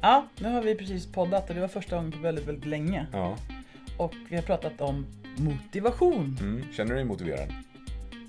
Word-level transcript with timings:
Ja, 0.00 0.26
nu 0.38 0.48
har 0.48 0.62
vi 0.62 0.74
precis 0.74 1.06
poddat 1.06 1.48
och 1.48 1.54
det 1.54 1.60
var 1.60 1.68
första 1.68 1.96
gången 1.96 2.12
på 2.12 2.18
väldigt, 2.18 2.46
väldigt 2.48 2.66
länge. 2.66 3.06
Ja. 3.12 3.36
Och 3.96 4.14
vi 4.28 4.36
har 4.36 4.42
pratat 4.42 4.80
om 4.80 5.06
motivation. 5.36 6.36
Mm. 6.40 6.72
Känner 6.72 6.90
du 6.90 6.96
dig 6.96 7.04
motiverad? 7.04 7.52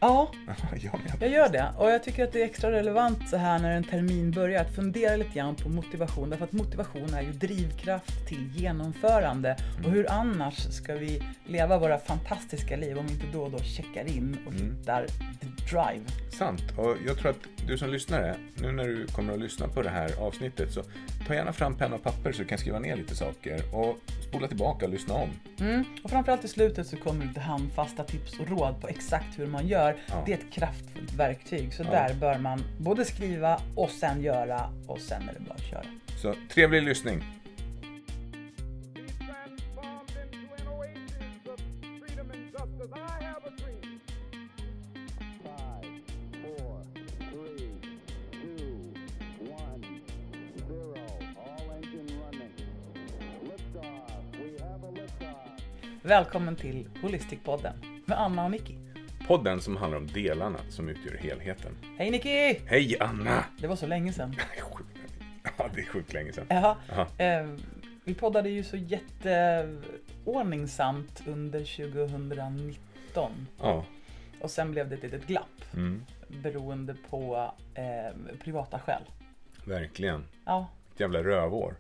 Ja, 0.01 0.31
jag 0.81 1.01
jag 1.19 1.29
gör 1.29 1.49
det. 1.49 1.73
Och 1.77 1.89
jag 1.89 2.03
tycker 2.03 2.23
att 2.23 2.31
det 2.31 2.41
är 2.41 2.45
extra 2.45 2.71
relevant 2.71 3.29
så 3.29 3.37
här 3.37 3.59
när 3.59 3.71
en 3.71 3.83
termin 3.83 4.31
börjar 4.31 4.61
att 4.61 4.75
fundera 4.75 5.15
lite 5.15 5.33
grann 5.33 5.55
på 5.55 5.69
motivation. 5.69 6.29
Därför 6.29 6.45
att 6.45 6.51
motivation 6.51 7.13
är 7.13 7.21
ju 7.21 7.31
drivkraft 7.31 8.27
till 8.27 8.51
genomförande. 8.55 9.57
Och 9.83 9.91
hur 9.91 10.11
annars 10.11 10.55
ska 10.55 10.95
vi 10.95 11.23
leva 11.45 11.77
våra 11.77 11.99
fantastiska 11.99 12.77
liv 12.77 12.97
om 12.97 13.07
vi 13.07 13.13
inte 13.13 13.27
då 13.33 13.41
och 13.41 13.51
då 13.51 13.59
checkar 13.59 14.07
in 14.07 14.37
och 14.47 14.53
hittar 14.53 15.07
the 15.39 15.58
drive. 15.69 16.05
Sant. 16.29 16.63
Och 16.77 16.95
jag 17.07 17.17
tror 17.17 17.31
att 17.31 17.67
du 17.67 17.77
som 17.77 17.89
lyssnare, 17.89 18.35
nu 18.55 18.71
när 18.71 18.87
du 18.87 19.07
kommer 19.07 19.33
att 19.33 19.39
lyssna 19.39 19.67
på 19.67 19.81
det 19.81 19.89
här 19.89 20.11
avsnittet 20.19 20.73
så 20.73 20.83
ta 21.27 21.33
gärna 21.33 21.53
fram 21.53 21.75
penna 21.75 21.95
och 21.95 22.03
papper 22.03 22.31
så 22.31 22.41
du 22.41 22.47
kan 22.47 22.57
skriva 22.57 22.79
ner 22.79 22.95
lite 22.95 23.15
saker 23.15 23.75
och 23.75 23.97
spola 24.29 24.47
tillbaka 24.47 24.85
och 24.85 24.91
lyssna 24.91 25.13
om. 25.13 25.29
Mm. 25.59 25.83
Och 26.03 26.09
framförallt 26.09 26.43
i 26.43 26.47
slutet 26.47 26.87
så 26.87 26.97
kommer 26.97 27.25
lite 27.25 27.39
handfasta 27.39 28.03
tips 28.03 28.39
och 28.39 28.49
råd 28.49 28.81
på 28.81 28.87
exakt 28.87 29.39
hur 29.39 29.47
man 29.47 29.67
gör. 29.67 29.97
Ja. 30.07 30.23
Det 30.25 30.33
är 30.33 30.37
ett 30.37 30.53
kraftfullt 30.53 31.13
verktyg. 31.13 31.73
Så 31.73 31.83
där 31.83 32.13
bör 32.13 32.37
man 32.37 32.63
både 32.77 33.05
skriva 33.05 33.61
och 33.75 33.89
sen 33.89 34.21
göra 34.21 34.73
och 34.87 34.99
sen 34.99 35.29
är 35.29 35.33
det 35.33 35.39
bara 35.39 35.53
att 35.53 35.69
köra. 35.69 35.85
Så 36.21 36.35
trevlig 36.53 36.83
lyssning. 36.83 37.38
Välkommen 56.09 56.55
till 56.55 56.89
Holistic-podden 57.01 57.73
med 58.05 58.19
Anna 58.19 58.45
och 58.45 58.51
Nicky. 58.51 58.75
Podden 59.27 59.61
som 59.61 59.77
handlar 59.77 59.97
om 59.97 60.07
delarna 60.07 60.59
som 60.69 60.89
utgör 60.89 61.17
helheten. 61.17 61.77
Hej 61.97 62.11
Nicky! 62.11 62.59
Hej 62.65 62.97
Anna! 62.99 63.43
Det 63.59 63.67
var 63.67 63.75
så 63.75 63.87
länge 63.87 64.13
sedan. 64.13 64.35
Ja, 65.57 65.69
det 65.75 65.81
är 65.81 65.85
sjukt 65.85 66.13
länge 66.13 66.33
sedan. 66.33 66.45
Ja, 66.49 66.77
eh, 67.17 67.47
vi 68.03 68.13
poddade 68.13 68.49
ju 68.49 68.63
så 68.63 68.77
jätteordningsamt 68.77 71.23
under 71.27 71.59
2019. 71.59 73.47
Ja. 73.61 73.85
Och 74.41 74.51
sen 74.51 74.71
blev 74.71 74.89
det 74.89 74.95
ett 74.95 75.03
litet 75.03 75.27
glapp 75.27 75.45
Mm. 75.73 76.05
beroende 76.27 76.95
på 77.09 77.53
eh, 77.75 78.11
privata 78.43 78.79
skäl. 78.79 79.01
Verkligen. 79.65 80.23
Ja, 80.45 80.69
Ett 80.93 80.99
jävla 80.99 81.23
rövår. 81.23 81.75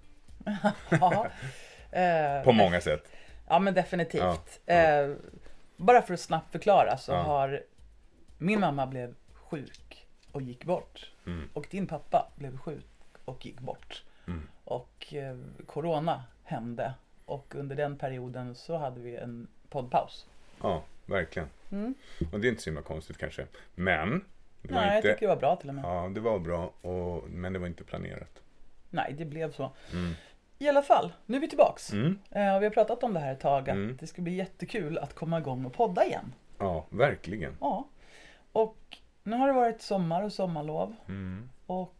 ja. 0.89 1.27
Eh, 1.91 2.43
På 2.43 2.51
många 2.51 2.81
sätt. 2.81 3.11
Ja 3.49 3.59
men 3.59 3.73
definitivt. 3.73 4.61
Ja, 4.65 4.73
Eh, 4.73 5.15
bara 5.77 6.01
för 6.01 6.13
att 6.13 6.19
snabbt 6.19 6.51
förklara 6.51 6.97
så 6.97 7.11
Ja. 7.11 7.17
har 7.21 7.63
min 8.37 8.59
mamma 8.59 8.87
blev 8.87 9.15
sjuk 9.33 10.07
och 10.31 10.41
gick 10.41 10.65
bort. 10.65 11.11
Mm. 11.25 11.49
Och 11.53 11.67
din 11.71 11.87
pappa 11.87 12.31
blev 12.35 12.57
sjuk 12.57 12.85
och 13.25 13.45
gick 13.45 13.59
bort. 13.59 14.03
Mm. 14.27 14.47
Och 14.63 15.13
eh, 15.13 15.37
Corona 15.65 16.23
hände. 16.43 16.93
Och 17.25 17.55
under 17.55 17.75
den 17.75 17.97
perioden 17.97 18.55
så 18.55 18.77
hade 18.77 18.99
vi 18.99 19.15
en 19.15 19.47
poddpaus. 19.69 20.25
Ja, 20.61 20.83
verkligen. 21.05 21.49
Mm. 21.71 21.93
Och 22.31 22.39
det 22.39 22.47
är 22.47 22.49
inte 22.49 22.61
så 22.61 22.69
himla 22.69 22.81
konstigt 22.81 23.17
kanske. 23.17 23.45
Men. 23.75 24.25
Det 24.61 24.73
Nej, 24.73 24.87
jag 24.87 24.97
inte... 24.97 25.07
tycker 25.13 25.21
det 25.27 25.33
var 25.35 25.39
bra 25.41 25.55
till 25.55 25.69
och 25.69 25.75
med. 25.75 25.83
Ja, 25.85 26.11
det 26.13 26.19
var 26.19 26.39
bra. 26.39 26.71
Och... 26.81 27.29
Men 27.29 27.53
det 27.53 27.59
var 27.59 27.67
inte 27.67 27.83
planerat. 27.83 28.41
Nej, 28.89 29.15
det 29.17 29.25
blev 29.25 29.51
så. 29.51 29.71
Mm. 29.93 30.13
I 30.61 30.69
alla 30.69 30.81
fall, 30.81 31.13
nu 31.25 31.37
är 31.37 31.41
vi 31.41 31.47
tillbaks. 31.49 31.93
Mm. 31.93 32.19
Eh, 32.31 32.55
och 32.55 32.61
vi 32.61 32.65
har 32.65 32.69
pratat 32.73 33.03
om 33.03 33.13
det 33.13 33.19
här 33.19 33.33
ett 33.33 33.39
tag, 33.39 33.69
att 33.69 33.75
Mm. 33.75 33.97
det 33.99 34.07
ska 34.07 34.21
bli 34.21 34.35
jättekul 34.35 34.97
att 34.97 35.13
komma 35.15 35.37
igång 35.39 35.65
och 35.65 35.73
podda 35.73 36.05
igen. 36.05 36.33
Ja, 36.57 36.85
verkligen. 36.89 37.57
Ja. 37.61 37.87
Och 38.51 38.97
nu 39.23 39.35
har 39.35 39.47
det 39.47 39.53
varit 39.53 39.81
sommar 39.81 40.23
och 40.23 40.33
sommarlov. 40.33 40.95
Mm. 41.07 41.49
Och 41.65 41.95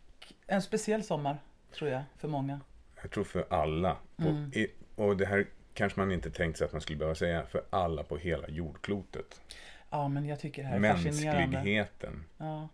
en 0.47 0.61
speciell 0.61 1.03
sommar, 1.03 1.38
tror 1.73 1.89
jag, 1.89 2.01
för 2.17 2.28
många. 2.28 2.59
Jag 3.01 3.11
tror 3.11 3.23
för 3.23 3.45
alla. 3.50 3.97
På, 4.16 4.28
Mm. 4.28 4.51
i, 4.56 4.67
och 4.95 5.17
det 5.17 5.25
här 5.25 5.45
kanske 5.73 6.00
man 6.00 6.11
inte 6.11 6.31
tänkt 6.31 6.57
sig 6.57 6.66
att 6.66 6.72
man 6.72 6.81
skulle 6.81 6.97
behöva 7.00 7.16
säga. 7.16 7.45
För 7.45 7.61
alla 7.69 8.03
på 8.03 8.17
hela 8.17 8.47
jordklotet. 8.50 9.41
Ja, 9.89 10.07
men 10.07 10.25
jag 10.25 10.39
tycker 10.39 10.61
det 10.63 10.67
här 10.69 10.84
är 10.84 10.94
fascinerande. 10.94 11.47
Mänskligheten. 11.47 12.25
Ja. 12.38 12.67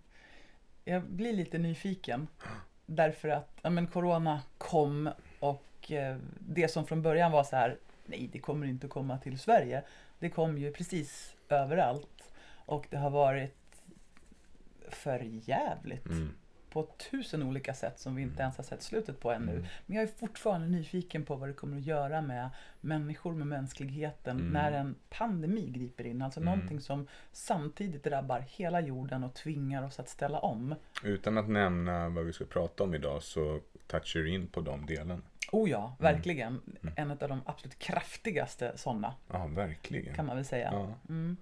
Jag 0.86 1.04
blir 1.04 1.34
lite 1.34 1.58
nyfiken. 1.58 2.28
Därför 2.86 3.30
att 3.30 3.50
ja, 3.62 3.70
men 3.70 3.88
corona 3.88 4.42
kom 4.58 5.10
och 5.50 5.92
eh, 5.92 6.18
det 6.40 6.68
som 6.68 6.86
från 6.88 7.02
början 7.02 7.32
var 7.32 7.44
så 7.44 7.56
här, 7.56 7.78
nej 8.06 8.30
det 8.34 8.40
kommer 8.40 8.68
inte 8.68 8.86
att 8.88 8.94
komma 8.94 9.18
till 9.18 9.40
Sverige. 9.40 9.84
Det 10.20 10.30
kom 10.30 10.58
ju 10.58 10.72
precis 10.72 11.36
överallt. 11.50 12.32
Och 12.66 12.88
det 12.90 12.98
har 12.98 13.10
varit 13.10 13.56
för 14.90 15.20
jävligt 15.24 16.06
Mm. 16.06 16.30
på 16.70 16.84
tusen 17.12 17.44
olika 17.44 17.74
sätt 17.74 18.00
som 18.00 18.16
vi 18.16 18.22
inte 18.22 18.42
ens 18.42 18.58
har 18.58 18.64
sett 18.64 18.82
slutet 18.84 19.20
på 19.20 19.32
ännu. 19.32 19.52
Mm. 19.52 19.66
Men 19.86 19.96
jag 19.98 20.04
är 20.04 20.08
fortfarande 20.08 20.68
nyfiken 20.68 21.26
på 21.26 21.36
vad 21.36 21.50
det 21.50 21.54
kommer 21.54 21.78
att 21.78 21.84
göra 21.86 22.22
med 22.22 22.50
människor, 22.82 23.34
med 23.34 23.48
mänskligheten 23.48 24.40
Mm. 24.40 24.52
när 24.54 24.72
en 24.72 24.96
pandemi 25.10 25.70
griper 25.70 26.06
in. 26.06 26.22
Alltså 26.22 26.40
Mm. 26.40 26.54
någonting 26.54 26.82
som 26.82 27.08
samtidigt 27.32 28.04
drabbar 28.04 28.40
hela 28.48 28.82
jorden 28.82 29.24
och 29.24 29.34
tvingar 29.34 29.84
oss 29.84 30.00
att 30.00 30.10
ställa 30.10 30.40
om. 30.40 30.76
Utan 31.04 31.38
att 31.38 31.50
nämna 31.50 32.10
vad 32.10 32.26
vi 32.26 32.34
ska 32.34 32.46
prata 32.46 32.84
om 32.84 32.96
idag 32.96 33.24
så 33.24 33.60
touchar 33.88 34.20
du 34.20 34.30
in 34.30 34.48
på 34.48 34.62
de 34.62 34.86
delarna. 34.86 35.22
Oh 35.52 35.70
ja, 35.70 35.96
verkligen. 36.00 36.62
En 36.96 37.12
av 37.12 37.18
de 37.18 37.42
absolut 37.46 37.80
kraftigaste 37.80 38.72
sådana 38.76 39.16
Ja, 39.32 39.48
verkligen. 39.48 40.16
kan 40.16 40.26
man 40.26 40.36
väl 40.36 40.46
säga. 40.46 40.70
Ja. 40.74 40.94
Mm. 41.10 41.38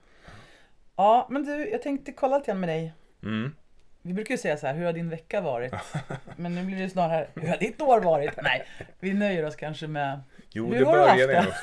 Ja, 0.95 1.27
men 1.29 1.43
du, 1.43 1.69
jag 1.69 1.81
tänkte 1.81 2.11
kolla 2.11 2.37
lite 2.37 2.51
grann 2.51 2.59
med 2.59 2.69
dig. 2.69 2.93
Mm. 3.23 3.55
Vi 4.01 4.13
brukar 4.13 4.33
ju 4.33 4.37
säga 4.37 4.57
så 4.57 4.67
här, 4.67 4.73
hur 4.73 4.85
har 4.85 4.93
din 4.93 5.09
vecka 5.09 5.41
varit? 5.41 5.73
Men 6.37 6.55
nu 6.55 6.65
blir 6.65 6.77
det 6.77 6.89
snarare, 6.89 7.27
hur 7.35 7.47
har 7.47 7.57
ditt 7.57 7.81
år 7.81 8.01
varit? 8.01 8.41
Nej, 8.41 8.65
vi 8.99 9.13
nöjer 9.13 9.45
oss 9.45 9.55
kanske 9.55 9.87
med, 9.87 10.21
Jo, 10.49 10.73
Hur 10.73 10.79
det 10.79 10.85
har 10.85 10.97
du 10.97 11.03
haft 11.03 11.15
började 11.15 11.55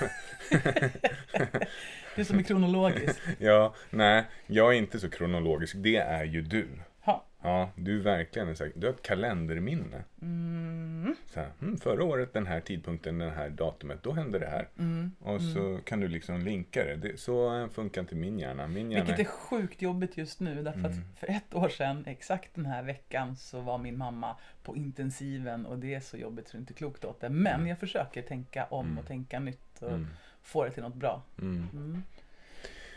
det? 0.51 1.67
det 2.17 2.25
som 2.25 2.39
är 2.39 2.43
kronologiskt. 2.43 3.21
Ja, 3.39 3.75
nej, 3.91 4.25
jag 4.47 4.75
är 4.75 4.79
inte 4.79 5.01
så 5.01 5.11
kronologisk. 5.11 5.75
Det 5.79 5.97
är 5.97 6.25
ju 6.25 6.43
du. 6.43 6.69
Ha. 7.11 7.25
Ja, 7.43 7.71
du 7.77 7.99
är 7.99 8.03
verkligen 8.03 8.49
en 8.49 8.57
sån 8.57 8.67
här- 8.67 8.73
Du 8.77 8.87
har 8.87 8.95
ett 8.95 9.03
kalenderminne. 9.03 10.05
Mm. 10.23 11.15
Så 11.27 11.41
här, 11.41 11.51
mm, 11.63 11.77
förra 11.79 12.05
året, 12.05 12.33
den 12.33 12.47
här 12.47 12.61
tidpunkten, 12.61 13.19
den 13.19 13.31
här 13.31 13.49
datumet, 13.51 14.03
då 14.03 14.13
hände 14.13 14.39
det 14.39 14.47
här. 14.47 14.69
Mm. 14.79 15.13
Och 15.21 15.43
så 15.43 15.79
kan 15.85 16.01
du 16.01 16.09
liksom 16.09 16.41
linka 16.41 16.85
det. 16.85 16.97
det 16.97 17.21
så 17.21 17.69
funkar 17.73 18.01
inte 18.01 18.15
min 18.15 18.39
hjärna. 18.39 18.67
Min 18.67 18.91
hjärna... 18.91 19.05
Vilket 19.05 19.27
är 19.27 19.31
sjukt 19.31 19.83
jobbigt 19.83 20.17
just 20.17 20.41
nu 20.41 20.63
därför 20.63 20.79
Mm. 20.79 20.91
att 20.91 21.19
för 21.19 21.27
ett 21.31 21.55
år 21.55 21.69
sedan, 21.69 22.05
exakt 22.07 22.55
den 22.55 22.67
här 22.67 22.83
veckan, 22.83 23.37
så 23.37 23.61
var 23.61 23.79
min 23.79 23.99
mamma 23.99 24.37
på 24.63 24.77
intensiven 24.77 25.67
och 25.67 25.79
det 25.79 25.95
är 25.95 26.01
så 26.01 26.17
jobbigt 26.17 26.49
så 26.49 26.53
det 26.53 26.59
är 26.59 26.61
inte 26.61 26.73
klokt 26.75 27.05
åt 27.05 27.21
det. 27.21 27.29
Men 27.29 27.67
jag 27.67 27.79
försöker 27.79 28.23
tänka 28.23 28.65
om 28.65 28.99
och 28.99 29.07
tänka 29.07 29.41
nytt 29.41 29.83
och 29.83 29.89
Mm. 29.89 30.07
få 30.43 30.65
det 30.65 30.71
till 30.71 30.83
något 30.83 30.95
bra. 30.95 31.23
Mm. 31.39 31.69
Mm. 31.73 32.03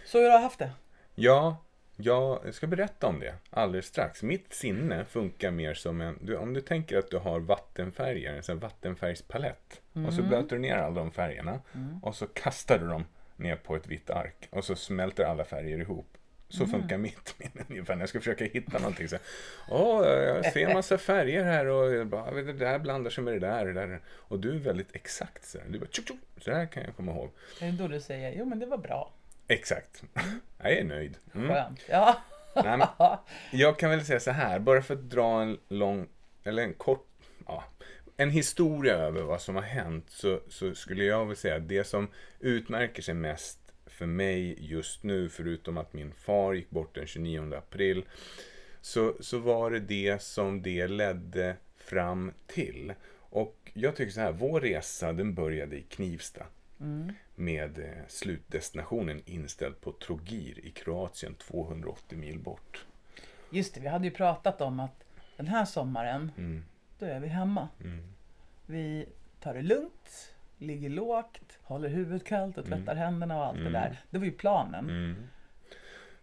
Så 0.05 0.17
hur 0.17 0.29
har 0.29 0.37
du 0.37 0.43
haft 0.43 0.59
det? 0.59 0.71
Ja, 1.15 1.57
jag 2.03 2.53
ska 2.53 2.67
berätta 2.67 3.07
om 3.07 3.19
det 3.19 3.33
alldeles 3.49 3.85
strax. 3.85 4.23
Mitt 4.23 4.53
sinne 4.53 5.05
funkar 5.05 5.51
mer 5.51 5.73
som 5.73 6.01
en... 6.01 6.17
Du, 6.21 6.35
om 6.35 6.53
du 6.53 6.61
tänker 6.61 6.97
att 6.97 7.11
du 7.11 7.17
har 7.17 7.39
vattenfärger, 7.39 8.33
en 8.33 8.43
sån 8.43 8.59
vattenfärgspalett. 8.59 9.81
Och 10.07 10.13
så 10.13 10.21
blöter 10.23 10.55
du 10.55 10.61
ner 10.61 10.75
alla 10.75 10.95
de 10.95 11.11
färgerna. 11.11 11.59
Och 12.01 12.15
så 12.15 12.27
kastar 12.27 12.79
du 12.79 12.87
dem 12.87 13.05
ner 13.35 13.55
på 13.55 13.75
ett 13.75 13.87
vitt 13.87 14.09
ark. 14.09 14.47
Och 14.49 14.65
så 14.65 14.75
smälter 14.75 15.23
alla 15.23 15.45
färger 15.45 15.79
ihop. 15.79 16.17
Så 16.49 16.67
funkar 16.67 16.97
mitt 16.97 17.35
minne 17.39 17.65
ungefär 17.69 17.95
när 17.95 18.01
jag 18.01 18.09
ska 18.09 18.19
försöka 18.19 18.45
hitta 18.45 18.79
någonting. 18.79 19.07
Så, 19.07 19.17
Åh, 19.69 20.07
jag 20.07 20.53
ser 20.53 20.67
en 20.67 20.73
massa 20.73 20.97
färger 20.97 21.43
här 21.43 21.65
och 21.65 22.07
bara, 22.07 22.31
det 22.31 22.53
där 22.53 22.79
blandar 22.79 23.11
sig 23.11 23.23
med 23.23 23.33
det 23.33 23.39
där. 23.39 23.65
Det 23.65 23.73
där. 23.73 24.01
Och 24.07 24.39
du 24.39 24.55
är 24.55 24.59
väldigt 24.59 24.95
exakt. 24.95 25.45
Så, 25.45 25.57
du 25.69 25.79
bara, 25.79 25.89
tjuk, 25.89 26.07
tjuk, 26.07 26.17
så 26.41 26.51
här 26.51 26.65
kan 26.65 26.83
jag 26.83 26.95
komma 26.95 27.11
ihåg. 27.11 27.29
Är 27.61 27.71
det 27.71 27.77
då 27.77 27.87
du 27.87 27.99
säger, 28.01 28.33
jo 28.37 28.45
men 28.45 28.59
det 28.59 28.65
var 28.65 28.77
bra, 28.77 29.11
Exakt. 29.47 30.03
Jag 30.57 30.71
är 30.71 30.83
nöjd. 30.83 31.17
Mm. 31.35 31.47
skönt. 31.47 31.79
Ja. 31.89 32.21
Nej, 32.55 32.77
men, 32.77 32.87
jag 33.51 33.79
kan 33.79 33.89
väl 33.89 34.05
säga 34.05 34.19
så 34.19 34.31
här, 34.31 34.59
bara 34.59 34.81
för 34.81 34.93
att 34.93 35.09
dra 35.09 35.41
en 35.41 35.57
lång, 35.67 36.07
eller 36.43 36.63
en 36.63 36.73
kort, 36.73 37.07
ja, 37.45 37.63
en 38.17 38.29
historia 38.29 38.93
över 38.93 39.21
vad 39.21 39.41
som 39.41 39.55
har 39.55 39.61
hänt 39.61 40.05
så, 40.09 40.39
så 40.49 40.75
skulle 40.75 41.03
jag 41.03 41.25
väl 41.25 41.35
säga 41.35 41.55
att 41.55 41.67
det 41.67 41.83
som 41.83 42.07
utmärker 42.39 43.01
sig 43.01 43.13
mest 43.13 43.59
för 43.85 44.05
mig 44.05 44.55
just 44.59 45.03
nu, 45.03 45.29
förutom 45.29 45.77
att 45.77 45.93
min 45.93 46.11
far 46.13 46.53
gick 46.53 46.69
bort 46.69 46.95
den 46.95 47.07
29 47.07 47.53
april, 47.55 48.05
så, 48.81 49.13
så 49.19 49.37
var 49.37 49.71
det 49.71 49.79
det 49.79 50.21
som 50.21 50.61
det 50.61 50.87
ledde 50.87 51.55
fram 51.77 52.33
till. 52.47 52.93
Och 53.15 53.71
jag 53.73 53.95
tycker 53.95 54.11
så 54.11 54.21
här, 54.21 54.31
vår 54.31 54.61
resa 54.61 55.13
den 55.13 55.33
började 55.33 55.75
i 55.75 55.81
Knivsta 55.81 56.45
med 57.35 57.79
eh, 57.79 58.07
slutdestinationen 58.07 59.21
inställd 59.25 59.81
på 59.81 59.91
Trogir 59.91 60.59
i 60.65 60.71
Kroatien 60.71 61.35
280 61.35 62.17
mil 62.17 62.39
bort. 62.39 62.85
Just 63.49 63.73
det, 63.75 63.81
vi 63.81 63.87
hade 63.87 64.05
ju 64.05 64.11
pratat 64.11 64.61
om 64.61 64.79
att 64.79 65.03
den 65.37 65.47
här 65.47 65.65
sommaren, 65.65 66.31
Mm, 66.37 66.65
då 66.99 67.05
är 67.05 67.19
vi 67.19 67.27
hemma. 67.27 67.67
mm. 67.83 68.13
Vi 68.65 69.05
tar 69.39 69.53
det 69.53 69.61
lugnt, 69.61 70.33
ligger 70.57 70.89
lågt, 70.89 71.59
håller 71.63 71.89
huvudet 71.89 72.23
kallt 72.27 72.57
och 72.57 72.65
tvättar 72.65 72.95
händerna 72.95 73.37
och 73.37 73.45
allt 73.45 73.57
det 73.57 73.69
där. 73.69 74.01
Det 74.09 74.17
var 74.17 74.25
ju 74.25 74.31
planen. 74.31 74.89
Mm. 74.89 75.15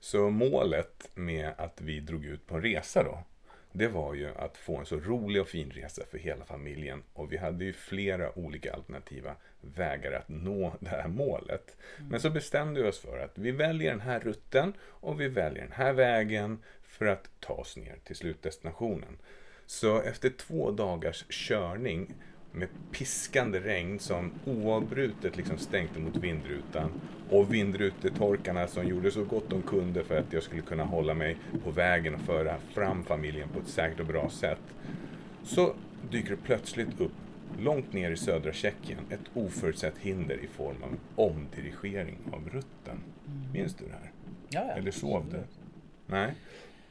Så 0.01 0.31
målet 0.31 1.11
med 1.15 1.53
att 1.59 1.81
vi 1.81 2.01
drog 2.01 2.25
ut 2.25 2.47
på 2.47 2.55
en 2.57 2.63
resa 2.63 3.03
då, 3.03 3.23
det 3.73 3.89
var 3.89 4.15
ju 4.15 4.29
att 4.37 4.57
få 4.57 4.77
en 4.77 4.87
så 4.87 4.97
rolig 4.97 5.43
och 5.43 5.49
fin 5.49 5.71
resa 5.71 6.03
för 6.11 6.19
hela 6.19 6.45
familjen. 6.45 7.03
Och 7.13 7.33
vi 7.33 7.37
hade 7.37 7.65
ju 7.65 7.73
flera 7.73 8.39
olika 8.39 8.73
alternativa 8.73 9.37
vägar 9.61 10.13
att 10.13 10.29
nå 10.29 10.73
det 10.81 10.89
här 10.89 11.09
målet. 11.09 11.77
Men 12.11 12.21
så 12.21 12.31
bestämde 12.31 12.83
vi 12.83 12.89
oss 12.89 12.99
för 12.99 13.19
att 13.19 13.39
vi 13.39 13.51
väljer 13.51 13.91
den 13.91 14.01
här 14.01 14.21
rutten 14.21 14.73
och 14.83 15.21
vi 15.21 15.29
väljer 15.29 15.63
den 15.63 15.73
här 15.73 15.93
vägen 15.93 16.59
för 16.83 17.07
att 17.07 17.31
ta 17.41 17.53
oss 17.53 17.77
ner 17.77 17.97
till 18.05 18.17
slutdestinationen. 18.17 19.19
Så 19.67 20.01
efter 20.01 20.31
två 20.31 20.71
dagars 20.71 21.25
körning 21.29 22.15
med 22.53 22.69
piskande 22.91 23.61
regn 23.61 23.99
som 23.99 24.31
oavbrutet 24.45 25.37
liksom 25.37 25.59
stänkte 25.59 26.01
mot 26.01 26.17
vindrutan 26.17 26.91
och 27.31 27.55
vindrutetorkarna 27.55 28.67
som 28.67 28.87
gjorde 28.87 29.11
så 29.11 29.25
gott 29.25 29.51
de 29.51 29.63
kunde 29.63 30.05
för 30.05 30.19
att 30.19 30.33
jag 30.33 30.43
skulle 30.43 30.63
kunna 30.63 30.85
hålla 30.85 31.15
mig 31.15 31.37
på 31.65 31.71
vägen 31.71 32.15
och 32.15 32.21
föra 32.21 32.57
fram 32.75 33.05
familjen 33.05 33.49
på 33.49 33.61
ett 33.61 33.69
säkert 33.69 34.01
och 34.01 34.07
bra 34.07 34.31
sätt. 34.31 34.61
Så 35.43 35.75
dyker 36.11 36.31
det 36.31 36.37
plötsligt 36.37 37.01
upp 37.01 37.13
långt 37.59 37.93
ner 37.93 38.11
i 38.11 38.17
södra 38.17 38.53
Tjeckien 38.53 38.99
ett 39.11 39.31
oförutsett 39.35 39.99
hinder 39.99 40.45
i 40.45 40.47
form 40.47 40.83
av 40.83 41.25
omdirigering 41.25 42.19
av 42.33 42.49
rutten. 42.49 43.03
Minns 43.53 43.75
du 43.75 43.85
det 43.85 43.93
här? 43.93 44.11
Ja, 44.49 44.65
ja. 44.69 44.73
Eller 44.73 44.91
sov 44.91 45.25
du? 45.31 45.41
Nej? 46.07 46.35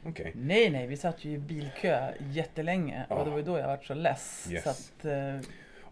Okej. 0.04 0.32
Nej, 0.34 0.70
nej, 0.70 0.86
vi 0.86 0.96
satt 0.96 1.24
ju 1.24 1.30
i 1.32 1.38
bilkö 1.38 2.12
jättelänge 2.30 3.06
Ja. 3.08 3.16
och 3.16 3.24
det 3.24 3.30
var 3.30 3.38
ju 3.38 3.44
då 3.44 3.58
jag 3.58 3.66
var 3.66 3.78
så 3.82 3.94
less. 3.94 4.48
Yes. 4.52 4.64
Så 4.64 4.70
att, 4.70 5.04
eh, 5.04 5.40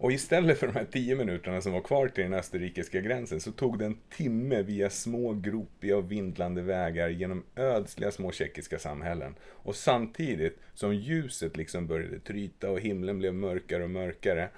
Och 0.00 0.12
istället 0.12 0.58
för 0.58 0.66
de 0.66 0.72
här 0.72 0.84
tio 0.84 1.16
minuterna 1.16 1.60
som 1.60 1.72
var 1.72 1.80
kvar 1.80 2.08
till 2.08 2.24
den 2.24 2.34
österrikiska 2.34 3.00
gränsen 3.00 3.40
så 3.40 3.52
tog 3.52 3.78
det 3.78 3.84
en 3.84 3.98
timme 4.10 4.62
via 4.62 4.90
små 4.90 5.32
gropiga 5.34 5.96
och 5.96 6.12
vindlande 6.12 6.62
vägar 6.62 7.08
genom 7.08 7.44
ödsliga 7.56 8.10
små 8.10 8.32
tjeckiska 8.32 8.78
samhällen. 8.78 9.34
Och 9.42 9.76
samtidigt 9.76 10.58
som 10.74 10.94
ljuset 10.94 11.56
liksom 11.56 11.86
började 11.86 12.18
tryta 12.20 12.70
och 12.70 12.80
himlen 12.80 13.18
blev 13.18 13.34
mörkare 13.34 13.82
och 13.84 13.90
mörkare 13.90 14.48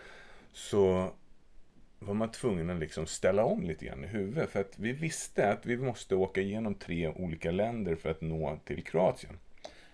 så 0.53 1.13
var 2.01 2.15
man 2.15 2.31
tvungen 2.31 2.71
att 2.71 2.79
liksom 2.79 3.07
ställa 3.07 3.45
om 3.45 3.63
lite 3.63 3.85
grann 3.87 4.05
i 4.05 4.07
huvudet. 4.07 4.51
För 4.51 4.61
att 4.61 4.79
vi 4.79 4.93
visste 4.93 5.53
att 5.53 5.67
vi 5.67 5.77
måste 5.77 6.15
åka 6.15 6.41
igenom 6.41 6.75
tre 6.75 7.09
olika 7.09 7.51
länder 7.51 7.97
för 7.97 8.11
att 8.11 8.21
nå 8.21 8.59
till 8.65 8.85
Kroatien. 8.85 9.39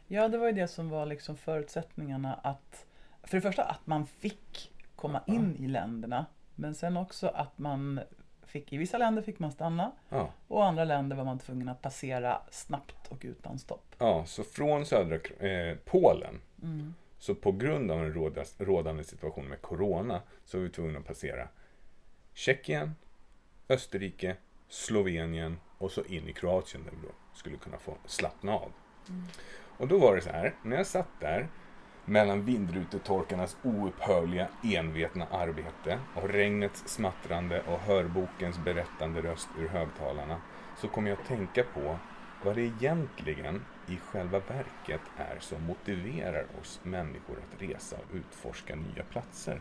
ja, 0.06 0.29
det 0.29 0.38
var 0.38 0.47
ju 0.47 0.53
det 0.53 0.69
som 0.69 0.88
var 0.88 1.06
liksom 1.06 1.37
förutsättningarna 1.37 2.35
att, 2.35 2.87
för 3.23 3.37
det 3.37 3.41
första 3.41 3.62
att 3.64 3.87
man 3.87 4.06
fick 4.06 4.73
komma 4.97 5.23
in 5.26 5.56
i 5.61 5.69
länderna, 5.69 6.26
men 6.55 6.75
sen 6.75 6.97
också 6.97 7.26
att 7.29 7.58
man 7.58 8.00
fick, 8.47 8.73
i 8.73 8.76
vissa 8.76 8.99
länder 8.99 9.23
fick 9.23 9.38
man 9.38 9.53
stanna 9.53 9.93
Ja. 10.08 10.31
och 10.49 10.64
andra 10.64 10.85
länder 10.85 11.17
var 11.17 11.25
man 11.25 11.38
tvungen 11.38 11.69
att 11.69 11.82
passera 11.82 12.41
snabbt 12.50 13.08
och 13.08 13.19
utan 13.20 13.58
stopp. 13.58 13.94
Ja, 13.99 14.25
så 14.26 14.44
från 14.44 14.87
södra 14.87 15.14
eh, 15.49 15.76
Polen, 15.85 16.41
så 17.19 17.35
på 17.35 17.53
grund 17.53 17.91
av 17.91 17.99
den 17.99 18.12
råda, 18.12 18.44
rådande 18.58 19.05
situationen 19.05 19.49
med 19.50 19.62
Corona, 19.62 20.23
så 20.44 20.58
var 20.58 20.64
vi 20.64 20.70
tvungna 20.70 20.99
att 20.99 21.06
passera 21.06 21.49
Tjeckien, 22.38 22.94
Österrike, 23.68 24.36
Slovenien 24.68 25.60
och 25.78 25.90
så 25.90 26.04
in 26.04 26.28
i 26.28 26.32
Kroatien 26.32 26.84
där 26.84 26.90
vi 26.90 27.06
då 27.06 27.12
skulle 27.34 27.56
kunna 27.56 27.78
få 27.78 27.96
slappna 28.06 28.52
av. 28.52 28.72
Och 29.78 29.88
då 29.88 29.98
var 29.98 30.16
det 30.16 30.22
så 30.22 30.30
här, 30.30 30.54
när 30.62 30.76
jag 30.76 30.86
satt 30.86 31.20
där 31.20 31.48
mellan 32.04 32.44
vindrutetorkarnas 32.44 33.56
oupphörliga 33.62 34.48
envetna 34.64 35.26
arbete 35.26 35.98
och 36.14 36.28
regnets 36.28 36.88
smattrande 36.88 37.60
och 37.60 37.78
hörbokens 37.78 38.58
berättande 38.58 39.22
röst 39.22 39.48
ur 39.58 39.68
högtalarna 39.68 40.40
så 40.80 40.88
kom 40.88 41.06
jag 41.06 41.20
att 41.20 41.26
tänka 41.26 41.62
på 41.62 41.98
vad 42.44 42.56
det 42.56 42.62
egentligen 42.62 43.64
i 43.88 43.96
själva 43.96 44.38
verket 44.38 45.02
är 45.16 45.38
som 45.40 45.62
motiverar 45.62 46.46
oss 46.60 46.80
människor 46.82 47.36
att 47.38 47.62
resa 47.62 47.96
och 47.96 48.14
utforska 48.14 48.76
nya 48.76 49.02
platser. 49.02 49.60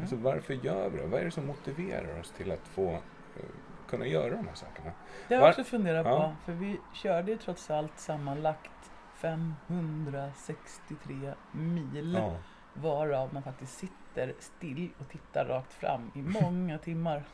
Alltså 0.00 0.16
varför 0.16 0.54
gör 0.54 0.88
vi 0.90 0.98
det? 0.98 1.06
Vad 1.06 1.20
är 1.20 1.24
det 1.24 1.30
som 1.30 1.46
motiverar 1.46 2.20
oss 2.20 2.30
till 2.30 2.52
att 2.52 2.68
få 2.68 2.90
eh, 2.92 3.00
kunna 3.88 4.06
göra 4.06 4.30
de 4.36 4.46
här 4.48 4.54
sakerna? 4.54 4.90
Det 5.28 5.34
har 5.34 5.40
Var- 5.40 5.48
jag 5.48 5.52
också 5.58 5.64
funderat 5.70 6.04
på, 6.04 6.10
Ja. 6.10 6.34
för 6.44 6.52
vi 6.52 6.80
körde 6.94 7.32
ju 7.32 7.38
trots 7.38 7.70
allt 7.70 7.98
sammanlagt 7.98 8.70
563 9.16 11.34
mil. 11.52 12.14
Ja. 12.18 12.36
Varav 12.74 13.34
man 13.34 13.42
faktiskt 13.42 13.78
sitter 13.78 14.34
still 14.38 14.88
och 14.98 15.08
tittar 15.08 15.44
rakt 15.44 15.72
fram 15.72 16.10
i 16.14 16.22
många 16.22 16.78
timmar. 16.88 17.24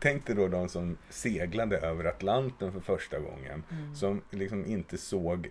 Tänk 0.00 0.26
dig 0.26 0.36
då 0.36 0.48
de 0.48 0.68
som 0.68 0.96
seglade 1.08 1.78
över 1.78 2.04
Atlanten 2.04 2.72
för 2.72 2.80
första 2.80 3.18
gången. 3.18 3.64
Som 3.94 4.22
liksom 4.30 4.66
inte 4.66 4.98
såg 4.98 5.50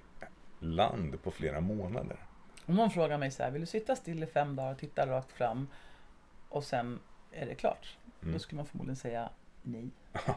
land 0.59 1.23
på 1.23 1.31
flera 1.31 1.61
månader. 1.61 2.17
Om 2.65 2.75
någon 2.75 2.89
frågar 2.89 3.17
mig 3.17 3.31
så 3.31 3.43
här, 3.43 3.51
vill 3.51 3.61
du 3.61 3.67
sitta 3.67 3.95
still 3.95 4.23
i 4.23 4.25
fem 4.25 4.55
dagar 4.55 4.71
och 4.71 4.77
titta 4.79 5.07
rakt 5.07 5.31
fram 5.31 5.67
och 6.53 6.63
sen 6.63 6.99
är 7.31 7.45
det 7.45 7.55
klart? 7.55 7.97
Mm. 8.21 8.33
Då 8.33 8.39
skulle 8.39 8.57
man 8.57 8.65
förmodligen 8.65 8.95
säga 8.95 9.29
nej. 9.61 9.89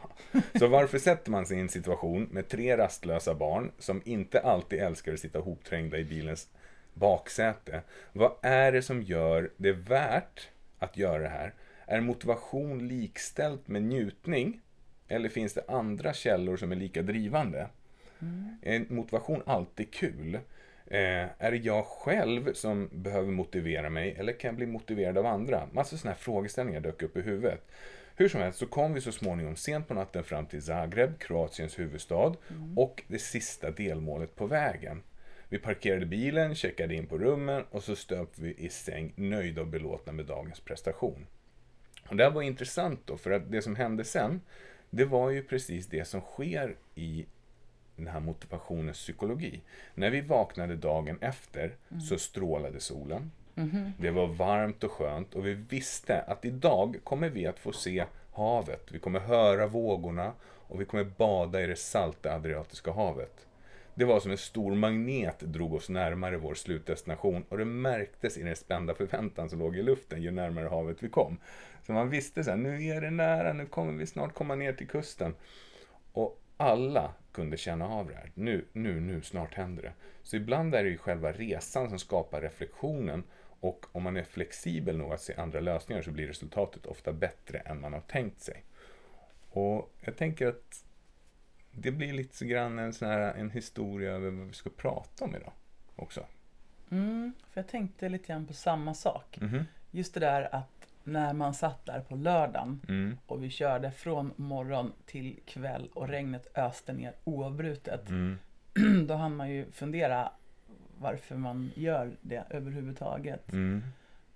Så 0.59 0.67
varför 0.67 0.99
sätter 0.99 1.31
man 1.31 1.45
sig 1.45 1.57
i 1.57 1.61
en 1.61 1.69
situation 1.69 2.23
med 2.23 2.47
tre 2.47 2.77
rastlösa 2.77 3.35
barn 3.35 3.71
som 3.79 4.01
inte 4.05 4.39
alltid 4.39 4.79
älskar 4.79 5.13
att 5.13 5.19
sitta 5.19 5.39
hopträngda 5.39 5.97
i 5.97 6.03
bilens 6.03 6.49
baksäte? 6.93 7.81
Vad 8.13 8.31
är 8.41 8.71
det 8.71 8.81
som 8.81 9.01
gör 9.01 9.51
det 9.57 9.71
värt 9.71 10.49
att 10.79 10.97
göra 10.97 11.19
det 11.19 11.29
här? 11.29 11.53
Är 11.85 12.01
motivation 12.01 12.87
likställt 12.87 13.67
med 13.67 13.83
njutning? 13.83 14.61
Eller 15.07 15.29
finns 15.29 15.53
det 15.53 15.63
andra 15.67 16.13
källor 16.13 16.57
som 16.57 16.71
är 16.71 16.75
lika 16.75 17.01
drivande? 17.01 17.69
Är 18.61 18.93
motivation 18.93 19.43
alltid 19.45 19.93
kul? 19.93 20.39
Eh, 20.87 21.25
är 21.37 21.51
det 21.51 21.57
jag 21.57 21.85
själv 21.85 22.53
som 22.53 22.89
behöver 22.91 23.31
motivera 23.31 23.89
mig 23.89 24.15
eller 24.17 24.33
kan 24.33 24.47
jag 24.47 24.55
bli 24.55 24.65
motiverad 24.65 25.17
av 25.17 25.25
andra? 25.25 25.67
Massor 25.71 25.97
sådana 25.97 26.13
här 26.13 26.19
frågeställningar 26.19 26.81
dök 26.81 27.01
upp 27.01 27.17
i 27.17 27.21
huvudet. 27.21 27.61
Hur 28.15 28.29
som 28.29 28.41
helst 28.41 28.59
så 28.59 28.65
kom 28.65 28.93
vi 28.93 29.01
så 29.01 29.11
småningom 29.11 29.55
sent 29.55 29.87
på 29.87 29.93
natten 29.93 30.23
fram 30.23 30.45
till 30.45 30.61
Zagreb, 30.61 31.19
Kroatiens 31.19 31.79
huvudstad, 31.79 32.33
och 32.75 33.03
det 33.07 33.19
sista 33.19 33.71
delmålet 33.71 34.35
på 34.35 34.45
vägen. 34.45 35.03
Vi 35.49 35.57
parkerade 35.57 36.05
bilen, 36.05 36.55
checkade 36.55 36.95
in 36.95 37.07
på 37.07 37.17
rummen 37.17 37.63
och 37.71 37.83
så 37.83 37.95
stöp 37.95 38.29
vi 38.39 38.55
i 38.57 38.69
säng 38.69 39.13
nöjda 39.15 39.61
och 39.61 39.67
belåtna 39.67 40.13
med 40.13 40.25
dagens 40.25 40.59
prestation. 40.59 41.25
Och 42.09 42.15
det 42.15 42.23
här 42.23 42.31
var 42.31 42.41
intressant 42.41 42.99
då, 43.05 43.17
för 43.17 43.31
att 43.31 43.51
det 43.51 43.61
som 43.61 43.75
hände 43.75 44.03
sen, 44.03 44.41
det 44.89 45.05
var 45.05 45.29
ju 45.29 45.43
precis 45.43 45.87
det 45.87 46.05
som 46.05 46.21
sker 46.21 46.75
i 46.95 47.25
den 47.97 48.07
här 48.07 48.19
motivationens 48.19 48.97
psykologi. 48.97 49.61
När 49.95 50.09
vi 50.09 50.21
vaknade 50.21 50.75
dagen 50.75 51.17
efter 51.21 51.75
så 52.09 52.17
strålade 52.17 52.79
solen. 52.79 53.31
Det 53.99 54.11
var 54.11 54.27
varmt 54.27 54.83
och 54.83 54.91
skönt 54.91 55.35
och 55.35 55.45
vi 55.45 55.53
visste 55.53 56.21
att 56.21 56.45
idag 56.45 56.99
kommer 57.03 57.29
vi 57.29 57.47
att 57.47 57.59
få 57.59 57.71
se 57.71 58.05
havet. 58.33 58.91
Vi 58.91 58.99
kommer 58.99 59.19
höra 59.19 59.67
vågorna 59.67 60.33
och 60.43 60.81
vi 60.81 60.85
kommer 60.85 61.03
bada 61.03 61.61
i 61.61 61.67
det 61.67 61.75
salta 61.75 62.35
Adriatiska 62.35 62.91
havet. 62.91 63.47
Det 63.93 64.05
var 64.05 64.19
som 64.19 64.31
en 64.31 64.37
stor 64.37 64.75
magnet 64.75 65.39
drog 65.39 65.73
oss 65.73 65.89
närmare 65.89 66.37
vår 66.37 66.53
slutdestination 66.53 67.45
och 67.49 67.57
det 67.57 67.65
märktes 67.65 68.37
i 68.37 68.43
den 68.43 68.55
spända 68.55 68.93
förväntan 68.93 69.49
som 69.49 69.59
låg 69.59 69.77
i 69.77 69.83
luften 69.83 70.21
ju 70.21 70.31
närmare 70.31 70.67
havet 70.67 71.03
vi 71.03 71.09
kom. 71.09 71.37
Så 71.85 71.91
man 71.91 72.09
visste 72.09 72.43
så 72.43 72.49
här, 72.49 72.57
nu 72.57 72.85
är 72.85 73.01
det 73.01 73.11
nära, 73.11 73.53
nu 73.53 73.65
kommer 73.65 73.93
vi 73.93 74.05
snart 74.05 74.33
komma 74.33 74.55
ner 74.55 74.73
till 74.73 74.87
kusten. 74.87 75.35
Och 76.13 76.41
alla 76.57 77.13
kunde 77.37 77.57
känna 77.57 77.87
av 77.87 78.07
det 78.07 78.15
här. 78.15 78.31
Nu, 78.33 78.65
nu, 78.73 78.99
nu, 78.99 79.21
snart 79.21 79.53
händer 79.53 79.83
det. 79.83 79.93
Så 80.23 80.35
ibland 80.35 80.75
är 80.75 80.83
det 80.83 80.89
ju 80.89 80.97
själva 80.97 81.31
resan 81.31 81.89
som 81.89 81.99
skapar 81.99 82.41
reflektionen 82.41 83.23
och 83.59 83.85
om 83.91 84.03
man 84.03 84.17
är 84.17 84.23
flexibel 84.23 84.97
nog 84.97 85.13
att 85.13 85.21
se 85.21 85.35
andra 85.35 85.59
lösningar 85.59 86.01
så 86.01 86.11
blir 86.11 86.27
resultatet 86.27 86.85
ofta 86.85 87.13
bättre 87.13 87.59
än 87.59 87.81
man 87.81 87.93
har 87.93 88.01
tänkt 88.01 88.41
sig. 88.41 88.63
Och 89.49 89.93
jag 90.01 90.17
tänker 90.17 90.47
att 90.47 90.85
det 91.71 91.91
blir 91.91 92.13
lite 92.13 92.37
så 92.37 92.45
grann 92.45 92.79
en, 92.79 92.93
sån 92.93 93.07
här, 93.07 93.33
en 93.33 93.51
historia 93.51 94.11
över 94.11 94.31
vad 94.31 94.47
vi 94.47 94.53
ska 94.53 94.69
prata 94.69 95.25
om 95.25 95.35
idag 95.35 95.53
också. 95.95 96.25
Mm, 96.91 97.33
för 97.49 97.61
jag 97.61 97.67
tänkte 97.67 98.09
lite 98.09 98.27
grann 98.27 98.47
på 98.47 98.53
samma 98.53 98.93
sak. 98.93 99.37
Mhm. 99.41 99.65
Just 99.91 100.13
det 100.13 100.19
där 100.19 100.55
att 100.55 100.86
när 101.07 101.33
man 101.33 101.53
satt 101.53 101.85
där 101.85 101.99
på 101.99 102.15
lördagen 102.15 102.81
Mm. 102.89 103.17
och 103.27 103.43
vi 103.43 103.49
körde 103.49 103.91
från 103.91 104.33
morgon 104.35 104.93
till 105.05 105.39
kväll 105.45 105.89
och 105.93 106.07
regnet 106.07 106.57
öste 106.57 106.93
ner 106.93 107.13
oavbrutet. 107.23 108.09
Mm. 108.09 108.37
Då 109.07 109.13
hann 109.13 109.35
man 109.35 109.49
ju 109.49 109.71
fundera 109.71 110.31
varför 110.99 111.35
man 111.35 111.71
gör 111.75 112.11
det 112.21 112.43
överhuvudtaget. 112.49 113.51
Mm. 113.51 113.83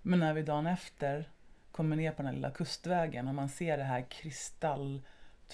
Men 0.02 0.20
när 0.20 0.34
vi 0.34 0.42
dagen 0.42 0.68
efter 0.68 1.30
kommer 1.72 1.96
ner 1.96 2.12
på 2.12 2.18
den 2.18 2.26
här 2.26 2.34
lilla 2.34 2.52
kustvägen 2.52 3.28
och 3.28 3.36
man 3.36 3.50
ser 3.50 3.78
det 3.78 3.84
här 3.84 4.02
kristall 4.10 5.02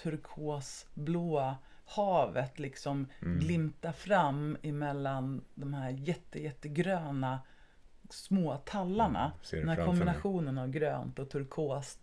turkosblåa 0.04 1.56
havet 1.86 2.60
liksom 2.60 3.08
Mm. 3.22 3.40
glimta 3.40 3.94
fram 3.94 4.58
emellan 4.64 5.42
de 5.56 5.74
här 5.74 5.90
jätte, 5.90 6.44
jättegröna 6.44 7.40
små 8.10 8.58
tallarna. 8.58 9.32
det 9.52 9.58
Den 9.60 9.70
här 9.70 9.76
framför 9.76 9.92
mig. 9.92 10.00
kombinationen 10.00 10.58
av 10.58 10.68
grönt 10.70 11.20
och 11.20 11.30
turkost. 11.30 12.00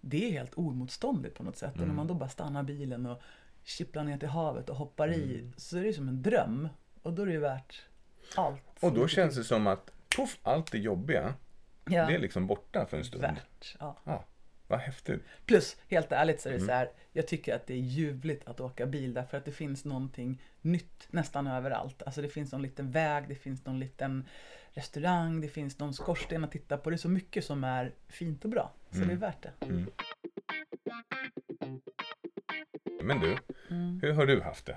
Det 0.00 0.26
är 0.28 0.30
helt 0.32 0.54
omotståndligt 0.54 1.36
på 1.36 1.42
något 1.42 1.56
sätt. 1.56 1.70
Och 1.70 1.76
Mm. 1.76 1.88
när 1.88 1.94
man 1.94 2.06
då 2.06 2.14
bara 2.14 2.28
stannar 2.28 2.62
bilen 2.62 3.06
och 3.06 3.20
kipplar 3.64 4.04
ner 4.04 4.18
till 4.18 4.28
havet 4.28 4.70
och 4.70 4.76
hoppar 4.76 5.08
i. 5.12 5.34
Mm. 5.38 5.52
Så 5.56 5.78
är 5.78 5.82
det 5.84 5.92
som 5.92 6.08
en 6.08 6.22
dröm. 6.22 6.68
Och 7.02 7.12
då 7.12 7.22
är 7.22 7.26
det 7.26 7.32
ju 7.32 7.38
värt 7.38 7.82
allt. 8.36 8.62
Och 8.80 8.92
då 8.92 9.08
känns 9.08 9.36
det 9.36 9.44
som 9.44 9.66
att 9.66 9.90
poff, 10.16 10.38
allt 10.42 10.72
det 10.72 10.78
jobbiga, 10.78 11.34
ja, 11.84 12.06
det 12.06 12.14
är 12.14 12.18
liksom 12.18 12.46
borta 12.46 12.86
för 12.86 12.96
en 12.96 13.04
stund. 13.04 13.22
värt. 13.22 13.76
Ja. 13.80 13.96
Ja, 14.04 14.24
vad 14.66 14.78
häftigt. 14.80 15.22
Plus, 15.46 15.76
helt 15.88 16.12
ärligt 16.12 16.40
så 16.40 16.48
är 16.48 16.52
det 16.52 16.56
Mm. 16.58 16.68
så 16.68 16.72
här. 16.72 16.90
Jag 17.12 17.26
tycker 17.26 17.54
att 17.54 17.66
det 17.66 17.74
är 17.74 17.78
ljuvligt 17.78 18.48
att 18.48 18.60
åka 18.60 18.86
bil 18.86 19.14
därför 19.14 19.36
att 19.38 19.44
det 19.44 19.52
finns 19.52 19.84
någonting 19.84 20.42
nytt 20.60 21.06
nästan 21.10 21.46
överallt. 21.46 22.02
Alltså 22.02 22.22
det 22.22 22.28
finns 22.28 22.52
någon 22.52 22.62
liten 22.62 22.90
väg, 22.90 23.24
det 23.28 23.34
finns 23.34 23.64
någon 23.66 23.80
liten 23.80 24.28
restaurang, 24.72 25.40
det 25.40 25.48
finns 25.48 25.78
någon 25.78 25.94
skorsten 25.94 26.44
att 26.44 26.52
titta 26.52 26.76
på. 26.78 26.90
Det 26.90 26.96
är 26.96 26.98
så 26.98 27.08
mycket 27.08 27.44
som 27.44 27.64
är 27.64 27.92
fint 28.08 28.44
och 28.44 28.50
bra. 28.50 28.72
Så 28.90 28.96
Mm. 28.96 29.08
det 29.08 29.14
är 29.14 29.18
värt 29.18 29.42
det. 29.42 29.52
Men 33.02 33.20
du, 33.20 33.36
Mm. 33.70 33.98
hur 34.02 34.12
har 34.12 34.26
du 34.26 34.40
haft 34.40 34.66
det? 34.66 34.76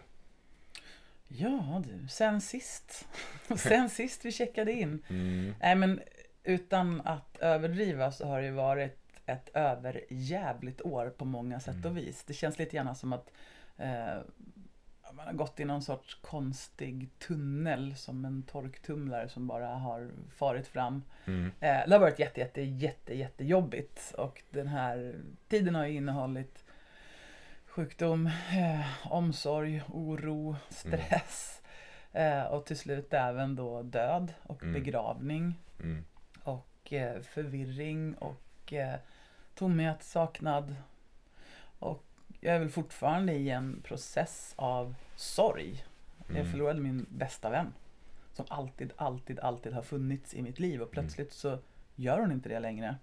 Ja 1.27 1.83
du, 1.87 2.07
sen 2.07 2.41
sist. 2.41 3.07
sen 3.57 3.89
sist 3.89 4.25
vi 4.25 4.31
checkade 4.31 4.71
in. 4.71 5.03
Mm. 5.09 5.53
Nej 5.61 5.75
men 5.75 6.01
utan 6.43 7.01
att 7.01 7.37
överdriva 7.37 8.11
så 8.11 8.25
har 8.27 8.41
det 8.41 8.51
varit 8.51 8.99
ett 9.27 9.49
överjävligt 9.53 10.81
år 10.81 11.09
på 11.09 11.25
många 11.25 11.59
sätt 11.59 11.85
och 11.85 11.97
vis. 11.97 12.23
Det 12.23 12.33
känns 12.33 12.59
lite 12.59 12.75
grann 12.75 12.95
som 12.95 13.13
att 13.13 13.31
eh, 13.77 14.17
man 15.13 15.25
har 15.27 15.33
gått 15.33 15.59
i 15.59 15.65
någon 15.65 15.81
sorts 15.81 16.15
konstig 16.21 17.09
tunnel 17.19 17.95
som 17.95 18.25
en 18.25 18.43
torktumlare 18.43 19.29
som 19.29 19.47
bara 19.47 19.67
har 19.67 20.11
farit 20.35 20.67
fram. 20.67 21.03
Mm. 21.25 21.45
Eh, 21.59 21.77
det 21.87 21.91
har 21.91 21.99
varit 21.99 22.19
jätte, 22.19 22.39
jätte, 22.41 22.61
jätte, 22.61 23.13
jättejobbigt 23.17 24.13
och 24.17 24.43
den 24.49 24.67
här 24.67 25.15
tiden 25.47 25.75
har 25.75 25.85
ju 25.85 25.93
innehållit 25.93 26.65
sjukdom, 27.65 28.27
eh, 28.27 29.11
omsorg, 29.11 29.83
oro, 29.87 30.55
stress 30.69 31.61
eh, 32.13 32.43
och 32.43 32.65
till 32.65 32.77
slut 32.77 33.13
även 33.13 33.55
då 33.55 33.83
död 33.83 34.33
och 34.43 34.63
Mm. 34.63 34.73
begravning 34.73 35.59
Mm. 35.79 36.05
och 36.43 36.93
eh, 36.93 37.21
förvirring 37.21 38.15
och 38.15 38.73
eh, 38.73 38.95
tomhet, 39.57 40.03
saknad. 40.03 40.75
Och 41.79 42.03
jag 42.39 42.55
är 42.55 42.59
väl 42.59 42.69
fortfarande 42.69 43.33
i 43.33 43.49
en 43.49 43.81
process 43.81 44.53
av 44.55 44.95
sorg. 45.15 45.83
Jag 46.27 46.35
Mm. 46.37 46.51
förlorade 46.51 46.79
min 46.79 47.05
bästa 47.09 47.49
vän. 47.49 47.73
Som 48.33 48.45
alltid, 48.49 48.93
alltid, 48.95 49.39
alltid 49.39 49.73
har 49.73 49.81
funnits 49.81 50.33
i 50.33 50.41
mitt 50.41 50.59
liv 50.59 50.81
och 50.81 50.91
plötsligt 50.91 51.33
så 51.33 51.59
gör 51.95 52.19
hon 52.19 52.31
inte 52.31 52.49
det 52.49 52.59
längre. 52.59 52.95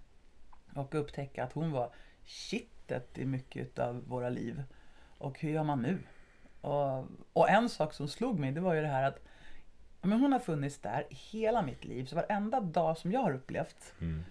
Och 0.75 0.95
upptäcka 0.95 1.43
att 1.43 1.53
hon 1.53 1.71
var 1.71 1.89
kittet 2.23 3.17
i 3.17 3.25
mycket 3.25 3.79
av 3.79 4.03
våra 4.07 4.29
liv. 4.29 4.63
Och 5.17 5.39
hur 5.39 5.51
gör 5.51 5.63
man 5.63 5.81
nu? 5.81 5.97
Och, 6.61 7.05
och 7.33 7.49
en 7.49 7.69
sak 7.69 7.93
som 7.93 8.07
slog 8.07 8.39
mig 8.39 8.51
det 8.51 8.61
var 8.61 8.73
ju 8.73 8.81
det 8.81 8.87
här 8.87 9.03
att 9.03 9.19
men 10.01 10.19
hon 10.19 10.31
har 10.31 10.39
funnits 10.39 10.77
där 10.79 11.05
hela 11.09 11.61
mitt 11.61 11.85
liv. 11.85 12.05
Så 12.05 12.15
varenda 12.15 12.59
dag 12.61 12.97
som 12.97 13.11
jag 13.11 13.19
har 13.19 13.33
upplevt 13.33 13.93
Mm. 14.01 14.23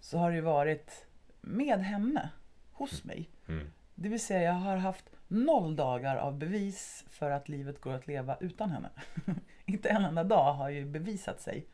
så 0.00 0.18
har 0.18 0.30
det 0.30 0.36
ju 0.36 0.42
varit 0.42 1.06
med 1.42 1.78
henne, 1.78 2.30
hos 2.72 3.04
mig. 3.04 3.30
Mm. 3.48 3.66
Det 3.94 4.08
vill 4.08 4.20
säga 4.20 4.42
jag 4.42 4.52
har 4.52 4.76
haft 4.76 5.04
noll 5.28 5.76
dagar 5.76 6.16
av 6.16 6.38
bevis 6.38 7.04
för 7.08 7.30
att 7.30 7.48
livet 7.48 7.80
går 7.80 7.92
att 7.92 8.06
leva 8.06 8.36
utan 8.40 8.70
henne. 8.70 8.90
Inte 9.66 9.88
en 9.88 10.04
enda 10.04 10.24
dag 10.24 10.54
har 10.54 10.68
ju 10.68 10.84
bevisat 10.84 11.40
sig 11.40 11.66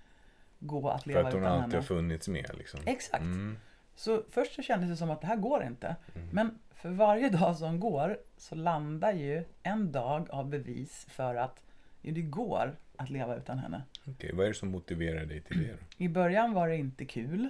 gå 0.59 0.89
att 0.89 1.03
För 1.03 1.09
leva 1.09 1.29
att 1.29 1.33
hon 1.33 1.43
utan 1.43 1.53
alltid 1.53 1.63
henne. 1.63 1.77
har 1.77 1.83
funnits 1.83 2.29
med 2.29 2.51
liksom. 2.59 2.81
Exakt. 2.87 3.23
Mm. 3.23 3.59
Så 3.95 4.23
först 4.31 4.55
så 4.55 4.63
kändes 4.63 4.91
det 4.91 4.97
som 4.97 5.11
att 5.11 5.21
det 5.21 5.27
här 5.27 5.37
går 5.37 5.65
inte. 5.65 5.97
Mm. 6.15 6.29
Men 6.33 6.59
för 6.71 6.91
varje 6.91 7.29
dag 7.31 7.57
som 7.57 7.81
går 7.81 8.19
så 8.37 8.55
landar 8.55 9.13
ju 9.13 9.45
en 9.63 9.93
dag 9.93 10.31
av 10.31 10.49
bevis 10.49 11.07
för 11.11 11.35
att 11.35 11.63
det 12.03 12.23
går 12.23 12.77
att 12.97 13.11
leva 13.11 13.37
utan 13.37 13.59
henne. 13.59 13.83
Okej, 14.07 14.31
vad 14.35 14.45
är 14.45 14.49
det 14.49 14.55
som 14.55 14.71
motiverar 14.71 15.25
dig 15.25 15.41
till 15.41 15.63
det 15.63 15.73
då? 15.73 16.05
I 16.05 16.09
början 16.09 16.53
var 16.53 16.69
det 16.69 16.77
inte 16.77 17.05
kul, 17.05 17.49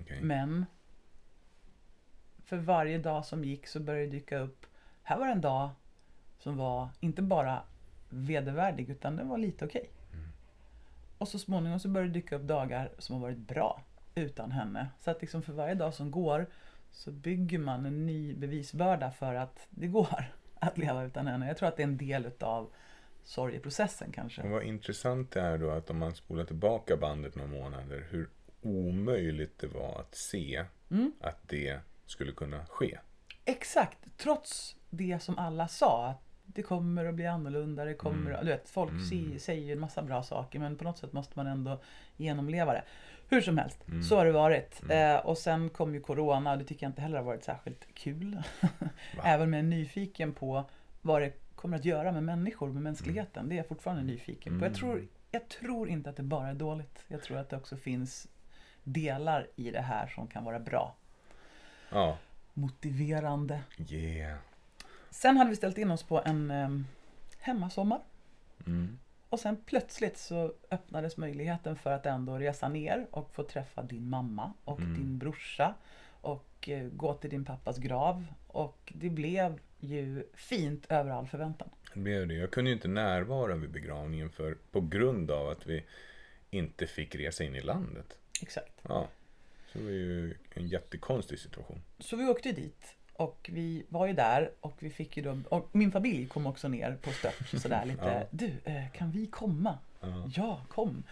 Okej. 0.00 0.20
men 0.22 0.66
för 2.48 2.56
varje 2.56 2.98
dag 2.98 3.24
som 3.24 3.44
gick 3.44 3.66
så 3.66 3.80
började 3.80 4.06
det 4.06 4.10
dyka 4.12 4.38
upp. 4.38 4.66
Här 5.02 5.18
var 5.18 5.26
en 5.28 5.40
dag 5.40 5.70
som 6.38 6.56
var 6.56 6.88
inte 7.00 7.22
bara 7.22 7.62
vedervärdig 8.08 8.90
utan 8.90 9.16
den 9.16 9.28
var 9.28 9.38
lite 9.38 9.64
okej. 9.64 9.90
Och 11.18 11.28
så 11.28 11.38
småningom 11.38 11.80
så 11.80 11.88
började 11.88 12.12
det 12.12 12.18
dyka 12.18 12.36
upp 12.36 12.42
dagar 12.42 12.90
som 12.98 13.14
har 13.14 13.22
varit 13.22 13.38
bra 13.38 13.82
utan 14.14 14.50
henne. 14.52 14.88
Så 15.00 15.10
att 15.10 15.20
liksom 15.20 15.42
för 15.42 15.52
varje 15.52 15.74
dag 15.74 15.94
som 15.94 16.10
går 16.10 16.46
så 16.90 17.10
bygger 17.10 17.58
man 17.58 17.86
en 17.86 18.06
ny 18.06 18.34
bevisbörda 18.34 19.10
för 19.10 19.34
att 19.34 19.66
det 19.70 19.86
går 19.86 20.24
att 20.58 20.78
leva 20.78 21.04
utan 21.04 21.26
henne. 21.26 21.48
Jag 21.48 21.56
tror 21.56 21.68
att 21.68 21.76
det 21.76 21.82
är 21.82 21.88
en 21.88 21.96
del 21.96 22.26
utav 22.26 22.70
sorgeprocessen 23.24 24.12
kanske. 24.12 24.42
Och 24.42 24.50
vad 24.50 24.62
intressant 24.62 25.30
det 25.30 25.40
är 25.40 25.58
då 25.58 25.70
att 25.70 25.90
om 25.90 25.98
man 25.98 26.14
spolar 26.14 26.44
tillbaka 26.44 26.96
bandet 26.96 27.34
några 27.34 27.50
månader, 27.50 28.06
hur 28.10 28.28
omöjligt 28.62 29.58
det 29.58 29.66
var 29.66 30.00
att 30.00 30.14
se 30.14 30.64
Mm. 30.90 31.12
att 31.20 31.48
det 31.48 31.80
skulle 32.10 32.32
kunna 32.32 32.66
ske. 32.66 32.98
Exakt, 33.44 33.98
trots 34.16 34.76
det 34.90 35.18
som 35.22 35.38
alla 35.38 35.68
sa. 35.68 36.06
Att 36.06 36.22
det 36.44 36.62
kommer 36.62 37.04
att 37.04 37.14
bli 37.14 37.26
annorlunda, 37.26 37.84
det 37.84 37.94
kommer 37.94 38.30
Mm. 38.30 38.44
Du 38.44 38.50
vet, 38.52 38.68
folk 38.68 38.92
se- 39.10 39.38
säger 39.38 39.66
ju 39.66 39.72
en 39.72 39.80
massa 39.80 40.02
bra 40.02 40.22
saker 40.22 40.58
men 40.58 40.76
på 40.76 40.84
något 40.84 40.98
sätt 40.98 41.12
måste 41.12 41.32
man 41.36 41.46
ändå 41.46 41.80
genomleva 42.16 42.72
det. 42.72 42.82
Hur 43.28 43.40
som 43.40 43.58
helst, 43.58 43.88
Mm. 43.88 44.02
så 44.02 44.16
har 44.16 44.24
det 44.26 44.32
varit. 44.32 44.82
Eh, 44.90 45.16
och 45.16 45.38
sen 45.38 45.70
kom 45.70 45.94
ju 45.94 46.00
Corona 46.00 46.52
och 46.52 46.58
det 46.58 46.64
tycker 46.64 46.86
jag 46.86 46.90
inte 46.90 47.02
heller 47.02 47.16
har 47.16 47.24
varit 47.24 47.44
särskilt 47.44 47.94
kul. 47.94 48.42
Även 49.24 49.48
om 49.48 49.52
jag 49.52 49.58
är 49.58 49.62
nyfiken 49.68 50.32
på 50.32 50.64
vad 51.02 51.22
det 51.22 51.32
kommer 51.54 51.76
att 51.78 51.84
göra 51.84 52.12
med 52.12 52.22
människor, 52.22 52.68
med 52.72 52.82
mänskligheten. 52.82 53.48
Det 53.48 53.54
är 53.54 53.56
jag 53.56 53.68
fortfarande 53.68 54.02
nyfiken 54.02 54.58
på. 54.58 54.64
Jag 54.66 54.74
tror, 54.74 55.08
jag 55.30 55.48
tror 55.48 55.88
inte 55.88 56.10
att 56.10 56.16
det 56.16 56.22
bara 56.22 56.48
är 56.48 56.54
dåligt. 56.54 57.04
Jag 57.08 57.22
tror 57.22 57.38
att 57.38 57.48
det 57.50 57.56
också 57.56 57.76
finns 57.76 58.28
delar 58.84 59.46
i 59.56 59.70
det 59.70 59.80
här 59.80 60.06
som 60.06 60.26
kan 60.26 60.44
vara 60.44 60.60
bra. 60.60 60.94
Ja, 61.90 62.18
Motiverande. 62.54 63.60
yeah. 63.90 64.38
Sen 65.10 65.36
hade 65.36 65.50
vi 65.50 65.56
ställt 65.56 65.78
in 65.78 65.90
oss 65.90 66.02
på 66.02 66.22
en 66.24 66.50
um, 66.50 66.86
hemmasommar. 67.38 68.00
Mm. 68.66 68.98
Och 69.28 69.40
sen 69.40 69.56
plötsligt 69.66 70.18
så 70.18 70.52
öppnades 70.70 71.16
möjligheten 71.16 71.76
för 71.76 71.92
att 71.92 72.06
ändå 72.06 72.38
resa 72.38 72.68
ner 72.68 73.06
och 73.10 73.34
få 73.34 73.42
träffa 73.42 73.82
din 73.82 74.08
mamma 74.10 74.52
och 74.64 74.80
Mm. 74.80 74.94
din 74.94 75.18
brorsa. 75.18 75.74
Och 76.20 76.68
eh, 76.68 76.86
gå 76.88 77.14
till 77.14 77.30
din 77.30 77.44
pappas 77.44 77.78
grav. 77.78 78.26
Och 78.46 78.92
det 78.96 79.10
blev 79.10 79.58
ju 79.80 80.24
fint 80.34 80.86
över 80.88 81.10
all 81.10 81.26
förväntan. 81.26 81.68
Det 81.94 82.00
blev 82.00 82.28
det. 82.28 82.34
Jag 82.34 82.50
kunde 82.50 82.70
ju 82.70 82.74
inte 82.76 82.88
närvara 82.88 83.54
vid 83.56 83.70
begravningen 83.70 84.30
för, 84.30 84.56
på 84.72 84.80
grund 84.80 85.30
av 85.30 85.48
att 85.48 85.66
vi 85.66 85.84
inte 86.50 86.86
fick 86.86 87.14
resa 87.14 87.44
in 87.44 87.54
i 87.56 87.60
landet. 87.60 88.18
Exakt. 88.42 88.72
Ja, 88.82 89.08
det 89.78 89.84
var 89.84 89.90
ju 89.90 90.34
en 90.54 90.68
jättekonstig 90.68 91.38
situation. 91.38 91.82
Så 91.98 92.16
vi 92.16 92.24
åkte 92.24 92.52
dit. 92.52 92.94
Och 93.12 93.50
vi 93.52 93.86
var 93.88 94.06
ju 94.06 94.12
där 94.12 94.50
och 94.60 94.76
vi 94.78 94.90
fick 94.90 95.16
ju 95.16 95.22
då, 95.22 95.38
och 95.48 95.68
min 95.72 95.92
familj 95.92 96.26
kom 96.26 96.46
också 96.46 96.68
ner 96.68 96.96
på 97.02 97.10
stört 97.10 97.48
sådär 97.62 97.84
lite. 97.84 98.04
Ja. 98.04 98.26
Du, 98.30 98.52
eh, 98.64 98.90
kan 98.92 99.10
vi 99.10 99.26
komma? 99.26 99.78
Ja. 100.00 100.30
Ja, 100.34 100.60
kom. 100.68 101.02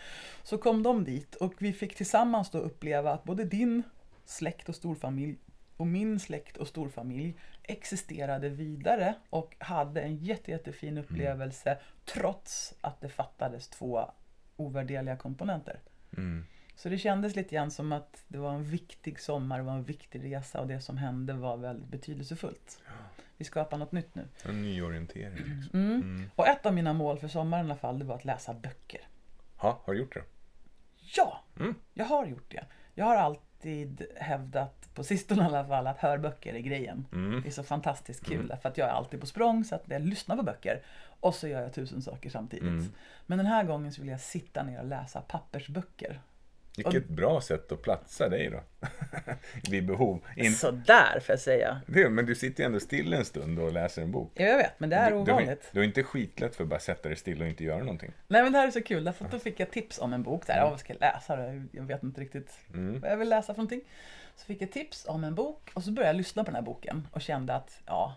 Så 0.42 0.58
kom 0.58 0.82
de 0.82 1.04
dit 1.04 1.34
och 1.34 1.54
vi 1.58 1.72
fick 1.72 1.94
tillsammans 1.94 2.50
då 2.50 2.58
uppleva 2.58 3.12
att 3.12 3.24
både 3.24 3.44
din 3.44 3.82
släkt 4.24 4.68
och 4.68 4.74
storfamilj 4.74 5.36
och 5.76 5.86
min 5.86 6.20
släkt 6.20 6.56
och 6.56 6.68
storfamilj 6.68 7.34
existerade 7.62 8.48
vidare 8.48 9.14
och 9.30 9.56
hade 9.58 10.00
en 10.00 10.16
jätte, 10.16 10.50
jättefin 10.50 10.98
upplevelse 10.98 11.78
trots 12.04 12.74
att 12.80 13.00
det 13.00 13.08
fattades 13.08 13.68
två 13.68 14.10
ovärderliga 14.56 15.16
komponenter. 15.16 15.80
Mm. 16.16 16.44
Så 16.76 16.88
det 16.88 16.98
kändes 16.98 17.36
lite 17.36 17.54
grann 17.54 17.70
som 17.70 17.92
att 17.92 18.24
det 18.28 18.38
var 18.38 18.52
en 18.52 18.64
viktig 18.64 19.20
sommar, 19.20 19.58
det 19.58 19.64
var 19.64 19.72
en 19.72 19.84
viktig 19.84 20.24
resa 20.24 20.60
och 20.60 20.66
det 20.66 20.80
som 20.80 20.96
hände 20.96 21.32
var 21.32 21.56
väldigt 21.56 21.88
betydelsefullt. 21.88 22.82
Vi 23.36 23.44
skapar 23.44 23.78
något 23.78 23.92
nytt 23.92 24.14
nu. 24.14 24.28
En 24.44 24.62
nyorientering. 24.62 25.34
Liksom. 25.36 25.80
Mm. 25.80 26.00
Mm. 26.02 26.30
Och 26.36 26.46
ett 26.46 26.66
av 26.66 26.74
mina 26.74 26.92
mål 26.92 27.18
för 27.18 27.28
sommaren 27.28 27.66
i 27.66 27.68
alla 27.70 27.76
fall, 27.78 27.98
det 27.98 28.04
var 28.04 28.14
att 28.14 28.24
läsa 28.24 28.54
böcker. 28.54 29.00
Ja, 29.62 29.80
har 29.84 29.92
du 29.92 29.98
gjort 30.00 30.14
det? 30.14 30.22
Ja, 31.16 31.40
Mm. 31.60 31.74
jag 31.94 32.04
har 32.04 32.26
gjort 32.26 32.50
det. 32.50 32.64
Jag 32.94 33.04
har 33.04 33.16
alltid 33.16 34.06
hävdat, 34.16 34.94
på 34.94 35.04
sistone 35.04 35.42
i 35.42 35.44
alla 35.46 35.64
fall, 35.66 35.86
att 35.86 35.98
hörböcker 35.98 36.54
är 36.54 36.58
grejen. 36.60 37.06
Mm. 37.12 37.42
Det 37.42 37.48
är 37.48 37.52
så 37.52 37.62
fantastiskt 37.62 38.26
kul 38.26 38.54
för 38.62 38.68
att 38.68 38.78
jag 38.78 38.88
är 38.88 38.92
alltid 38.92 39.20
på 39.20 39.26
språng 39.26 39.64
så 39.64 39.74
att 39.74 39.84
jag 39.86 40.02
lyssnar 40.02 40.36
på 40.36 40.42
böcker 40.42 40.82
och 41.20 41.34
så 41.34 41.48
gör 41.48 41.62
jag 41.62 41.72
tusen 41.74 42.02
saker 42.02 42.30
samtidigt. 42.30 42.68
Mm. 42.68 42.92
Men 43.26 43.38
den 43.38 43.46
här 43.46 43.64
gången 43.64 43.92
så 43.92 44.00
vill 44.02 44.10
jag 44.10 44.20
sitta 44.20 44.62
ner 44.62 44.78
och 44.80 44.86
läsa 44.86 45.20
pappersböcker. 45.20 46.20
Vilket 46.76 47.08
bra 47.08 47.40
sätt 47.40 47.72
att 47.72 47.82
platsa 47.82 48.28
dig 48.28 48.50
då. 48.50 48.60
vid 49.70 49.86
behov. 49.86 50.24
In, 50.36 50.52
Sådär 50.54 51.20
får 51.20 51.32
jag 51.32 51.40
säga. 51.40 51.80
det, 51.86 52.10
men 52.10 52.26
du 52.26 52.34
sitter 52.34 52.62
ju 52.62 52.66
ändå 52.66 52.80
still 52.80 53.12
en 53.12 53.24
stund 53.24 53.58
och 53.58 53.72
läser 53.72 54.02
en 54.02 54.12
bok. 54.12 54.32
Ja, 54.34 54.44
jag 54.44 54.56
vet, 54.56 54.80
men 54.80 54.90
det 54.90 54.96
är 54.96 55.10
du, 55.10 55.16
ovanligt. 55.16 55.68
du 55.72 55.78
har 55.78 55.84
inte 55.84 56.02
skitlätt 56.02 56.56
för 56.56 56.62
att 56.64 56.70
bara 56.70 56.80
sätta 56.80 57.08
dig 57.08 57.16
still 57.18 57.42
och 57.42 57.48
inte 57.48 57.64
göra 57.64 57.78
någonting. 57.78 58.12
Nej 58.28 58.42
men 58.42 58.52
det 58.52 58.58
här 58.58 58.66
är 58.66 58.70
så 58.70 58.82
kul, 58.82 59.04
därför 59.04 59.24
att 59.24 59.30
då 59.30 59.38
fick 59.38 59.60
jag 59.60 59.70
tips 59.70 59.98
om 59.98 60.12
en 60.12 60.22
bok. 60.22 60.46
Där, 60.46 60.56
ja, 60.56 60.70
vad 60.70 60.80
ska 60.80 60.92
jag 60.92 61.00
läsa? 61.00 61.38
Jag 61.72 61.82
vet 61.82 62.02
inte 62.02 62.20
riktigt 62.20 62.58
Mm. 62.74 63.00
vad 63.00 63.10
jag 63.10 63.16
vill 63.16 63.28
läsa 63.28 63.46
för 63.54 63.58
någonting. 63.58 63.80
Så 64.36 64.46
fick 64.46 64.62
jag 64.62 64.72
tips 64.72 65.06
om 65.08 65.24
en 65.24 65.34
bok 65.34 65.70
och 65.74 65.82
så 65.82 65.90
började 65.92 66.08
jag 66.08 66.16
lyssna 66.16 66.44
på 66.44 66.46
den 66.50 66.54
här 66.54 66.62
boken 66.62 67.08
och 67.12 67.20
kände 67.22 67.54
att 67.54 67.80
ja, 67.86 68.14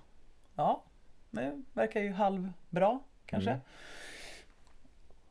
ja, 0.56 0.84
det 1.32 1.62
verkar 1.74 2.02
ju 2.02 2.12
halvbra 2.12 3.00
kanske. 3.26 3.50
Mm. 3.50 3.62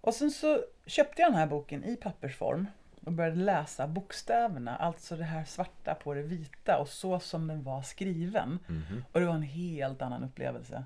Och 0.00 0.14
sen 0.14 0.30
så 0.30 0.60
köpte 0.86 1.22
jag 1.22 1.30
den 1.30 1.38
här 1.38 1.46
boken 1.46 1.84
i 1.84 1.96
pappersform 1.96 2.66
och 3.08 3.14
började 3.14 3.36
läsa 3.36 3.86
bokstäverna, 3.86 4.76
alltså 4.76 5.16
det 5.16 5.24
här 5.24 5.44
svarta 5.44 5.94
på 5.94 6.14
det 6.14 6.22
vita 6.22 6.78
och 6.78 6.88
så 6.88 7.20
som 7.20 7.46
den 7.46 7.62
var 7.62 7.82
skriven. 7.82 8.58
Mhm. 8.66 9.04
Och 9.12 9.20
det 9.20 9.26
var 9.26 9.34
en 9.34 9.42
helt 9.42 10.02
annan 10.02 10.24
upplevelse 10.24 10.84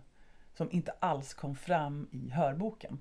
som 0.55 0.71
inte 0.71 0.93
alls 0.99 1.35
kom 1.35 1.57
fram 1.57 2.09
i 2.11 2.31
hörboken. 2.31 3.01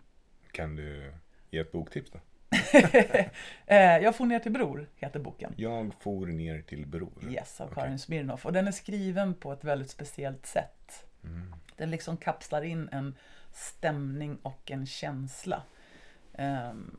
Kan 0.52 0.76
du 0.76 1.14
ge 1.50 1.60
ett 1.60 1.72
boktips 1.72 2.12
då? 2.12 2.20
Eh, 3.66 3.98
jag 3.98 4.16
får 4.16 4.26
ner 4.26 4.40
till 4.40 4.52
Bror, 4.52 4.88
heter 4.96 5.20
boken. 5.20 5.54
Jag 5.58 5.94
for 6.00 6.26
ner 6.26 6.62
till 6.62 6.88
Bror. 6.88 7.30
Yes, 7.30 7.62
av. 7.62 7.68
Karin 7.74 8.00
Smirnoff. 8.00 8.46
Och 8.46 8.54
den 8.54 8.68
är 8.68 8.72
skriven 8.72 9.34
på 9.34 9.54
ett 9.54 9.64
väldigt 9.64 9.90
speciellt 9.90 10.46
sätt. 10.46 11.06
Mm. 11.24 11.54
Den 11.78 11.92
liksom 11.92 12.18
kapslar 12.18 12.62
in 12.62 12.90
en 12.92 13.16
stämning 13.52 14.38
och 14.42 14.72
en 14.72 14.86
känsla. 14.86 15.64
Ehm, 16.34 16.98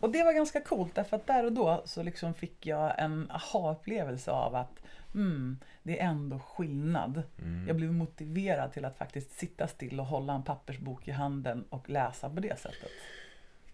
och 0.00 0.10
det 0.10 0.24
var 0.24 0.32
ganska 0.32 0.60
coolt 0.60 0.94
därför 0.94 1.16
att 1.16 1.26
där 1.26 1.44
och 1.44 1.52
då 1.52 1.82
så 1.84 2.02
liksom 2.02 2.34
fick 2.34 2.66
jag 2.66 2.94
en 2.98 3.30
aha-upplevelse 3.30 4.30
av 4.30 4.54
att 4.54 4.82
mm, 5.14 5.58
det 5.82 6.00
är 6.00 6.04
ändå 6.04 6.38
skillnad. 6.38 7.22
Mm. 7.38 7.66
Jag 7.66 7.76
blev 7.76 7.92
motiverad 7.92 8.72
till 8.72 8.84
att 8.84 8.98
faktiskt 8.98 9.38
sitta 9.38 9.66
still 9.68 10.00
och 10.00 10.06
hålla 10.06 10.32
en 10.32 10.42
pappersbok 10.42 11.08
i 11.08 11.10
handen 11.10 11.64
och 11.68 11.90
läsa 11.90 12.30
på 12.30 12.40
det 12.40 12.58
sättet. 12.58 12.90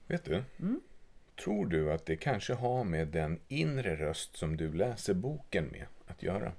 Vet 0.07 0.25
du? 0.25 0.45
Mm. 0.59 0.81
Tror 1.45 1.67
du 1.67 1.93
att 1.93 2.07
det 2.07 2.17
kanske 2.17 2.55
har 2.55 2.85
med 2.85 3.09
den 3.09 3.41
inre 3.49 3.97
röst 3.97 4.37
som 4.37 4.57
du 4.57 4.73
läser 4.73 5.15
boken 5.15 5.67
med 5.67 5.87
att 6.07 6.23
göra? 6.23 6.53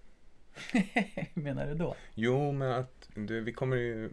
Hur 0.72 1.42
menar 1.42 1.68
du 1.68 1.74
då? 1.74 1.96
Jo, 2.14 2.52
men 2.52 2.72
att 2.72 3.10
det, 3.16 3.42
vi 3.42 3.54
kommer 3.54 3.78
ju 3.78 4.10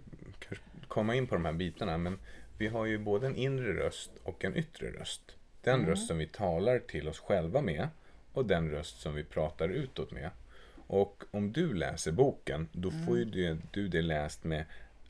komma 0.89 1.15
in 1.15 1.27
på 1.27 1.35
de 1.35 1.45
här 1.45 1.53
bitarna, 1.53 1.99
men 1.99 2.19
vi 2.59 2.69
har 2.69 2.87
ju 2.87 2.99
både 2.99 3.27
en 3.27 3.37
inre 3.37 3.73
röst 3.73 4.11
och 4.23 4.45
en 4.45 4.57
yttre 4.57 4.91
röst. 4.91 5.37
Den 5.69 5.87
röst 5.87 6.07
som 6.07 6.19
vi 6.19 6.27
talar 6.27 6.79
till 6.79 7.09
oss 7.09 7.19
själva 7.19 7.61
med 7.63 7.89
och 8.33 8.47
den 8.47 8.71
röst 8.71 9.01
som 9.01 9.15
vi 9.15 9.25
pratar 9.25 9.69
utåt 9.69 10.13
med. 10.13 10.31
Och 10.87 11.25
om 11.31 11.53
du 11.53 11.75
läser 11.75 12.13
boken, 12.13 12.69
då 12.73 12.91
får 12.91 13.19
ju 13.19 13.25
det, 13.25 13.59
du 13.71 13.89
det 13.89 14.03
läst 14.03 14.45
med 14.45 14.65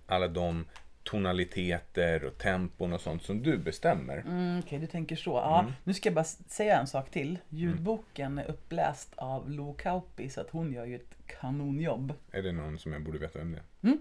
alla 0.06 0.28
de 0.28 0.64
tonaliteter 1.02 2.24
och 2.24 2.38
tempon 2.38 2.92
och 2.92 3.00
sånt 3.00 3.22
som 3.22 3.42
du 3.42 3.58
bestämmer. 3.58 4.18
Mm, 4.18 4.58
Okej, 4.64 4.78
du 4.78 4.86
tänker 4.86 5.16
så. 5.16 5.30
Ja, 5.30 5.60
Mm. 5.60 5.72
Nu 5.84 5.94
ska 5.94 6.08
jag 6.08 6.14
bara 6.14 6.24
säga 6.24 6.80
en 6.80 6.86
sak 6.86 7.10
till. 7.10 7.38
Ljudboken 7.48 8.38
är 8.38 8.44
uppläst 8.44 9.12
av 9.16 9.50
Lo 9.50 9.74
Kauppi 9.74 10.28
så 10.28 10.40
att 10.40 10.50
hon 10.50 10.72
gör 10.72 10.84
ju 10.84 10.96
ett 10.96 11.14
kanonjobb. 11.26 12.12
Är 12.30 12.42
det 12.42 12.52
någon 12.52 12.78
som 12.78 12.92
jag 12.92 13.02
borde 13.02 13.18
veta 13.18 13.38
vem 13.38 13.52
det 13.52 13.58
är? 13.88 13.98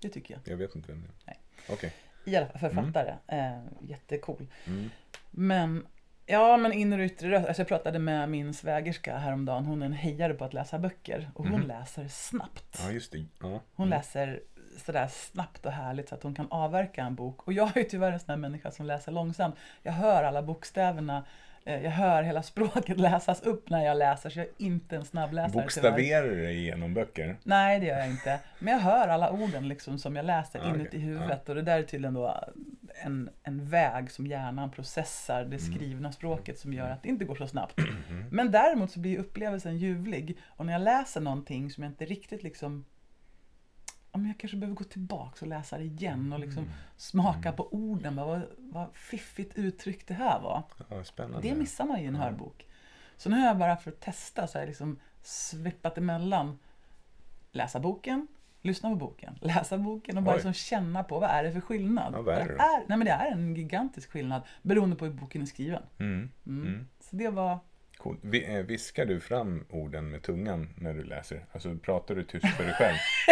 Det 0.00 0.08
tycker 0.08 0.34
jag. 0.34 0.52
Jag 0.52 0.56
vet 0.56 0.74
inte 0.74 0.92
vem 0.92 1.02
det 1.02 1.30
är. 1.30 1.36
Okej. 1.72 1.92
I 2.24 2.36
alla 2.36 2.46
fall 2.46 2.58
författare. 2.60 3.14
Eh, 3.26 3.58
jättecool. 3.80 4.46
Mm. 4.66 4.90
Men 5.30 5.86
Ja, 6.26 6.56
men 6.56 6.72
inre 6.72 7.00
och 7.02 7.06
yttre 7.06 7.30
röst. 7.30 7.48
Alltså 7.48 7.60
jag 7.60 7.68
pratade 7.68 7.98
med 7.98 8.28
min 8.28 8.54
svägerska 8.54 9.18
häromdagen. 9.18 9.64
Hon 9.64 9.82
är 9.82 9.86
en 9.86 9.92
hejare 9.92 10.34
på 10.34 10.44
att 10.44 10.52
läsa 10.54 10.78
böcker. 10.78 11.30
Och 11.34 11.44
hon 11.48 11.58
Mhm. 11.60 11.68
läser 11.68 12.08
snabbt. 12.08 12.80
Ja, 12.84 12.90
just 12.90 13.12
det. 13.12 13.18
Ja. 13.40 13.60
Hon 13.74 13.86
Mm. 13.86 13.98
läser 13.98 14.40
sådär 14.86 15.08
snabbt 15.08 15.66
och 15.66 15.72
härligt 15.72 16.08
så 16.08 16.14
att 16.14 16.22
hon 16.22 16.34
kan 16.34 16.46
avverka 16.50 17.02
en 17.04 17.14
bok. 17.14 17.46
Och 17.46 17.52
jag 17.52 17.76
är 17.76 17.80
ju 17.80 17.86
tyvärr 17.86 18.12
en 18.12 18.20
sån 18.20 18.30
här 18.30 18.36
människa 18.36 18.70
som 18.70 18.86
läser 18.86 19.12
långsamt. 19.12 19.54
Jag 19.82 19.92
hör 19.92 20.24
alla 20.24 20.42
bokstäverna. 20.42 21.24
Eh, 21.64 21.82
Jag 21.84 21.90
hör 21.90 22.22
hela 22.22 22.42
språket 22.52 22.98
läsas 23.00 23.42
upp 23.42 23.70
när 23.70 23.84
jag 23.84 23.96
läser, 23.96 24.30
så 24.30 24.38
jag 24.38 24.46
är 24.46 24.52
inte 24.58 24.96
en 24.96 25.04
snabbläsare. 25.04 25.62
Bokstaverar 25.62 26.28
du 26.28 26.42
dig 26.42 26.56
igenom 26.58 26.94
böcker? 26.94 27.36
Nej, 27.42 27.80
det 27.80 27.86
gör 27.86 27.98
jag 27.98 28.10
inte. 28.10 28.40
Men 28.58 28.72
jag 28.74 28.80
hör 28.80 29.08
alla 29.08 29.30
orden 29.30 29.68
liksom 29.68 29.98
som 29.98 30.16
jag 30.16 30.24
läser 30.24 30.60
Ah, 30.60 30.68
inuti 30.74 30.88
okej. 30.88 31.00
huvudet. 31.00 31.48
Och 31.48 31.54
det 31.54 31.62
där 31.62 31.78
är 31.78 31.82
tydligen 31.82 32.14
då 32.14 32.44
en, 33.04 33.30
en 33.42 33.68
väg 33.68 34.10
som 34.10 34.26
hjärnan 34.26 34.70
processar 34.70 35.44
det 35.44 35.56
Mm. 35.56 35.58
skrivna 35.74 36.12
språket 36.12 36.58
som 36.58 36.72
gör 36.72 36.90
att 36.90 37.02
det 37.02 37.08
inte 37.08 37.24
går 37.24 37.34
så 37.34 37.46
snabbt. 37.46 37.74
Men 38.30 38.50
däremot 38.50 38.90
så 38.90 39.00
blir 39.00 39.18
upplevelsen 39.18 39.76
ljuvlig. 39.78 40.38
Och 40.46 40.66
när 40.66 40.72
jag 40.72 40.82
läser 40.82 41.20
någonting 41.20 41.70
som 41.70 41.82
jag 41.84 41.90
inte 41.90 42.04
riktigt 42.04 42.42
liksom 42.42 42.84
Ja, 44.12 44.18
men 44.18 44.26
jag 44.26 44.38
kanske 44.38 44.56
behöver 44.56 44.76
gå 44.76 44.84
tillbaka 44.84 45.36
och 45.40 45.46
läsa 45.48 45.78
det 45.78 45.84
igen 45.84 46.32
och 46.32 46.40
liksom 46.40 46.62
Mm. 46.62 46.74
smaka 46.96 47.52
på 47.52 47.68
orden. 47.74 48.16
Vad, 48.16 48.42
vad 48.58 48.86
fiffigt 48.94 49.58
uttryckt 49.58 50.08
det 50.08 50.14
här 50.14 50.40
var. 50.40 50.62
Ja, 50.88 51.04
spännande. 51.04 51.48
Det 51.48 51.54
missar 51.54 51.84
man 51.84 51.98
ju 51.98 52.04
i 52.04 52.06
en 52.08 52.16
hörbok. 52.16 52.66
Så 53.16 53.30
nu 53.30 53.36
har 53.36 53.46
jag 53.46 53.58
bara 53.58 53.76
för 53.76 53.90
att 53.90 54.00
testa 54.00 54.46
så 54.46 54.58
jag 54.58 54.66
liksom 54.66 54.98
sveppat 55.22 55.98
emellan 55.98 56.58
läsa 57.52 57.80
boken, 57.80 58.26
lyssna 58.62 58.90
på 58.90 58.96
boken, 58.96 59.38
läsa 59.40 59.78
boken 59.78 60.16
och 60.16 60.22
bara 60.22 60.30
Oj. 60.34 60.36
liksom 60.36 60.52
känna 60.52 61.04
på 61.04 61.18
vad 61.18 61.30
är 61.30 61.42
det 61.44 61.52
för 61.52 61.60
skillnad. 61.60 62.14
Ja, 62.14 62.22
vad 62.22 62.34
är 62.34 62.48
det 62.48 62.54
det, 62.54 62.62
är, 62.62 62.78
nej, 62.86 62.98
men 62.98 63.04
det 63.04 63.10
är 63.10 63.30
en 63.32 63.54
gigantisk 63.54 64.10
skillnad 64.10 64.42
beroende 64.62 64.96
på 64.96 65.04
hur 65.04 65.12
boken 65.12 65.42
är 65.42 65.46
skriven. 65.46 65.82
Mm. 65.98 66.30
Mm. 66.46 66.66
Mm. 66.66 66.86
Så 67.00 67.16
det 67.16 67.28
var... 67.28 67.58
Cool. 67.96 68.16
Eh, 68.34 68.54
Viskar 68.54 69.06
du 69.06 69.20
fram 69.20 69.64
orden 69.70 70.10
med 70.10 70.22
tungan 70.22 70.68
när 70.76 70.94
du 70.94 71.04
läser? 71.04 71.44
Alltså 71.52 71.76
pratar 71.78 72.14
du 72.14 72.24
tyst 72.24 72.46
för 72.56 72.64
dig 72.64 72.72
själv? 72.74 72.96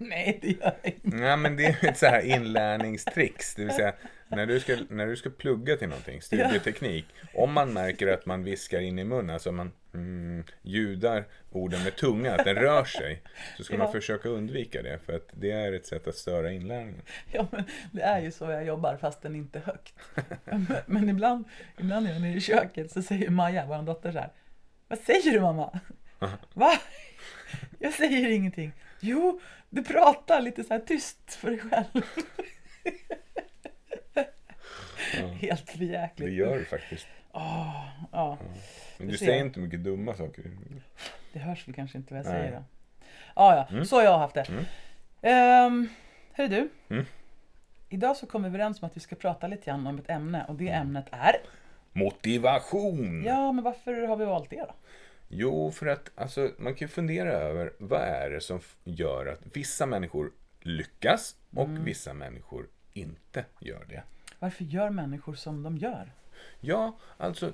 nej, 0.08 0.38
det 0.42 0.48
gör 0.48 0.74
jag 0.82 0.92
inte. 0.94 1.16
Nej, 1.16 1.36
men 1.36 1.56
det 1.56 1.64
är 1.64 1.84
ett 1.88 1.98
så 1.98 2.06
här 2.06 2.20
inlärningstricks. 2.20 3.54
Det 3.54 3.64
vill 3.64 3.74
säga, 3.74 3.92
när 4.28 4.46
du 4.46 4.60
ska, 4.60 4.76
när 4.88 5.06
du 5.06 5.16
ska 5.16 5.30
plugga 5.30 5.76
till 5.76 5.88
någonting, 5.88 6.22
studieteknik. 6.22 7.06
Om 7.34 7.52
man 7.52 7.72
märker 7.72 8.06
att 8.08 8.26
man 8.26 8.44
viskar 8.44 8.80
in 8.80 8.98
i 8.98 9.04
munnen, 9.04 9.30
alltså 9.30 9.52
man 9.52 9.72
mm, 9.94 10.44
ljudar 10.62 11.24
orden 11.50 11.82
med 11.84 11.96
tungan, 11.96 12.34
att 12.38 12.44
den 12.44 12.54
rör 12.56 12.84
sig. 12.84 13.22
Så 13.56 13.64
ska 13.64 13.76
man 13.78 13.86
Ja. 13.86 13.92
försöka 13.92 14.28
undvika 14.28 14.82
det, 14.82 14.98
för 15.06 15.12
att 15.12 15.28
det 15.32 15.50
är 15.50 15.72
ett 15.72 15.86
sätt 15.86 16.06
att 16.08 16.14
störa 16.14 16.52
inlärningen. 16.52 17.02
Ja, 17.32 17.46
men 17.50 17.64
det 17.92 18.02
är 18.02 18.20
ju 18.20 18.30
så 18.30 18.44
jag 18.50 18.64
jobbar 18.64 18.96
fast 18.96 19.22
den 19.22 19.36
inte 19.36 19.58
högt. 19.60 19.94
Men, 20.44 20.66
men 20.86 21.08
ibland, 21.08 21.44
ibland 21.78 22.04
när 22.04 22.10
jag 22.12 22.16
är 22.16 22.22
nere 22.28 22.36
i 22.36 22.40
köket 22.40 22.90
så 22.90 23.02
säger 23.02 23.30
Maja, 23.30 23.66
vår 23.66 23.82
dotter 23.82 24.12
så 24.12 24.18
här. 24.18 24.30
Vad 24.88 24.98
säger 24.98 25.32
du 25.32 25.40
mamma? 25.40 25.80
Va? 26.54 26.72
Jag 27.78 27.92
säger 27.92 28.30
ingenting. 28.30 28.72
Jo, 29.00 29.40
du 29.70 29.84
pratar 29.84 30.40
lite 30.40 30.64
så 30.64 30.74
här 30.74 30.80
tyst 30.80 31.34
för 31.34 31.50
dig 31.50 31.58
själv. 31.58 32.02
Helt 35.40 35.70
för 35.70 35.78
Det 36.16 36.30
gör 36.30 36.58
du 36.58 36.64
faktiskt. 36.64 37.06
Åh, 37.32 37.86
ja, 38.12 38.38
Men 38.98 39.06
Du 39.06 39.12
du 39.12 39.18
säger 39.18 39.44
inte 39.44 39.60
mycket 39.60 39.84
dumma 39.84 40.14
saker. 40.14 40.44
det 41.32 41.38
hörs 41.38 41.68
väl 41.68 41.74
kanske 41.74 41.98
inte 41.98 42.14
vad 42.14 42.24
jag 42.26 42.32
Nej. 42.32 42.40
säger 42.42 42.52
då. 42.56 42.64
Ja, 43.36 43.56
ja, 43.56 43.66
Mm. 43.70 43.84
så 43.84 43.96
har 43.96 44.02
jag 44.02 44.18
haft 44.18 44.34
det. 44.34 44.46
Mm. 45.22 45.66
Um, 45.66 45.88
hörru 46.32 46.48
du. 46.48 46.68
Mm. 46.94 47.06
Idag 47.88 48.16
så 48.16 48.26
kom 48.26 48.42
vi 48.42 48.48
överens 48.48 48.82
om 48.82 48.86
att 48.86 48.96
vi 48.96 49.00
ska 49.00 49.16
prata 49.16 49.46
lite 49.46 49.66
grann 49.66 49.86
om 49.86 49.98
ett 49.98 50.10
ämne 50.10 50.44
och 50.48 50.54
det 50.54 50.68
ämnet 50.68 51.06
är 51.10 51.36
Motivation! 51.92 53.24
Ja, 53.26 53.52
men 53.52 53.64
varför 53.64 54.02
har 54.02 54.16
vi 54.16 54.24
valt 54.24 54.50
det 54.50 54.56
då? 54.56 54.74
Jo, 55.32 55.70
för 55.70 55.86
att 55.86 56.10
alltså, 56.14 56.50
man 56.58 56.74
kan 56.74 56.86
ju 56.86 56.92
fundera 56.92 57.32
över 57.32 57.72
vad 57.78 58.00
är 58.00 58.30
det 58.30 58.40
som 58.40 58.60
gör 58.84 59.26
att 59.26 59.40
vissa 59.56 59.86
människor 59.86 60.32
lyckas 60.60 61.36
och 61.56 61.64
Mm. 61.68 61.84
vissa 61.84 62.12
människor 62.14 62.68
inte 62.92 63.44
gör 63.60 63.84
det. 63.88 64.02
Varför 64.38 64.64
gör 64.64 64.90
människor 64.90 65.34
som 65.34 65.62
de 65.62 65.76
gör? 65.76 66.12
Ja, 66.60 66.96
alltså 67.16 67.52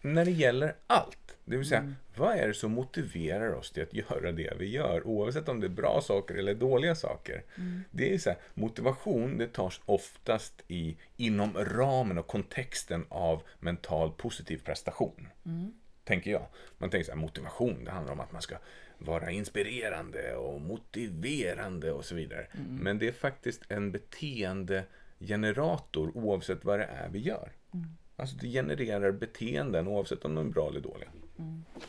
när 0.00 0.24
det 0.24 0.30
gäller 0.30 0.74
allt. 0.86 1.36
Det 1.44 1.56
vill 1.56 1.68
säga, 1.68 1.80
Mm. 1.80 1.94
vad 2.16 2.36
är 2.36 2.48
det 2.48 2.54
som 2.54 2.72
motiverar 2.72 3.52
oss 3.54 3.70
till 3.72 3.82
att 3.82 3.94
göra 3.94 4.32
det 4.32 4.54
vi 4.58 4.68
gör? 4.70 5.06
Oavsett 5.06 5.48
om 5.48 5.60
det 5.60 5.66
är 5.66 5.68
bra 5.68 6.00
saker 6.00 6.34
eller 6.34 6.54
dåliga 6.54 6.94
saker. 6.94 7.42
Mm. 7.58 7.82
Det 7.90 8.14
är 8.14 8.18
så 8.18 8.30
här, 8.30 8.38
motivation 8.54 9.38
det 9.38 9.52
tas 9.52 9.80
oftast 9.86 10.62
i, 10.68 10.96
inom 11.16 11.54
ramen 11.54 12.18
och 12.18 12.26
kontexten 12.26 13.06
av 13.08 13.42
mental 13.60 14.10
positiv 14.12 14.58
prestation. 14.64 15.28
Mm. 15.46 15.72
Tänker 16.06 16.30
jag. 16.30 16.46
Man 16.78 16.90
tänker 16.90 17.04
så 17.04 17.12
här, 17.12 17.18
motivation, 17.18 17.84
det 17.84 17.90
handlar 17.90 18.12
om 18.12 18.20
att 18.20 18.32
man 18.32 18.42
ska 18.42 18.56
vara 18.98 19.30
inspirerande 19.30 20.36
och 20.36 20.60
motiverande 20.60 21.92
och 21.92 22.04
så 22.04 22.14
vidare. 22.14 22.46
Mm. 22.54 22.76
Men 22.76 22.98
det 22.98 23.08
är 23.08 23.12
faktiskt 23.12 23.62
en 23.68 23.92
beteendegenerator 23.92 26.16
oavsett 26.16 26.64
vad 26.64 26.78
det 26.78 26.84
är 26.84 27.08
vi 27.08 27.18
gör. 27.18 27.52
Mm. 27.74 27.86
Alltså 28.16 28.36
det 28.36 28.48
genererar 28.48 29.12
beteenden 29.12 29.88
oavsett 29.88 30.24
om 30.24 30.34
de 30.34 30.46
är 30.46 30.50
bra 30.50 30.68
eller 30.68 30.80
dåliga. 30.80 31.08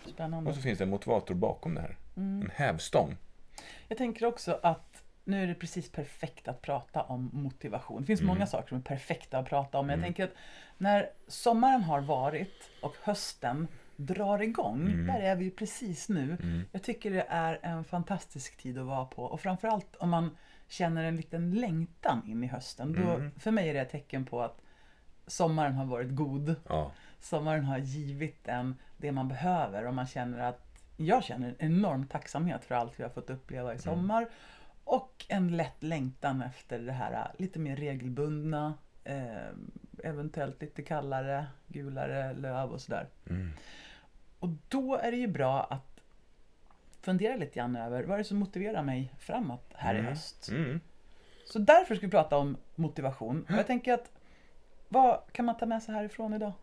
Spännande. 0.06 0.50
Och 0.50 0.56
så 0.56 0.62
finns 0.62 0.78
det 0.78 0.84
en 0.84 0.90
motivator 0.90 1.36
bakom 1.36 1.76
det 1.76 1.82
här. 1.82 1.98
Mm. 2.18 2.42
En 2.42 2.52
hävstång. 2.56 3.18
Jag 3.88 3.98
tänker 3.98 4.26
också 4.26 4.60
att 4.64 5.04
nu 5.24 5.44
är 5.44 5.48
det 5.48 5.56
precis 5.56 5.92
perfekt 5.92 6.48
att 6.48 6.62
prata 6.62 7.02
om 7.02 7.30
motivation. 7.34 8.02
Det 8.02 8.08
finns 8.08 8.22
Mm. 8.22 8.34
många 8.34 8.48
saker 8.48 8.68
som 8.70 8.78
är 8.78 8.82
perfekta 8.82 9.38
att 9.38 9.50
prata 9.50 9.78
om. 9.78 9.88
Men 9.88 10.00
jag 10.00 10.06
tänker 10.06 10.24
att 10.24 10.34
när 10.78 11.10
sommaren 11.28 11.82
har 11.82 12.02
varit 12.02 12.70
och 12.82 12.96
hösten 13.02 13.68
drar 13.98 14.42
igång, 14.42 14.82
Mm. 14.82 15.08
där 15.08 15.20
är 15.20 15.36
vi 15.36 15.52
precis 15.52 16.10
nu. 16.10 16.38
Jag 16.72 16.84
tycker 16.84 17.12
det 17.12 17.26
är 17.30 17.60
en 17.62 17.84
fantastisk 17.84 18.58
tid 18.58 18.78
att 18.78 18.86
vara 18.86 19.06
på 19.06 19.24
och 19.24 19.42
framförallt 19.42 19.96
om 19.96 20.10
man 20.10 20.38
känner 20.68 21.04
en 21.04 21.16
liten 21.18 21.52
längtan 21.52 22.22
in 22.28 22.44
i 22.44 22.48
hösten. 22.48 22.94
Då, 22.94 23.02
Mm. 23.12 23.32
För 23.40 23.52
mig 23.52 23.70
är 23.70 23.74
det 23.74 23.80
ett 23.82 23.90
tecken 23.92 24.26
på 24.26 24.42
att 24.42 24.62
sommaren 25.28 25.74
har 25.74 25.86
varit 25.86 26.16
god. 26.16 26.56
Ja. 26.70 26.92
Sommaren 27.20 27.64
har 27.66 27.78
givit 27.78 28.48
en 28.48 28.76
det 28.98 29.12
man 29.12 29.28
behöver 29.28 29.86
och 29.88 29.94
man 29.94 30.08
känner 30.08 30.40
att 30.40 30.64
jag 30.98 31.24
känner 31.24 31.48
en 31.50 31.56
enorm 31.60 32.08
tacksamhet 32.08 32.66
för 32.66 32.76
allt 32.76 33.00
vi 33.00 33.04
har 33.04 33.10
fått 33.10 33.30
uppleva 33.30 33.74
i 33.74 33.78
sommar. 33.80 34.28
Och 34.84 35.26
en 35.30 35.58
lätt 35.58 35.84
längtan 35.84 36.42
efter 36.42 36.80
det 36.80 36.92
här 36.92 37.14
äh, 37.14 37.42
lite 37.42 37.60
mer 37.60 37.76
regelbundna, 37.76 38.74
eh, 39.04 39.48
eventuellt 40.04 40.62
lite 40.62 40.82
kallare, 40.82 41.46
gulare 41.68 42.34
löv 42.34 42.72
och 42.72 42.82
sådär. 42.82 43.08
Mm. 43.30 43.50
Och 44.40 44.50
då 44.68 44.96
är 44.96 45.12
det 45.12 45.18
ju 45.18 45.28
bra 45.28 45.64
att 45.64 46.02
fundera 47.02 47.36
lite 47.36 47.56
grann 47.56 47.76
över 47.76 48.04
vad 48.04 48.14
är 48.14 48.18
det 48.18 48.24
som 48.24 48.38
motiverar 48.38 48.84
mig 48.84 49.14
framåt 49.20 49.74
här 49.76 49.96
i 49.96 50.02
höst. 50.02 50.50
Mm. 50.50 50.80
Så 51.46 51.60
därför 51.60 51.96
ska 51.96 52.06
vi 52.06 52.12
prata 52.12 52.38
om 52.38 52.58
motivation. 52.76 53.46
Och 53.50 53.56
jag 53.56 53.68
tänker 53.68 53.94
att 53.94 54.12
vad 54.90 55.22
kan 55.32 55.46
man 55.46 55.58
ta 55.58 55.66
med 55.66 55.84
sig 55.84 55.96
härifrån 55.96 56.34
idag? 56.34 56.54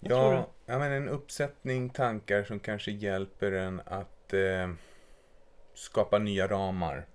Vad 0.00 0.12
Ja, 0.12 0.48
ja, 0.66 0.78
men 0.78 0.92
en 0.92 1.08
uppsättning 1.08 1.90
tankar 1.90 2.44
som 2.44 2.60
kanske 2.60 2.90
hjälper 2.90 3.52
en 3.52 3.80
att 3.84 4.32
eh, 4.32 4.70
skapa 5.74 6.18
nya 6.18 6.46
ramar 6.46 7.06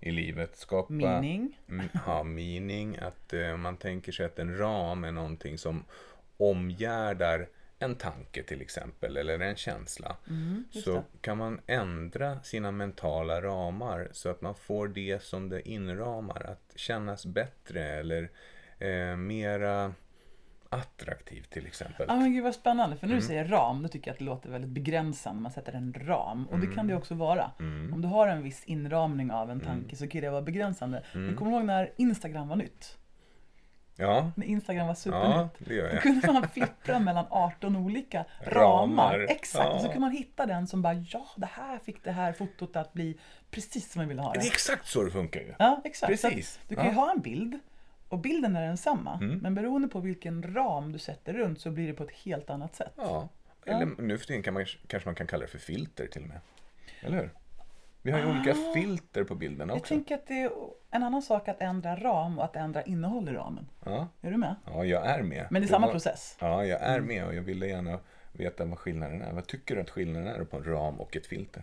i 0.00 0.10
livet. 0.10 0.56
Skapa 0.56 0.92
Mening. 0.92 1.58
Mm, 1.68 1.88
Ja, 2.06 2.22
meaning. 2.22 2.98
Att 2.98 3.32
eh, 3.32 3.56
man 3.56 3.76
tänker 3.76 4.12
sig 4.12 4.26
att 4.26 4.38
en 4.38 4.58
ram 4.58 5.04
är 5.04 5.12
någonting 5.12 5.58
som 5.58 5.84
omgärdar 6.36 7.48
en 7.82 7.94
tanke 7.94 8.42
till 8.42 8.60
exempel, 8.62 9.16
eller 9.16 9.38
en 9.38 9.56
känsla. 9.56 10.16
Mm, 10.28 10.64
så 10.70 11.02
kan 11.20 11.38
man 11.38 11.60
ändra 11.66 12.42
sina 12.42 12.70
mentala 12.70 13.42
ramar 13.42 14.08
så 14.12 14.28
att 14.28 14.40
man 14.40 14.54
får 14.54 14.88
det 14.88 15.22
som 15.22 15.48
det 15.48 15.68
inramar 15.68 16.42
att 16.50 16.72
kännas 16.78 17.26
bättre 17.26 17.84
eller 17.84 18.30
eh, 18.78 19.16
mera 19.16 19.94
attraktivt 20.68 21.50
till 21.50 21.66
exempel. 21.66 22.06
Ja 22.08 22.16
men 22.16 22.32
gud 22.32 22.44
vad 22.44 22.54
spännande, 22.54 22.96
för 22.96 23.06
när 23.06 23.12
Mm. 23.14 23.20
du 23.20 23.26
säger 23.26 23.44
ram, 23.44 23.82
då 23.82 23.88
tycker 23.88 24.08
jag 24.08 24.12
att 24.12 24.18
det 24.18 24.24
låter 24.24 24.50
väldigt 24.50 24.70
begränsande. 24.70 25.42
Man 25.42 25.52
sätter 25.52 25.72
en 25.72 25.94
ram, 25.94 26.46
och 26.46 26.58
det 26.58 26.66
kan 26.74 26.86
det 26.86 26.94
också 26.94 27.14
vara. 27.14 27.50
Mm. 27.58 27.94
Om 27.94 28.02
du 28.02 28.08
har 28.08 28.28
en 28.28 28.42
viss 28.42 28.64
inramning 28.64 29.30
av 29.30 29.50
en 29.50 29.60
tanke 29.60 29.96
så 29.96 30.06
kan 30.08 30.20
det 30.20 30.30
vara 30.30 30.42
begränsande. 30.42 31.02
Mm. 31.14 31.26
Men 31.26 31.36
kommer 31.36 31.50
du 31.50 31.56
ihåg 31.56 31.66
när 31.66 31.92
Instagram 31.96 32.48
var 32.48 32.56
nytt? 32.56 32.98
Ja, 33.96 34.30
När 34.36 34.46
Instagram 34.46 34.86
var 34.86 34.90
ja, 34.92 34.94
supernytt? 34.94 35.52
det 35.58 35.74
gör 35.74 35.92
Då 35.94 36.00
kunde 36.00 36.32
man 36.32 36.48
flippra 36.48 36.98
mellan 36.98 37.26
18 37.30 37.76
olika 37.76 38.24
ramar. 38.40 39.12
Ramar. 39.12 39.26
Exakt, 39.30 39.68
och 39.74 39.80
så 39.80 39.86
Ja. 39.86 39.92
kunde 39.92 40.00
man 40.00 40.10
hitta 40.10 40.46
den 40.46 40.66
som 40.66 40.82
bara, 40.82 40.92
ja 40.94 41.26
det 41.36 41.46
här 41.52 41.78
fick 41.78 42.04
det 42.04 42.12
här 42.12 42.32
fotot 42.32 42.76
att 42.76 42.92
bli 42.92 43.18
precis 43.50 43.92
som 43.92 44.00
jag 44.00 44.08
ville 44.08 44.22
ha 44.22 44.32
Det 44.32 44.38
är 44.38 44.42
det. 44.42 44.48
exakt 44.48 44.86
så 44.86 45.02
det 45.04 45.10
funkar 45.10 45.40
ju. 45.40 45.54
Ja, 45.58 45.80
exakt. 45.84 46.10
Precis. 46.10 46.60
Du 46.68 46.74
kan 46.74 46.84
ju 46.84 46.90
Ja. 46.90 46.96
ha 46.96 47.12
en 47.12 47.20
bild 47.20 47.58
och 48.08 48.18
bilden 48.18 48.56
är 48.56 48.66
densamma. 48.66 49.18
Mm. 49.22 49.38
Men 49.38 49.54
beroende 49.54 49.88
på 49.88 50.00
vilken 50.00 50.54
ram 50.54 50.92
du 50.92 50.98
sätter 50.98 51.32
runt 51.32 51.60
så 51.60 51.70
blir 51.70 51.86
det 51.86 51.94
på 51.94 52.02
ett 52.04 52.12
helt 52.12 52.50
annat 52.50 52.74
sätt. 52.74 52.92
Ja, 52.96 53.28
eller 53.66 53.86
nu 53.98 54.18
för 54.18 54.26
tiden 54.26 54.42
kan 54.42 54.54
man, 54.54 54.66
kanske 54.86 55.08
man 55.08 55.14
kan 55.14 55.26
kalla 55.26 55.42
det 55.42 55.48
för 55.48 55.58
filter 55.58 56.06
till 56.06 56.22
och 56.22 56.28
med. 56.28 56.40
Eller 57.00 57.16
hur? 57.18 57.30
Vi 58.02 58.10
har 58.10 58.18
ju 58.18 58.26
olika 58.30 58.54
filter 58.74 59.24
på 59.24 59.34
bilderna 59.34 59.72
Jag 59.72 59.80
också. 59.80 59.94
tänker 59.94 60.14
att 60.14 60.26
det 60.26 60.42
är 60.42 60.50
en 60.90 61.02
annan 61.02 61.22
sak 61.22 61.48
att 61.48 61.60
ändra 61.62 61.96
ram 61.96 62.38
och 62.38 62.44
att 62.44 62.56
ändra 62.56 62.82
innehåll 62.82 63.28
i 63.28 63.32
ramen. 63.32 63.68
Ja, 63.84 64.08
Är 64.20 64.30
du 64.30 64.36
med? 64.36 64.54
ja, 64.66 64.84
jag 64.84 65.06
är 65.06 65.22
med. 65.22 65.46
Men 65.50 65.62
det 65.62 65.66
är 65.66 65.68
samma 65.68 65.86
var- 65.86 65.92
process. 65.92 66.36
Ja, 66.40 66.64
jag 66.64 66.80
är 66.82 67.00
med 67.00 67.26
och 67.26 67.34
jag 67.34 67.42
ville 67.42 67.66
gärna 67.66 67.98
veta 68.32 68.64
vad 68.64 68.78
skillnaden 68.78 69.22
är. 69.22 69.32
Vad 69.32 69.46
tycker 69.46 69.74
du 69.74 69.80
att 69.80 69.90
skillnaden 69.90 70.28
är 70.28 70.44
på 70.44 70.56
en 70.56 70.64
ram 70.64 71.00
och 71.00 71.16
ett 71.16 71.26
filter? 71.26 71.62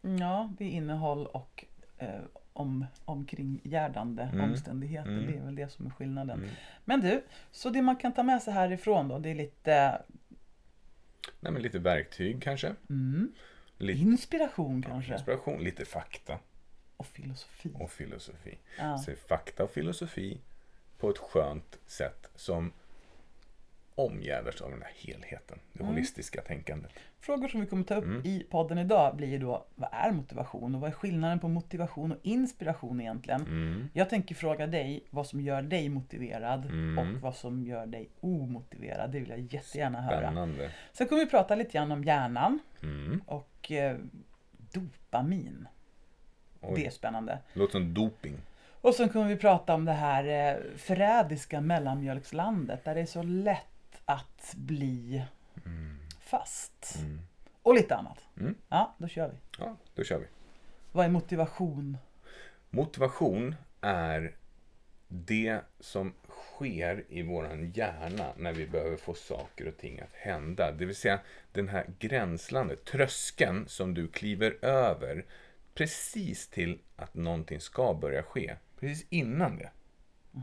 Ja, 0.00 0.50
det 0.58 0.64
är 0.64 0.68
innehåll 0.68 1.26
och 1.26 1.64
eh, 1.98 2.08
om, 2.52 2.86
omkringgärdande 3.04 4.22
Mm. 4.22 4.50
omständigheter. 4.50 5.10
Det 5.10 5.36
är 5.38 5.44
väl 5.44 5.54
det 5.54 5.68
som 5.72 5.86
är 5.86 5.90
skillnaden. 5.90 6.44
Men 6.84 7.00
du, 7.00 7.22
så 7.50 7.70
det 7.70 7.82
man 7.82 7.96
kan 7.96 8.12
ta 8.12 8.22
med 8.22 8.42
sig 8.42 8.52
härifrån 8.54 9.08
då, 9.08 9.18
det 9.18 9.30
är 9.30 9.34
lite 9.34 10.02
Nej, 11.40 11.52
men 11.52 11.62
lite 11.62 11.78
verktyg 11.78 12.42
kanske. 12.42 12.74
mm, 12.90 13.32
Lite 13.80 14.00
inspiration 14.00 14.82
kanske. 14.82 15.12
inspiration, 15.12 15.64
lite 15.64 15.84
fakta 15.84 16.38
Och 16.96 17.06
filosofi. 17.06 17.70
och 17.74 17.90
filosofi. 17.90 18.58
Ja. 18.78 18.98
Så 18.98 19.14
fakta 19.28 19.64
och 19.64 19.70
filosofi 19.70 20.40
på 20.98 21.10
ett 21.10 21.18
skönt 21.18 21.78
sätt 21.86 22.30
som 22.34 22.72
omgärdas 24.06 24.60
av 24.60 24.70
den 24.70 24.82
här 24.82 24.92
helheten. 24.96 25.58
Det 25.72 25.80
Mm. 25.82 25.92
holistiska 25.94 26.42
tänkandet. 26.42 26.90
Frågor 27.20 27.48
som 27.48 27.60
vi 27.60 27.66
kommer 27.66 27.84
ta 27.84 27.94
upp 27.94 28.04
Mm. 28.04 28.22
i 28.26 28.46
podden 28.50 28.78
idag 28.78 29.16
blir 29.16 29.28
ju 29.28 29.38
då, 29.38 29.64
vad 29.74 29.88
är 29.92 30.10
motivation 30.12 30.74
och 30.74 30.80
vad 30.80 30.90
är 30.90 30.94
skillnaden 30.94 31.38
på 31.38 31.48
motivation 31.48 32.12
och 32.12 32.18
inspiration 32.22 33.00
egentligen? 33.00 33.40
Mm. 33.40 33.88
Jag 33.92 34.10
tänker 34.10 34.34
fråga 34.34 34.66
dig 34.66 35.04
vad 35.10 35.26
som 35.26 35.40
gör 35.40 35.62
dig 35.62 35.88
motiverad 35.88 36.64
Mm. 36.64 36.98
och 36.98 37.20
vad 37.20 37.34
som 37.36 37.62
gör 37.64 37.86
dig 37.86 38.08
omotiverad. 38.20 39.10
Det 39.10 39.20
vill 39.20 39.28
jag 39.30 39.40
jättegärna 39.40 40.00
höra. 40.00 40.20
Spännande. 40.20 40.70
Sen 40.92 41.06
kommer 41.08 41.24
vi 41.24 41.30
prata 41.30 41.54
lite 41.54 41.72
grann 41.72 41.92
om 41.92 42.04
hjärnan 42.04 42.58
Mm. 42.82 43.22
och 43.26 43.72
eh, 43.72 43.96
dopamin. 44.72 45.68
Oj. 46.60 46.72
Det 46.76 46.86
är 46.86 46.90
spännande. 46.90 47.38
Låter 47.52 47.72
som 47.72 47.94
doping. 47.94 48.36
Och 48.82 48.94
sen 48.94 49.08
kommer 49.08 49.26
vi 49.28 49.36
prata 49.36 49.74
om 49.74 49.84
det 49.84 49.92
här 49.92 50.24
eh, 50.54 50.56
förrädiska 50.76 51.60
mellanmjölkslandet 51.60 52.84
där 52.84 52.94
det 52.94 53.00
är 53.00 53.06
så 53.06 53.22
lätt 53.22 53.66
att 54.10 54.54
bli 54.56 55.22
fast. 56.20 56.96
Mm. 56.98 57.20
Och 57.62 57.74
lite 57.74 57.96
annat. 57.96 58.18
Mm. 58.40 58.54
Ja, 58.68 58.94
då 58.98 59.08
kör 59.08 59.28
vi. 59.28 59.36
Ja, 59.58 59.76
då 59.94 60.04
kör 60.04 60.18
vi. 60.18 60.26
Vad 60.92 61.04
är 61.04 61.10
motivation? 61.10 61.98
Motivation 62.70 63.54
är 63.80 64.36
det 65.08 65.60
som 65.80 66.12
sker 66.28 67.04
i 67.08 67.22
våran 67.22 67.70
hjärna 67.70 68.32
när 68.36 68.52
vi 68.52 68.66
behöver 68.66 68.96
få 68.96 69.14
saker 69.14 69.68
och 69.68 69.76
ting 69.76 70.00
att 70.00 70.14
hända. 70.14 70.72
Det 70.72 70.84
vill 70.84 70.96
säga 70.96 71.20
den 71.52 71.68
här 71.68 71.86
gränslandet, 71.98 72.84
tröskeln 72.84 73.68
som 73.68 73.94
du 73.94 74.08
kliver 74.08 74.64
över 74.64 75.24
precis 75.74 76.48
till 76.48 76.78
att 76.96 77.14
någonting 77.14 77.60
ska 77.60 77.94
börja 77.94 78.22
ske. 78.22 78.56
Precis 78.80 79.06
innan 79.10 79.56
det 79.56 79.70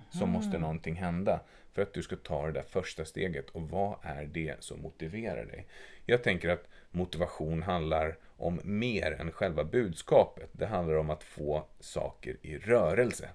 så 0.09 0.25
måste 0.25 0.57
någonting 0.57 0.95
hända 0.95 1.39
för 1.77 1.81
att 1.81 1.93
du 1.93 2.03
ska 2.03 2.15
ta 2.15 2.45
det 2.45 2.51
där 2.51 2.63
första 2.63 3.05
steget. 3.05 3.49
Och 3.49 3.69
vad 3.69 3.97
är 4.01 4.25
det 4.25 4.63
som 4.63 4.81
motiverar 4.81 5.45
dig? 5.45 5.67
Jag 6.05 6.23
tänker 6.23 6.49
att 6.49 6.67
motivation 6.91 7.63
handlar 7.63 8.17
om 8.37 8.59
mer 8.63 9.11
än 9.11 9.31
själva 9.31 9.63
budskapet. 9.63 10.49
Det 10.51 10.65
handlar 10.65 10.95
om 10.95 11.09
att 11.09 11.23
få 11.23 11.65
saker 11.79 12.37
i 12.41 12.57
rörelse. 12.57 13.29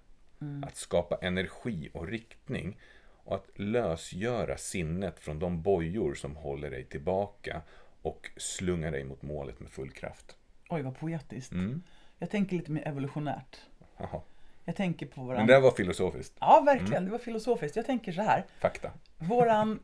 Att 0.62 0.76
skapa 0.76 1.18
energi 1.22 1.90
och 1.92 2.07
riktning. 2.09 2.78
Och 3.24 3.35
att 3.35 3.48
lösgöra 3.55 4.57
sinnet 4.57 5.18
från 5.20 5.38
de 5.38 5.62
bojor 5.62 6.14
som 6.14 6.37
håller 6.37 6.70
dig 6.70 6.85
tillbaka 6.85 7.62
och 8.02 8.31
slungar 8.37 8.92
dig 8.92 9.05
mot 9.05 9.22
målet 9.22 9.61
med 9.61 9.70
full 9.70 9.90
kraft. 9.90 10.37
Oj, 10.68 10.83
vad 10.83 10.98
poetiskt. 10.98 11.52
Mm. 11.52 11.83
Jag 12.18 12.31
tänker 12.31 12.57
lite 12.57 12.70
mer 12.70 12.88
evolutionärt. 12.88 13.61
Jaha. 13.96 14.20
Jag 14.64 14.77
tänker 14.77 15.07
på 15.07 15.20
Men 15.20 15.27
våran... 15.27 15.46
det 15.46 15.61
var 15.61 15.70
filosofiskt. 15.70 16.37
Ja, 16.40 16.62
verkligen. 16.66 17.05
Det 17.05 17.11
var 17.11 17.18
filosofiskt. 17.18 17.77
Jag 17.77 17.87
tänker 17.87 18.12
så 18.12 18.22
här. 18.22 18.44
Fakta. 18.61 18.90
Våran 19.18 19.81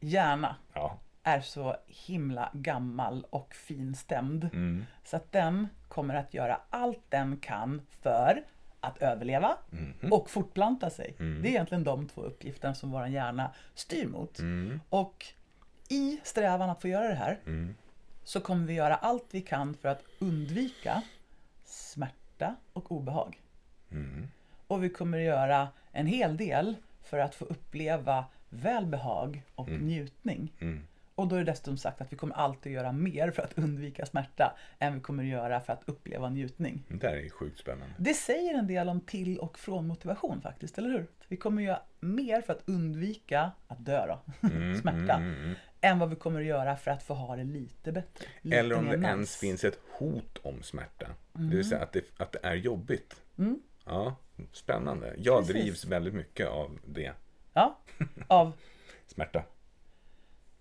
hjärna 0.00 0.56
Ja. 0.74 0.98
är 1.22 1.40
så 1.40 1.76
himla 1.86 2.50
gammal 2.52 3.26
och 3.30 3.54
finstämd. 3.54 4.44
Mm. 4.44 4.84
Så 5.04 5.16
att 5.16 5.32
den 5.32 5.68
kommer 5.88 6.14
att 6.14 6.34
göra 6.34 6.60
allt 6.70 7.02
den 7.08 7.36
kan 7.36 7.82
för 8.02 8.44
att 8.80 8.98
överleva 9.02 9.56
Mhm. 9.70 10.12
och 10.12 10.30
fortplanta 10.30 10.90
sig. 10.90 11.14
Mm. 11.18 11.42
Det 11.42 11.48
är 11.48 11.50
egentligen 11.50 11.84
de 11.84 12.08
två 12.08 12.20
uppgifterna 12.20 12.74
som 12.74 12.90
vår 12.90 13.06
hjärna 13.06 13.50
styr 13.74 14.06
mot. 14.06 14.38
Mm. 14.38 14.80
Och 14.88 15.26
i 15.88 16.20
strävan 16.22 16.70
att 16.70 16.80
få 16.82 16.88
göra 16.88 17.08
det 17.08 17.14
här 17.14 17.40
Mm. 17.46 17.74
så 18.24 18.40
kommer 18.40 18.66
vi 18.66 18.74
göra 18.74 18.94
allt 18.96 19.26
vi 19.30 19.40
kan 19.40 19.74
för 19.74 19.88
att 19.88 20.02
undvika 20.18 21.02
smärta 21.64 22.56
och 22.72 22.92
obehag. 22.92 23.40
Mm. 23.90 24.28
Och 24.66 24.84
vi 24.84 24.90
kommer 24.90 25.18
göra 25.18 25.68
en 25.92 26.06
hel 26.06 26.36
del 26.36 26.76
för 27.02 27.18
att 27.18 27.34
få 27.34 27.44
uppleva 27.44 28.24
välbehag 28.48 29.42
och 29.54 29.70
njutning. 29.70 30.52
Mm. 30.60 30.86
Och 31.14 31.28
då 31.28 31.36
är 31.36 31.38
det 31.38 31.52
dessutom 31.52 31.76
sagt 31.76 32.00
att 32.00 32.12
vi 32.12 32.16
kommer 32.16 32.34
alltid 32.34 32.72
göra 32.72 32.92
mer 32.92 33.30
för 33.30 33.42
att 33.42 33.58
undvika 33.58 34.06
smärta 34.06 34.56
än 34.78 34.94
vi 34.94 35.00
kommer 35.00 35.24
göra 35.24 35.60
för 35.60 35.72
att 35.72 35.82
uppleva 35.86 36.28
njutning. 36.30 36.82
Det 36.88 36.96
där 36.96 37.16
är 37.16 37.20
ju 37.20 37.30
sjukt 37.30 37.58
spännande. 37.58 37.94
Det 37.98 38.14
säger 38.14 38.54
en 38.54 38.66
del 38.66 38.88
om 38.88 39.00
till 39.00 39.38
och 39.38 39.58
från 39.58 39.86
motivation 39.86 40.40
faktiskt, 40.42 40.78
eller 40.78 40.88
hur? 40.90 41.06
Vi 41.28 41.36
kommer 41.36 41.62
göra 41.62 41.80
mer 42.00 42.40
för 42.40 42.52
att 42.52 42.62
undvika 42.66 43.50
att 43.68 43.84
dö 43.84 44.06
då, 44.06 44.20
smärta, 44.80 45.14
mm, 45.14 45.34
mm. 45.34 45.54
än 45.80 45.98
vad 45.98 46.10
vi 46.10 46.16
kommer 46.16 46.40
att 46.40 46.46
göra 46.46 46.76
för 46.76 46.90
att 46.90 47.02
få 47.02 47.14
ha 47.14 47.36
det 47.36 47.44
lite 47.44 47.92
bättre. 47.92 48.26
Lite 48.40 48.58
Eller 48.58 48.76
om 48.76 48.86
det 48.86 49.08
ens 49.08 49.36
finns 49.36 49.64
ett 49.64 49.78
hot 49.98 50.38
om 50.42 50.62
smärta. 50.62 51.06
Det 51.32 51.56
vill 51.56 51.68
säga 51.68 51.82
att 51.82 51.92
det, 51.92 52.04
att 52.16 52.32
det 52.32 52.38
är 52.42 52.54
jobbigt. 52.54 53.22
Mm. 53.86 53.96
Ja, 54.04 54.16
spännande. 54.52 55.14
Jag 55.18 55.38
Precis. 55.46 55.62
drivs 55.62 55.84
väldigt 55.84 56.14
mycket 56.14 56.48
av 56.48 56.78
det. 56.86 57.12
Ja, 57.52 57.78
av 58.26 58.52
Smärta. 59.06 59.42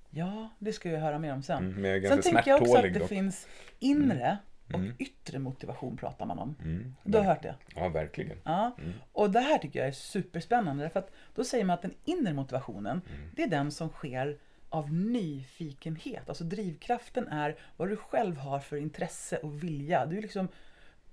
Ja, 0.10 0.50
det 0.60 0.74
ska 0.74 0.90
jag 0.92 1.00
höra 1.00 1.20
mer 1.20 1.34
om 1.34 1.44
sen. 1.44 1.58
Mm, 1.58 1.82
men 1.82 1.92
jag 1.92 2.04
är 2.04 2.10
sen 2.10 2.22
tänker 2.22 2.52
jag 2.52 2.62
också 2.62 2.76
att 2.78 2.84
det 2.84 3.00
dock. 3.00 3.10
finns 3.10 3.48
inre 3.80 4.38
och 4.68 4.80
Mm. 4.80 4.96
yttre 5.00 5.40
motivation 5.40 5.98
pratar 5.98 6.26
man 6.26 6.40
om. 6.40 6.56
Mm, 6.62 6.96
Du 7.04 7.18
har 7.18 7.26
hört 7.26 7.42
det? 7.44 7.56
Ja, 7.76 7.90
verkligen. 7.90 8.38
Ja. 8.44 8.76
Mm. 8.78 8.94
Och 9.12 9.30
det 9.32 9.40
här 9.40 9.58
tycker 9.58 9.80
jag 9.80 9.88
är 9.88 9.92
superspännande. 9.92 10.90
För 10.90 11.00
att 11.00 11.12
då 11.36 11.44
säger 11.44 11.66
man 11.66 11.74
att 11.74 11.82
den 11.82 11.94
inre 12.06 12.34
motivationen, 12.34 13.02
Mm. 13.16 13.30
det 13.36 13.44
är 13.44 13.48
den 13.48 13.72
som 13.72 13.90
sker 13.90 14.38
av 14.70 14.94
nyfikenhet. 14.94 16.30
Alltså 16.30 16.44
drivkraften 16.44 17.28
är 17.28 17.56
vad 17.78 17.90
du 17.90 17.96
själv 17.96 18.38
har 18.38 18.60
för 18.60 18.78
intresse 18.78 19.38
och 19.38 19.64
vilja. 19.64 20.06
Du, 20.06 20.18
är 20.18 20.22
liksom, 20.22 20.48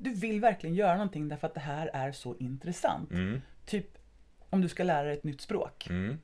du 0.00 0.14
vill 0.14 0.40
verkligen 0.40 0.74
göra 0.76 0.92
någonting 0.94 1.28
därför 1.28 1.46
att 1.46 1.54
det 1.54 1.60
här 1.60 1.90
är 1.92 2.12
så 2.12 2.36
intressant. 2.38 3.10
Mm, 3.10 3.40
Typ 3.66 3.86
om 4.50 4.60
du 4.60 4.68
ska 4.68 4.82
lära 4.84 5.02
dig 5.02 5.12
ett 5.16 5.24
nytt 5.24 5.40
språk. 5.40 5.86
mm, 5.90 6.18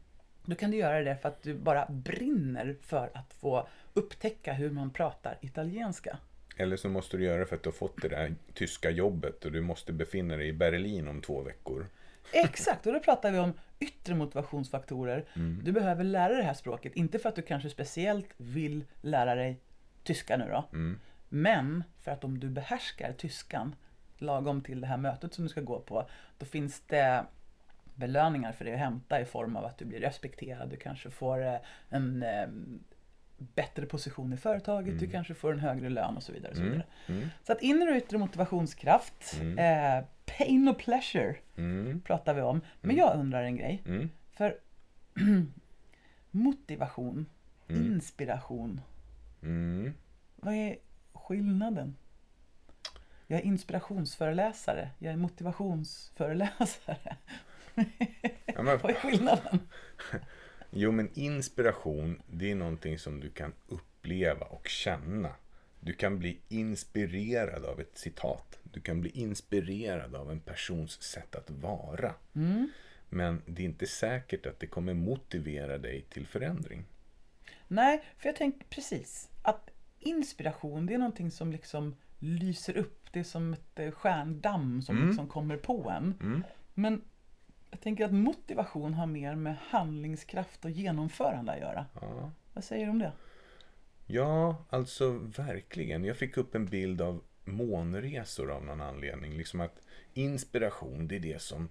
Då 0.45 0.55
kan 0.55 0.71
du 0.71 0.77
göra 0.77 1.03
det 1.03 1.17
för 1.17 1.29
att 1.29 1.43
du 1.43 1.55
bara 1.55 1.87
brinner 1.89 2.77
för 2.83 3.11
att 3.15 3.33
få 3.35 3.69
upptäcka 3.95 4.53
hur 4.53 4.71
man 4.71 4.91
pratar 4.91 5.39
italienska. 5.41 6.19
Eller 6.57 6.77
så 6.77 6.89
måste 6.89 7.17
du 7.17 7.25
göra 7.25 7.39
det 7.39 7.47
för 7.47 7.57
att 7.57 7.63
du 7.63 7.69
har 7.69 7.75
fått 7.75 8.03
det 8.03 8.09
där 8.09 8.35
tyska 8.55 8.91
jobbet 8.91 9.45
och 9.45 9.53
du 9.53 9.61
måste 9.61 9.93
befinna 9.93 10.37
dig 10.37 10.49
i 10.49 10.53
Berlin 10.53 11.09
om 11.09 11.21
två 11.21 11.43
veckor. 11.43 11.87
Exakt, 12.33 12.87
och 12.87 12.93
då 12.93 13.01
pratar 13.01 13.33
vi 13.33 13.39
om 13.39 13.53
yttre 13.79 14.15
motivationsfaktorer. 14.15 15.25
Mm. 15.37 15.61
Du 15.65 15.73
behöver 15.73 16.05
lära 16.05 16.29
dig 16.29 16.37
det 16.37 16.43
här 16.43 16.55
språket, 16.55 16.95
inte 16.95 17.19
för 17.19 17.29
att 17.29 17.37
du 17.37 17.43
kanske 17.43 17.71
speciellt 17.71 18.29
vill 18.37 18.85
lära 19.01 19.35
dig 19.35 19.61
tyska 20.05 20.37
nu 20.37 20.45
då. 20.51 20.65
Mm. 20.73 21.01
Men 21.43 21.85
för 22.01 22.11
att 22.11 22.25
om 22.25 22.41
du 22.41 22.49
behärskar 22.49 23.13
tyskan 23.13 23.75
lagom 24.19 24.61
till 24.63 24.81
det 24.81 24.87
här 24.87 24.97
mötet 24.97 25.35
som 25.35 25.45
du 25.45 25.49
ska 25.49 25.61
gå 25.61 25.81
på, 25.81 26.09
då 26.39 26.47
finns 26.47 26.81
det 26.87 27.25
belöningar 27.95 28.53
för 28.53 28.65
det 28.65 28.73
att 28.73 28.79
hämta 28.79 29.21
i 29.21 29.25
form 29.25 29.57
av 29.57 29.65
att 29.65 29.79
du 29.79 29.85
blir 29.85 30.01
respekterad, 30.01 30.69
du 30.69 30.77
kanske 30.77 31.11
får 31.11 31.47
eh, 31.47 31.57
en 31.89 32.23
eh, 32.23 32.47
bättre 33.39 33.87
position 33.87 34.33
i 34.33 34.37
företaget, 34.37 34.99
du 35.01 35.09
kanske 35.09 35.35
får 35.35 35.53
en 35.53 35.61
högre 35.61 35.89
lön 35.89 36.17
och 36.17 36.23
så 36.23 36.33
vidare. 36.33 36.51
Och 36.51 36.57
så, 36.57 36.63
Mm. 36.63 36.73
vidare. 36.73 36.89
Mm. 37.09 37.29
så 37.45 37.53
att 37.53 37.63
inre 37.63 37.91
och 37.91 37.97
yttre 37.97 38.19
motivationskraft, 38.19 39.37
Mm. 39.41 39.59
eh, 39.99 40.05
pain 40.39 40.69
och 40.69 40.79
pleasure 40.79 41.37
Mm. 41.57 42.01
pratar 42.01 42.35
vi 42.35 42.41
om. 42.43 42.61
Men 42.81 42.97
jag 42.97 43.17
undrar 43.19 43.43
en 43.43 43.57
grej. 43.57 43.83
Mm. 43.87 44.11
För 44.33 44.57
motivation, 46.31 47.27
Mm. 47.69 47.83
inspiration, 47.93 48.81
Mm. 49.43 49.95
vad 50.37 50.55
är 50.55 50.77
skillnaden? 51.27 51.97
Jag 53.27 53.41
är 53.41 53.45
inspirationsföreläsare, 53.45 54.91
jag 54.99 55.13
är 55.13 55.17
motivationsföreläsare. 55.17 57.17
Ja, 58.47 58.63
men, 58.63 58.79
Vad 58.79 58.91
är 58.91 58.95
skillnaden? 58.95 59.69
jo, 60.71 60.93
men 60.93 61.11
inspiration, 61.15 62.23
det 62.27 62.51
är 62.51 62.55
någonting 62.55 62.99
som 62.99 63.21
du 63.21 63.31
kan 63.31 63.53
uppleva 63.69 64.47
och 64.47 64.69
känna. 64.69 65.33
Du 65.81 65.93
kan 65.93 66.19
bli 66.19 66.41
inspirerad 66.49 67.65
av 67.65 67.81
ett 67.81 67.99
citat. 67.99 68.59
Du 68.63 68.81
kan 68.81 69.01
bli 69.01 69.11
inspirerad 69.11 70.15
av 70.15 70.31
en 70.31 70.41
persons 70.41 71.03
sätt 71.03 71.35
att 71.35 71.51
vara. 71.51 72.15
Mm. 72.35 72.71
Men 73.09 73.43
det 73.47 73.63
är 73.63 73.67
inte 73.67 73.87
säkert 73.87 74.47
att 74.47 74.61
det 74.61 74.67
kommer 74.67 74.95
motivera 74.95 75.79
dig 75.79 76.07
till 76.11 76.27
förändring. 76.27 76.85
Nej, 77.69 78.05
för 78.19 78.29
jag 78.29 78.37
tänker 78.37 78.67
precis 78.69 79.29
att 79.43 79.71
inspiration 80.01 80.87
det 80.87 80.95
är 80.95 80.99
någonting 80.99 81.31
som 81.31 81.53
liksom 81.53 81.97
lyser 82.19 82.77
upp. 82.77 83.13
Det 83.13 83.21
är 83.21 83.25
som 83.25 83.53
ett 83.53 83.79
eh, 83.79 83.91
stjärndamm 83.91 84.83
som 84.83 84.97
Mm. 84.97 85.09
liksom 85.09 85.29
kommer 85.29 85.57
på 85.57 85.91
en. 85.91 86.15
Mm. 86.21 86.43
Men 86.75 87.03
jag 87.71 87.81
tänker 87.81 88.05
att 88.05 88.13
motivation 88.13 88.95
har 88.95 89.07
mer 89.07 89.35
med 89.35 89.57
handlingskraft 89.61 90.65
och 90.65 90.71
genomförande 90.71 91.53
att 91.53 91.61
göra. 91.61 91.87
Ja. 92.01 92.31
Vad 92.53 92.65
säger 92.65 92.85
du 92.85 92.91
om 92.91 92.99
det? 92.99 93.13
Ja, 94.07 94.65
alltså 94.71 95.11
verkligen. 95.37 96.05
Jag 96.05 96.17
fick 96.17 96.37
upp 96.37 96.55
en 96.55 96.67
bild 96.67 97.01
av 97.01 97.23
månresor 97.45 98.51
av 98.51 98.65
någon 98.65 98.81
anledning. 98.81 99.33
Liksom 99.37 99.61
att 99.61 99.83
inspiration, 100.15 101.09
det 101.09 101.17
är 101.17 101.21
det 101.21 101.43
som 101.43 101.69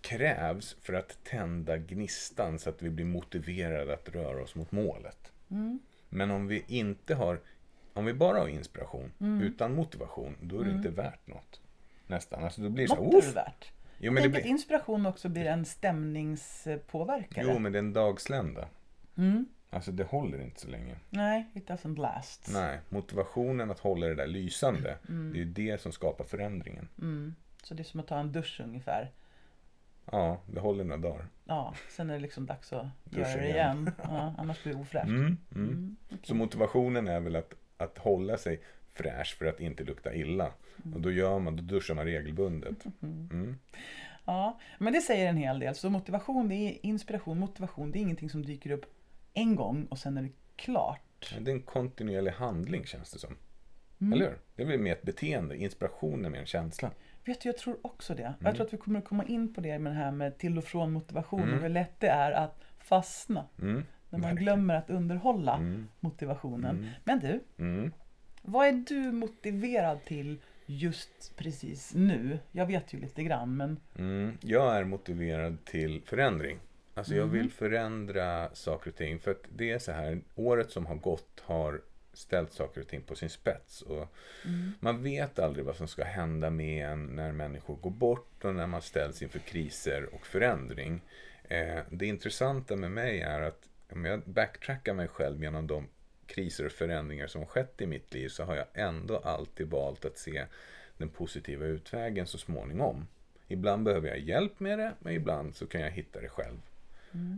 krävs 0.00 0.76
för 0.80 0.92
att 0.92 1.24
tända 1.24 1.76
gnistan 1.76 2.58
så 2.58 2.70
att 2.70 2.82
vi 2.82 2.90
blir 2.90 3.04
motiverade 3.04 3.94
att 3.94 4.08
röra 4.08 4.42
oss 4.42 4.54
mot 4.54 4.72
målet. 4.72 5.32
Mm. 5.50 5.78
Men 6.14 6.30
om 6.30 6.46
vi 6.46 6.64
inte 6.68 7.14
har, 7.14 7.40
om 7.92 8.04
vi 8.04 8.14
bara 8.14 8.38
har 8.38 8.48
inspiration 8.48 9.12
Mm. 9.20 9.42
utan 9.42 9.74
motivation, 9.74 10.36
då 10.40 10.60
är 10.60 10.64
det 10.64 10.70
inte 10.70 10.88
värt 10.90 11.26
något. 11.26 11.60
Nästan. 12.06 12.44
Alltså 12.44 12.60
då 12.62 12.68
blir 12.68 12.84
det 12.84 12.88
så 12.88 12.94
här, 12.94 13.02
Mått 13.02 13.14
är 13.14 13.20
det 13.20 13.26
"Uff." 13.28 13.36
värt. 13.36 13.72
Jo, 13.98 14.04
Jag 14.04 14.12
men 14.12 14.14
det 14.14 14.20
tänker 14.22 14.38
att 14.38 14.42
blir, 14.42 14.50
inspiration 14.52 15.06
också 15.06 15.28
blir 15.28 15.44
en 15.44 15.64
stämningspåverkare. 15.64 17.44
jo, 17.52 17.58
men 17.58 17.72
det 17.72 17.78
är 17.78 17.82
en 17.82 17.92
dagslända. 17.92 18.68
Mm. 19.16 19.46
Alltså 19.70 19.92
det 19.92 20.04
håller 20.04 20.40
inte 20.42 20.60
så 20.60 20.68
länge. 20.68 20.96
Nej, 21.10 21.46
it 21.54 21.68
doesn't 21.70 22.00
last. 22.00 22.48
Nej, 22.52 22.80
motivationen 22.88 23.70
att 23.70 23.78
hålla 23.78 24.06
det 24.06 24.14
där 24.14 24.26
lysande, 24.26 24.96
det 25.06 25.12
är 25.38 25.44
ju 25.44 25.44
det 25.44 25.80
som 25.80 25.92
skapar 25.92 26.24
förändringen. 26.24 26.88
Mm. 26.98 27.34
Så 27.62 27.74
det 27.74 27.82
är 27.82 27.84
som 27.84 28.00
att 28.00 28.06
ta 28.06 28.18
en 28.18 28.32
dusch 28.32 28.60
ungefär. 28.64 29.10
Ja, 30.12 30.40
det 30.46 30.60
håller 30.60 30.84
några 30.84 31.00
dagar. 31.02 31.26
Ja, 31.44 31.74
sen 31.90 32.10
är 32.10 32.14
det 32.14 32.20
liksom 32.20 32.46
dags 32.46 32.72
att 32.72 32.86
Duscha 33.04 33.28
göra 33.30 33.40
det 33.42 33.48
igen. 33.48 33.78
igen. 33.82 33.92
Ja, 34.02 34.34
annars 34.38 34.62
blir 34.62 34.72
det 34.74 34.80
ofräscht. 34.80 35.08
Mm, 35.08 35.20
mm. 35.54 35.68
Mm, 35.68 35.96
Så 36.22 36.34
motivationen 36.34 37.08
är 37.08 37.20
väl 37.20 37.36
att, 37.36 37.54
att 37.76 37.98
hålla 37.98 38.36
sig 38.36 38.60
fräsch 38.92 39.36
för 39.38 39.46
att 39.46 39.60
inte 39.60 39.84
lukta 39.84 40.14
illa. 40.14 40.52
Och 40.94 41.00
då 41.00 41.10
gör 41.10 41.38
man, 41.38 41.56
då 41.56 41.62
duschar 41.62 41.94
man 41.94 42.04
regelbundet. 42.04 42.84
Mm. 43.02 43.58
Ja, 44.24 44.58
men 44.78 44.92
det 44.92 45.00
säger 45.00 45.28
en 45.28 45.36
hel 45.36 45.58
del. 45.58 45.74
Så 45.74 45.90
motivation, 45.90 46.48
det 46.48 46.54
är 46.54 46.86
inspiration, 46.86 47.38
motivation, 47.38 47.90
det 47.92 47.98
är 47.98 48.00
ingenting 48.00 48.30
som 48.30 48.44
dyker 48.44 48.70
upp 48.70 48.84
en 49.34 49.56
gång 49.56 49.84
och 49.84 49.98
sen 49.98 50.18
är 50.18 50.22
det 50.22 50.32
klart. 50.56 51.34
Det 51.38 51.50
är 51.50 51.54
en 51.54 51.62
kontinuerlig 51.62 52.30
handling 52.30 52.84
känns 52.86 53.10
det 53.12 53.18
som. 53.18 53.36
Mm. 54.00 54.12
Eller 54.12 54.24
hur? 54.26 54.38
Det 54.56 54.62
är 54.62 54.66
väl 54.66 54.78
mer 54.80 54.92
ett 54.92 55.02
beteende, 55.02 55.56
inspiration 55.56 56.24
är 56.24 56.30
mer 56.30 56.40
en 56.40 56.46
känsla. 56.46 56.90
Vet 57.24 57.40
du, 57.40 57.48
jag 57.48 57.58
tror 57.58 57.76
också 57.82 58.14
det. 58.14 58.22
Mm. 58.22 58.34
Jag 58.40 58.54
tror 58.54 58.66
att 58.66 58.72
vi 58.72 58.76
kommer 58.76 58.98
att 58.98 59.04
komma 59.04 59.24
in 59.24 59.54
på 59.54 59.60
det 59.60 59.78
med 59.78 59.92
det 59.92 59.96
här 59.96 60.10
med 60.10 60.38
till 60.38 60.58
och 60.58 60.64
från 60.64 60.92
motivation 60.92 61.42
Mm. 61.42 61.54
och 61.54 61.60
hur 61.62 61.68
lätt 61.68 62.00
det 62.00 62.08
är 62.08 62.32
att 62.32 62.60
fastna 62.78 63.46
Mm. 63.62 63.74
när 63.74 63.82
man 64.10 64.20
Verkligen. 64.20 64.36
glömmer 64.36 64.74
att 64.74 64.90
underhålla 64.90 65.56
Mm. 65.56 65.88
motivationen. 66.00 66.76
Mm. 66.78 66.88
Men 67.04 67.18
du, 67.20 67.40
Mm. 67.58 67.92
vad 68.42 68.66
är 68.66 68.72
du 68.72 69.12
motiverad 69.12 70.04
till 70.04 70.38
just 70.66 71.36
precis 71.36 71.94
nu? 71.94 72.38
Jag 72.52 72.66
vet 72.66 72.92
ju 72.94 73.00
lite 73.00 73.22
grann, 73.22 73.56
men. 73.56 74.36
Jag 74.40 74.76
är 74.76 74.84
motiverad 74.84 75.64
till 75.64 76.02
förändring. 76.06 76.58
Alltså 76.94 77.14
jag 77.14 77.26
vill 77.26 77.50
förändra 77.50 78.54
saker 78.54 78.90
och 78.90 78.96
ting. 78.96 79.18
För 79.18 79.30
att 79.30 79.42
det 79.56 79.70
är 79.70 79.78
så 79.78 79.92
här, 79.92 80.20
året 80.34 80.70
som 80.70 80.86
har 80.86 80.94
gått 80.94 81.42
har 81.46 81.80
ställt 82.14 82.52
saker 82.52 82.80
och 82.80 82.88
ting 82.88 83.02
på 83.02 83.14
sin 83.14 83.30
spets. 83.30 83.82
Och 83.82 84.08
Man 84.80 85.02
vet 85.02 85.38
aldrig 85.38 85.64
vad 85.64 85.76
som 85.76 85.88
ska 85.88 86.04
hända 86.04 86.50
med 86.50 86.86
en 86.86 87.06
när 87.06 87.32
människor 87.32 87.76
går 87.76 87.90
bort 87.90 88.44
och 88.44 88.54
när 88.54 88.66
man 88.66 88.82
ställs 88.82 89.22
inför 89.22 89.38
kriser 89.38 90.14
och 90.14 90.26
förändring. 90.26 91.00
Eh, 91.48 91.80
det 91.90 92.06
intressanta 92.06 92.76
med 92.76 92.90
mig 92.90 93.20
är 93.20 93.40
att 93.40 93.68
om 93.92 94.04
jag 94.04 94.22
backtrackar 94.26 94.94
mig 94.94 95.08
själv 95.08 95.42
genom 95.42 95.66
de 95.66 95.88
kriser 96.26 96.66
och 96.66 96.72
förändringar 96.72 97.26
som 97.26 97.46
skett 97.46 97.80
i 97.80 97.86
mitt 97.86 98.14
liv 98.14 98.28
så 98.28 98.44
har 98.44 98.56
jag 98.56 98.66
ändå 98.74 99.16
alltid 99.16 99.70
valt 99.70 100.04
att 100.04 100.18
se 100.18 100.44
den 100.98 101.08
positiva 101.08 101.66
utvägen 101.66 102.26
så 102.26 102.38
småningom. 102.38 103.06
Ibland 103.48 103.84
behöver 103.84 104.08
jag 104.08 104.18
hjälp 104.18 104.60
med 104.60 104.78
det, 104.78 104.92
men 104.98 105.14
ibland 105.14 105.54
så 105.54 105.66
kan 105.66 105.80
jag 105.80 105.90
hitta 105.90 106.20
det 106.20 106.28
själv. 106.28 106.60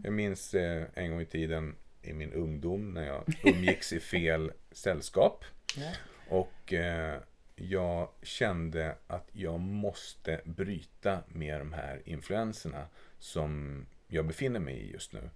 Jag 0.05 0.13
minns 0.13 0.55
eh, 0.55 0.85
en 0.95 1.11
gång 1.11 1.21
i 1.21 1.27
tiden 1.27 1.75
i 2.03 2.13
min 2.13 2.33
ungdom 2.33 2.95
när 2.95 3.07
jag 3.07 3.25
umgicks 3.43 3.93
i 3.93 4.01
fel 4.01 4.53
sällskap. 4.73 5.45
ja. 5.77 5.93
Och 6.29 6.73
eh, 6.73 7.21
jag 7.57 8.09
kände 8.23 8.97
att 9.07 9.29
jag 9.33 9.61
måste 9.61 10.41
bryta 10.45 11.23
med 11.29 11.61
de 11.61 11.73
här 11.73 12.03
influenserna 12.05 12.87
som 13.19 13.87
jag 14.09 14.27
befinner 14.27 14.61
mig 14.61 14.75
i 14.75 14.93
just 14.93 15.13
nu. 15.13 15.31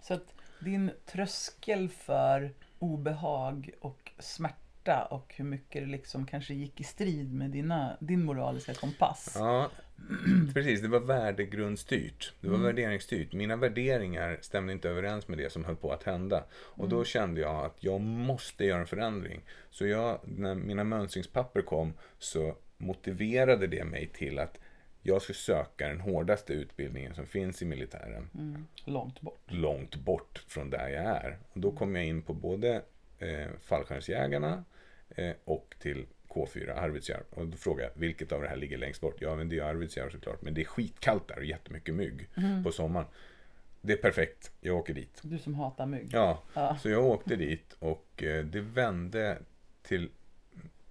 Så 0.00 0.14
att 0.14 0.34
din 0.60 0.90
tröskel 1.06 1.88
för 1.88 2.54
obehag 2.78 3.70
och 3.80 4.12
smärta 4.18 5.04
och 5.10 5.34
hur 5.36 5.44
mycket 5.44 5.82
det 5.82 5.88
liksom 5.90 6.26
kanske 6.26 6.54
gick 6.54 6.80
i 6.80 6.84
strid 6.84 7.32
med 7.34 7.50
dina, 7.50 7.96
din 8.00 8.24
moraliska 8.24 8.74
kompass. 8.74 9.32
Ja, 9.34 9.70
precis. 10.54 10.80
Det 10.80 10.88
var 10.88 11.00
värdegrundstyrt. 11.00 12.32
Det 12.40 12.48
var 12.48 12.58
värderingsstyrt. 12.58 13.32
Mina 13.32 13.56
värderingar 13.56 14.38
stämde 14.40 14.72
inte 14.72 14.88
överens 14.88 15.28
med 15.28 15.38
det 15.38 15.52
som 15.52 15.64
höll 15.64 15.76
på 15.76 15.92
att 15.92 16.02
hända. 16.02 16.44
Och 16.52 16.88
då 16.88 17.04
kände 17.04 17.40
jag 17.40 17.64
att 17.64 17.76
jag 17.80 18.00
måste 18.00 18.64
göra 18.64 18.80
en 18.80 18.86
förändring. 18.86 19.42
Så 19.70 19.86
jag, 19.86 20.20
när 20.24 20.54
mina 20.54 20.84
mönstringspapper 20.84 21.62
kom 21.62 21.92
så 22.18 22.56
motiverade 22.78 23.66
det 23.66 23.84
mig 23.84 24.10
till 24.14 24.38
att 24.38 24.58
jag 25.02 25.22
ska 25.22 25.32
söka 25.32 25.88
den 25.88 26.00
hårdaste 26.00 26.52
utbildningen 26.52 27.14
som 27.14 27.26
finns 27.26 27.62
i 27.62 27.64
militären. 27.64 28.30
Mm, 28.34 28.66
långt 28.84 29.20
bort. 29.20 29.40
långt 29.46 29.96
bort 29.96 30.44
från 30.48 30.70
där 30.70 30.88
jag 30.88 31.04
är. 31.04 31.38
Och 31.52 31.60
då 31.60 31.72
kom 31.72 31.96
jag 31.96 32.04
in 32.04 32.22
på 32.22 32.34
både 32.34 32.82
eh, 33.18 33.48
fallskärmsjägarna 33.62 34.64
eh, 35.08 35.32
och 35.44 35.74
till 35.78 36.06
K4, 36.28 36.70
Arvidsjaur. 36.74 37.22
Och 37.30 37.46
då 37.46 37.56
frågade 37.56 37.90
jag, 37.94 38.00
vilket 38.00 38.32
av 38.32 38.42
det 38.42 38.48
här 38.48 38.56
ligger 38.56 38.78
längst 38.78 39.00
bort? 39.00 39.16
Ja, 39.20 39.36
men 39.36 39.48
det 39.48 39.58
är 39.58 39.62
Arvidsjaur 39.62 40.10
såklart. 40.10 40.42
Men 40.42 40.54
det 40.54 40.60
är 40.60 40.64
skitkallt 40.64 41.28
där 41.28 41.36
och 41.38 41.44
jättemycket 41.44 41.94
mygg 41.94 42.28
på 42.64 42.72
sommaren. 42.72 43.06
det 43.80 43.92
är 43.92 43.96
perfekt. 43.96 44.52
Jag 44.60 44.76
åker 44.76 44.94
dit. 44.94 45.20
Du 45.22 45.38
som 45.38 45.54
hatar 45.54 45.86
mygg. 45.86 46.08
Ja, 46.12 46.42
Ja. 46.54 46.78
så 46.82 46.88
jag 46.90 47.04
åkte 47.04 47.36
dit 47.36 47.76
och 47.78 48.22
eh, 48.22 48.44
det 48.44 48.60
vände 48.60 49.38
till 49.82 50.10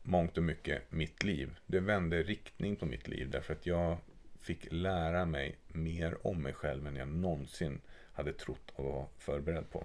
mångt 0.04 0.38
och 0.38 0.44
mycket 0.44 0.92
mitt 0.92 1.24
liv. 1.24 1.56
Det 1.66 1.80
vände 1.80 2.24
riktning 2.24 2.76
på 2.76 2.86
mitt 2.86 3.08
liv 3.08 3.30
därför 3.30 3.54
att 3.54 3.66
jag 3.66 3.98
fick 4.42 4.68
lära 4.72 5.26
mig 5.26 5.56
mer 5.68 6.28
om 6.28 6.42
mig 6.42 6.54
själv 6.54 6.88
än 6.88 6.96
jag 6.96 7.08
någonsin 7.08 7.82
hade 8.14 8.34
trott 8.34 8.72
och 8.76 8.84
var 8.86 9.06
förberedd 9.18 9.70
på. 9.72 9.84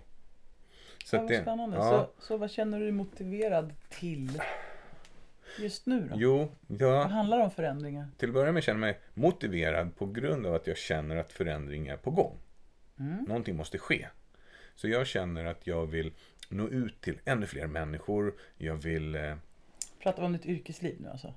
Så 1.05 1.17
Ja, 1.17 1.21
vad 1.21 1.31
det- 1.31 1.43
spännande. 1.43 1.77
ja. 1.77 2.11
Så, 2.19 2.27
så 2.27 2.37
vad 2.37 2.51
känner 2.51 2.79
du 2.79 2.85
dig 2.85 2.93
motiverad 2.93 3.75
till 3.89 4.41
just 5.59 5.87
nu 5.87 6.01
då? 6.09 6.15
Jo, 6.19 6.53
Vad 6.67 6.81
jag, 6.89 7.05
handlar 7.05 7.39
det 7.39 7.45
om 7.45 7.51
förändringar? 7.51 8.09
till 8.17 8.29
att 8.29 8.35
börja 8.35 8.53
med 8.53 8.63
känner 8.63 8.87
jag 8.89 8.95
mig 8.95 9.01
motiverad 9.15 9.97
på 9.97 10.07
grund 10.07 10.47
av 10.47 10.55
att 10.55 10.67
jag 10.67 10.77
känner 10.77 11.17
att 11.17 11.33
förändring 11.33 11.89
är 11.89 11.97
på 11.97 12.11
gång. 12.11 12.39
Mm. 13.01 13.25
Någonting 13.29 13.57
måste 13.57 13.79
ske. 13.79 14.07
Så 14.75 14.89
jag 14.89 15.07
känner 15.07 15.45
att 15.45 15.67
jag 15.67 15.87
vill 15.87 16.13
nå 16.49 16.69
ut 16.69 17.01
till 17.01 17.19
ännu 17.25 17.47
fler 17.47 17.67
människor. 17.67 18.35
Jag 18.57 18.77
vill... 18.77 19.15
Eh, 19.15 19.35
Pratar 20.03 20.21
vi 20.23 20.27
om 20.27 20.33
ditt 20.33 20.47
yrkesliv 20.47 20.97
nu 21.01 21.09
alltså? 21.09 21.35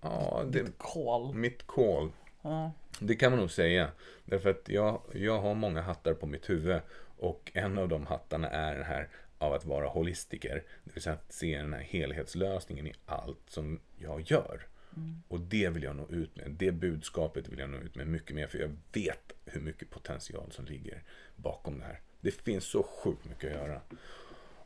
ja, 0.00 0.42
det, 0.46 0.62
Ditt 0.62 0.78
call. 0.78 1.34
mitt 1.34 1.66
call. 1.66 2.10
Ja. 2.42 2.72
Det 3.00 3.14
kan 3.14 3.32
man 3.32 3.40
nog 3.40 3.50
säga. 3.50 3.90
Därför 4.24 4.50
att 4.50 4.68
jag, 4.68 5.00
jag 5.14 5.40
har 5.40 5.54
många 5.54 5.80
hattar 5.82 6.14
på 6.14 6.26
mitt 6.26 6.50
huvud. 6.50 6.80
Och 7.20 7.50
en 7.54 7.78
av 7.78 7.88
de 7.88 8.06
hattarna 8.06 8.48
är 8.50 8.74
den 8.74 8.84
här 8.84 9.08
av 9.38 9.52
att 9.52 9.64
vara 9.64 9.88
holistiker. 9.88 10.62
Det 10.84 10.94
vill 10.94 11.02
säga 11.02 11.14
att 11.14 11.32
se 11.32 11.58
den 11.58 11.72
här 11.72 11.80
helhetslösningen 11.80 12.86
i 12.86 12.92
allt 13.06 13.42
som 13.48 13.80
jag 13.98 14.20
gör. 14.20 14.66
Och 15.28 15.40
det 15.40 15.68
vill 15.68 15.82
jag 15.82 15.96
nå 15.96 16.08
ut 16.08 16.36
med. 16.36 16.50
Det 16.50 16.72
budskapet 16.72 17.48
vill 17.48 17.58
jag 17.58 17.70
nå 17.70 17.78
ut 17.78 17.94
med 17.94 18.06
mycket 18.06 18.36
mer. 18.36 18.46
För 18.46 18.58
jag 18.58 18.76
vet 18.92 19.32
hur 19.44 19.60
mycket 19.60 19.90
potential 19.90 20.52
som 20.52 20.64
ligger 20.64 21.02
bakom 21.36 21.78
det 21.78 21.84
här. 21.84 22.00
Det 22.20 22.30
finns 22.30 22.64
så 22.64 22.82
sjukt 22.82 23.24
mycket 23.24 23.44
att 23.44 23.56
göra. 23.56 23.80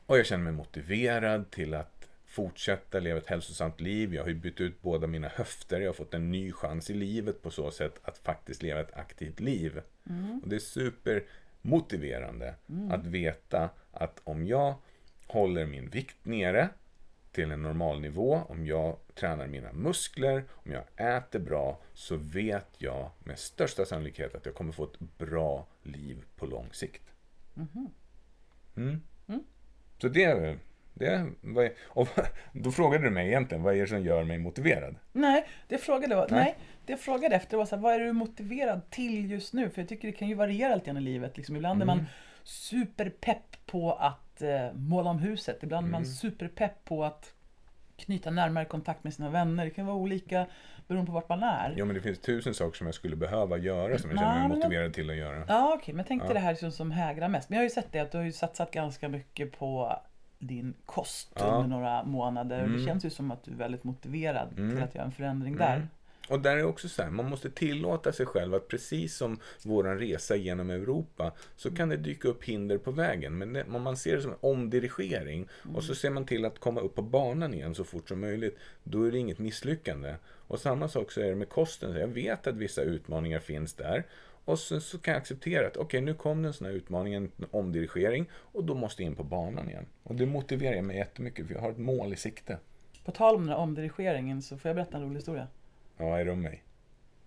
Och 0.07 0.19
jag 0.19 0.27
känner 0.27 0.45
mig 0.45 0.53
motiverad 0.53 1.51
till 1.51 1.75
att 1.75 2.09
fortsätta 2.27 3.01
leva 3.01 3.19
ett 3.19 3.27
hälsosamt 3.27 3.81
liv. 3.81 4.15
Jag 4.15 4.23
har 4.23 4.29
ju 4.29 4.35
bytt 4.35 4.61
ut 4.61 4.83
båda 4.83 5.07
mina 5.07 5.29
höfter. 5.29 5.81
Jag 5.81 5.89
har 5.89 5.95
fått 5.95 6.15
en 6.15 6.31
ny 6.31 6.53
chans 6.53 6.91
i 6.91 6.95
livet 6.95 7.43
på 7.43 7.51
så 7.51 7.71
sätt 7.71 8.01
att 8.03 8.19
faktiskt 8.19 8.63
leva 8.63 8.81
ett 8.81 8.97
aktivt 8.97 9.41
liv. 9.41 9.81
Och 10.43 10.49
det 10.49 10.57
är 10.57 10.61
supermotiverande 11.63 12.55
att 12.91 13.07
veta 13.07 13.71
att 13.93 14.21
om 14.25 14.47
jag 14.47 14.75
håller 15.27 15.67
min 15.67 15.91
vikt 15.91 16.17
nere 16.25 16.69
till 17.33 17.51
en 17.51 17.63
normal 17.63 18.01
nivå, 18.01 18.43
om 18.49 18.67
jag 18.67 18.97
tränar 19.15 19.47
mina 19.47 19.73
muskler, 19.73 20.45
om 20.51 20.73
jag 20.73 20.85
äter 20.97 21.39
bra, 21.39 21.81
så 21.95 22.17
vet 22.17 22.69
jag 22.79 23.11
med 23.25 23.39
största 23.39 23.85
sannolikhet 23.85 24.35
att 24.35 24.47
jag 24.47 24.55
kommer 24.55 24.73
få 24.73 24.85
ett 24.85 24.99
bra 25.19 25.67
liv 25.83 26.25
på 26.37 26.47
lång 26.47 26.69
sikt. 26.73 27.03
Mm. 28.77 29.01
Så 29.99 30.09
det 30.09 30.25
är. 30.25 30.59
Det 30.95 31.07
är, 31.07 31.31
vad 31.41 31.65
är, 31.65 31.73
och 31.85 32.09
då 32.53 32.71
frågade 32.73 33.05
du 33.05 33.11
mig 33.11 33.27
egentligen, 33.29 33.63
vad 33.63 33.75
är 33.77 33.81
det 33.81 33.87
som 33.87 34.03
gör 34.05 34.25
mig 34.25 34.39
motiverad? 34.39 34.95
Nej, 35.13 35.47
det 35.69 35.75
jag 35.75 35.81
frågade 35.83 36.15
var, 36.17 36.27
Nej. 36.31 36.41
nej. 36.45 36.57
det 36.87 36.93
jag 36.93 37.01
frågade 37.01 37.37
efter 37.37 37.57
var 37.57 37.65
så 37.67 37.77
här, 37.77 37.83
vad 37.83 37.95
är 37.95 37.99
du 38.01 38.13
motiverad 38.13 38.91
till 38.91 39.31
just 39.31 39.53
nu? 39.53 39.71
För 39.71 39.81
jag 39.83 39.89
tycker 39.89 40.09
det 40.09 40.13
kan 40.15 40.29
ju 40.29 40.35
variera 40.35 40.75
lite 40.75 40.87
grann 40.87 40.97
i 40.97 41.01
livet. 41.01 41.37
Liksom, 41.37 41.57
ibland 41.57 41.81
är 41.83 41.85
Mm. 41.85 41.97
man 41.97 42.07
superpepp 42.45 43.67
på 43.67 43.93
att 43.93 44.43
eh, 44.43 44.73
måla 44.75 45.11
om 45.11 45.19
huset. 45.19 45.59
Ibland 45.63 45.87
är 45.87 45.91
man 45.91 46.03
Mm. 46.03 46.15
superpepp 46.15 46.85
på 46.85 47.05
att 47.05 47.33
knyta 47.97 48.31
närmare 48.31 48.65
kontakt 48.65 49.05
med 49.05 49.15
sina 49.15 49.31
vänner. 49.31 49.65
Det 49.65 49.71
kan 49.71 49.87
vara 49.87 49.97
olika 49.97 50.47
beroende 50.89 51.07
på 51.07 51.13
vart 51.13 51.29
man 51.29 51.43
är. 51.43 51.75
Ja, 51.77 51.85
men 51.85 51.95
det 51.95 52.03
finns 52.03 52.19
tusen 52.21 52.55
saker 52.55 52.77
som 52.79 52.87
jag 52.87 52.95
skulle 52.95 53.17
behöva 53.17 53.59
göra 53.59 53.99
som 53.99 54.11
jag 54.11 54.19
känner 54.19 54.39
mig 54.41 54.49
men- 54.49 54.59
motiverad 54.59 54.95
till 54.95 55.11
att 55.11 55.17
göra. 55.17 55.45
Ja 55.49 55.75
okej, 55.75 55.95
men 55.95 55.99
jag 55.99 56.07
tänkte 56.07 56.29
Ja. 56.29 56.35
det 56.35 56.41
här 56.41 56.51
liksom 56.51 56.73
som 56.73 56.91
hägrar 56.91 57.29
mest. 57.29 57.49
Men 57.49 57.57
jag 57.57 57.61
har 57.61 57.65
ju 57.65 57.71
sett 57.71 57.93
det 57.93 57.99
att 57.99 58.13
du 58.13 58.19
har 58.19 58.25
ju 58.25 58.33
satsat 58.33 58.71
ganska 58.71 59.09
mycket 59.09 59.59
på 59.59 59.99
din 60.43 60.75
kost 60.87 61.33
Ja. 61.35 61.45
under 61.47 61.69
några 61.69 62.05
månader. 62.05 62.59
Mm. 62.65 62.77
det 62.77 62.85
känns 62.85 63.05
ju 63.05 63.11
som 63.11 63.31
att 63.31 63.45
du 63.45 63.51
är 63.51 63.57
väldigt 63.57 63.85
motiverad 63.85 64.49
Mm. 64.59 64.75
till 64.75 64.85
att 64.85 64.95
göra 64.95 65.05
en 65.05 65.13
förändring 65.13 65.57
där. 65.57 65.77
Mm. 65.77 65.89
Och 66.29 66.41
där 66.41 66.57
är 66.57 66.65
också 66.65 66.89
så 66.89 67.03
här, 67.03 67.11
man 67.11 67.31
måste 67.31 67.51
tillåta 67.51 68.13
sig 68.13 68.27
själv 68.27 68.55
att 68.55 68.69
precis 68.69 69.17
som 69.17 69.39
våran 69.65 69.99
resa 69.99 70.37
genom 70.37 70.71
Europa 70.71 71.33
så 71.57 71.75
kan 71.75 71.89
det 71.89 71.97
dyka 71.97 72.29
upp 72.29 72.45
hinder 72.45 72.79
på 72.79 72.91
vägen. 72.91 73.39
Men 73.39 73.53
det, 73.53 73.65
man 73.67 73.97
ser 73.97 74.17
det 74.17 74.23
som 74.23 74.31
en 74.31 74.37
omdirigering 74.41 75.49
och 75.75 75.85
så 75.85 75.95
ser 75.95 76.11
man 76.11 76.25
till 76.27 76.45
att 76.45 76.59
komma 76.59 76.81
upp 76.81 76.95
på 76.95 77.03
banan 77.03 77.55
igen 77.55 77.75
så 77.75 77.85
fort 77.85 78.09
som 78.09 78.21
möjligt, 78.21 78.59
då 78.85 79.03
är 79.05 79.13
det 79.13 79.19
inget 79.19 79.39
misslyckande. 79.39 80.15
Och 80.49 80.61
samma 80.61 80.89
sak 80.89 81.11
så 81.13 81.21
är 81.21 81.29
det 81.29 81.35
med 81.35 81.49
kosten. 81.49 81.97
Jag 81.97 82.09
vet 82.09 82.47
att 82.47 82.57
vissa 82.57 82.83
utmaningar 82.83 83.39
finns 83.41 83.75
där. 83.75 84.05
Och 84.45 84.59
sen 84.59 84.81
så 84.81 84.99
kan 84.99 85.15
jag 85.15 85.21
acceptera 85.21 85.67
att 85.67 85.77
okej, 85.77 86.01
nu 86.01 86.15
kom 86.15 86.43
det 86.43 86.49
en 86.49 86.53
sån 86.53 86.67
här 86.67 86.75
utmaning, 86.75 87.15
en 87.15 87.31
omdirigering 87.51 88.27
och 88.35 88.65
då 88.65 88.75
måste 88.75 89.03
jag 89.03 89.11
in 89.11 89.17
på 89.17 89.25
banan 89.25 89.69
igen. 89.69 89.87
Och 90.03 90.15
det 90.15 90.27
motiverar 90.27 90.83
mig 90.83 90.97
jättemycket 90.97 91.47
för 91.47 91.55
jag 91.55 91.61
har 91.61 91.71
ett 91.71 91.79
mål 91.79 92.13
i 92.13 92.17
sikte. 92.17 92.59
På 93.05 93.11
tal 93.13 93.35
om 93.35 93.41
den 93.41 93.51
här 93.51 93.57
omdirigeringen 93.57 94.43
så 94.43 94.59
får 94.59 94.69
jag 94.69 94.77
berätta 94.77 94.97
en 94.97 95.03
rolig 95.03 95.17
historia. 95.17 95.47
Ja, 95.97 96.19
är 96.19 96.25
det 96.25 96.31
om 96.33 96.43
mig? 96.43 96.63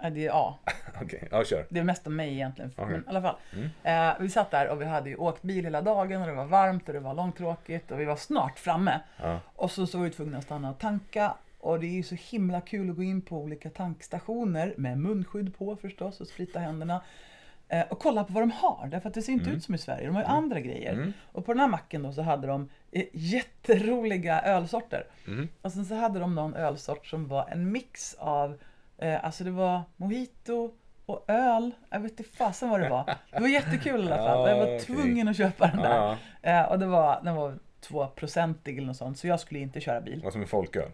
Nej, 0.02 0.12
det 0.12 0.22
är, 0.22 0.26
ja, 0.28 0.60
Okej, 1.02 1.28
ja 1.32 1.44
kör. 1.44 1.66
det 1.70 1.80
är 1.80 1.84
mest 1.84 2.08
om 2.08 2.16
mig 2.16 2.34
egentligen. 2.34 2.72
Okej. 2.76 2.92
Men 2.92 3.02
i 3.02 3.04
alla 3.08 3.22
fall. 3.22 3.36
Mm. 3.54 3.70
Eh, 4.10 4.16
vi 4.20 4.30
satt 4.30 4.52
där 4.52 4.70
och 4.70 4.82
vi 4.82 4.86
hade 4.86 5.10
ju 5.10 5.16
åkt 5.16 5.42
bil 5.42 5.64
hela 5.64 5.82
dagen 5.82 6.22
och 6.22 6.28
det 6.28 6.34
var 6.34 6.46
varmt 6.46 6.88
och 6.88 6.94
det 6.94 7.00
var 7.00 7.14
långtråkigt 7.14 7.92
och 7.92 8.00
vi 8.00 8.06
var 8.06 8.16
snart 8.16 8.60
framme. 8.60 9.00
Ja. 9.22 9.40
Och 9.56 9.72
så, 9.72 9.88
så 9.88 9.98
var 9.98 10.06
vi 10.06 10.12
tvungna 10.12 10.38
att 10.38 10.44
stanna 10.44 10.70
och 10.70 10.80
tanka. 10.80 11.34
Och 11.66 11.80
det 11.80 12.00
är 12.00 12.04
så 12.04 12.16
himla 12.16 12.62
kul 12.62 12.90
att 12.90 12.96
gå 12.96 13.04
in 13.04 13.22
på 13.22 13.38
olika 13.38 13.70
tankstationer 13.70 14.74
med 14.78 14.98
munskydd 14.98 15.58
på 15.58 15.76
förstås 15.76 16.22
och 16.22 16.28
sprita 16.28 16.60
händerna. 16.60 17.02
Eh, 17.68 17.82
och 17.90 18.00
kolla 18.00 18.24
på 18.24 18.34
vad 18.34 18.44
de 18.44 18.52
har, 18.52 18.88
därför 18.92 19.10
att 19.10 19.14
det 19.14 19.22
ser 19.22 19.34
inte 19.34 19.50
ut 19.50 19.64
som 19.64 19.76
i 19.76 19.78
Sverige. 19.78 20.08
De 20.08 20.16
har 20.16 20.22
ju 20.22 20.28
andra 20.28 20.60
grejer. 20.60 20.94
Mm. 20.94 21.14
Och 21.32 21.46
på 21.46 21.54
den 21.54 21.60
här 21.60 21.68
macken 21.68 22.04
då 22.04 22.12
så 22.14 22.22
hade 22.22 22.48
de 22.48 22.70
eh, 22.92 23.06
jätteroliga 23.14 24.42
ölsorter. 24.42 25.08
Mm. 25.28 25.48
Och 25.62 25.72
sen 25.72 25.86
så 25.86 25.96
hade 25.96 26.20
de 26.20 26.36
någon 26.36 26.54
ölsort 26.54 27.08
som 27.08 27.28
var 27.28 27.48
en 27.50 27.72
mix 27.72 28.14
av, 28.14 28.58
eh, 28.98 29.26
alltså 29.26 29.44
det 29.44 29.52
var 29.52 29.82
mojito 29.96 30.72
och 31.06 31.26
öl. 31.28 31.72
Jag 31.90 32.00
vet 32.00 32.12
inte 32.20 32.24
fasen 32.24 32.70
vad 32.70 32.80
det 32.80 32.90
var. 32.90 33.16
Det 33.32 33.40
var 33.40 33.48
jättekul 33.48 34.02
i 34.02 34.12
alla 34.12 34.18
fall. 34.18 34.50
Jag 34.50 34.58
var 34.58 34.80
tvungen 34.80 35.28
att 35.28 35.38
köpa 35.38 35.68
den 35.68 35.78
där. 35.78 35.96
Ja, 35.96 36.18
Eh, 36.42 36.64
och 36.64 36.80
det 36.80 36.86
var, 36.86 37.22
den 37.24 37.36
var 37.36 37.54
2-procentig 37.82 38.78
eller 38.78 38.88
något 38.88 38.98
sånt, 38.98 39.18
så 39.18 39.28
jag 39.28 39.40
skulle 39.40 39.60
inte 39.60 39.82
köra 39.82 40.02
bil. 40.02 40.22
vad 40.24 40.34
som 40.34 40.42
är 40.42 40.46
folköl. 40.46 40.90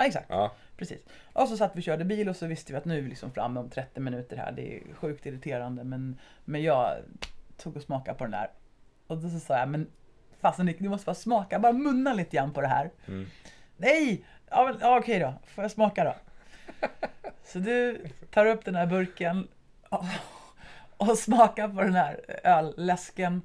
Ja, 0.00 0.06
exakt. 0.06 0.26
Ja. 0.28 0.52
Precis. 0.76 1.00
Och 1.32 1.48
så 1.48 1.56
satt 1.56 1.76
vi 1.76 1.80
och 1.80 1.84
körde 1.84 2.04
bil 2.04 2.28
och 2.28 2.36
så 2.36 2.46
visste 2.46 2.72
vi 2.72 2.78
att 2.78 2.84
nu 2.84 2.98
är 2.98 3.02
vi 3.02 3.08
liksom 3.08 3.32
framme 3.32 3.60
om 3.60 3.70
30 3.70 4.00
minuter 4.00 4.36
här. 4.36 4.52
Det 4.52 4.76
är 4.76 4.94
sjukt 4.94 5.26
irriterande 5.26 5.84
men, 5.84 6.18
men 6.44 6.62
jag 6.62 6.96
tog 7.56 7.76
och 7.76 7.82
smakade 7.82 8.18
på 8.18 8.24
den 8.24 8.30
där. 8.30 8.50
Och 9.06 9.18
då 9.18 9.30
så 9.30 9.40
sa 9.40 9.58
jag, 9.58 9.68
men 9.68 9.86
fasen 10.40 10.66
Nick, 10.66 10.78
du 10.78 10.88
måste 10.88 11.06
bara 11.06 11.14
smaka, 11.14 11.58
bara 11.58 11.72
munna 11.72 12.12
lite 12.12 12.36
grann 12.36 12.52
på 12.52 12.60
det 12.60 12.66
här. 12.66 12.90
Mm. 13.06 13.26
Nej! 13.76 14.24
Ja, 14.50 14.64
men, 14.64 14.76
ja, 14.80 14.98
okej 14.98 15.18
då, 15.18 15.34
får 15.46 15.64
jag 15.64 15.70
smaka 15.70 16.04
då? 16.04 16.14
Så 17.44 17.58
du 17.58 18.06
tar 18.30 18.46
upp 18.46 18.64
den 18.64 18.74
här 18.74 18.86
burken 18.86 19.48
och, 19.88 20.04
och 20.96 21.18
smakar 21.18 21.68
på 21.68 21.82
den 21.82 21.94
här 21.94 22.20
ölläsken. 22.44 23.42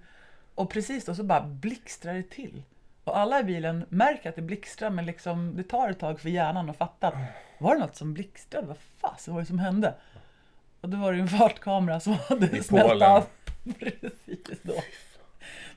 Och 0.56 0.70
precis 0.70 1.06
då 1.06 1.16
så 1.16 1.24
bara 1.24 1.42
blixtrar 1.42 2.14
det 2.14 2.30
till. 2.30 2.64
Och 3.06 3.18
alla 3.18 3.40
i 3.40 3.44
bilen 3.44 3.86
märker 3.90 4.30
att 4.30 4.36
det 4.36 4.42
blixtrar 4.42 4.90
men 4.90 5.06
liksom 5.06 5.56
det 5.56 5.64
tar 5.64 5.90
ett 5.90 6.00
tag 6.00 6.20
för 6.20 6.30
hjärnan 6.30 6.70
att 6.70 6.78
fatta 6.78 7.08
att 7.08 7.16
var 7.58 7.76
det 7.76 7.82
något 7.82 7.96
som 7.96 8.14
blixtrade? 8.14 8.68
Vad 8.68 8.78
fasen 8.78 9.34
var 9.34 9.42
det 9.42 9.48
som 9.48 9.60
hände? 9.60 9.94
Och 10.82 10.90
då 10.90 10.98
var 10.98 11.14
det 11.14 11.20
en 11.20 11.28
fartkamera 11.28 12.00
som 12.00 12.14
hade 12.30 12.58
I 12.58 12.64
smält 12.64 12.90
Polen. 12.90 13.12
av. 13.12 13.26
Precis 13.80 14.62
då. 14.62 14.74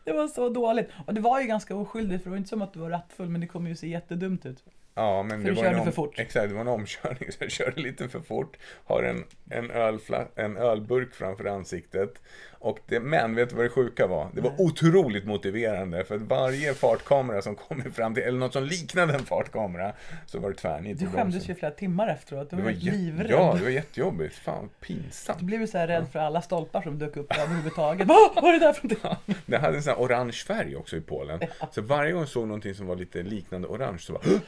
Det 0.04 0.12
var 0.12 0.28
så 0.28 0.48
dåligt. 0.48 0.90
Och 1.06 1.14
det 1.14 1.20
var 1.20 1.40
ju 1.40 1.46
ganska 1.46 1.76
oskyldigt 1.76 2.22
för 2.22 2.30
det 2.30 2.30
var 2.30 2.36
inte 2.38 2.48
som 2.48 2.62
att 2.62 2.72
du 2.72 2.78
var 2.80 2.90
rattfull 2.90 3.28
men 3.28 3.40
det 3.40 3.46
kommer 3.46 3.70
ju 3.70 3.76
se 3.76 3.88
jättedumt 3.88 4.46
ut. 4.46 4.64
Ja, 4.98 5.22
men 5.22 5.40
För 5.40 5.48
det 5.48 5.54
du 5.54 5.56
var 5.56 5.62
körde 5.64 5.78
om... 5.78 5.84
för 5.84 5.92
fort. 5.92 6.18
Exakt, 6.18 6.48
det 6.48 6.54
var 6.54 6.60
en 6.60 6.68
omkörning 6.68 7.32
så 7.32 7.36
jag 7.44 7.50
körde 7.50 7.80
lite 7.80 8.08
för 8.08 8.20
fort. 8.20 8.56
Har 8.84 9.02
en, 9.02 9.24
en, 9.50 9.70
ölfla... 9.70 10.24
en 10.34 10.56
ölburk 10.56 11.14
framför 11.14 11.44
ansiktet. 11.44 12.14
Och 12.60 12.78
det... 12.86 13.00
Men 13.00 13.34
vet 13.34 13.50
du 13.50 13.56
vad 13.56 13.64
det 13.64 13.68
sjuka 13.70 14.06
var? 14.06 14.28
Det 14.32 14.40
var 14.40 14.60
otroligt 14.60 15.24
motiverande 15.26 16.04
för 16.04 16.16
varje 16.16 16.74
fartkamera 16.74 17.42
som 17.42 17.54
kommer 17.54 17.90
fram 17.90 18.14
till, 18.14 18.22
eller 18.22 18.38
något 18.38 18.52
som 18.52 18.64
liknade 18.64 19.14
en 19.14 19.24
fartkamera, 19.24 19.92
så 20.26 20.38
var 20.38 20.50
det 20.50 20.56
tvärnit 20.56 20.98
Du 20.98 21.06
skämdes 21.06 21.48
ju 21.48 21.54
flera 21.54 21.72
timmar 21.72 22.08
efteråt. 22.08 22.50
Du 22.50 22.56
Det 22.56 22.62
var 22.62 22.70
var 22.72 22.78
livrädd. 22.80 23.30
Ja, 23.30 23.54
det 23.58 23.62
var 23.64 23.70
jättejobbigt. 23.70 24.34
Fan, 24.34 24.70
Du 24.80 24.86
pinsamt. 24.86 25.40
blev 25.40 25.60
ju 25.60 25.66
så 25.66 25.78
här 25.78 25.86
rädd 25.86 26.06
för 26.12 26.18
alla 26.18 26.42
stolpar 26.42 26.82
som 26.82 26.98
dök 26.98 27.16
upp 27.16 27.32
överhuvudtaget. 27.38 28.06
Vad 28.08 28.34
vad 28.34 28.44
är 28.44 28.52
det 28.52 28.58
där 28.66 28.72
för 28.72 28.88
någonting? 28.88 29.34
Det 29.46 29.58
hade 29.58 29.76
en 29.76 29.82
sån 29.82 29.92
här 29.94 30.00
orange 30.02 30.32
färg 30.46 30.76
också 30.76 30.96
i 30.96 31.00
Polen. 31.00 31.40
Så 31.70 31.82
varje 31.82 32.12
gång 32.12 32.20
jag 32.20 32.28
såg 32.28 32.46
någonting 32.46 32.74
som 32.74 32.86
var 32.86 32.96
lite 32.96 33.22
liknande 33.22 33.68
orange 33.68 33.98
så 33.98 34.12
var 34.12 34.22
det 34.24 34.40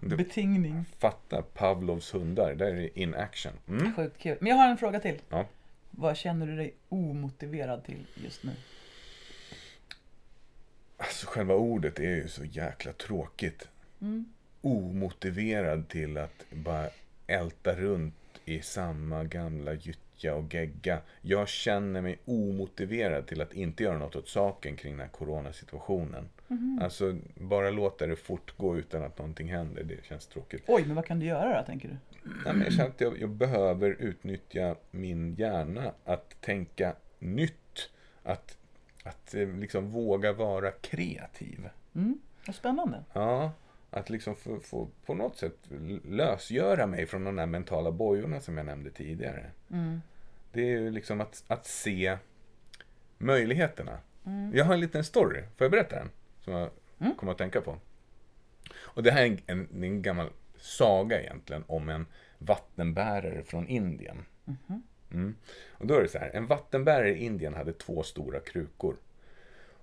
Betingning. 0.00 0.84
Fatta 0.98 1.42
Pavlovs 1.42 2.14
hundar, 2.14 2.54
där 2.54 2.66
är 2.66 2.74
det 2.74 3.00
in 3.00 3.14
action. 3.14 3.52
Mm. 3.68 3.94
Sjukt 3.94 4.18
kul. 4.18 4.38
Men 4.40 4.50
jag 4.50 4.56
har 4.56 4.68
en 4.68 4.78
fråga 4.78 5.00
till. 5.00 5.20
Ja. 5.28 5.46
Vad 5.90 6.16
känner 6.16 6.46
du 6.46 6.56
dig 6.56 6.74
omotiverad 6.88 7.84
till 7.84 8.06
just 8.14 8.42
nu? 8.44 8.52
Alltså 10.96 11.26
själva 11.26 11.54
ordet 11.54 11.98
är 11.98 12.16
ju 12.16 12.28
så 12.28 12.44
jäkla 12.44 12.92
tråkigt. 12.92 13.68
Mm. 14.00 14.24
Omotiverad 14.60 15.88
till 15.88 16.18
att 16.18 16.44
bara 16.50 16.88
älta 17.26 17.74
runt 17.74 18.14
i 18.44 18.62
samma 18.62 19.24
gamla 19.24 19.74
gyttja 19.74 20.34
och 20.34 20.54
gegga. 20.54 21.00
Jag 21.22 21.48
känner 21.48 22.00
mig 22.00 22.18
omotiverad 22.24 23.26
till 23.26 23.40
att 23.40 23.52
inte 23.54 23.82
göra 23.82 23.98
något 23.98 24.16
åt 24.16 24.28
saken 24.28 24.76
kring 24.76 24.92
den 24.92 25.00
här 25.00 25.08
coronasituationen. 25.08 26.28
Alltså, 26.82 27.16
bara 27.34 27.70
låta 27.70 28.06
det 28.06 28.16
fortgå 28.16 28.76
utan 28.76 29.02
att 29.02 29.18
någonting 29.18 29.48
händer, 29.48 29.82
det 29.82 30.04
känns 30.04 30.26
tråkigt. 30.26 30.64
Oj, 30.66 30.84
men 30.86 30.96
vad 30.96 31.06
kan 31.06 31.18
du 31.18 31.26
göra 31.26 31.58
då, 31.58 31.66
tänker 31.66 31.88
du? 31.88 31.96
Nej, 32.44 32.54
men 32.54 32.60
jag 32.60 32.72
känner 32.72 32.90
att 32.90 33.00
jag, 33.00 33.20
jag 33.20 33.30
behöver 33.30 33.90
utnyttja 33.90 34.76
min 34.90 35.34
hjärna 35.34 35.92
att 36.04 36.40
tänka 36.40 36.94
nytt. 37.18 37.90
Att, 38.22 38.58
att 39.02 39.34
eh, 39.34 39.48
liksom 39.48 39.90
våga 39.90 40.32
vara 40.32 40.70
kreativ. 40.70 41.68
Mm, 41.94 42.18
vad 42.46 42.56
spännande. 42.56 43.04
Ja, 43.12 43.52
att 43.90 44.10
liksom 44.10 44.36
få, 44.36 44.60
få 44.60 44.88
på 45.06 45.14
något 45.14 45.36
sätt 45.36 45.56
lösgöra 46.04 46.86
mig 46.86 47.06
från 47.06 47.24
de 47.24 47.36
där 47.36 47.46
mentala 47.46 47.92
bojorna 47.92 48.40
som 48.40 48.56
jag 48.56 48.66
nämnde 48.66 48.90
tidigare. 48.90 49.50
Mm. 49.70 50.02
Det 50.52 50.60
är 50.60 50.80
ju 50.80 50.90
liksom 50.90 51.20
att, 51.20 51.44
att 51.46 51.66
se 51.66 52.18
möjligheterna. 53.18 53.98
Mm. 54.26 54.52
Jag 54.54 54.64
har 54.64 54.74
en 54.74 54.80
liten 54.80 55.04
story, 55.04 55.42
får 55.42 55.64
jag 55.64 55.70
berätta 55.70 55.96
den? 55.96 56.10
Som 56.46 56.54
jag 56.54 56.70
Mm. 56.98 57.14
kommer 57.16 57.32
att 57.32 57.38
tänka 57.38 57.60
på. 57.60 57.78
Och 58.74 59.02
det 59.02 59.10
här 59.10 59.22
är 59.22 59.26
en, 59.26 59.40
en, 59.46 59.84
en 59.84 60.02
gammal 60.02 60.30
saga 60.58 61.20
egentligen 61.22 61.64
om 61.66 61.88
en 61.88 62.06
vattenbärare 62.38 63.42
från 63.42 63.68
Indien. 63.68 64.24
Mhm. 64.44 64.82
Mm. 65.12 65.36
Och 65.70 65.86
då 65.86 65.94
är 65.94 66.02
det 66.02 66.08
så 66.08 66.18
här, 66.18 66.30
en 66.34 66.46
vattenbärare 66.46 67.10
i 67.10 67.24
Indien 67.24 67.54
hade 67.54 67.72
två 67.72 68.02
stora 68.02 68.40
krukor. 68.40 68.96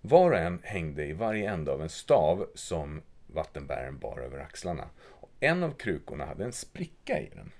Var 0.01 0.31
och 0.31 0.37
en 0.37 0.59
hängde 0.63 1.05
i 1.05 1.13
varje 1.13 1.49
ände 1.51 1.71
av 1.71 1.81
en 1.81 1.89
stav 1.89 2.47
som 2.53 3.01
vattenbäraren 3.27 3.97
bar 3.97 4.19
över 4.19 4.39
axlarna. 4.39 4.89
Och 4.99 5.29
en 5.39 5.63
av 5.63 5.71
krukorna 5.71 6.25
hade 6.25 6.43
en 6.43 6.53
spricka 6.53 7.19
i 7.19 7.29
den. 7.35 7.51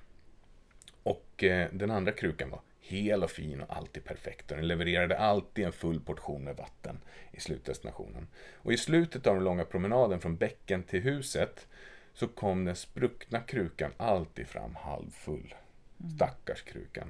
Och 1.04 1.44
eh, 1.44 1.70
den 1.72 1.92
andra 1.92 2.12
krukan 2.12 2.50
var 2.50 2.62
hel 2.86 3.24
och 3.24 3.32
fin 3.32 3.62
och 3.62 3.76
alltid 3.76 4.04
perfekt. 4.04 4.52
Och 4.52 4.58
den 4.58 4.68
levererade 4.68 5.18
alltid 5.18 5.66
en 5.66 5.72
full 5.72 6.00
portion 6.00 6.44
med 6.44 6.56
vatten 6.56 7.00
i 7.32 7.40
slutdestinationen. 7.40 8.28
Och 8.54 8.74
i 8.74 8.78
slutet 8.78 9.28
av 9.28 9.36
den 9.36 9.44
långa 9.44 9.66
promenaden 9.66 10.20
från 10.20 10.38
bäcken 10.38 10.84
till 10.84 11.02
huset 11.02 11.68
så 12.14 12.28
kom 12.28 12.66
den 12.66 12.76
spruckna 12.76 13.40
krukan 13.40 13.92
alltid 13.98 14.48
fram 14.48 14.76
halvfull. 14.76 15.56
Stackars 16.16 16.62
krukan. 16.62 17.08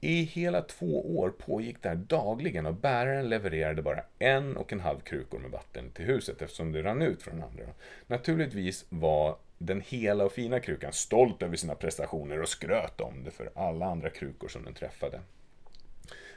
I 0.00 0.22
hela 0.22 0.62
två 0.62 1.18
år 1.18 1.30
pågick 1.30 1.82
det 1.82 1.88
här 1.88 1.96
dagligen 1.96 2.66
och 2.66 2.74
bäraren 2.74 3.28
levererade 3.28 3.82
bara 3.82 4.02
en 4.18 4.56
och 4.56 4.72
en 4.72 4.80
halv 4.80 5.00
krukor 5.00 5.38
med 5.38 5.50
vatten 5.50 5.90
till 5.90 6.04
huset 6.04 6.42
eftersom 6.42 6.72
det 6.72 6.82
rann 6.82 7.02
ut 7.02 7.22
från 7.22 7.34
den 7.34 7.44
andra. 7.44 7.64
Naturligtvis 8.06 8.86
var 8.88 9.36
den 9.58 9.80
hela 9.80 10.24
och 10.24 10.32
fina 10.32 10.60
krukan 10.60 10.92
stolt 10.92 11.42
över 11.42 11.56
sina 11.56 11.74
prestationer 11.74 12.42
och 12.42 12.48
skröt 12.48 13.00
om 13.00 13.24
det 13.24 13.30
för 13.30 13.50
alla 13.54 13.86
andra 13.86 14.10
krukor 14.10 14.48
som 14.48 14.64
den 14.64 14.74
träffade. 14.74 15.20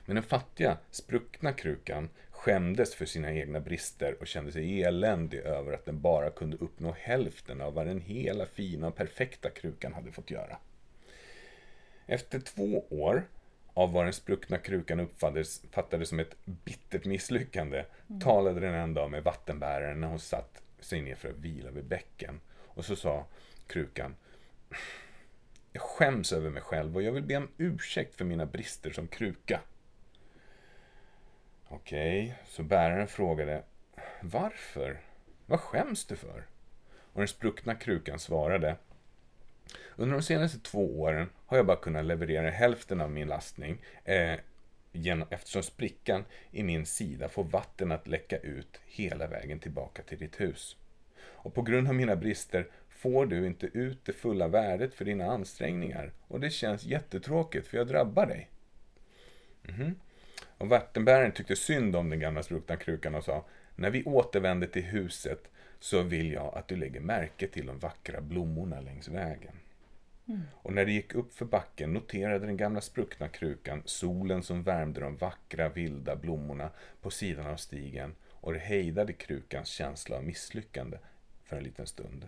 Men 0.06 0.16
den 0.16 0.24
fattiga, 0.24 0.78
spruckna 0.92 1.54
krukan 1.54 2.10
skämdes 2.32 2.96
för 2.96 3.06
sina 3.06 3.34
egna 3.34 3.60
brister 3.60 4.16
och 4.20 4.28
kände 4.28 4.52
sig 4.52 4.84
eländig 4.84 5.40
över 5.40 5.74
att 5.74 5.86
den 5.86 6.02
bara 6.02 6.30
kunde 6.30 6.58
uppnå 6.58 6.96
hälften 7.00 7.62
av 7.62 7.74
vad 7.74 7.88
den 7.88 8.02
hela, 8.02 8.46
fina 8.46 8.88
och 8.88 8.96
perfekta 8.96 9.50
krukan 9.50 9.94
hade 9.94 10.12
fått 10.12 10.32
göra. 10.32 10.58
Efter 12.06 12.40
två 12.40 12.86
år 12.90 13.24
av 13.74 13.92
vad 13.92 14.06
den 14.06 14.14
spruckna 14.14 14.58
krukan 14.58 15.00
uppfattades 15.00 15.62
fattades 15.72 16.10
som 16.10 16.20
ett 16.20 16.36
bittert 16.46 17.06
misslyckande 17.06 17.86
talade 18.22 18.60
den 18.60 18.74
en 18.74 18.94
dag 18.94 19.12
med 19.12 19.24
vattenbäraren 19.24 20.02
när 20.02 20.08
hon 20.08 20.20
satt 20.20 20.62
sig 20.80 21.02
ner 21.02 21.16
för 21.16 21.30
att 21.30 21.38
vila 21.38 21.72
vid 21.72 21.86
bäcken. 21.86 22.40
Och 22.68 22.86
så 22.86 22.96
sa 22.96 23.26
krukan 23.68 24.16
Jag 25.72 25.82
skäms 25.82 26.34
över 26.34 26.50
mig 26.50 26.62
själv 26.62 26.96
och 26.96 27.04
jag 27.04 27.12
vill 27.12 27.24
be 27.24 27.38
om 27.38 27.48
ursäkt 27.58 28.16
för 28.16 28.26
mina 28.26 28.46
brister 28.46 28.92
som 28.92 29.08
kruka. 29.08 29.62
Okej, 31.68 32.36
så 32.48 32.64
bäraren 32.64 33.08
frågade 33.08 33.64
Varför? 34.22 35.02
Vad 35.46 35.60
skäms 35.60 36.06
du 36.06 36.16
för? 36.16 36.46
Och 37.14 37.20
den 37.20 37.28
spruckna 37.28 37.76
krukan 37.76 38.20
svarade 38.20 38.76
under 39.96 40.16
de 40.16 40.24
senaste 40.24 40.60
två 40.60 41.02
åren 41.02 41.30
har 41.46 41.58
jag 41.58 41.66
bara 41.66 41.78
kunnat 41.78 42.06
leverera 42.06 42.50
hälften 42.50 43.02
av 43.02 43.12
min 43.12 43.28
lastning 43.28 43.82
eh, 44.04 44.36
genom, 44.92 45.28
eftersom 45.32 45.64
sprickan 45.64 46.26
i 46.52 46.64
min 46.64 46.86
sida 46.86 47.30
får 47.30 47.44
vatten 47.44 47.92
att 47.92 48.08
läcka 48.08 48.38
ut 48.38 48.80
hela 48.86 49.28
vägen 49.28 49.60
tillbaka 49.60 50.04
till 50.04 50.18
ditt 50.18 50.42
hus. 50.42 50.78
Och 51.20 51.54
på 51.54 51.62
grund 51.62 51.88
av 51.88 51.96
mina 51.96 52.16
brister 52.16 52.68
får 52.90 53.26
du 53.26 53.48
inte 53.48 53.66
ut 53.66 54.06
det 54.06 54.14
fulla 54.14 54.48
värdet 54.48 54.94
för 54.94 55.06
dina 55.06 55.26
ansträngningar 55.26 56.12
och 56.28 56.40
det 56.40 56.50
känns 56.50 56.84
jättetråkigt 56.84 57.68
för 57.68 57.78
jag 57.78 57.88
drabbar 57.88 58.26
dig. 58.26 58.50
Mhm. 59.62 59.96
Och 60.58 60.70
vattenbäraren 60.70 61.32
tyckte 61.32 61.56
synd 61.56 61.96
om 61.96 62.10
den 62.10 62.20
gamla 62.20 62.44
spruckna 62.44 62.76
krukan 62.76 63.16
och 63.16 63.24
sa 63.24 63.46
När 63.76 63.90
vi 63.90 64.04
återvänder 64.04 64.68
till 64.68 64.84
huset 64.84 65.52
så 65.80 66.02
vill 66.02 66.32
jag 66.32 66.56
att 66.56 66.68
du 66.68 66.76
lägger 66.76 67.00
märke 67.00 67.48
till 67.48 67.66
de 67.66 67.80
vackra 67.80 68.22
blommorna 68.22 68.82
längs 68.82 69.08
vägen. 69.08 69.61
Mm. 70.32 70.42
Och 70.54 70.74
när 70.74 70.86
det 70.86 70.92
gick 70.92 71.16
upp 71.16 71.34
för 71.34 71.46
backen 71.46 71.94
noterade 71.94 72.46
den 72.46 72.58
gamla 72.58 72.82
spruckna 72.82 73.28
krukan 73.28 73.82
solen 73.86 74.44
som 74.44 74.64
värmde 74.64 75.00
de 75.00 75.18
vackra 75.18 75.70
vilda 75.70 76.16
blommorna 76.16 76.70
på 77.02 77.10
sidan 77.10 77.48
av 77.48 77.56
stigen 77.56 78.16
och 78.30 78.54
det 78.54 78.60
hejdade 78.60 79.14
krukans 79.14 79.68
känsla 79.68 80.18
av 80.18 80.24
misslyckande 80.24 80.98
för 81.44 81.58
en 81.58 81.64
liten 81.64 81.88
stund. 81.88 82.28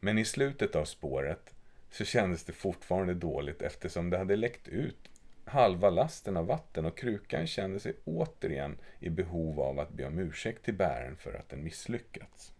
Men 0.00 0.18
i 0.18 0.24
slutet 0.24 0.76
av 0.76 0.84
spåret 0.84 1.54
så 1.90 2.04
kändes 2.04 2.44
det 2.44 2.52
fortfarande 2.52 3.14
dåligt 3.14 3.62
eftersom 3.62 4.10
det 4.10 4.18
hade 4.18 4.36
läckt 4.36 4.68
ut 4.68 5.10
halva 5.44 5.90
lasten 5.90 6.36
av 6.36 6.46
vatten 6.46 6.84
och 6.84 6.98
krukan 6.98 7.46
kände 7.46 7.80
sig 7.80 7.94
återigen 8.04 8.78
i 9.00 9.10
behov 9.10 9.60
av 9.60 9.80
att 9.80 9.92
be 9.92 10.06
om 10.06 10.18
ursäkt 10.18 10.64
till 10.64 10.74
bäraren 10.74 11.16
för 11.16 11.32
att 11.32 11.48
den 11.48 11.64
misslyckats. 11.64 12.52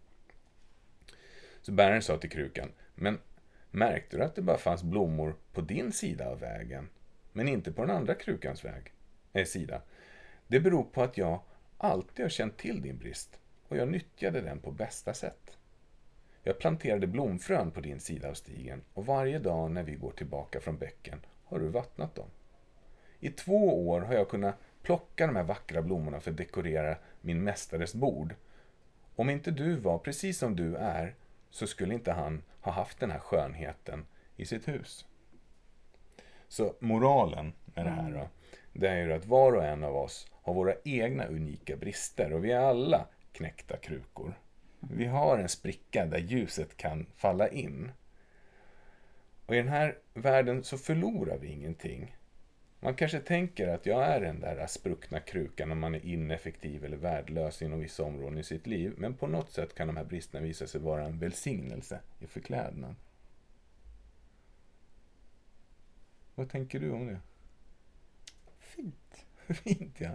Så 1.61 1.71
bäraren 1.71 2.01
sa 2.01 2.17
till 2.17 2.29
krukan, 2.29 2.71
men 2.95 3.19
märkte 3.71 4.17
du 4.17 4.23
att 4.23 4.35
det 4.35 4.41
bara 4.41 4.57
fanns 4.57 4.83
blommor 4.83 5.35
på 5.53 5.61
din 5.61 5.91
sida 5.91 6.29
av 6.29 6.39
vägen, 6.39 6.89
men 7.33 7.47
inte 7.47 7.71
på 7.71 7.81
den 7.81 7.95
andra 7.95 8.15
krukans 8.15 8.65
väg, 8.65 8.93
eh, 9.33 9.45
sida? 9.45 9.81
Det 10.47 10.59
beror 10.59 10.83
på 10.83 11.03
att 11.03 11.17
jag 11.17 11.39
alltid 11.77 12.25
har 12.25 12.29
känt 12.29 12.57
till 12.57 12.81
din 12.81 12.97
brist 12.97 13.39
och 13.67 13.77
jag 13.77 13.87
nyttjade 13.87 14.41
den 14.41 14.59
på 14.59 14.71
bästa 14.71 15.13
sätt. 15.13 15.57
Jag 16.43 16.59
planterade 16.59 17.07
blomfrön 17.07 17.71
på 17.71 17.81
din 17.81 17.99
sida 17.99 18.29
av 18.29 18.33
stigen 18.33 18.81
och 18.93 19.05
varje 19.05 19.39
dag 19.39 19.71
när 19.71 19.83
vi 19.83 19.95
går 19.95 20.11
tillbaka 20.11 20.59
från 20.59 20.77
bäcken 20.77 21.19
har 21.43 21.59
du 21.59 21.67
vattnat 21.67 22.15
dem. 22.15 22.29
I 23.19 23.29
två 23.29 23.89
år 23.89 24.01
har 24.01 24.13
jag 24.13 24.29
kunnat 24.29 24.55
plocka 24.81 25.27
de 25.27 25.35
här 25.35 25.43
vackra 25.43 25.81
blommorna 25.81 26.19
för 26.19 26.31
att 26.31 26.37
dekorera 26.37 26.97
min 27.21 27.43
mästares 27.43 27.93
bord. 27.93 28.35
Om 29.15 29.29
inte 29.29 29.51
du 29.51 29.75
var 29.75 29.97
precis 29.97 30.37
som 30.37 30.55
du 30.55 30.75
är 30.75 31.15
så 31.49 31.67
skulle 31.67 31.93
inte 31.93 32.11
han 32.11 32.41
ha 32.61 32.71
haft 32.71 32.99
den 32.99 33.11
här 33.11 33.19
skönheten 33.19 34.05
i 34.35 34.45
sitt 34.45 34.67
hus. 34.67 35.05
Så 36.47 36.75
moralen 36.79 37.53
med 37.65 37.85
det 37.85 37.89
här 37.89 38.11
då, 38.11 38.29
det 38.73 38.89
är 38.89 39.05
ju 39.05 39.13
att 39.13 39.25
var 39.25 39.53
och 39.53 39.65
en 39.65 39.83
av 39.83 39.95
oss 39.95 40.27
har 40.31 40.53
våra 40.53 40.73
egna 40.83 41.25
unika 41.25 41.75
brister 41.77 42.33
och 42.33 42.45
vi 42.45 42.51
är 42.51 42.59
alla 42.59 43.07
knäckta 43.31 43.77
krukor. 43.77 44.33
Vi 44.79 45.05
har 45.05 45.37
en 45.37 45.49
spricka 45.49 46.05
där 46.05 46.17
ljuset 46.17 46.77
kan 46.77 47.05
falla 47.15 47.49
in. 47.49 47.91
Och 49.45 49.55
i 49.55 49.57
den 49.57 49.67
här 49.67 49.97
världen 50.13 50.63
så 50.63 50.77
förlorar 50.77 51.37
vi 51.37 51.47
ingenting. 51.47 52.15
Man 52.81 52.95
kanske 52.95 53.19
tänker 53.19 53.67
att 53.67 53.85
jag 53.85 54.03
är 54.03 54.21
den 54.21 54.39
där 54.39 54.67
spruckna 54.67 55.19
krukan 55.19 55.71
om 55.71 55.79
man 55.79 55.95
är 55.95 56.05
ineffektiv 56.05 56.85
eller 56.85 56.97
värdelös 56.97 57.61
inom 57.61 57.79
vissa 57.79 58.03
områden 58.03 58.37
i 58.37 58.43
sitt 58.43 58.67
liv. 58.67 58.93
Men 58.97 59.13
på 59.13 59.27
något 59.27 59.51
sätt 59.51 59.75
kan 59.75 59.87
de 59.87 59.97
här 59.97 60.03
bristerna 60.03 60.43
visa 60.43 60.67
sig 60.67 60.81
vara 60.81 61.05
en 61.05 61.19
välsignelse 61.19 61.99
i 62.19 62.27
förklädnad. 62.27 62.95
Vad 66.35 66.49
tänker 66.49 66.79
du 66.79 66.91
om 66.91 67.07
det? 67.07 67.19
Fint. 68.59 69.25
Fint 69.47 70.01
ja. 70.01 70.11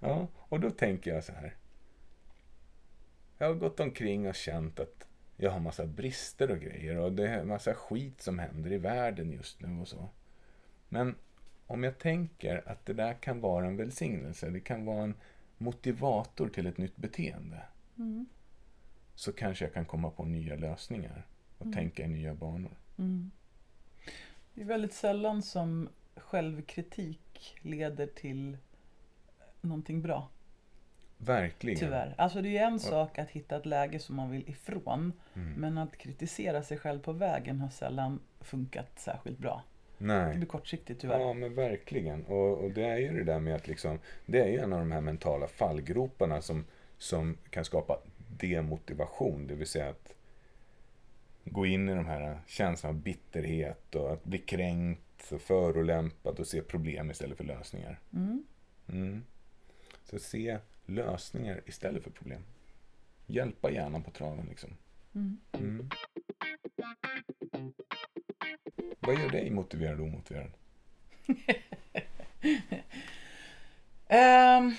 ja. 0.00 0.28
Och 0.34 0.60
då 0.60 0.70
tänker 0.70 1.14
jag 1.14 1.24
så 1.24 1.32
här. 1.32 1.54
Jag 3.38 3.46
har 3.46 3.54
gått 3.54 3.80
omkring 3.80 4.28
och 4.28 4.34
känt 4.34 4.80
att 4.80 5.08
jag 5.36 5.50
har 5.50 5.60
massa 5.60 5.86
brister 5.86 6.50
och 6.50 6.60
grejer 6.60 6.96
och 6.96 7.12
det 7.12 7.28
är 7.28 7.44
massa 7.44 7.74
skit 7.74 8.22
som 8.22 8.38
händer 8.38 8.72
i 8.72 8.78
världen 8.78 9.32
just 9.32 9.60
nu 9.60 9.80
och 9.80 9.88
så. 9.88 10.08
Men 10.88 11.14
om 11.66 11.84
jag 11.84 11.98
tänker 11.98 12.68
att 12.68 12.86
det 12.86 12.92
där 12.92 13.14
kan 13.14 13.40
vara 13.40 13.66
en 13.66 13.76
välsignelse, 13.76 14.50
det 14.50 14.60
kan 14.60 14.84
vara 14.84 15.04
en 15.04 15.14
motivator 15.58 16.48
till 16.48 16.66
ett 16.66 16.78
nytt 16.78 16.96
beteende. 16.96 17.62
Mm. 17.98 18.26
Så 19.14 19.32
kanske 19.32 19.64
jag 19.64 19.74
kan 19.74 19.84
komma 19.84 20.10
på 20.10 20.24
nya 20.24 20.56
lösningar 20.56 21.26
och 21.58 21.72
tänka 21.72 22.04
i 22.04 22.08
nya 22.08 22.34
banor. 22.34 22.76
Mm. 22.98 23.30
Det 24.54 24.60
är 24.60 24.64
väldigt 24.64 24.94
sällan 24.94 25.42
som 25.42 25.88
självkritik 26.16 27.56
leder 27.60 28.06
till 28.06 28.58
någonting 29.60 30.02
bra. 30.02 30.28
verkligen. 31.18 31.78
Tyvärr. 31.78 32.14
Alltså 32.18 32.42
det 32.42 32.48
är 32.48 32.50
ju 32.50 32.58
en 32.58 32.80
sak 32.80 33.18
att 33.18 33.30
hitta 33.30 33.56
ett 33.56 33.66
läge 33.66 33.98
som 33.98 34.16
man 34.16 34.30
vill 34.30 34.48
ifrån. 34.48 35.12
Mm. 35.34 35.52
Men 35.52 35.78
att 35.78 35.96
kritisera 35.96 36.62
sig 36.62 36.78
själv 36.78 37.00
på 37.00 37.12
vägen 37.12 37.60
har 37.60 37.68
sällan 37.68 38.20
funkat 38.40 38.98
särskilt 38.98 39.38
bra. 39.38 39.62
Det 40.04 40.08
Nej. 40.08 40.36
blir 40.36 40.46
kortsiktigt 40.46 41.00
tyvärr. 41.00 41.20
Ja, 41.20 41.32
men 41.32 41.54
verkligen. 41.54 42.24
Och, 42.24 42.64
och 42.64 42.70
det 42.70 42.84
är 42.84 42.98
ju 42.98 43.12
det 43.12 43.24
där 43.24 43.40
med 43.40 43.54
att 43.54 43.68
liksom, 43.68 43.98
det 44.26 44.40
är 44.40 44.48
ju 44.48 44.58
en 44.58 44.72
av 44.72 44.78
de 44.78 44.92
här 44.92 45.00
mentala 45.00 45.46
fallgroparna 45.46 46.42
som, 46.42 46.64
som 46.98 47.36
kan 47.50 47.64
skapa 47.64 47.98
demotivation. 48.38 49.46
Det 49.46 49.54
vill 49.54 49.66
säga 49.66 49.88
att 49.88 50.14
gå 51.44 51.66
in 51.66 51.88
i 51.88 51.94
de 51.94 52.06
här 52.06 52.40
känslorna 52.46 52.96
av 52.96 53.02
bitterhet 53.02 53.94
och 53.94 54.12
att 54.12 54.24
bli 54.24 54.38
kränkt 54.38 55.32
och 55.32 55.40
förolämpad 55.40 56.40
och 56.40 56.46
se 56.46 56.62
problem 56.62 57.10
istället 57.10 57.36
för 57.36 57.44
lösningar. 57.44 58.00
Mm. 58.12 58.44
Mm. 58.88 59.24
Så 60.04 60.18
se 60.18 60.58
lösningar 60.86 61.60
istället 61.66 62.02
för 62.02 62.10
problem. 62.10 62.42
Hjälpa 63.26 63.70
hjärnan 63.70 64.02
på 64.02 64.10
traven 64.10 64.46
liksom. 64.46 64.70
Mm. 65.14 65.88
Mm. 68.44 68.94
Vad 69.00 69.18
gör 69.20 69.28
dig 69.30 69.50
motiverad 69.50 70.00
och 70.00 70.06
omotiverad? 70.06 70.50
Ehm, 74.08 74.74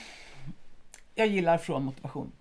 jag 1.15 1.27
gillar 1.27 1.57
från 1.57 1.83
motivation. 1.83 2.31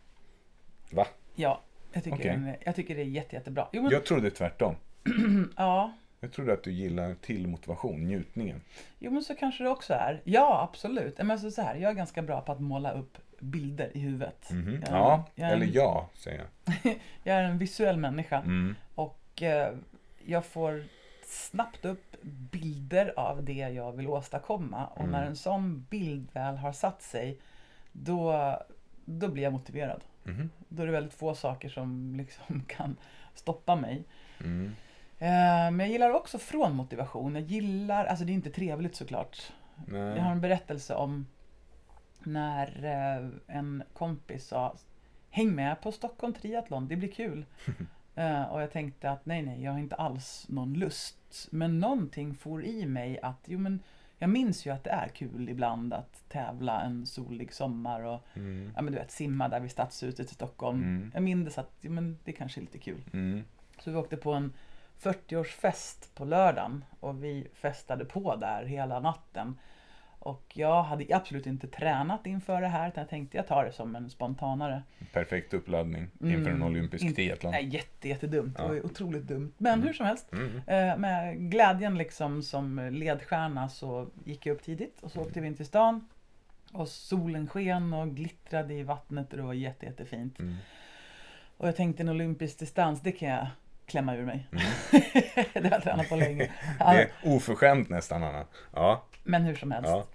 Va? 0.91 1.07
Ja, 1.35 1.61
jag 1.93 2.05
tycker, 2.05 2.17
Okej. 2.17 2.31
den 2.31 2.55
jag 2.65 2.75
tycker 2.77 2.95
det 2.95 3.01
är 3.03 3.05
jätte, 3.05 3.37
jättebra. 3.37 3.69
Jo, 3.73 3.83
men, 3.83 3.91
Jag 3.93 4.05
trodde 4.05 4.31
tvärtom. 4.31 4.77
ja, 5.57 5.93
Jag 6.21 6.33
trodde 6.33 6.53
att 6.53 6.63
du 6.65 6.73
gillar 6.73 7.15
till 7.15 7.47
motivation, 7.49 8.05
njutningen. 8.05 8.61
jo, 8.99 9.11
men 9.11 9.23
så 9.23 9.35
kanske 9.35 9.65
det 9.65 9.71
också 9.71 9.95
är. 9.95 10.21
Ja, 10.25 10.69
absolut. 10.71 11.19
Men 11.19 11.31
alltså 11.31 11.51
så 11.51 11.63
här, 11.63 11.75
jag 11.77 11.91
är 11.91 11.95
ganska 11.95 12.23
bra 12.23 12.41
på 12.41 12.53
att 12.53 12.61
måla 12.61 12.93
upp 12.93 13.19
bilder 13.39 13.91
i 13.97 13.99
huvudet. 14.01 14.51
Mhm. 14.51 14.73
Jag, 14.73 14.91
Ja, 14.91 15.25
jag, 15.35 15.51
eller 15.51 15.67
en, 15.67 15.73
ja, 15.73 16.09
säger 16.15 16.39
jag. 16.39 16.75
jag 17.23 17.37
är 17.37 17.43
en 17.43 17.59
visuell 17.59 17.97
människa. 17.97 18.39
Mm. 18.39 18.77
Och 18.95 19.43
eh, 19.43 19.75
jag 20.25 20.45
får 20.45 20.85
snabbt 21.27 21.85
upp 21.85 22.17
bilder 22.23 23.13
av 23.17 23.45
det 23.45 23.53
jag 23.53 23.93
vill 23.93 24.07
åstadkomma. 24.09 24.87
Och 24.87 24.99
Mm. 25.01 25.11
när 25.11 25.27
en 25.27 25.37
sån 25.37 25.87
bild 25.91 26.29
väl 26.33 26.57
har 26.57 26.73
satt 26.73 27.03
sig, 27.03 27.39
då, 27.93 28.35
då 29.05 29.29
blir 29.29 29.43
jag 29.43 29.53
motiverad. 29.53 30.05
Mhm. 30.25 30.51
Då 30.69 30.83
är 30.83 30.87
det 30.87 30.93
väldigt 30.93 31.15
få 31.15 31.35
saker 31.35 31.69
som 31.69 32.15
liksom 32.17 32.63
kan 32.69 32.97
stoppa 33.35 33.77
mig. 33.77 34.05
Mm. 34.41 34.67
Eh, 35.19 35.71
Men 35.71 35.79
jag 35.81 35.89
gillar 35.89 36.11
också 36.11 36.39
från 36.39 36.75
motivation. 36.77 37.35
Jag 37.35 37.45
gillar, 37.45 38.05
alltså 38.05 38.25
det 38.25 38.33
är 38.33 38.35
inte 38.35 38.51
trevligt 38.51 38.97
såklart. 38.97 39.53
Nej. 39.87 40.01
Jag 40.01 40.23
har 40.23 40.33
en 40.33 40.41
berättelse 40.41 40.95
om 40.95 41.27
när 42.23 42.85
eh, 42.85 43.29
en 43.57 43.83
kompis 43.93 44.47
sa 44.47 44.75
Häng 45.31 45.55
med 45.55 45.81
på 45.81 45.93
Stockholm 45.93 46.33
Triathlon, 46.35 46.89
det 46.89 46.97
blir 46.97 47.13
kul. 47.13 47.45
Eh, 48.15 48.43
och 48.43 48.63
jag 48.63 48.73
tänkte 48.73 49.11
att 49.11 49.27
nej, 49.27 49.43
nej, 49.43 49.63
jag 49.63 49.73
har 49.73 49.79
inte 49.79 49.95
alls 49.97 50.47
någon 50.49 50.75
lust. 50.75 51.49
Men 51.51 51.81
någonting 51.81 52.35
for 52.35 52.65
i 52.65 52.87
mig 52.87 53.19
att, 53.23 53.39
jo 53.45 53.59
men 53.59 53.81
jag 54.19 54.31
minns 54.31 54.67
ju 54.67 54.71
att 54.71 54.85
det 54.85 54.91
är 54.91 55.09
kul 55.09 55.49
ibland 55.49 55.93
att 55.95 56.29
tävla 56.29 56.81
en 56.81 57.07
solig 57.07 57.53
sommar 57.55 58.01
och 58.01 58.21
Mm. 58.35 58.73
ja, 58.77 58.83
men 58.83 58.93
du 58.93 58.99
vet, 58.99 59.11
simma 59.11 59.49
där 59.49 59.61
vid 59.61 59.71
Stadshuset 59.71 60.31
i 60.31 60.35
Stockholm. 60.35 60.83
Mm. 60.83 61.11
Jag 61.15 61.23
minns 61.23 61.59
att 61.59 61.71
jo, 61.81 61.93
men 61.93 62.19
det 62.25 62.33
kanske 62.33 62.61
är 62.61 62.63
lite 62.63 62.79
kul. 62.79 63.01
Mm. 63.13 63.45
Så 63.79 63.91
vi 63.91 63.97
åkte 63.97 64.17
på 64.17 64.33
en 64.33 64.53
40-årsfest 65.03 66.15
på 66.15 66.25
lördagen 66.25 66.85
och 67.01 67.25
vi 67.25 67.49
festade 67.55 68.05
på 68.05 68.37
där 68.37 68.65
hela 68.65 69.01
natten. 69.01 69.59
Och 70.25 70.45
jag 70.55 70.83
hade 70.83 71.17
absolut 71.17 71.47
inte 71.47 71.67
tränat 71.67 72.27
inför 72.27 72.61
det 72.61 72.69
här 72.69 72.89
utan 72.89 73.01
jag 73.03 73.09
tänkte 73.11 73.37
jag 73.37 73.47
tar 73.47 73.65
det 73.65 73.73
som 73.73 73.97
en 73.97 74.11
spontanare. 74.11 74.83
Perfekt 75.13 75.55
uppladdning 75.55 76.09
inför 76.21 76.51
en 76.51 76.57
Mm. 76.57 76.63
olympisk 76.63 77.05
In- 77.05 77.15
triathlon. 77.15 77.53
Nej, 77.53 77.69
jätte, 77.69 78.09
jättedumt. 78.09 78.57
Det 78.57 78.63
Ja. 78.63 78.69
var 78.69 78.75
ju 78.75 78.83
otroligt 78.83 79.23
dumt. 79.23 79.53
Men 79.59 79.83
hur 79.83 79.93
som 79.93 80.07
helst. 80.07 80.33
Mm. 80.33 80.57
Eh, 80.67 80.97
med 80.97 81.51
glädjen 81.51 81.99
liksom 81.99 82.43
som 82.43 82.89
ledstjärna 82.93 83.69
så 83.69 84.09
gick 84.25 84.47
jag 84.47 84.55
upp 84.55 84.63
tidigt 84.63 85.03
och 85.03 85.11
så 85.11 85.21
åkte 85.21 85.41
vi 85.41 85.47
in 85.47 85.55
till 85.57 85.67
stan. 85.67 86.09
Och 86.73 86.89
solen 86.89 87.47
sken 87.47 87.93
och 87.93 88.09
glittrade 88.17 88.75
i 88.75 88.83
vattnet 88.83 89.31
och 89.31 89.37
det 89.37 89.43
var 89.43 89.53
jätte, 89.55 89.87
jättefint. 89.87 90.39
Mm. 90.41 90.55
Och 91.57 91.69
jag 91.69 91.77
tänkte 91.77 92.03
en 92.03 92.09
olympisk 92.09 92.59
distans, 92.59 93.01
det 93.01 93.13
kan 93.13 93.29
jag 93.29 93.47
klämma 93.87 94.15
ur 94.17 94.25
mig. 94.25 94.49
Mm. 94.53 94.65
det 95.53 95.65
har 95.65 95.71
jag 95.71 95.83
tränat 95.83 96.09
på 96.09 96.17
länge. 96.17 96.51
Det 96.79 96.85
är 96.85 97.11
oförskämt 97.23 97.89
nästan, 97.89 98.23
Anna. 98.23 98.45
Ja. 98.73 99.05
Men 99.23 99.43
hur 99.43 99.55
som 99.55 99.71
helst. 99.71 99.91
Ja. 99.91 100.07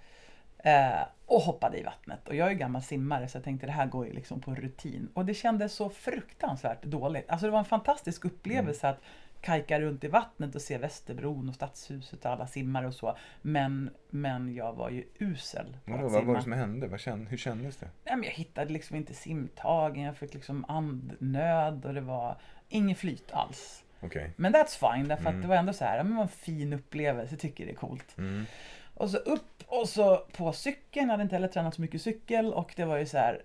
Eh, 0.70 1.06
och 1.26 1.40
hoppade 1.42 1.78
i 1.78 1.82
vattnet. 1.82 2.28
Och 2.28 2.34
jag 2.34 2.46
är 2.46 2.50
ju 2.50 2.56
gammal 2.58 2.82
simmare 2.82 3.28
så 3.28 3.36
jag 3.36 3.44
tänkte 3.44 3.66
det 3.66 3.72
här 3.72 3.86
går 3.86 4.06
ju 4.06 4.12
liksom 4.12 4.40
på 4.40 4.54
rutin. 4.54 5.08
Och 5.14 5.24
det 5.24 5.34
kändes 5.34 5.72
så 5.72 5.90
fruktansvärt 5.90 6.82
dåligt. 6.82 7.30
Alltså 7.30 7.46
det 7.46 7.50
var 7.50 7.58
en 7.58 7.64
fantastisk 7.64 8.24
upplevelse 8.24 8.86
Mm. 8.86 8.96
att 8.96 9.04
kajka 9.40 9.80
runt 9.80 10.04
i 10.04 10.08
vattnet 10.08 10.54
och 10.54 10.62
se 10.62 10.78
Västerbron 10.78 11.48
och 11.48 11.54
Stadshuset 11.54 12.24
och 12.24 12.30
alla 12.30 12.46
simmare 12.46 12.86
och 12.86 12.94
så. 12.94 13.16
Men, 13.42 13.90
men 14.10 14.54
jag 14.54 14.72
var 14.72 14.90
ju 14.90 15.04
usel 15.18 15.76
på 15.84 15.92
Vadå, 15.92 16.06
att 16.06 16.12
vad 16.12 16.24
var 16.24 16.34
det 16.34 16.42
som 16.42 16.52
hände? 16.52 16.86
Vad 16.86 17.00
kände, 17.00 17.30
hur 17.30 17.36
kändes 17.36 17.76
det? 17.76 17.88
Nej, 18.04 18.16
men 18.16 18.24
jag 18.24 18.32
hittade 18.32 18.72
liksom 18.72 18.96
inte 18.96 19.14
simtagen, 19.14 20.04
jag 20.04 20.16
fick 20.16 20.34
liksom 20.34 20.64
andnöd 20.68 21.84
och 21.84 21.94
det 21.94 22.00
var 22.00 22.36
inget 22.70 22.98
flyt 22.98 23.32
alls. 23.32 23.84
Okej. 24.00 24.30
Men 24.36 24.54
that's 24.54 24.94
fine, 24.94 25.08
därför 25.08 25.26
Mm. 25.26 25.36
att 25.36 25.42
det 25.42 25.48
var 25.48 25.56
ändå 25.56 25.72
så 25.72 25.84
här, 25.84 25.96
men 26.02 26.10
det 26.12 26.16
var 26.16 26.22
en 26.22 26.28
fin 26.28 26.72
upplevelse, 26.72 27.36
tycker 27.36 27.66
det 27.66 27.72
är 27.72 27.76
coolt. 27.76 28.18
Mm. 28.18 28.44
Och 28.94 29.10
så 29.10 29.16
upp 29.16 29.62
och 29.66 29.88
så 29.88 30.16
på 30.16 30.52
cykeln, 30.52 31.06
jag 31.06 31.10
hade 31.10 31.22
inte 31.22 31.34
heller 31.36 31.48
tränat 31.48 31.74
så 31.74 31.80
mycket 31.80 32.02
cykel 32.02 32.54
och 32.54 32.72
det 32.76 32.84
var 32.84 32.96
ju 32.96 33.06
så 33.06 33.18
här 33.18 33.42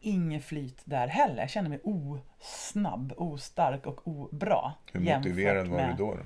Inget 0.00 0.44
flyt 0.44 0.80
där 0.84 1.06
heller. 1.08 1.40
Jag 1.42 1.50
kände 1.50 1.70
mig 1.70 1.80
osnabb, 1.84 3.12
ostark 3.16 3.86
och 3.86 4.08
obra. 4.08 4.72
Hur 4.92 5.00
motiverad 5.16 5.66
var 5.66 5.76
med- 5.76 5.90
du 5.90 6.04
då? 6.04 6.14
då? 6.14 6.20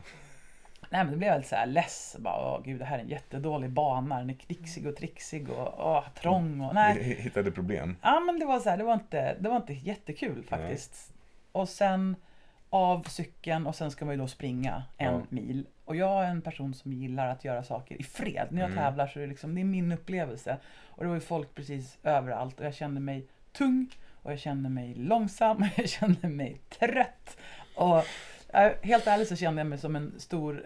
Nej 0.91 1.05
men 1.05 1.11
det 1.11 1.17
blev 1.17 1.31
väl 1.33 1.45
så 1.45 1.57
här 1.57 1.67
less. 1.67 2.17
Bara, 2.19 2.55
åh 2.57 2.63
gud 2.65 2.79
det 2.79 2.85
här 2.85 2.99
är 2.99 3.03
en 3.03 3.09
jättedålig 3.09 3.71
bana. 3.71 4.19
Den 4.19 4.31
är 4.31 4.35
knixig 4.35 4.87
och 4.87 4.97
trixig 4.97 5.51
och 5.51 5.87
åh, 5.91 6.05
trång 6.15 6.61
och 6.61 6.75
nej. 6.75 7.03
Hittade 7.21 7.51
problem? 7.51 7.97
Ja 8.03 8.21
men 8.21 8.39
det 8.39 8.47
var 8.47 8.59
så 8.61 8.71
här, 8.71 8.77
det 8.77 8.85
var 8.85 8.95
inte, 8.95 9.37
det 9.41 9.49
var 9.49 9.57
inte 9.57 9.73
jättekul 9.73 10.45
faktiskt. 10.45 11.10
Och 11.53 11.69
sen 11.69 12.17
av 12.71 13.03
cykeln 13.03 13.67
och 13.67 13.75
sen 13.75 13.91
ska 13.91 14.05
man 14.05 14.15
ju 14.15 14.21
då 14.21 14.29
springa 14.29 14.83
en 14.99 15.13
Ja. 15.15 15.23
mil. 15.29 15.67
Och 15.85 15.97
jag 15.97 16.25
är 16.25 16.29
en 16.31 16.43
person 16.43 16.75
som 16.75 16.93
gillar 16.93 17.29
att 17.29 17.45
göra 17.45 17.63
saker 17.63 18.01
i 18.01 18.03
fred. 18.03 18.47
När 18.51 18.61
jag 18.61 18.71
Mm. 18.71 18.85
tävlar 18.85 19.07
så 19.07 19.19
är 19.19 19.23
det 19.23 19.29
liksom, 19.29 19.55
det 19.55 19.61
är 19.61 19.65
min 19.65 19.93
upplevelse. 19.93 20.57
Och 20.89 21.03
det 21.03 21.09
var 21.09 21.15
ju 21.15 21.21
folk 21.21 21.55
precis 21.55 21.99
överallt 22.03 22.61
och 22.61 22.67
jag 22.67 22.75
kände 22.75 23.01
mig 23.01 23.27
tung 23.53 23.87
och 24.23 24.33
jag 24.33 24.39
kände 24.39 24.69
mig 24.69 24.95
långsam 24.95 25.57
och 25.63 25.69
jag 25.79 25.89
kände 25.89 26.29
mig 26.29 26.61
trött. 26.79 27.37
Och 27.75 27.97
eh, 28.55 28.73
helt 28.83 29.07
ärligt 29.07 29.29
så 29.29 29.37
kände 29.37 29.61
jag 29.61 29.67
mig 29.67 29.79
som 29.79 29.97
en 29.97 30.15
stor 30.19 30.65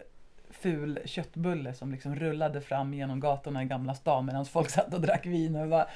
ful 0.51 0.99
köttbulle 1.05 1.74
som 1.74 1.93
liksom 1.93 2.16
rullade 2.16 2.61
fram 2.61 2.95
genom 2.95 3.20
gatorna 3.20 3.62
i 3.62 3.66
Gamla 3.66 3.95
stan 3.95 4.26
medan 4.26 4.47
folk 4.47 4.70
satt 4.70 4.95
och 4.95 5.01
drack 5.01 5.26
vin 5.26 5.57
och 5.57 5.68
var 5.68 5.87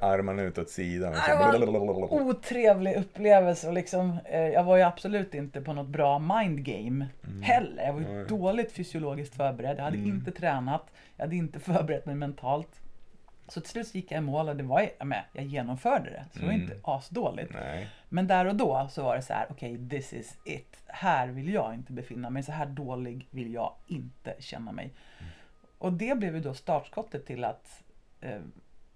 Armarna 0.00 0.42
ut 0.42 0.58
åt 0.58 0.70
sidan. 0.70 1.12
det 1.12 1.34
var 2.16 2.30
otrevlig 2.30 2.94
upplevelse 2.96 3.66
och 3.68 3.72
liksom, 3.74 4.18
eh, 4.24 4.40
jag 4.40 4.64
var 4.64 4.76
ju 4.76 4.82
absolut 4.82 5.34
inte 5.34 5.60
på 5.60 5.72
något 5.72 5.88
bra 5.88 6.18
mindgame 6.18 7.06
heller. 7.42 7.84
Jag 7.84 7.92
var 7.92 8.00
ju 8.00 8.24
dåligt 8.26 8.72
fysiologiskt 8.72 9.34
förberedd, 9.36 9.78
jag 9.78 9.84
hade 9.84 9.96
Mm. 9.96 10.10
inte 10.10 10.32
tränat, 10.32 10.82
jag 11.16 11.24
hade 11.24 11.36
inte 11.36 11.60
förberett 11.70 12.06
mig 12.06 12.14
mentalt. 12.14 12.80
Så 13.48 13.60
till 13.60 13.70
slut 13.70 13.94
gick 13.94 14.10
jag 14.12 14.18
i 14.18 14.20
mål 14.20 14.48
och 14.48 14.56
det 14.56 14.62
var, 14.64 14.80
jag, 14.98 15.14
jag 15.32 15.44
genomförde 15.44 16.10
det, 16.10 16.24
så 16.32 16.38
det 16.38 16.46
var 16.46 16.52
Mm. 16.52 16.62
inte 16.64 16.76
asdåligt. 16.84 17.52
Nej. 17.54 17.88
Men 18.08 18.26
där 18.26 18.44
och 18.44 18.54
då 18.56 18.88
så 18.90 19.02
var 19.02 19.16
det 19.16 19.22
så 19.22 19.32
här, 19.32 19.46
okej 19.50 19.88
this 19.90 20.12
is 20.12 20.36
it. 20.44 20.76
Här 20.86 21.28
vill 21.28 21.52
jag 21.54 21.74
inte 21.74 21.92
befinna 21.92 22.30
mig, 22.30 22.42
så 22.42 22.52
här 22.52 22.66
dålig 22.66 23.26
vill 23.30 23.54
jag 23.54 23.72
inte 23.86 24.34
känna 24.38 24.72
mig. 24.72 24.90
Och 25.78 25.92
det 25.92 26.18
blev 26.18 26.34
ju 26.34 26.40
då 26.40 26.54
startskottet 26.54 27.26
till 27.26 27.44
att 27.44 27.82
eh, 28.20 28.38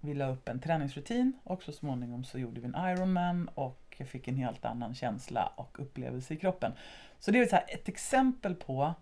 vi 0.01 0.15
la 0.15 0.29
upp 0.33 0.49
en 0.49 0.61
träningsrutin 0.61 1.33
och 1.45 1.63
så 1.63 1.73
småningom 1.73 2.25
så 2.25 2.39
gjorde 2.39 2.61
vi 2.61 2.67
en 2.67 2.75
Ironman 2.97 3.49
och 3.55 3.95
jag 3.99 4.09
fick 4.09 4.29
en 4.29 4.37
helt 4.37 4.65
annan 4.65 4.95
känsla 4.95 5.53
och 5.57 5.81
upplevelse 5.81 6.35
i 6.35 6.37
kroppen. 6.37 6.73
Så 7.19 7.31
det 7.31 7.39
är 7.39 7.47
så 7.47 7.57
här 7.57 7.65
ett 7.69 7.89
exempel 7.89 8.55
på 8.55 8.95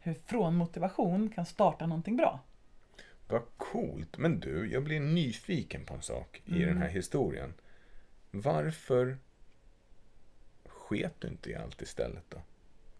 hur 0.00 0.14
från 0.14 0.54
motivation 0.56 1.30
kan 1.30 1.46
starta 1.46 1.86
någonting 1.86 2.16
bra. 2.16 2.40
Vad 3.28 3.42
coolt. 3.56 4.18
Men 4.18 4.40
du, 4.40 4.72
jag 4.72 4.82
blir 4.84 5.00
nyfiken 5.00 5.84
på 5.84 5.94
en 5.94 6.02
sak 6.02 6.42
i 6.44 6.56
Mm. 6.62 6.68
den 6.68 6.82
här 6.82 6.88
historien. 6.88 7.54
Varför 8.30 9.18
sket 10.66 11.12
du 11.20 11.28
inte 11.28 11.50
i 11.50 11.54
allt 11.54 11.82
istället 11.82 12.24
då? 12.28 12.38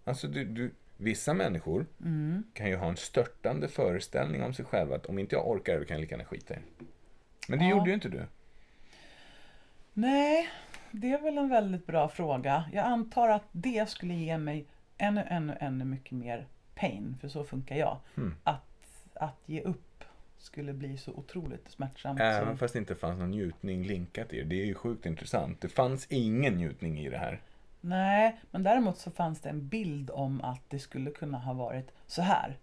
Alltså, 0.05 0.29
du, 0.29 0.45
du, 0.45 0.71
vissa 0.97 1.35
människor 1.35 1.87
Mm. 2.01 2.43
kan 2.55 2.69
ju 2.69 2.77
ha 2.77 2.89
en 2.89 2.97
störtande 2.97 3.69
föreställning 3.69 4.43
om 4.43 4.55
sig 4.55 4.65
själva 4.65 4.97
att 4.97 5.07
om 5.07 5.19
inte 5.19 5.35
jag 5.35 5.49
orkar 5.51 5.79
då 5.79 5.85
kan 5.85 5.95
jag 5.95 6.01
lika 6.01 6.15
gärna 6.15 6.25
skita 6.25 6.55
i 6.55 6.57
det. 6.57 6.85
Men 7.49 7.59
det 7.59 7.65
Ja. 7.65 7.71
gjorde 7.71 7.91
ju 7.91 7.95
inte 7.95 8.09
du. 8.09 8.27
Nej, 9.93 10.49
det 10.91 11.13
är 11.13 11.23
väl 11.23 11.39
en 11.39 11.49
väldigt 11.49 11.87
bra 11.87 12.09
fråga. 12.09 12.65
Jag 12.73 12.85
antar 12.87 13.29
att 13.29 13.45
det 13.53 13.89
skulle 13.89 14.15
ge 14.15 14.39
mig 14.39 14.67
ännu, 14.99 15.25
ännu, 15.29 15.57
ännu 15.61 15.85
mycket 15.85 16.13
mer 16.13 16.47
pain, 16.75 17.17
för 17.21 17.29
så 17.29 17.45
funkar 17.45 17.77
jag. 17.77 17.97
Hmm. 18.15 18.35
Att, 18.45 19.09
att 19.15 19.41
ge 19.47 19.61
upp 19.61 20.05
skulle 20.39 20.73
bli 20.73 20.99
så 20.99 21.13
otroligt 21.13 21.71
smärtsamt. 21.71 22.21
Även 22.21 22.55
så... 22.55 22.57
fast 22.59 22.73
det 22.73 22.79
inte 22.79 22.95
fanns 22.95 23.19
någon 23.19 23.31
njutning 23.31 23.83
linkat 23.87 24.33
i 24.33 24.37
det. 24.39 24.45
Det 24.45 24.63
är 24.63 24.67
ju 24.67 24.75
sjukt 24.75 25.07
intressant. 25.07 25.61
Det 25.61 25.69
fanns 25.69 26.07
ingen 26.11 26.55
njutning 26.55 26.99
i 26.99 27.09
det 27.11 27.19
här. 27.19 27.41
Nej, 27.81 28.37
men 28.51 28.63
däremot 28.63 28.99
så 28.99 29.11
fanns 29.11 29.41
det 29.41 29.49
en 29.49 29.69
bild 29.69 30.11
om 30.11 30.41
att 30.41 30.61
det 30.69 30.79
skulle 30.79 31.11
kunna 31.11 31.39
ha 31.39 31.53
varit 31.53 31.91
så 32.07 32.23
här. 32.23 32.57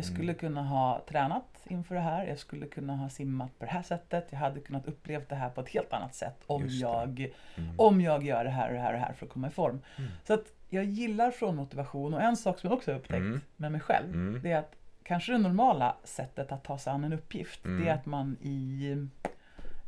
Jag 0.00 0.06
Mm. 0.06 0.14
skulle 0.16 0.34
kunna 0.34 0.62
ha 0.62 1.02
tränat 1.08 1.44
inför 1.64 1.94
det 1.94 2.00
här. 2.00 2.24
Jag 2.26 2.38
skulle 2.38 2.66
kunna 2.66 2.96
ha 2.96 3.08
simmat 3.08 3.58
på 3.58 3.64
det 3.64 3.70
här 3.70 3.82
sättet. 3.82 4.26
Jag 4.30 4.38
hade 4.38 4.60
kunnat 4.60 4.86
uppleva 4.86 5.24
det 5.28 5.34
här 5.34 5.50
på 5.50 5.60
ett 5.60 5.68
helt 5.68 5.92
annat 5.92 6.14
sätt 6.14 6.42
om, 6.46 6.62
jag, 6.68 7.32
Mm. 7.56 7.70
om 7.80 8.00
jag 8.00 8.22
gör 8.22 8.44
det 8.44 8.50
här 8.50 8.68
och 8.68 8.74
det 8.74 8.80
här 8.80 8.92
och 8.92 8.98
det 8.98 9.04
här 9.04 9.12
för 9.12 9.26
att 9.26 9.32
komma 9.32 9.46
i 9.46 9.50
form. 9.50 9.80
Mm. 9.98 10.10
Så 10.26 10.34
att 10.34 10.44
jag 10.68 10.84
gillar 10.84 11.30
från 11.30 11.56
motivation 11.56 12.14
och 12.14 12.22
en 12.22 12.36
sak 12.36 12.58
som 12.58 12.68
jag 12.70 12.76
också 12.76 12.90
har 12.92 12.98
upptäckt 12.98 13.14
Mm. 13.20 13.40
med 13.56 13.72
mig 13.72 13.80
själv. 13.80 14.14
Mm. 14.14 14.42
Det 14.42 14.52
är 14.52 14.58
att 14.58 14.76
kanske 15.02 15.32
det 15.32 15.38
normala 15.38 15.96
sättet 16.04 16.52
att 16.52 16.64
ta 16.64 16.78
sig 16.78 16.92
an 16.92 17.04
en 17.04 17.12
uppgift. 17.12 17.64
Mm. 17.64 17.84
Det 17.84 17.90
är 17.90 17.94
att 17.94 18.06
man 18.06 18.36
i 18.40 18.96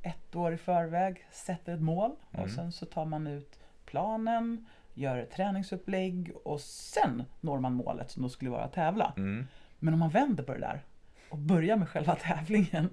ett 0.02 0.36
år 0.36 0.52
i 0.54 0.56
förväg 0.56 1.26
sätter 1.30 1.74
ett 1.74 1.80
mål 1.82 2.10
och 2.30 2.34
Mm. 2.38 2.48
sen 2.50 2.72
så 2.72 2.86
tar 2.86 3.04
man 3.04 3.26
ut 3.26 3.58
planen, 3.86 4.66
gör 4.94 5.16
ett 5.18 5.30
träningsupplägg 5.30 6.32
och 6.44 6.60
sen 6.60 7.24
når 7.40 7.58
man 7.60 7.72
målet 7.72 8.10
som 8.10 8.22
då 8.22 8.28
skulle 8.28 8.50
vara 8.50 8.64
att 8.64 8.72
tävla. 8.72 9.12
Mm. 9.82 9.84
Men 9.84 9.94
om 9.94 10.00
man 10.00 10.10
vänder 10.10 10.44
på 10.44 10.52
det 10.52 10.60
där 10.60 10.82
och 11.28 11.38
börjar 11.38 11.76
med 11.76 11.88
själva 11.88 12.14
tävlingen 12.20 12.90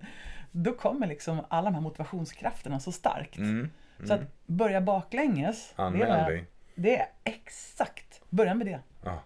då 0.51 0.73
kommer 0.73 1.07
liksom 1.07 1.45
alla 1.49 1.65
de 1.65 1.75
här 1.75 1.81
motivationskrafterna 1.81 2.79
så 2.79 2.91
starkt. 2.91 3.37
Mm. 3.37 3.69
Så 4.03 4.13
att 4.13 4.45
börja 4.45 4.81
baklänges, 4.81 5.73
det 5.75 5.83
Anmäl 5.83 6.11
är, 6.11 6.29
dig. 6.29 6.45
det 6.75 6.99
är 6.99 7.07
exakt, 7.23 8.21
börja 8.29 8.53
med 8.53 8.67
det. 8.67 8.79
Ja. 9.03 9.23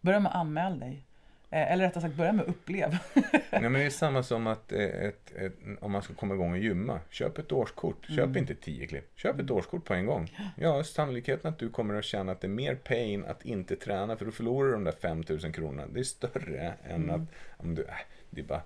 Börja 0.00 0.20
med 0.20 0.30
att 0.30 0.36
anmäla 0.36 0.76
dig. 0.76 1.04
Eh, 1.52 1.72
Eller 1.72 1.84
rättare 1.84 2.00
sagt, 2.02 2.14
börja 2.14 2.32
med 2.32 2.44
uppleva. 2.46 2.98
Nej, 3.50 3.60
men 3.62 3.72
det 3.72 3.82
är 3.82 3.90
samma 3.90 4.22
som 4.32 4.46
att 4.46 4.72
eh, 4.72 4.80
ett, 4.80 5.32
ett, 5.36 5.52
om 5.80 5.92
man 5.92 6.02
ska 6.02 6.14
komma 6.14 6.34
igång 6.34 6.52
och 6.52 6.58
gymma. 6.58 7.00
Köp 7.10 7.38
ett 7.38 7.52
årskort. 7.52 8.06
Köp 8.06 8.18
Mm. 8.18 8.36
inte 8.36 8.54
tio 8.54 8.86
klipp. 8.86 9.12
Köp 9.16 9.40
ett 9.40 9.50
årskort 9.50 9.84
på 9.84 9.94
en 9.94 10.06
gång. 10.06 10.36
Ja, 10.56 10.84
sannolikheten 10.84 11.50
att 11.52 11.58
du 11.58 11.68
kommer 11.70 11.94
att 11.94 12.04
känna 12.04 12.32
att 12.32 12.40
det 12.40 12.46
är 12.46 12.48
mer 12.48 12.74
pain 12.74 13.24
att 13.24 13.44
inte 13.44 13.76
träna 13.76 14.16
för 14.16 14.24
då 14.24 14.30
förlorar 14.30 14.66
du 14.66 14.72
de 14.72 14.84
där 14.84 14.92
5000 14.92 15.52
kronorna. 15.52 15.86
Det 15.94 16.00
är 16.00 16.04
större 16.04 16.74
än 16.84 17.02
Mm. 17.02 17.10
att 17.22 17.28
om 17.56 17.74
du, 17.74 17.82
äh, 17.82 17.88
det, 18.30 18.40
är 18.40 18.44
bara, 18.44 18.62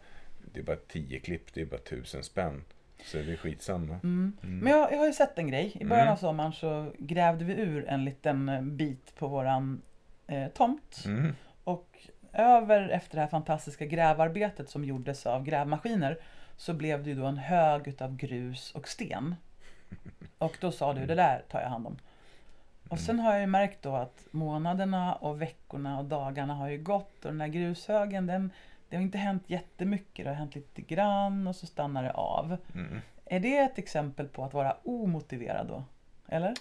det 0.52 0.60
är 0.60 0.64
bara 0.64 0.76
tio 0.76 1.20
klipp, 1.20 1.54
det 1.54 1.60
är 1.60 1.66
bara 1.66 1.80
tusen 1.80 2.22
spänn. 2.22 2.64
Så 3.04 3.16
det 3.18 3.32
är 3.32 3.36
skitsamma. 3.36 4.00
Mm. 4.02 4.36
Men 4.40 4.72
jag, 4.72 4.92
jag 4.92 4.98
har 4.98 5.06
ju 5.06 5.12
sett 5.12 5.38
en 5.38 5.48
grej. 5.48 5.72
I 5.80 5.84
början 5.84 6.02
Mm. 6.02 6.12
av 6.12 6.16
sommaren 6.16 6.52
så 6.52 6.92
grävde 6.98 7.44
vi 7.44 7.52
ur 7.52 7.88
en 7.88 8.04
liten 8.04 8.50
bit 8.76 9.14
på 9.18 9.28
våran 9.28 9.82
eh, 10.26 10.48
tomt. 10.48 11.02
Mm. 11.06 11.32
Och 11.64 11.98
över 12.36 12.88
efter 12.88 13.14
det 13.14 13.20
här 13.20 13.28
fantastiska 13.28 13.86
grävarbetet 13.86 14.70
som 14.70 14.84
gjordes 14.84 15.26
av 15.26 15.44
grävmaskiner 15.44 16.18
så 16.56 16.74
blev 16.74 17.02
det 17.02 17.10
ju 17.10 17.16
då 17.16 17.26
en 17.26 17.36
hög 17.36 17.88
utav 17.88 18.16
grus 18.16 18.72
och 18.74 18.88
sten. 18.88 19.34
Och 20.38 20.56
då 20.60 20.72
sa 20.72 20.92
du, 20.92 21.06
det 21.06 21.14
där 21.14 21.42
tar 21.48 21.60
jag 21.60 21.68
hand 21.68 21.86
om. 21.86 21.98
Och 22.88 22.98
sen 22.98 23.20
har 23.20 23.32
jag 23.32 23.40
ju 23.40 23.46
märkt 23.46 23.82
då 23.82 23.96
att 23.96 24.26
månaderna 24.30 25.14
och 25.14 25.42
veckorna 25.42 25.98
och 25.98 26.04
dagarna 26.04 26.54
har 26.54 26.68
ju 26.68 26.78
gått 26.78 27.24
och 27.24 27.30
den 27.30 27.40
här 27.40 27.48
grushögen 27.48 28.26
den, 28.26 28.50
det 28.88 28.96
har 28.96 29.02
inte 29.02 29.18
hänt 29.18 29.42
jättemycket. 29.46 30.24
Det 30.24 30.30
har 30.30 30.36
hänt 30.36 30.54
lite 30.54 30.82
grann 30.82 31.46
och 31.46 31.56
så 31.56 31.66
stannar 31.66 32.02
det 32.02 32.10
av. 32.10 32.56
Mm. 32.74 33.00
Är 33.24 33.40
det 33.40 33.58
ett 33.58 33.78
exempel 33.78 34.28
på 34.28 34.44
att 34.44 34.54
vara 34.54 34.76
omotiverad 34.82 35.66
då? 35.66 35.84
Eller? 36.28 36.54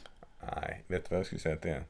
Nej, 0.55 0.84
vet 0.88 1.03
du 1.03 1.09
vad 1.09 1.19
jag 1.19 1.26
skulle 1.26 1.41
säga 1.41 1.55
att 1.55 1.61
det 1.61 1.71
är? 1.71 1.84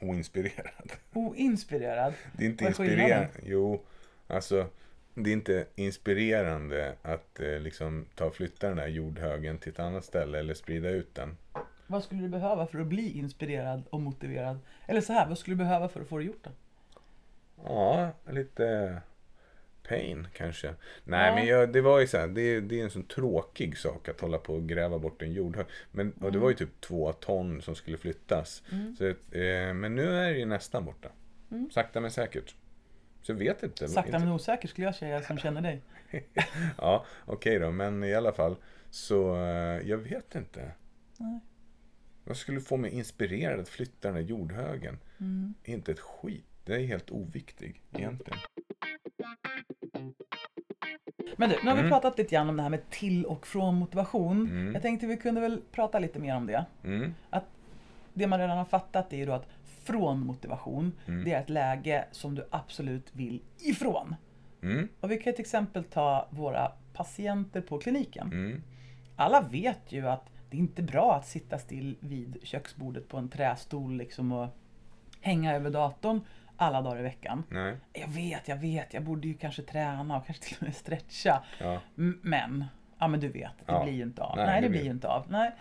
Oinspirerad. 0.00 0.92
Oinspirerad? 1.12 2.14
Det 2.32 2.44
är 2.44 2.48
inte 2.48 2.64
inspirerande. 2.64 3.28
Jo, 3.42 3.82
alltså 4.26 4.68
det 5.14 5.30
är 5.30 5.32
inte 5.32 5.66
inspirerande 5.74 6.94
att 7.02 7.40
eh, 7.40 7.60
liksom 7.60 8.06
ta 8.14 8.24
och 8.24 8.34
flytta 8.34 8.68
den 8.68 8.78
här 8.78 8.86
jordhögen 8.88 9.58
till 9.58 9.72
ett 9.72 9.78
annat 9.78 10.04
ställe 10.04 10.38
eller 10.38 10.54
sprida 10.54 10.88
ut 10.88 11.14
den. 11.14 11.36
Vad 11.86 12.04
skulle 12.04 12.22
du 12.22 12.28
behöva 12.28 12.66
för 12.66 12.78
att 12.78 12.86
bli 12.86 13.18
inspirerad 13.18 13.82
och 13.90 14.00
motiverad? 14.00 14.58
Eller 14.86 15.00
så 15.00 15.12
här, 15.12 15.28
vad 15.28 15.38
skulle 15.38 15.54
du 15.54 15.58
behöva 15.58 15.88
för 15.88 16.00
att 16.00 16.08
få 16.08 16.18
det 16.18 16.24
gjort 16.24 16.44
då? 16.44 16.50
Ja, 17.64 18.10
lite 18.30 18.96
pain 19.88 20.28
kanske. 20.32 20.74
Nej, 21.04 21.28
Ja. 21.28 21.34
men 21.34 21.46
jag, 21.46 21.72
det 21.72 21.80
var 21.80 22.00
ju 22.00 22.06
så 22.06 22.18
här, 22.18 22.28
det, 22.28 22.60
det 22.60 22.80
är 22.80 22.84
en 22.84 22.90
sån 22.90 23.06
tråkig 23.06 23.78
sak 23.78 24.08
att 24.08 24.20
hålla 24.20 24.38
på 24.38 24.54
och 24.54 24.68
gräva 24.68 24.98
bort 24.98 25.22
en 25.22 25.32
jordhög. 25.32 25.66
Men, 25.92 26.12
och 26.12 26.32
det 26.32 26.38
var 26.38 26.48
ju 26.48 26.54
typ 26.56 26.80
två 26.80 27.12
ton 27.12 27.62
som 27.62 27.74
skulle 27.74 27.96
flyttas. 27.98 28.62
Mm. 28.72 28.96
Så, 28.96 29.06
eh, 29.38 29.74
men 29.74 29.94
nu 29.94 30.08
är 30.16 30.32
det 30.32 30.38
ju 30.38 30.44
nästan 30.46 30.84
borta. 30.84 31.08
Mm. 31.50 31.70
Sakta 31.70 32.00
men 32.00 32.10
säkert. 32.10 32.54
Så 33.22 33.32
jag 33.32 33.36
vet 33.36 33.62
inte. 33.62 33.88
Sakta 33.88 34.18
men 34.18 34.28
osäkert 34.28 34.70
skulle 34.70 34.86
jag 34.86 34.94
säga 34.94 35.22
som 35.22 35.38
känner 35.38 35.60
dig. 35.60 35.82
Ja, 36.78 37.06
okej 37.24 37.58
då, 37.58 37.70
men 37.70 38.04
i 38.04 38.14
alla 38.14 38.32
fall. 38.32 38.56
Så 38.90 39.36
eh, 39.36 39.88
jag 39.88 39.98
vet 39.98 40.34
inte. 40.34 40.72
Nej. 41.18 41.40
Vad 42.24 42.36
skulle 42.36 42.60
få 42.60 42.76
mig 42.76 42.90
inspirerad 42.90 43.60
att 43.60 43.68
flytta 43.68 44.08
den 44.08 44.14
här 44.16 44.22
jordhögen? 44.22 44.98
Mm. 45.20 45.54
Inte 45.64 45.92
ett 45.92 46.00
skit. 46.00 46.44
Det 46.64 46.74
är 46.74 46.86
helt 46.86 47.10
oviktig 47.10 47.82
egentligen. 47.92 48.38
Men 51.36 51.48
du, 51.50 51.56
nu 51.62 51.68
har 51.68 51.74
vi 51.74 51.80
Mm. 51.80 51.90
pratat 51.90 52.18
lite 52.18 52.34
grann 52.34 52.48
om 52.48 52.56
det 52.56 52.62
här 52.62 52.70
med 52.70 52.90
till 52.90 53.24
och 53.24 53.46
från 53.46 53.74
motivation. 53.74 54.40
Mm. 54.50 54.72
Jag 54.74 54.82
tänkte 54.82 55.06
vi 55.06 55.16
kunde 55.16 55.40
väl 55.40 55.60
prata 55.72 55.98
lite 55.98 56.18
mer 56.18 56.36
om 56.36 56.46
det. 56.46 56.64
Mm. 56.84 57.14
Det 58.14 58.26
man 58.26 58.38
redan 58.38 58.58
har 58.58 58.64
fattat 58.64 59.12
är 59.12 59.16
ju 59.16 59.26
då 59.26 59.32
att 59.32 59.48
från 59.84 60.26
motivation, 60.26 60.92
Mm. 61.06 61.24
det 61.24 61.32
är 61.32 61.40
ett 61.40 61.50
läge 61.50 62.04
som 62.12 62.34
du 62.34 62.46
absolut 62.50 63.14
vill 63.16 63.42
ifrån. 63.58 64.14
Mm. 64.62 64.88
Och 65.00 65.10
vi 65.10 65.18
kan 65.18 65.32
till 65.32 65.40
exempel 65.40 65.84
ta 65.84 66.26
våra 66.30 66.72
patienter 66.92 67.60
på 67.60 67.78
kliniken. 67.78 68.26
Mm. 68.32 68.62
Alla 69.16 69.40
vet 69.40 69.92
ju 69.92 70.08
att 70.08 70.30
det 70.50 70.56
är 70.56 70.60
inte 70.60 70.82
bra 70.82 71.14
att 71.14 71.26
sitta 71.26 71.58
still 71.58 71.96
vid 72.00 72.38
köksbordet 72.42 73.08
på 73.08 73.16
en 73.16 73.28
trästol 73.28 73.96
liksom 73.96 74.32
och 74.32 74.48
hänga 75.20 75.54
över 75.54 75.70
datorn 75.70 76.20
alla 76.56 76.82
dagar 76.82 76.98
i 77.00 77.02
veckan. 77.02 77.42
Nej. 77.50 77.76
Jag 77.92 78.08
vet, 78.08 78.48
jag 78.48 78.56
vet, 78.56 78.94
jag 78.94 79.02
borde 79.04 79.28
ju 79.28 79.34
kanske 79.34 79.62
träna 79.62 80.16
och 80.16 80.26
kanske 80.26 80.44
till 80.44 80.56
och 80.60 80.62
med 80.62 80.74
stretcha. 80.76 81.42
Ja. 81.60 81.80
Men, 82.22 82.64
ja 82.98 83.08
men 83.08 83.20
du 83.20 83.28
vet, 83.28 83.52
det 83.66 83.72
Ja. 83.72 83.84
blir 83.84 83.92
ju 83.94 84.02
inte 84.02 84.22
av. 84.22 84.36
Nej, 84.36 84.46
Nej, 84.46 84.60
det 84.60 84.66
det 84.66 84.70
blir- 84.70 84.84
ju 84.84 84.90
inte 84.90 85.08
av. 85.08 85.26
Nej. 85.28 85.52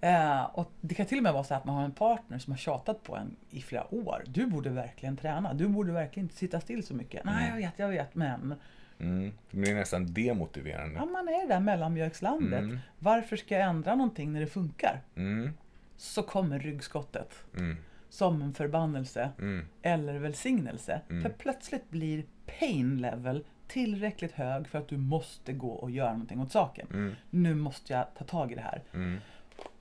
Eh, 0.00 0.42
och 0.44 0.72
det 0.80 0.94
kan 0.94 1.06
till 1.06 1.16
och 1.18 1.22
med 1.22 1.32
vara 1.32 1.44
så 1.44 1.54
att 1.54 1.64
man 1.64 1.74
har 1.76 1.84
en 1.84 1.92
partner 1.92 2.38
som 2.38 2.52
har 2.52 2.58
tjatat 2.58 3.02
på 3.02 3.16
en 3.16 3.36
i 3.50 3.62
flera 3.62 3.94
år. 3.94 4.22
Du 4.26 4.46
borde 4.46 4.70
verkligen 4.70 5.16
träna. 5.16 5.54
Du 5.54 5.68
borde 5.68 5.92
verkligen 5.92 6.24
inte 6.24 6.36
sitta 6.36 6.60
still 6.60 6.86
så 6.86 6.94
mycket. 6.94 7.24
Nej, 7.24 7.48
jag 7.50 7.56
vet, 7.56 7.72
jag 7.78 7.88
vet, 7.88 8.14
men. 8.14 8.54
Mm. 9.00 9.32
Det 9.50 9.56
blir 9.56 9.74
nästan 9.74 10.12
demotiverande. 10.12 10.94
Ja, 10.98 11.04
man 11.04 11.28
är 11.28 11.42
det 11.48 11.54
där 11.54 11.60
mellanmjölkslandet. 11.60 12.60
Mm. 12.60 12.78
Varför 12.98 13.36
ska 13.36 13.54
jag 13.58 13.68
ändra 13.68 13.94
någonting 13.94 14.32
när 14.32 14.40
det 14.40 14.46
funkar? 14.46 15.00
Mm. 15.16 15.52
Så 15.96 16.22
kommer 16.22 16.58
ryggskottet. 16.58 17.44
Mm. 17.56 17.76
Som 18.16 18.42
en 18.42 18.54
förbannelse. 18.54 19.30
Mm. 19.38 19.66
eller 19.82 20.18
välsignelse. 20.18 21.00
Mm. 21.10 21.22
För 21.22 21.30
plötsligt 21.30 21.90
blir 21.90 22.24
pain 22.58 22.98
level 22.98 23.44
tillräckligt 23.68 24.32
hög 24.32 24.68
för 24.68 24.78
att 24.78 24.88
du 24.88 24.96
måste 24.96 25.52
gå 25.52 25.70
och 25.70 25.90
göra 25.90 26.12
någonting 26.12 26.40
åt 26.40 26.52
saken. 26.52 26.86
Mm. 26.90 27.14
Nu 27.30 27.54
måste 27.54 27.92
jag 27.92 28.06
ta 28.18 28.24
tag 28.24 28.52
i 28.52 28.54
det 28.54 28.60
här. 28.60 28.82
Mm. 28.94 29.18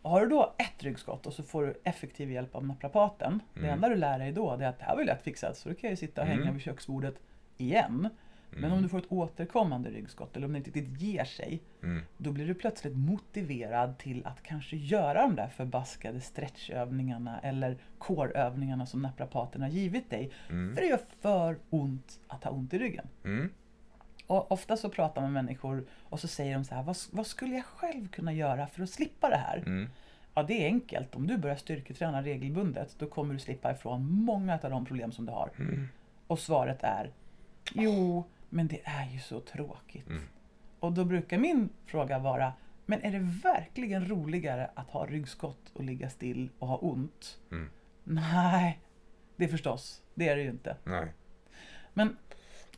Har 0.02 0.22
du 0.22 0.28
då 0.30 0.54
ett 0.58 0.84
ryggskott 0.84 1.26
och 1.26 1.34
så 1.34 1.44
får 1.44 1.66
du 1.66 1.82
effektiv 1.84 2.32
hjälp 2.32 2.56
av 2.56 2.66
naprapaten. 2.68 3.40
Det 3.54 3.60
Mm. 3.60 3.72
enda 3.72 3.90
du 3.90 3.96
lär 3.96 4.20
dig 4.20 4.32
då 4.32 4.52
är 4.52 4.64
att 4.66 4.80
det 4.80 4.86
här 4.86 4.94
var 4.94 5.02
ju 5.02 5.08
lätt 5.08 5.24
fixat 5.24 5.58
så 5.58 5.70
då 5.70 5.76
kan 5.76 5.90
ju 5.90 5.96
sitta 5.96 6.22
och 6.22 6.28
hänga 6.28 6.42
Mm. 6.42 6.54
vid 6.54 6.64
köksbordet 6.64 7.16
igen. 7.58 8.10
Men 8.62 8.72
om 8.72 8.82
du 8.82 8.90
får 8.90 8.98
ett 8.98 9.12
återkommande 9.12 9.90
ryggskott 9.90 10.38
eller 10.38 10.46
om 10.46 10.54
det 10.54 10.58
inte 10.58 10.72
riktigt 10.72 11.02
ger 11.02 11.24
sig. 11.24 11.62
Mm. 11.84 12.04
Då 12.18 12.32
blir 12.32 12.48
du 12.48 12.54
plötsligt 12.54 12.98
motiverad 12.98 13.98
till 13.98 14.26
att 14.26 14.44
kanske 14.44 14.76
göra 14.78 15.22
de 15.22 15.36
där 15.36 15.48
förbaskade 15.48 16.22
stretchövningarna 16.22 17.40
eller 17.40 17.78
core-övningarna 17.98 18.86
som 18.86 19.02
naprapaten 19.02 19.62
har 19.62 19.70
givit 19.70 20.10
dig. 20.10 20.32
Mm. 20.50 20.76
För 20.76 20.82
det 20.82 20.88
gör 20.88 21.00
för 21.22 21.58
ont 21.70 22.20
att 22.28 22.44
ha 22.44 22.52
ont 22.52 22.74
i 22.74 22.80
ryggen. 22.80 23.08
Mm. 23.24 23.50
Och 24.28 24.52
ofta 24.52 24.78
så 24.78 24.90
pratar 24.90 25.22
man 25.22 25.34
med 25.34 25.44
människor 25.44 25.86
och 26.04 26.20
så 26.20 26.28
säger 26.28 26.54
de 26.54 26.64
så 26.64 26.76
här, 26.76 26.84
vad, 26.84 26.98
vad 27.12 27.28
skulle 27.28 27.56
jag 27.56 27.66
själv 27.66 28.08
kunna 28.08 28.34
göra 28.34 28.68
för 28.68 28.84
att 28.84 28.90
slippa 28.90 29.30
det 29.30 29.38
här? 29.38 29.58
Mm. 29.58 29.90
Ja, 30.34 30.44
det 30.44 30.64
är 30.64 30.66
enkelt. 30.66 31.16
Om 31.16 31.28
du 31.28 31.38
börjar 31.38 31.56
styrketräna 31.56 32.22
regelbundet, 32.22 32.96
då 33.00 33.06
kommer 33.06 33.34
du 33.34 33.40
slippa 33.40 33.72
ifrån 33.72 34.12
många 34.12 34.60
av 34.64 34.70
de 34.70 34.86
problem 34.86 35.12
som 35.12 35.26
du 35.26 35.32
har. 35.32 35.50
Mm. 35.60 35.88
Och 36.28 36.40
svaret 36.40 36.84
är, 36.84 37.12
jo, 37.74 38.24
men 38.56 38.68
det 38.68 38.82
är 38.84 39.06
ju 39.06 39.20
så 39.20 39.40
tråkigt. 39.40 40.10
Mm. 40.10 40.24
Och 40.80 40.92
då 40.92 41.06
brukar 41.06 41.38
min 41.38 41.70
fråga 41.86 42.20
vara, 42.20 42.54
men 42.86 43.02
är 43.02 43.12
det 43.12 43.20
verkligen 43.20 44.08
roligare 44.08 44.70
att 44.74 44.90
ha 44.90 45.06
ryggskott 45.06 45.72
och 45.74 45.84
ligga 45.84 46.10
still 46.10 46.50
och 46.60 46.68
ha 46.68 46.78
ont? 46.78 47.40
Mm. 47.52 47.70
Nej, 48.04 48.80
det 49.36 49.44
är 49.44 49.48
förstås, 49.48 50.02
det 50.14 50.30
är 50.30 50.36
det 50.36 50.42
ju 50.42 50.50
inte. 50.50 50.78
Nej. 50.84 51.14
Men 51.94 52.18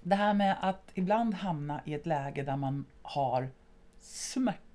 det 0.03 0.15
här 0.15 0.34
med 0.34 0.57
att 0.61 0.91
ibland 0.93 1.34
hamna 1.34 1.82
i 1.86 1.93
ett 1.93 2.05
läge 2.05 2.43
där 2.43 2.57
man 2.57 2.86
har 3.01 3.49
smärta 3.99 4.66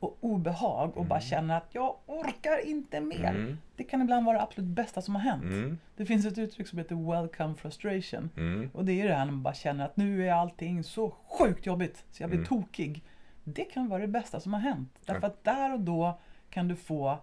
och 0.00 0.18
obehag 0.20 0.96
och 0.96 1.06
bara 1.06 1.20
känner 1.20 1.56
att 1.56 1.68
jag 1.72 1.96
orkar 2.06 2.66
inte 2.66 3.00
mer. 3.00 3.24
Mm. 3.30 3.58
Det 3.76 3.84
kan 3.84 4.02
ibland 4.02 4.26
vara 4.26 4.36
det 4.36 4.42
absolut 4.42 4.70
bästa 4.70 5.02
som 5.02 5.14
har 5.14 5.22
hänt. 5.22 5.42
Mm. 5.42 5.78
Det 5.96 6.06
finns 6.06 6.26
ett 6.26 6.38
uttryck 6.38 6.68
som 6.68 6.78
heter 6.78 7.12
welcome 7.12 7.54
frustration. 7.54 8.30
Mm. 8.36 8.70
Och 8.74 8.84
det 8.84 9.00
är 9.00 9.08
det 9.08 9.14
här 9.14 9.24
när 9.24 9.32
man 9.32 9.42
bara 9.42 9.54
känner 9.54 9.84
att 9.84 9.96
nu 9.96 10.28
är 10.28 10.32
allting 10.32 10.84
så 10.84 11.10
sjukt 11.10 11.66
jobbigt 11.66 12.04
så 12.10 12.22
jag 12.22 12.30
blir 12.30 12.38
Mm. 12.38 12.48
tokig. 12.48 13.04
Det 13.44 13.64
kan 13.64 13.88
vara 13.88 14.00
det 14.02 14.08
bästa 14.08 14.40
som 14.40 14.52
har 14.52 14.60
hänt. 14.60 14.98
Därför 15.04 15.26
att 15.26 15.44
där 15.44 15.72
och 15.74 15.80
då 15.80 16.18
kan 16.50 16.68
du 16.68 16.76
få 16.76 17.18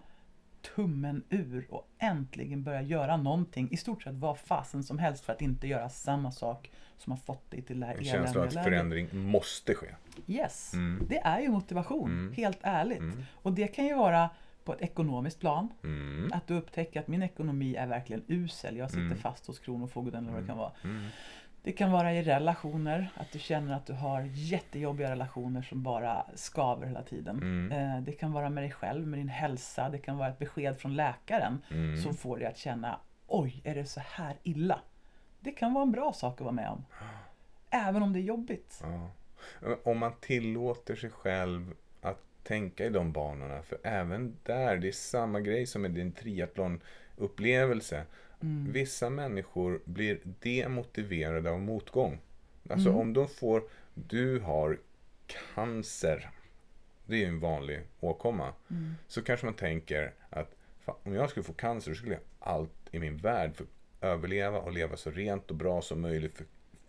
tummen 0.62 1.22
ur 1.28 1.66
och 1.70 1.88
äntligen 1.98 2.62
börja 2.62 2.82
göra 2.82 3.16
någonting. 3.16 3.68
I 3.70 3.76
stort 3.76 4.02
sett 4.02 4.14
vad 4.14 4.38
fasen 4.38 4.82
som 4.84 4.98
helst 4.98 5.24
för 5.24 5.32
att 5.32 5.42
inte 5.42 5.66
göra 5.66 5.88
samma 5.88 6.32
sak 6.32 6.70
som 6.98 7.12
har 7.12 7.18
fått 7.18 7.50
dig 7.50 7.62
till 7.62 7.80
det 7.80 7.86
här 7.86 7.94
En 7.96 8.04
känsla 8.04 8.18
av 8.18 8.24
eländiga 8.26 8.44
att 8.48 8.54
läget. 8.54 8.64
förändring 8.64 9.08
måste 9.30 9.74
ske. 9.74 9.86
Yes, 10.26 10.74
Mm. 10.74 11.06
det 11.08 11.18
är 11.18 11.40
ju 11.40 11.48
motivation, 11.48 12.10
Mm. 12.10 12.32
helt 12.34 12.58
ärligt. 12.62 12.98
Mm. 12.98 13.24
Och 13.32 13.52
det 13.52 13.68
kan 13.68 13.86
ju 13.86 13.94
vara 13.94 14.30
på 14.64 14.74
ett 14.74 14.80
ekonomiskt 14.80 15.40
plan. 15.40 15.68
Mm. 15.84 16.30
Att 16.32 16.46
du 16.46 16.54
upptäcker 16.54 17.00
att 17.00 17.08
min 17.08 17.22
ekonomi 17.22 17.74
är 17.76 17.86
verkligen 17.86 18.22
usel. 18.28 18.76
Jag 18.76 18.90
sitter 18.90 19.02
Mm. 19.02 19.18
fast 19.18 19.46
hos 19.46 19.58
Kronofogden 19.58 20.24
eller 20.24 20.32
vad 20.32 20.42
det 20.42 20.46
kan 20.46 20.58
vara. 20.58 20.72
Det 21.62 21.72
kan 21.72 21.90
vara 21.92 22.14
i 22.14 22.22
relationer, 22.22 23.08
att 23.14 23.32
du 23.32 23.38
känner 23.38 23.74
att 23.74 23.86
du 23.86 23.92
har 23.92 24.22
jättejobbiga 24.34 25.10
relationer 25.10 25.62
som 25.62 25.82
bara 25.82 26.26
skaver 26.34 26.86
hela 26.86 27.02
tiden. 27.02 27.36
Mm. 27.36 27.72
Eh, 27.72 28.02
Det 28.02 28.12
kan 28.12 28.32
vara 28.32 28.50
med 28.50 28.62
dig 28.62 28.70
själv, 28.70 29.06
med 29.06 29.18
din 29.18 29.28
hälsa. 29.28 29.88
Det 29.88 29.98
kan 29.98 30.16
vara 30.18 30.28
ett 30.28 30.38
besked 30.38 30.78
från 30.80 30.96
läkaren 30.96 31.62
Mm. 31.70 31.96
som 32.02 32.14
får 32.14 32.36
dig 32.38 32.46
att 32.46 32.56
känna 32.58 33.00
Oj, 33.30 33.60
är 33.64 33.74
det 33.74 33.84
så 33.84 34.00
här 34.00 34.36
illa? 34.42 34.80
Det 35.40 35.50
kan 35.52 35.74
vara 35.74 35.82
en 35.82 35.92
bra 35.92 36.12
sak 36.12 36.34
att 36.34 36.40
vara 36.40 36.52
med 36.52 36.68
om. 36.68 36.84
Även 37.70 38.02
om 38.02 38.12
det 38.12 38.18
är 38.18 38.22
jobbigt. 38.22 38.82
Ja. 38.82 39.10
Om 39.84 39.98
man 39.98 40.12
tillåter 40.20 40.96
sig 40.96 41.10
själv 41.10 41.74
att 42.02 42.20
tänka 42.42 42.84
i 42.84 42.88
de 42.90 43.12
banorna. 43.12 43.62
För 43.62 43.78
även 43.82 44.36
där, 44.42 44.76
det 44.76 44.88
är 44.88 44.92
samma 44.92 45.40
grej 45.40 45.66
som 45.66 45.82
med 45.82 45.90
din 45.90 46.12
triathlon-upplevelse. 46.12 48.02
Mm. 48.40 48.72
Vissa 48.72 49.10
människor 49.10 49.80
blir 49.84 50.20
demotiverade 50.24 51.50
av 51.50 51.60
motgång. 51.60 52.18
Alltså 52.70 52.88
Mm. 52.88 53.00
om 53.00 53.12
de 53.12 53.28
får, 53.28 53.62
du 53.94 54.38
har 54.40 54.78
cancer. 55.54 56.30
Det 57.06 57.14
är 57.14 57.20
ju 57.20 57.26
en 57.26 57.40
vanlig 57.40 57.80
åkomma. 58.00 58.52
Mm. 58.70 58.94
Så 59.08 59.22
kanske 59.22 59.46
man 59.46 59.54
tänker 59.54 60.12
att 60.30 60.54
fan, 60.80 60.96
om 61.02 61.14
jag 61.14 61.30
skulle 61.30 61.44
få 61.44 61.52
cancer 61.52 61.90
så 61.94 61.98
skulle 61.98 62.14
jag 62.14 62.22
allt 62.38 62.88
i 62.90 62.98
min 62.98 63.16
värld 63.16 63.54
för 63.56 63.66
överleva 64.00 64.58
och 64.58 64.72
leva 64.72 64.96
så 64.96 65.10
rent 65.10 65.50
och 65.50 65.56
bra 65.56 65.82
som 65.82 66.00
möjligt. 66.00 66.36
För, 66.36 66.46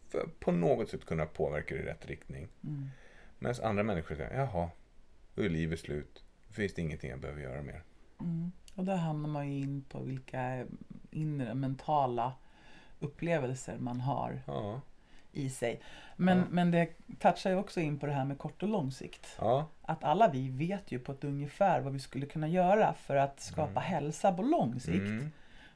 för 0.10 0.20
att 0.20 0.40
på 0.40 0.52
något 0.52 0.90
sätt 0.90 1.06
kunna 1.06 1.26
påverka 1.26 1.76
det 1.76 1.82
i 1.82 1.86
rätt 1.86 2.06
riktning. 2.06 2.48
Mm. 2.64 2.90
Medan 3.40 3.56
andra 3.64 3.84
människor 3.84 4.16
säger, 4.16 4.38
jaha, 4.38 4.70
då 5.36 5.44
är 5.44 5.50
livet 5.50 5.80
slut. 5.80 6.24
Då 6.48 6.54
finns 6.54 6.74
det 6.74 6.82
ingenting 6.82 7.10
jag 7.10 7.20
behöver 7.20 7.42
göra 7.42 7.62
mer. 7.62 7.84
Mm. 8.20 8.52
Och 8.76 8.86
där 8.86 8.96
hamnar 8.96 9.30
man 9.30 9.52
ju 9.52 9.60
in 9.60 9.84
på 9.90 10.00
vilka 10.00 10.66
inre 11.12 11.54
mentala 11.54 12.34
upplevelser 13.00 13.78
man 13.78 14.02
har 14.02 14.40
Ja, 14.48 14.82
i 15.32 15.50
sig. 15.50 15.82
Men, 16.16 16.38
Ja. 16.38 16.44
men 16.52 16.72
det 16.72 16.90
touchar 17.20 17.50
ju 17.50 17.56
också 17.56 17.80
in 17.80 18.00
på 18.00 18.06
det 18.06 18.12
här 18.14 18.26
med 18.26 18.38
kort 18.38 18.64
och 18.64 18.70
lång 18.70 18.92
sikt. 18.92 19.36
ja, 19.40 19.66
Att 19.82 20.04
alla 20.04 20.28
vi 20.28 20.50
vet 20.50 20.92
ju 20.92 21.00
på 21.00 21.12
ett 21.12 21.24
ungefär 21.24 21.82
vad 21.82 21.94
vi 21.94 22.00
skulle 22.00 22.26
kunna 22.26 22.48
göra 22.48 22.94
för 22.94 23.16
att 23.16 23.40
skapa 23.40 23.80
hälsa 23.80 24.32
på 24.34 24.42
lång 24.44 24.80
sikt. 24.80 24.96
mm, 24.98 25.32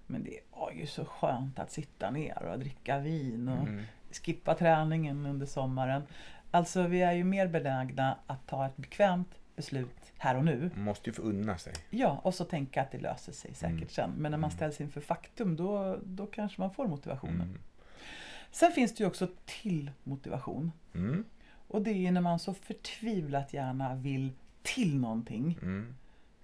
Men 0.07 0.23
det 0.23 0.39
var 0.51 0.71
ju 0.71 0.87
så 0.87 1.05
skönt 1.05 1.59
att 1.59 1.71
sitta 1.71 2.11
ner 2.11 2.43
och 2.43 2.59
dricka 2.59 2.99
vin 2.99 3.47
och 3.49 3.67
mm, 3.67 3.83
skippa 4.11 4.55
träningen 4.55 5.25
under 5.25 5.45
sommaren. 5.45 6.03
Alltså 6.51 6.83
vi 6.87 7.01
är 7.01 7.11
ju 7.13 7.23
mer 7.23 7.47
benägna 7.47 8.17
att 8.27 8.47
ta 8.47 8.65
ett 8.65 8.77
bekvämt 8.77 9.29
beslut 9.55 10.13
här 10.17 10.35
och 10.37 10.45
nu. 10.45 10.71
man 10.75 10.83
måste 10.85 11.09
ju 11.09 11.13
få 11.13 11.21
unna 11.21 11.57
sig. 11.57 11.73
Ja, 11.89 12.21
och 12.23 12.33
så 12.33 12.45
tänka 12.45 12.81
att 12.81 12.91
det 12.91 12.97
löser 12.97 13.31
sig 13.31 13.53
säkert 13.53 13.73
Mm. 13.73 13.89
sen. 13.89 14.11
Men 14.17 14.31
när 14.31 14.37
man 14.37 14.51
ställs 14.51 14.81
inför 14.81 15.01
faktum 15.01 15.55
då, 15.55 15.99
då 16.03 16.25
kanske 16.25 16.61
man 16.61 16.71
får 16.73 16.87
motivationen. 16.87 17.41
Mm, 17.41 17.59
Sen 18.51 18.71
finns 18.71 18.95
det 18.95 19.03
ju 19.03 19.07
också 19.07 19.27
till 19.45 19.91
motivation. 20.03 20.71
mm, 20.95 21.25
Och 21.67 21.81
det 21.81 22.07
är 22.07 22.11
när 22.11 22.21
man 22.21 22.39
så 22.39 22.53
förtvivlat 22.53 23.53
gärna 23.53 23.95
vill 23.95 24.31
till 24.61 24.97
någonting. 24.99 25.59
mm, 25.61 25.95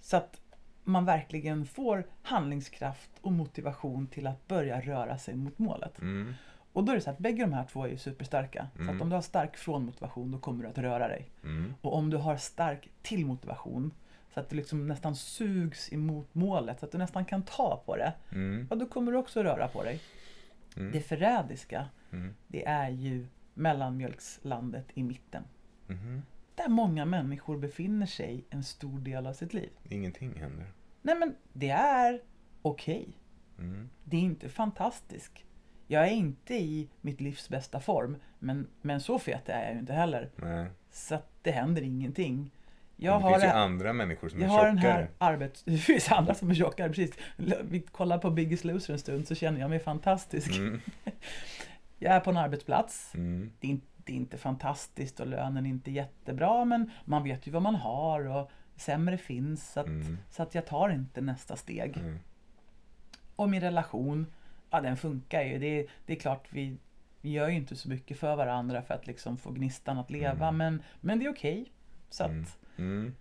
Så 0.02 0.18
att 0.18 0.42
man 0.84 1.06
verkligen 1.06 1.66
får 1.66 2.08
handlingskraft 2.22 3.10
och 3.22 3.32
motivation 3.32 4.08
till 4.08 4.28
att 4.28 4.48
börja 4.48 4.82
röra 4.82 5.18
sig 5.18 5.36
mot 5.36 5.60
målet. 5.60 6.00
Mm, 6.80 6.84
Och 6.84 6.86
då 6.86 6.92
är 6.92 6.96
det 6.96 7.02
så 7.02 7.10
att 7.10 7.18
bägge 7.18 7.42
de 7.44 7.54
här 7.54 7.66
två 7.66 7.88
är 7.88 7.98
superstarka. 7.98 8.68
Så 8.76 8.82
Mm. 8.82 8.96
att 8.96 9.02
om 9.02 9.10
du 9.10 9.16
har 9.16 9.22
stark 9.22 9.58
frånmotivation 9.58 10.32
då 10.32 10.38
kommer 10.38 10.64
du 10.64 10.70
att 10.70 10.78
röra 10.78 11.08
dig. 11.08 11.30
mm, 11.44 11.74
Och 11.82 11.94
om 11.94 12.10
du 12.10 12.18
har 12.18 12.38
stark 12.38 12.90
tillmotivation 13.02 13.92
så 14.34 14.40
att 14.40 14.50
du 14.50 14.56
liksom 14.56 14.88
nästan 14.88 15.16
sugs 15.16 15.94
emot 15.94 16.36
målet, 16.36 16.80
så 16.80 16.86
att 16.86 16.92
du 16.92 16.98
nästan 16.98 17.26
kan 17.26 17.44
ta 17.44 17.84
på 17.86 17.96
det. 17.96 18.14
mm, 18.32 18.68
Ja, 18.70 18.76
då 18.76 18.86
kommer 18.86 19.12
du 19.12 19.18
också 19.18 19.44
röra 19.44 19.68
på 19.68 19.84
dig. 19.84 20.00
Mm. 20.78 20.92
Det 20.92 21.02
förrädiska, 21.02 21.88
mm, 22.12 22.34
det 22.48 22.66
är 22.66 22.90
ju 22.90 23.28
mellanmjölkslandet 23.54 24.86
i 24.94 25.04
mitten. 25.04 25.44
mhm. 25.88 26.22
Där 26.56 26.68
många 26.70 27.06
människor 27.06 27.58
befinner 27.58 28.06
sig 28.06 28.46
en 28.50 28.64
stor 28.64 29.00
del 29.00 29.28
av 29.28 29.34
sitt 29.34 29.54
liv. 29.54 29.70
Ingenting 29.90 30.40
händer. 30.40 30.66
Nej 31.02 31.16
men 31.20 31.36
det 31.54 31.70
är 31.70 32.22
okej. 32.62 33.08
Mm, 33.60 33.90
Det 34.04 34.18
är 34.18 34.22
inte 34.22 34.50
fantastiskt. 34.50 35.34
Jag 35.92 36.04
är 36.08 36.12
inte 36.12 36.54
i 36.54 36.90
mitt 37.02 37.22
livs 37.22 37.50
bästa 37.50 37.80
form, 37.80 38.18
men, 38.40 38.68
men 38.82 39.02
så 39.02 39.20
fet 39.20 39.50
är 39.50 39.62
jag 39.64 39.74
ju 39.74 39.80
inte 39.80 39.94
heller. 39.94 40.30
nej. 40.36 40.68
Så 40.92 41.16
att 41.16 41.30
det 41.42 41.52
händer 41.52 41.82
ingenting. 41.82 42.52
Jag 42.96 43.20
det 43.20 43.24
har, 43.24 43.32
finns 43.32 43.44
ju 43.44 43.48
andra 43.48 43.94
människor 43.94 44.30
som 44.30 44.42
jag 44.42 44.50
är 44.52 44.58
har 44.58 44.66
den 44.66 44.78
tjockare. 44.78 44.92
här 44.94 45.10
arbets... 45.18 45.64
Det 45.66 45.78
finns 45.78 46.12
andra 46.12 46.34
som 46.34 46.50
är 46.50 46.54
tjockare, 46.54 46.90
precis. 46.90 47.12
Vi 47.62 47.80
kollar 47.82 48.18
på 48.18 48.32
Biggest 48.32 48.64
Loser 48.64 48.94
en 48.94 49.00
stund 49.00 49.28
så 49.28 49.36
känner 49.36 49.60
jag 49.60 49.70
mig 49.70 49.80
fantastisk. 49.80 50.58
Mm, 50.58 50.80
Jag 52.00 52.14
är 52.16 52.20
på 52.20 52.30
en 52.30 52.38
arbetsplats. 52.38 53.16
mm, 53.16 53.52
Det 53.60 53.68
är, 53.68 53.72
inte, 53.72 53.88
det 53.98 54.12
är 54.12 54.16
inte 54.16 54.38
fantastiskt 54.38 55.20
och 55.20 55.28
lönen 55.28 55.66
är 55.66 55.70
inte 55.70 55.92
jättebra 55.92 56.66
men 56.66 56.92
man 57.06 57.24
vet 57.24 57.48
ju 57.48 57.52
vad 57.52 57.62
man 57.62 57.76
har 57.76 58.28
och 58.28 58.52
sämre 58.76 59.18
finns. 59.18 59.72
Så 59.72 59.80
att, 59.80 59.86
Mm. 59.88 60.18
så 60.32 60.44
att 60.44 60.56
jag 60.56 60.66
tar 60.66 60.90
inte 60.90 61.22
nästa 61.22 61.56
steg. 61.56 61.98
mm, 61.98 62.20
Och 63.36 63.50
min 63.50 63.62
relation, 63.62 64.26
ja 64.70 64.82
den 64.82 64.98
funkar 64.98 65.42
ju. 65.42 65.60
Det, 65.60 65.80
är- 65.80 65.86
det 66.06 66.14
är 66.14 66.20
klart 66.20 66.48
vi, 66.50 66.78
vi 67.22 67.32
gör 67.32 67.50
ju 67.50 67.56
inte 67.56 67.76
så 67.76 67.90
mycket 67.90 68.20
för 68.20 68.36
varandra 68.36 68.82
för 68.82 68.94
att 68.94 69.08
liksom 69.08 69.38
få 69.38 69.52
gnistan 69.52 69.98
att 69.98 70.10
leva 70.12 70.48
Mm. 70.48 70.58
men, 70.58 70.84
men 71.02 71.20
det 71.20 71.26
är 71.26 71.32
okej. 71.32 71.72
Så 72.10 72.24
att 72.24 72.30
Mm. 72.32 72.46
mm, 72.78 73.16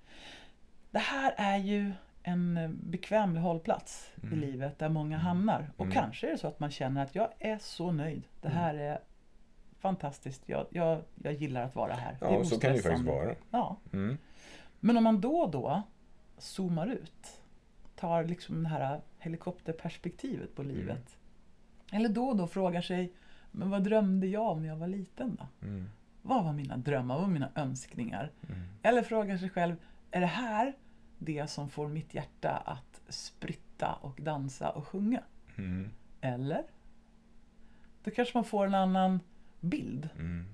det 0.90 0.98
här 0.98 1.34
är 1.36 1.56
ju 1.58 1.92
en 2.22 2.56
eh, 2.56 2.68
bekvämlig 2.68 3.40
hållplats 3.40 4.10
i 4.22 4.26
Mm. 4.26 4.38
livet 4.38 4.78
där 4.78 4.88
många 4.88 5.18
hamnar. 5.18 5.70
Och 5.76 5.84
Mm. 5.84 5.94
kanske 5.94 6.26
är 6.26 6.30
det 6.30 6.38
så 6.38 6.46
att 6.48 6.60
man 6.60 6.70
känner 6.70 7.02
att 7.02 7.14
jag 7.14 7.28
är 7.38 7.58
så 7.58 7.92
nöjd. 7.92 8.22
Det 8.40 8.48
här 8.48 8.74
är 8.74 9.00
fantastiskt. 9.80 10.42
Jag, 10.46 10.66
jag, 10.70 11.02
jag 11.22 11.32
gillar 11.34 11.62
att 11.62 11.74
vara 11.74 11.92
här. 11.94 12.16
Ja, 12.20 12.30
det 12.30 12.36
är 12.36 12.44
så 12.44 12.60
kan 12.60 12.70
det 12.70 12.76
ju 12.76 12.82
faktiskt 12.82 13.04
vara. 13.06 13.34
Ja. 13.50 13.76
Mm, 13.92 14.18
Men 14.80 14.96
om 14.96 15.04
man 15.04 15.20
då 15.20 15.38
och 15.38 15.50
då 15.50 15.82
zoomar 16.38 16.86
ut, 16.86 17.40
tar 17.96 18.24
liksom 18.24 18.62
det 18.62 18.68
här 18.68 19.00
helikopterperspektivet 19.18 20.54
på 20.54 20.62
livet. 20.62 21.16
Eller 21.92 22.08
då 22.08 22.24
och 22.28 22.36
då 22.36 22.46
frågar 22.46 22.82
sig, 22.82 23.12
men 23.52 23.70
vad 23.70 23.84
drömde 23.84 24.26
jag 24.26 24.46
om 24.50 24.62
när 24.62 24.68
jag 24.68 24.76
var 24.76 24.88
liten 24.88 25.36
då? 25.36 25.66
mm, 25.66 25.90
Vad 26.22 26.44
var 26.44 26.52
mina 26.52 26.76
drömmar? 26.76 27.14
Vad 27.14 27.22
var 27.22 27.30
mina 27.32 27.50
önskningar? 27.54 28.30
mm. 28.48 28.60
Eller 28.82 29.02
frågar 29.02 29.38
sig 29.38 29.50
själv, 29.50 29.76
är 30.10 30.20
det 30.20 30.26
här 30.26 30.72
det 31.18 31.50
som 31.50 31.70
får 31.70 31.88
mitt 31.88 32.14
hjärta 32.14 32.50
att 32.50 33.00
spritta 33.08 33.92
och 33.92 34.18
dansa 34.22 34.70
och 34.70 34.86
sjunga? 34.86 35.22
Mm, 35.56 35.90
Eller? 36.20 36.62
Då 38.04 38.10
kanske 38.10 38.36
man 38.38 38.44
får 38.44 38.66
en 38.66 38.74
annan 38.74 39.20
bild. 39.60 40.08
mm. 40.18 40.44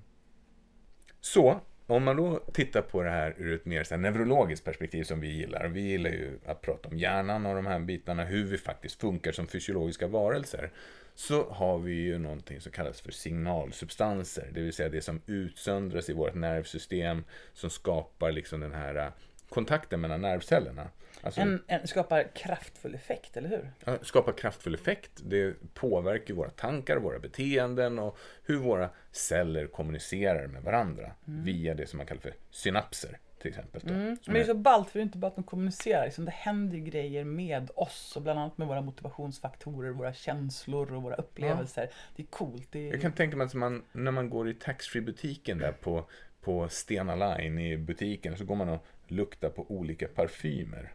Så, 1.21 1.61
om 1.87 2.05
man 2.05 2.17
då 2.17 2.39
tittar 2.53 2.83
på 2.83 3.03
det 3.03 3.11
här 3.11 3.35
ur 3.39 3.55
ett 3.55 3.65
mer 3.67 3.85
så 3.85 3.95
här, 3.95 4.03
neurologiskt 4.03 4.65
perspektiv 4.65 5.05
som 5.05 5.21
vi 5.21 5.29
gillar. 5.33 5.67
Vi 5.69 5.81
gillar 5.81 6.11
ju 6.11 6.39
att 6.47 6.61
prata 6.61 6.89
om 6.89 6.99
hjärnan 6.99 7.47
och 7.47 7.55
de 7.55 7.67
här 7.67 7.79
bitarna, 7.81 8.25
hur 8.25 8.45
vi 8.45 8.59
faktiskt 8.59 9.01
funkar 9.01 9.33
som 9.33 9.47
fysiologiska 9.47 10.07
varelser. 10.09 10.71
Så 11.15 11.51
har 11.51 11.79
vi 11.79 11.93
ju 11.93 12.19
någonting 12.19 12.61
som 12.61 12.73
kallas 12.73 13.01
för 13.01 13.13
signalsubstanser, 13.13 14.51
det 14.53 14.61
vill 14.61 14.73
säga 14.73 14.89
det 14.89 15.03
som 15.03 15.21
utsöndras 15.27 16.11
i 16.11 16.13
vårt 16.13 16.35
nervsystem 16.35 17.25
som 17.53 17.71
skapar 17.71 18.33
liksom 18.33 18.61
den 18.61 18.73
här 18.73 18.95
eh, 18.95 19.09
kontakten 19.49 20.01
mellan 20.01 20.21
nervcellerna. 20.21 20.89
Alltså, 21.23 21.41
En, 21.41 21.63
en 21.67 21.87
skapar 21.87 22.29
kraftfull 22.35 22.95
effekt, 22.95 23.37
eller 23.37 23.49
hur? 23.49 23.71
Ja, 23.85 23.99
skapar 24.03 24.33
kraftfull 24.33 24.75
effekt. 24.75 25.11
Det 25.25 25.55
påverkar 25.75 26.35
våra 26.35 26.51
tankar, 26.51 26.97
våra 26.97 27.19
beteenden 27.19 27.99
och 27.99 28.19
hur 28.45 28.57
våra 28.57 28.91
celler 29.13 29.67
kommunicerar 29.67 30.47
med 30.47 30.63
varandra 30.63 31.13
via 31.25 31.75
det 31.75 31.87
som 31.87 31.97
man 31.97 32.07
kallar 32.07 32.21
för 32.21 32.35
synapser 32.51 33.19
till 33.45 33.51
exempel. 33.51 33.81
Då, 33.85 33.95
Mm. 33.95 34.17
Men 34.27 34.35
det 34.35 34.41
är 34.41 34.45
så 34.45 34.55
ballt 34.55 34.91
för 34.91 34.99
det 34.99 35.03
är 35.03 35.05
inte 35.05 35.19
bara 35.19 35.27
att 35.27 35.35
de 35.35 35.45
kommunicerar. 35.45 36.05
Liksom, 36.05 36.25
det 36.25 36.31
händer 36.31 36.77
ju 36.77 36.85
grejer 36.85 37.25
med 37.25 37.71
oss 37.77 38.17
och 38.17 38.23
bland 38.23 38.39
annat 38.39 38.59
med 38.59 38.69
våra 38.69 38.81
motivationsfaktorer, 38.81 39.91
våra 39.91 40.13
känslor 40.13 40.95
och 40.95 41.03
våra 41.03 41.15
upplevelser. 41.15 41.91
Det 42.17 42.23
är 42.23 42.27
coolt. 42.27 42.69
Det 42.71 42.89
är... 42.89 42.93
Jag 42.93 43.01
kan 43.01 43.13
tänka 43.13 43.37
mig 43.37 43.45
att 43.47 43.55
man, 43.55 43.83
när 43.93 44.11
man 44.11 44.31
går 44.31 44.49
i 44.49 44.55
taxfree-butiken 44.55 45.59
där 45.59 45.73
på 45.73 46.05
på 46.41 46.69
Stena 46.69 47.15
Line 47.15 47.59
i 47.59 47.77
butiken 47.77 48.37
så 48.37 48.45
går 48.45 48.55
man 48.55 48.69
och 48.69 48.87
luktar 49.07 49.49
på 49.49 49.71
olika 49.71 50.09
parfymer. 50.09 50.93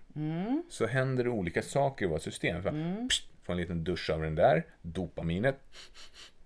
Så 0.69 0.85
händer 0.87 1.23
det 1.23 1.29
olika 1.29 1.61
saker 1.61 2.05
i 2.05 2.07
vårt 2.07 2.21
system. 2.21 2.63
Så, 2.63 2.69
pst, 3.09 3.29
får 3.43 3.53
en 3.53 3.59
liten 3.59 3.83
dusch 3.83 4.09
av 4.09 4.21
den 4.21 4.35
där, 4.35 4.65
dopaminet. 4.81 5.59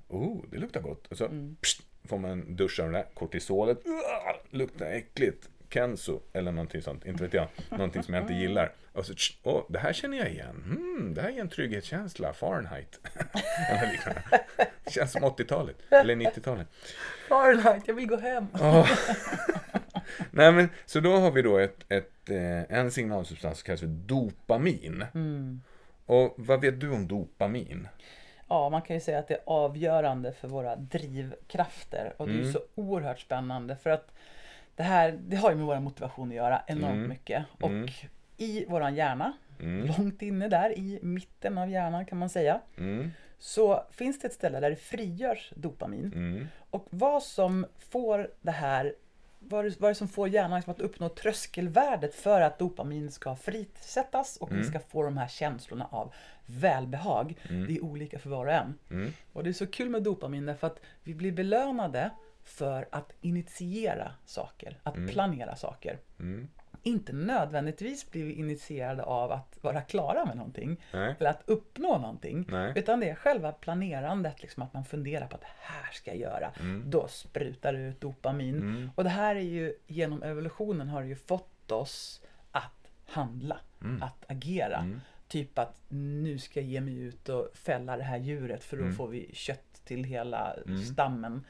Oh, 0.08 0.46
det 0.52 0.58
luktar 0.58 0.82
gott. 0.82 1.08
Och 1.08 1.18
så 1.18 1.30
pst, 1.62 1.82
får 2.04 2.18
man 2.18 2.32
en 2.32 2.56
dusch 2.56 2.80
av 2.80 2.86
den 2.86 2.94
där, 2.94 3.06
kortisolet. 3.14 3.86
Uah, 3.86 4.36
luktar 4.50 4.86
äckligt. 4.86 5.50
Kenzo 5.74 6.20
eller 6.34 6.52
någonting 6.52 6.82
sånt, 6.82 7.06
inte 7.06 7.24
vet 7.24 7.34
jag. 7.34 7.48
Någonting 7.70 8.04
som 8.04 8.14
jag 8.14 8.24
inte 8.24 8.34
gillar. 8.34 8.72
Och 8.94 9.06
så, 9.06 9.14
tsch, 9.14 9.38
åh, 9.44 9.64
det 9.70 9.80
här 9.80 9.94
känner 9.94 10.18
jag 10.18 10.30
igen. 10.30 10.64
Hmm, 10.66 11.14
det 11.14 11.22
här 11.22 11.30
är 11.30 11.40
en 11.42 11.50
trygghetskänsla, 11.50 12.34
Fahrenheit. 12.34 13.00
Det 14.86 14.92
känns 14.92 15.12
som 15.12 15.24
80-talet, 15.24 15.76
eller 15.90 16.16
90-talet. 16.16 16.68
Fahrenheit, 17.30 17.84
jag 17.88 17.94
vill 17.96 18.08
gå 18.08 18.18
hem. 18.18 18.48
Ja. 18.60 18.88
Nej, 20.32 20.52
men, 20.52 20.70
så 20.86 21.00
då 21.00 21.16
har 21.18 21.32
vi 21.32 21.42
då 21.42 21.58
ett, 21.58 21.86
ett, 21.90 22.30
eh, 22.30 22.78
en 22.78 22.92
signalsubstans 22.92 23.58
som 23.60 23.66
kallas 23.66 23.80
för 23.80 23.88
dopamin. 23.88 25.06
Och 26.06 26.34
vad 26.38 26.62
vet 26.62 26.80
du 26.80 26.92
om 26.92 27.08
dopamin? 27.08 27.88
Ja, 28.50 28.70
man 28.70 28.82
kan 28.82 28.96
ju 28.96 29.00
säga 29.00 29.20
att 29.20 29.28
det 29.28 29.34
är 29.34 29.42
avgörande 29.46 30.32
för 30.34 30.48
våra 30.48 30.76
drivkrafter. 30.76 32.14
Och 32.18 32.28
det 32.28 32.34
är 32.34 32.40
Mm. 32.40 32.54
så 32.54 32.60
oerhört 32.76 33.20
spännande 33.20 33.76
för 33.76 33.90
att 33.90 34.12
det 34.76 34.84
här, 34.84 35.20
det 35.28 35.36
har 35.36 35.50
ju 35.50 35.56
med 35.56 35.66
vår 35.66 35.80
motivation 35.80 36.30
att 36.30 36.36
göra 36.36 36.62
enormt 36.68 36.94
Mm. 36.96 37.10
mycket. 37.10 37.46
Och 37.62 37.72
i 38.38 38.66
våran 38.66 38.96
hjärna, 38.96 39.34
Mm. 39.60 39.88
långt 39.98 40.22
inne 40.22 40.48
där 40.48 40.78
i 40.80 41.00
mitten 41.02 41.58
av 41.58 41.70
hjärnan 41.70 42.06
kan 42.06 42.18
man 42.18 42.30
säga, 42.30 42.60
Mm, 42.78 43.12
så 43.40 43.84
finns 43.92 44.20
det 44.20 44.28
ett 44.28 44.34
ställe 44.34 44.60
där 44.60 44.70
det 44.70 44.76
frigörs 44.76 45.52
dopamin. 45.56 46.12
mm, 46.16 46.48
Och 46.70 46.86
vad 46.90 47.24
som 47.24 47.66
får 47.90 48.30
det 48.42 48.52
här, 48.52 48.94
vad 49.40 49.66
är, 49.66 49.74
vad 49.80 49.92
det 49.92 49.96
som 49.96 50.08
får 50.08 50.28
hjärnan 50.28 50.58
liksom 50.60 50.72
att 50.74 50.82
uppnå 50.82 51.10
tröskelvärdet 51.10 52.16
för 52.16 52.42
att 52.42 52.60
dopamin 52.60 53.12
ska 53.12 53.36
frisättas 53.36 54.38
och 54.38 54.52
vi 54.56 54.64
ska 54.64 54.80
få 54.80 55.04
de 55.04 55.18
här 55.18 55.28
känslorna 55.28 55.88
av 55.92 56.14
välbehag. 56.46 57.38
Det 57.68 57.76
är 57.76 57.84
olika 57.84 58.20
för 58.20 58.30
var 58.30 58.46
och 58.46 58.52
en. 58.54 58.74
mm, 58.92 59.12
Och 59.34 59.44
det 59.44 59.50
är 59.50 59.54
så 59.54 59.68
kul 59.68 59.90
med 59.90 60.04
dopamin 60.04 60.46
därför 60.46 60.68
att 60.68 60.80
vi 61.04 61.14
blir 61.16 61.32
belönade 61.32 62.10
för 62.44 62.88
att 62.92 63.14
initiera 63.22 64.12
saker, 64.26 64.78
att 64.84 64.96
planera 65.08 65.56
saker. 65.56 66.00
mm. 66.20 66.48
Inte 66.86 67.14
nödvändigtvis 67.14 68.12
blir 68.12 68.24
vi 68.26 68.34
initierade 68.34 69.04
av 69.04 69.32
att 69.32 69.58
vara 69.62 69.82
klara 69.82 70.26
med 70.26 70.38
någonting 70.38 70.82
Nej. 70.94 71.16
eller 71.20 71.30
att 71.30 71.42
uppnå 71.46 71.98
någonting. 71.98 72.46
Nej. 72.50 72.74
Utan 72.76 73.00
det 73.00 73.10
är 73.10 73.16
själva 73.16 73.52
planerandet, 73.52 74.42
liksom 74.42 74.64
att 74.64 74.74
man 74.74 74.86
funderar 74.86 75.28
på 75.28 75.36
att 75.36 75.42
det 75.42 75.48
här 75.60 75.92
ska 75.92 76.12
jag 76.12 76.20
göra. 76.20 76.52
Mm. 76.60 76.84
Då 76.90 77.08
sprutar 77.08 77.74
det 77.74 77.80
ut 77.80 78.02
dopamin. 78.02 78.90
Och 78.96 79.04
det 79.04 79.10
här 79.10 79.36
är 79.36 79.40
ju, 79.40 79.74
genom 79.88 80.24
evolutionen 80.24 80.88
har 80.90 81.02
det 81.02 81.08
ju 81.08 81.16
fått 81.16 81.72
oss 81.72 82.22
att 82.52 82.92
handla, 83.06 83.60
Mm. 83.82 84.04
att 84.04 84.26
agera. 84.32 84.78
Typ 85.28 85.60
att 85.60 85.82
nu 85.90 86.40
ska 86.40 86.60
jag 86.60 86.70
ge 86.70 86.82
mig 86.82 86.98
ut 87.00 87.30
och 87.30 87.50
fälla 87.54 87.98
det 87.98 88.04
här 88.04 88.18
djuret 88.18 88.64
för 88.64 88.78
då 88.78 88.84
Mm. 88.84 88.96
får 88.96 89.08
vi 89.08 89.30
kött 89.34 89.73
till 89.86 90.04
hela 90.04 90.56
stammen. 90.94 91.46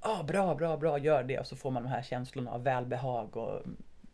Ah, 0.00 0.22
bra, 0.22 0.54
bra, 0.54 0.76
bra, 0.76 0.98
gör 0.98 1.22
det. 1.22 1.38
Och 1.38 1.46
så 1.46 1.56
får 1.56 1.70
man 1.70 1.82
de 1.82 1.88
här 1.88 2.02
känslorna 2.02 2.50
av 2.50 2.64
välbehag 2.64 3.36
och, 3.36 3.62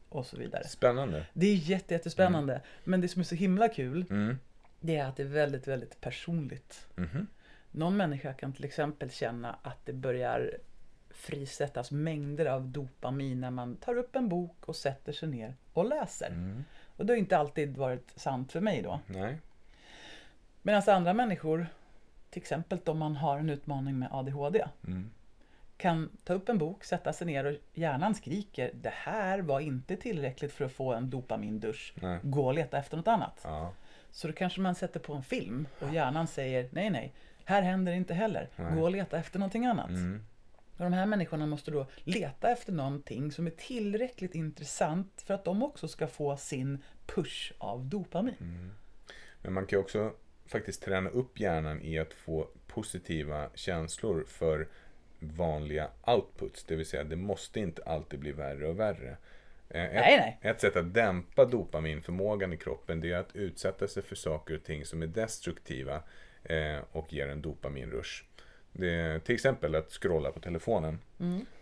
och 0.09 0.27
så 0.27 0.37
vidare. 0.37 0.65
Spännande. 0.69 1.27
Det 1.33 1.47
är 1.47 1.55
jätte, 1.55 1.95
jättespännande. 1.95 2.61
Men 2.85 3.01
det 3.01 3.09
som 3.09 3.21
är 3.21 3.25
så 3.25 3.35
himla 3.35 3.69
kul, 3.69 4.05
Mm. 4.11 4.39
det 4.81 4.97
är 4.97 5.05
att 5.05 5.17
det 5.17 5.23
är 5.23 5.27
väldigt, 5.27 5.69
väldigt 5.69 6.01
personligt. 6.01 6.87
Mhm. 6.97 7.27
Någon 7.71 7.97
människa 7.97 8.33
kan 8.33 8.53
till 8.53 8.65
exempel 8.65 9.11
känna 9.11 9.57
att 9.63 9.87
det 9.87 9.93
börjar 9.93 10.51
frisättas 11.11 11.91
mängder 11.91 12.47
av 12.47 12.69
dopamin 12.69 13.41
när 13.41 13.51
man 13.51 13.77
tar 13.77 13.97
upp 13.99 14.17
en 14.17 14.29
bok 14.29 14.57
och 14.69 14.77
sätter 14.77 15.13
sig 15.13 15.29
ner 15.29 15.55
och 15.73 15.85
läser. 15.89 16.27
Mm. 16.31 16.65
Och 16.97 17.07
det 17.07 17.13
har 17.13 17.19
inte 17.19 17.39
alltid 17.39 17.77
varit 17.77 18.13
sant 18.17 18.53
för 18.53 18.61
mig 18.61 18.83
då. 18.83 19.01
Nej. 19.07 19.39
Medan 20.63 20.83
andra 20.87 21.13
människor, 21.15 21.67
till 22.31 22.43
exempel 22.43 22.79
om 22.87 22.99
man 22.99 23.17
har 23.17 23.39
en 23.39 23.51
utmaning 23.51 23.99
med 23.99 24.09
ADHD, 24.13 24.65
Mm. 24.87 25.11
kan 25.77 26.11
ta 26.25 26.35
upp 26.35 26.49
en 26.49 26.59
bok, 26.59 26.85
sätta 26.85 27.13
sig 27.13 27.27
ner 27.27 27.45
och 27.45 27.55
hjärnan 27.75 28.15
skriker 28.15 28.71
det 28.75 28.93
här 28.95 29.39
var 29.39 29.61
inte 29.61 29.97
tillräckligt 29.97 30.53
för 30.53 30.65
att 30.65 30.73
få 30.73 30.95
en 30.95 31.11
dopamindusch. 31.11 31.95
Nej. 31.97 32.19
Gå 32.23 32.47
och 32.47 32.55
leta 32.55 32.79
efter 32.79 32.97
något 32.97 33.09
annat. 33.09 33.41
Ja. 33.45 33.73
Så 34.11 34.27
då 34.27 34.33
kanske 34.33 34.61
man 34.61 34.75
sätter 34.75 35.01
på 35.01 35.13
en 35.15 35.23
film 35.23 35.67
och 35.81 35.95
hjärnan 35.95 36.27
säger 36.27 36.69
nej, 36.73 36.91
nej, 36.91 37.13
här 37.45 37.63
händer 37.63 37.93
det 37.93 37.99
inte 37.99 38.15
heller. 38.15 38.49
Gå 38.75 38.83
och 38.83 38.91
leta 38.91 39.19
efter 39.19 39.39
någonting 39.39 39.67
annat. 39.67 39.89
Mm. 39.89 40.25
Och 40.77 40.85
de 40.85 40.93
här 40.93 41.07
människorna 41.07 41.47
måste 41.47 41.71
då 41.71 41.87
leta 42.05 42.51
efter 42.51 42.73
någonting 42.73 43.33
som 43.33 43.47
är 43.47 43.51
tillräckligt 43.51 44.35
intressant 44.35 45.23
för 45.27 45.35
att 45.35 45.45
de 45.45 45.63
också 45.63 45.89
ska 45.89 46.07
få 46.07 46.37
sin 46.37 46.83
push 47.07 47.53
av 47.59 47.85
dopamin. 47.85 48.35
Mm. 48.41 48.71
Men 49.43 49.53
man 49.53 49.67
kan 49.67 49.79
också 49.79 50.13
faktiskt 50.49 50.83
träna 50.83 51.11
upp 51.11 51.41
hjärnan 51.41 51.83
i 51.83 51.99
att 51.99 52.13
få 52.15 52.49
positiva 52.67 53.49
känslor 53.55 54.25
för 54.29 54.69
vanliga 55.19 55.89
outputs. 56.07 56.65
Det 56.65 56.77
vill 56.77 56.87
säga, 56.87 57.05
det 57.05 57.17
måste 57.17 57.61
inte 57.61 57.83
alltid 57.83 58.21
bli 58.21 58.33
värre 58.33 58.69
och 58.69 58.81
värre. 58.81 59.17
Eh, 59.69 59.85
Ett, 59.85 59.93
Nej, 59.95 60.19
nej. 60.19 60.39
ett 60.53 60.61
sätt 60.61 60.77
att 60.77 60.95
dämpa 60.95 61.45
dopaminförmågan 61.45 62.53
i 62.53 62.57
kroppen 62.57 63.01
det 63.01 63.13
är 63.13 63.17
att 63.19 63.37
utsätta 63.37 63.89
sig 63.89 64.03
för 64.03 64.17
saker 64.17 64.55
och 64.55 64.65
ting 64.65 64.85
som 64.85 65.03
är 65.03 65.07
destruktiva 65.07 66.03
eh, 66.45 66.79
och 66.93 67.13
ger 67.13 67.29
en 67.29 67.43
dopaminrush. 67.43 68.25
Det 68.79 69.25
till 69.25 69.35
exempel 69.35 69.75
att 69.75 69.91
scrolla 69.91 70.33
på 70.33 70.41
telefonen. 70.41 70.99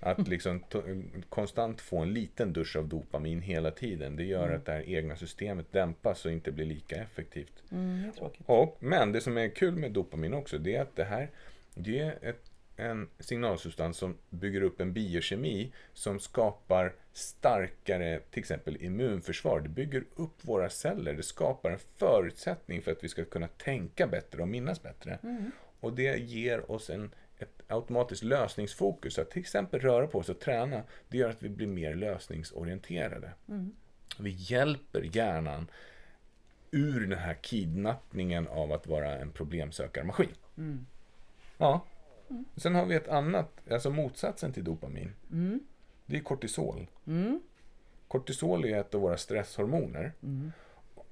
Att 0.00 0.28
liksom 0.28 0.64
konstant 1.28 1.80
få 1.80 1.98
en 1.98 2.12
liten 2.12 2.52
dusch 2.52 2.76
av 2.76 2.88
dopamin 2.88 3.40
hela 3.42 3.70
tiden. 3.70 4.16
Det 4.16 4.24
gör 4.24 4.50
att 4.54 4.64
det 4.64 4.72
här 4.72 4.88
egna 4.88 5.16
systemet 5.16 5.72
dämpas 5.72 6.24
och 6.24 6.32
inte 6.32 6.52
blir 6.52 6.66
lika 6.66 6.96
effektivt. 6.96 7.62
Mm. 7.70 8.10
Och, 8.46 8.76
men 8.80 9.12
det 9.12 9.20
som 9.20 9.38
är 9.38 9.48
kul 9.48 9.76
med 9.76 9.92
dopamin 9.92 10.34
också, 10.34 10.58
det 10.58 10.76
är 10.76 10.82
att 10.82 10.96
det 10.96 11.04
här 11.04 11.30
det 11.74 11.98
är 11.98 12.18
ett, 12.22 12.50
en 12.76 13.08
signalsubstans 13.18 13.96
som 13.96 14.16
bygger 14.30 14.62
upp 14.62 14.80
en 14.80 14.92
biokemi 14.92 15.72
som 15.92 16.20
skapar 16.20 16.92
starkare, 17.12 18.20
till 18.30 18.40
exempel 18.40 18.82
immunförsvar. 18.82 19.60
Det 19.60 19.68
bygger 19.68 20.04
upp 20.16 20.34
våra 20.40 20.68
celler. 20.68 21.14
Det 21.14 21.22
skapar 21.22 21.70
en 21.70 21.78
förutsättning 21.96 22.82
för 22.82 22.92
att 22.92 23.04
vi 23.04 23.08
ska 23.08 23.24
kunna 23.24 23.48
tänka 23.48 24.06
bättre 24.06 24.42
och 24.42 24.48
minnas 24.48 24.82
bättre. 24.82 25.18
Och 25.84 25.92
det 25.92 26.18
ger 26.18 26.70
oss 26.70 26.90
en, 26.90 27.14
ett 27.38 27.62
automatiskt 27.68 28.22
lösningsfokus. 28.22 29.18
Att 29.18 29.30
till 29.30 29.40
exempel 29.40 29.80
röra 29.80 30.06
på 30.06 30.18
oss 30.18 30.28
och 30.28 30.40
träna, 30.40 30.82
det 31.08 31.18
gör 31.18 31.30
att 31.30 31.42
vi 31.42 31.48
blir 31.48 31.66
mer 31.66 31.94
lösningsorienterade. 31.94 33.30
Vi 34.18 34.30
hjälper 34.30 35.16
hjärnan 35.16 35.70
ur 36.70 37.00
den 37.06 37.18
här 37.18 37.34
kidnappningen 37.34 38.48
av 38.48 38.72
att 38.72 38.86
vara 38.86 39.18
en 39.18 39.30
problemsökarmaskin. 39.30 40.34
Ja. 41.58 41.84
Sen 42.56 42.74
har 42.74 42.86
vi 42.86 42.94
ett 42.94 43.08
annat, 43.08 43.50
alltså 43.70 43.90
motsatsen 43.90 44.52
till 44.52 44.64
dopamin. 44.64 45.12
Det 46.06 46.16
är 46.16 46.20
kortisol. 46.20 46.86
Kortisol 48.08 48.64
är 48.64 48.80
ett 48.80 48.94
av 48.94 49.00
våra 49.00 49.16
stresshormoner. 49.16 50.12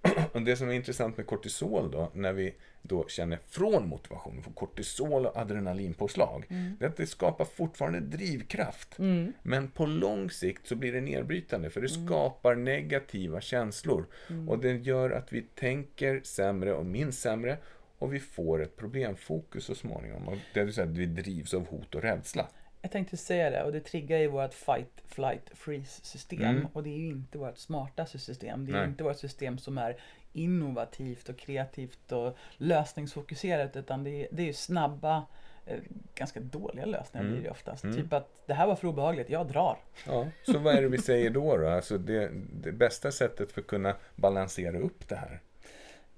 Och 0.33 0.43
det 0.43 0.57
som 0.57 0.69
är 0.69 0.73
intressant 0.73 1.17
med 1.17 1.27
kortisol 1.27 1.91
då, 1.91 2.11
när 2.15 2.33
vi 2.33 2.55
då 2.83 3.09
känner 3.09 3.39
från 3.47 3.89
motivation, 3.89 4.37
vi 4.37 4.43
får 4.43 4.53
kortisol 4.53 5.27
och 5.27 5.37
adrenalinpåslag, 5.37 6.45
det 6.49 6.85
är 6.85 6.89
att 6.89 6.97
det 6.97 7.07
skapar 7.07 7.45
fortfarande 7.45 8.01
drivkraft. 8.01 8.99
Men 9.43 9.71
på 9.71 9.87
lång 9.87 10.31
sikt 10.31 10.67
så 10.67 10.77
blir 10.77 10.93
det 10.93 11.01
nedbrytande, 11.01 11.71
för 11.71 11.81
det 11.81 11.89
skapar 11.89 12.55
negativa 12.55 13.41
känslor. 13.41 14.07
Och 14.49 14.59
det 14.59 14.73
gör 14.73 15.11
att 15.11 15.33
vi 15.33 15.43
tänker 15.43 16.21
sämre 16.25 16.75
och 16.75 16.87
minns 16.87 17.21
sämre, 17.21 17.59
och 17.99 18.15
vi 18.15 18.21
får 18.21 18.63
ett 18.63 18.77
problemfokus 18.77 19.65
så 19.65 19.75
småningom. 19.75 20.29
Och 20.29 20.39
det 20.55 20.65
vill 20.65 20.75
säga 20.75 20.87
att 20.87 20.97
vi 20.97 21.07
drivs 21.07 21.55
av 21.55 21.67
hot 21.67 21.95
och 21.95 22.03
rädsla. 22.03 22.49
Jag 22.83 22.91
tänkte 22.91 23.17
säga 23.17 23.51
det 23.51 23.63
och 23.63 23.73
det 23.73 23.81
triggar 23.81 24.19
ju 24.19 24.27
vårt 24.27 24.55
fight, 24.55 25.03
flight, 25.05 25.51
freeze 25.55 26.05
system. 26.05 26.43
Mm. 26.43 26.67
Och 26.73 26.83
det 26.83 26.91
är 26.91 26.99
ju 26.99 27.09
inte 27.09 27.39
vårt 27.39 27.59
smartaste 27.59 28.19
system. 28.19 28.67
Det 28.67 28.73
är 28.73 28.77
Nej. 28.77 28.89
inte 28.89 29.05
vårt 29.05 29.19
system 29.19 29.59
som 29.59 29.79
är 29.79 29.97
innovativt 30.33 31.29
och 31.29 31.37
kreativt 31.39 32.13
och 32.13 32.37
lösningsfokuserat. 32.57 33.77
Utan 33.77 34.05
det 34.05 34.11
är, 34.11 34.29
det 34.31 34.43
är 34.43 34.47
ju 34.47 34.53
snabba, 34.53 35.27
eh, 35.67 35.79
ganska 36.15 36.41
dåliga 36.41 36.85
lösningar 36.87 37.25
Mm. 37.25 37.33
blir 37.35 37.45
det 37.45 37.51
oftast. 37.51 37.83
Typ 37.83 38.13
att 38.13 38.43
det 38.47 38.55
här 38.55 38.67
var 38.67 38.77
för 38.77 38.89
obehagligt, 38.89 39.31
jag 39.31 39.47
drar. 39.47 39.79
Ja, 40.07 40.27
så 40.43 40.59
vad 40.59 40.75
är 40.75 40.83
det 40.83 40.89
vi 40.89 40.99
säger 40.99 41.31
då? 41.31 41.57
då? 41.57 41.69
Alltså 41.69 41.99
det, 41.99 42.31
det 42.53 42.73
bästa 42.73 43.13
sättet 43.13 43.53
för 43.53 43.61
att 43.61 43.67
kunna 43.67 43.97
balansera 44.17 44.79
upp 44.79 45.09
det 45.09 45.17
här. 45.17 45.41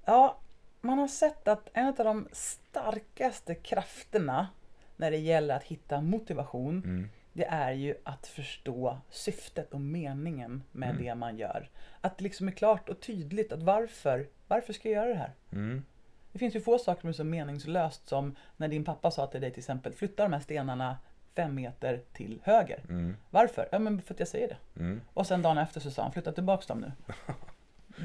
Ja, 0.05 0.39
man 0.81 0.99
har 0.99 1.09
sett 1.09 1.49
att 1.49 1.69
en 1.73 1.87
av 1.87 1.95
de 1.95 2.29
starkaste 2.33 3.55
krafterna 3.55 4.49
när 4.97 5.11
det 5.11 5.17
gäller 5.17 5.57
att 5.57 5.65
hitta 5.65 6.01
motivation, 6.01 6.83
Mm. 6.85 7.09
Det 7.35 7.45
är 7.45 7.73
ju 7.73 7.95
att 8.05 8.27
förstå 8.27 8.99
syftet 9.11 9.75
och 9.75 9.81
meningen 9.81 10.63
med 10.73 10.91
Mm. 10.91 11.03
det 11.03 11.15
man 11.15 11.39
gör. 11.39 11.71
Att 12.01 12.19
det 12.19 12.25
liksom 12.25 12.49
är 12.49 12.53
klart 12.53 12.89
och 12.89 13.01
tydligt 13.01 13.53
att 13.53 13.63
varför, 13.63 14.29
varför 14.49 14.73
ska 14.73 14.89
jag 14.89 14.97
göra 14.97 15.09
det 15.09 15.19
här? 15.19 15.33
Mm. 15.53 15.85
Det 16.33 16.39
finns 16.39 16.57
ju 16.57 16.61
få 16.61 16.79
saker 16.79 17.01
som 17.01 17.09
är 17.09 17.13
så 17.13 17.25
meningslöst 17.25 18.09
som 18.09 18.37
när 18.57 18.69
din 18.69 18.85
pappa 18.85 19.11
sa 19.11 19.27
till 19.27 19.41
dig 19.41 19.51
till 19.51 19.61
exempel, 19.61 19.93
flytta 19.93 20.23
de 20.23 20.33
här 20.33 20.41
stenarna 20.41 20.99
fem 21.35 21.55
meter 21.55 22.03
till 22.13 22.41
höger. 22.45 22.81
Mm. 22.89 23.17
Varför? 23.31 23.69
Ja 23.73 23.79
men 23.79 24.03
för 24.03 24.15
att 24.15 24.21
jag 24.21 24.29
säger 24.29 24.49
det. 24.49 24.81
Mm. 24.81 25.01
Och 25.15 25.27
sen 25.27 25.43
dagen 25.43 25.59
efter 25.59 25.81
så 25.81 25.91
sa 25.91 26.03
han 26.03 26.13
flytta 26.13 26.33
tillbaks 26.33 26.67
dem 26.67 26.81
nu. 26.81 26.93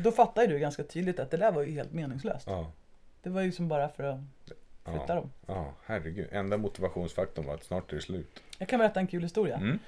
Då 0.04 0.12
fattar 0.12 0.42
ju 0.42 0.48
du 0.48 0.60
ganska 0.60 0.84
tydligt 0.84 1.20
att 1.20 1.32
det 1.32 1.38
där 1.38 1.52
var 1.52 1.62
ju 1.62 1.72
helt 1.72 1.94
meningslöst. 1.94 2.48
Ja. 2.48 2.72
Det 3.24 3.30
var 3.30 3.42
ju 3.42 3.52
som 3.52 3.68
bara 3.68 3.90
för 3.90 4.04
att 4.04 4.52
flytta 4.90 5.06
Ja. 5.08 5.16
dem. 5.16 5.32
ja, 5.46 5.74
herregud. 5.86 6.28
Enda 6.32 6.58
motivationsfaktorn 6.58 7.46
var 7.46 7.54
att 7.54 7.64
snart 7.64 7.92
är 7.92 7.96
det 7.96 8.02
slut. 8.02 8.44
Jag 8.58 8.68
kan 8.70 8.80
berätta 8.80 9.00
en 9.00 9.08
kul 9.08 9.24
historia. 9.24 9.56
Mm. 9.56 9.80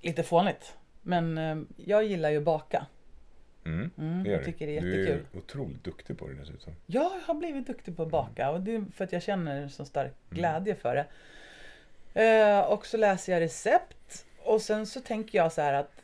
Lite 0.00 0.22
fånigt. 0.22 0.76
Men 1.02 1.38
eh, 1.38 1.56
jag 1.76 2.04
gillar 2.04 2.30
ju 2.30 2.38
att 2.38 2.42
baka. 2.44 2.86
Mm. 3.64 3.90
Mm, 3.98 4.26
jag 4.26 4.44
tycker 4.44 4.66
det 4.66 4.76
är 4.76 4.80
Du 4.82 4.92
är 4.94 4.98
jättekul. 4.98 5.26
otroligt 5.38 5.84
duktig 5.84 6.18
på 6.18 6.28
det 6.28 6.34
dessutom. 6.34 6.72
Jag 6.86 7.10
har 7.24 7.34
blivit 7.34 7.66
duktig 7.66 7.96
på 7.96 8.02
att 8.02 8.10
baka 8.10 8.50
och 8.50 8.60
det 8.60 8.74
är 8.74 8.84
för 8.94 9.04
att 9.04 9.12
jag 9.12 9.22
känner 9.22 9.68
så 9.68 9.84
stark 9.84 10.12
glädje 10.30 10.74
för 10.74 10.94
det. 10.94 11.06
Eh, 12.24 12.60
och 12.60 12.86
så 12.86 12.96
läser 12.96 13.32
jag 13.32 13.40
recept 13.40 14.26
och 14.38 14.62
sen 14.62 14.86
så 14.86 15.00
tänker 15.00 15.38
jag 15.38 15.52
så 15.52 15.60
här 15.60 15.72
att 15.72 15.99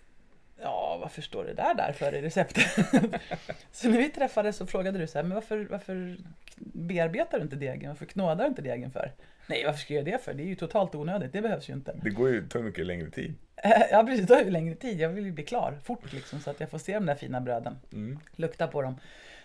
Ja, 0.62 0.98
varför 1.00 1.22
står 1.22 1.44
det 1.44 1.54
där 1.54 1.74
där 1.74 1.92
för 1.92 2.14
i 2.14 2.22
receptet? 2.22 2.64
så 3.72 3.88
när 3.88 3.98
vi 3.98 4.08
träffades 4.08 4.56
så 4.56 4.66
frågade 4.66 4.98
du 4.98 5.06
så 5.06 5.18
här, 5.18 5.22
men 5.22 5.34
varför, 5.34 5.66
varför 5.70 6.16
bearbetar 6.56 7.38
du 7.38 7.44
inte 7.44 7.56
degen? 7.56 7.88
Varför 7.88 8.06
knådar 8.06 8.44
du 8.44 8.46
inte 8.46 8.62
degen 8.62 8.90
för? 8.90 9.12
Nej, 9.46 9.64
varför 9.64 9.78
ska 9.78 9.94
jag 9.94 10.08
göra 10.08 10.18
det 10.18 10.24
för? 10.24 10.34
Det 10.34 10.42
är 10.42 10.46
ju 10.46 10.54
totalt 10.54 10.94
onödigt, 10.94 11.32
det 11.32 11.42
behövs 11.42 11.68
ju 11.68 11.72
inte. 11.72 12.00
Det 12.02 12.10
går 12.10 12.28
ju 12.28 12.48
tar 12.48 12.60
mycket 12.60 12.86
längre 12.86 13.10
tid. 13.10 13.34
ja, 13.90 14.04
precis, 14.06 14.26
det 14.26 14.34
tar 14.34 14.44
ju 14.44 14.50
längre 14.50 14.74
tid. 14.74 15.00
Jag 15.00 15.08
vill 15.08 15.24
ju 15.24 15.32
bli 15.32 15.44
klar 15.44 15.78
fort 15.84 16.12
liksom 16.12 16.40
så 16.40 16.50
att 16.50 16.60
jag 16.60 16.70
får 16.70 16.78
se 16.78 16.94
de 16.94 17.06
där 17.06 17.14
fina 17.14 17.40
bröden. 17.40 17.78
Mm. 17.92 18.18
lukta 18.36 18.66
på 18.66 18.82
dem. 18.82 19.00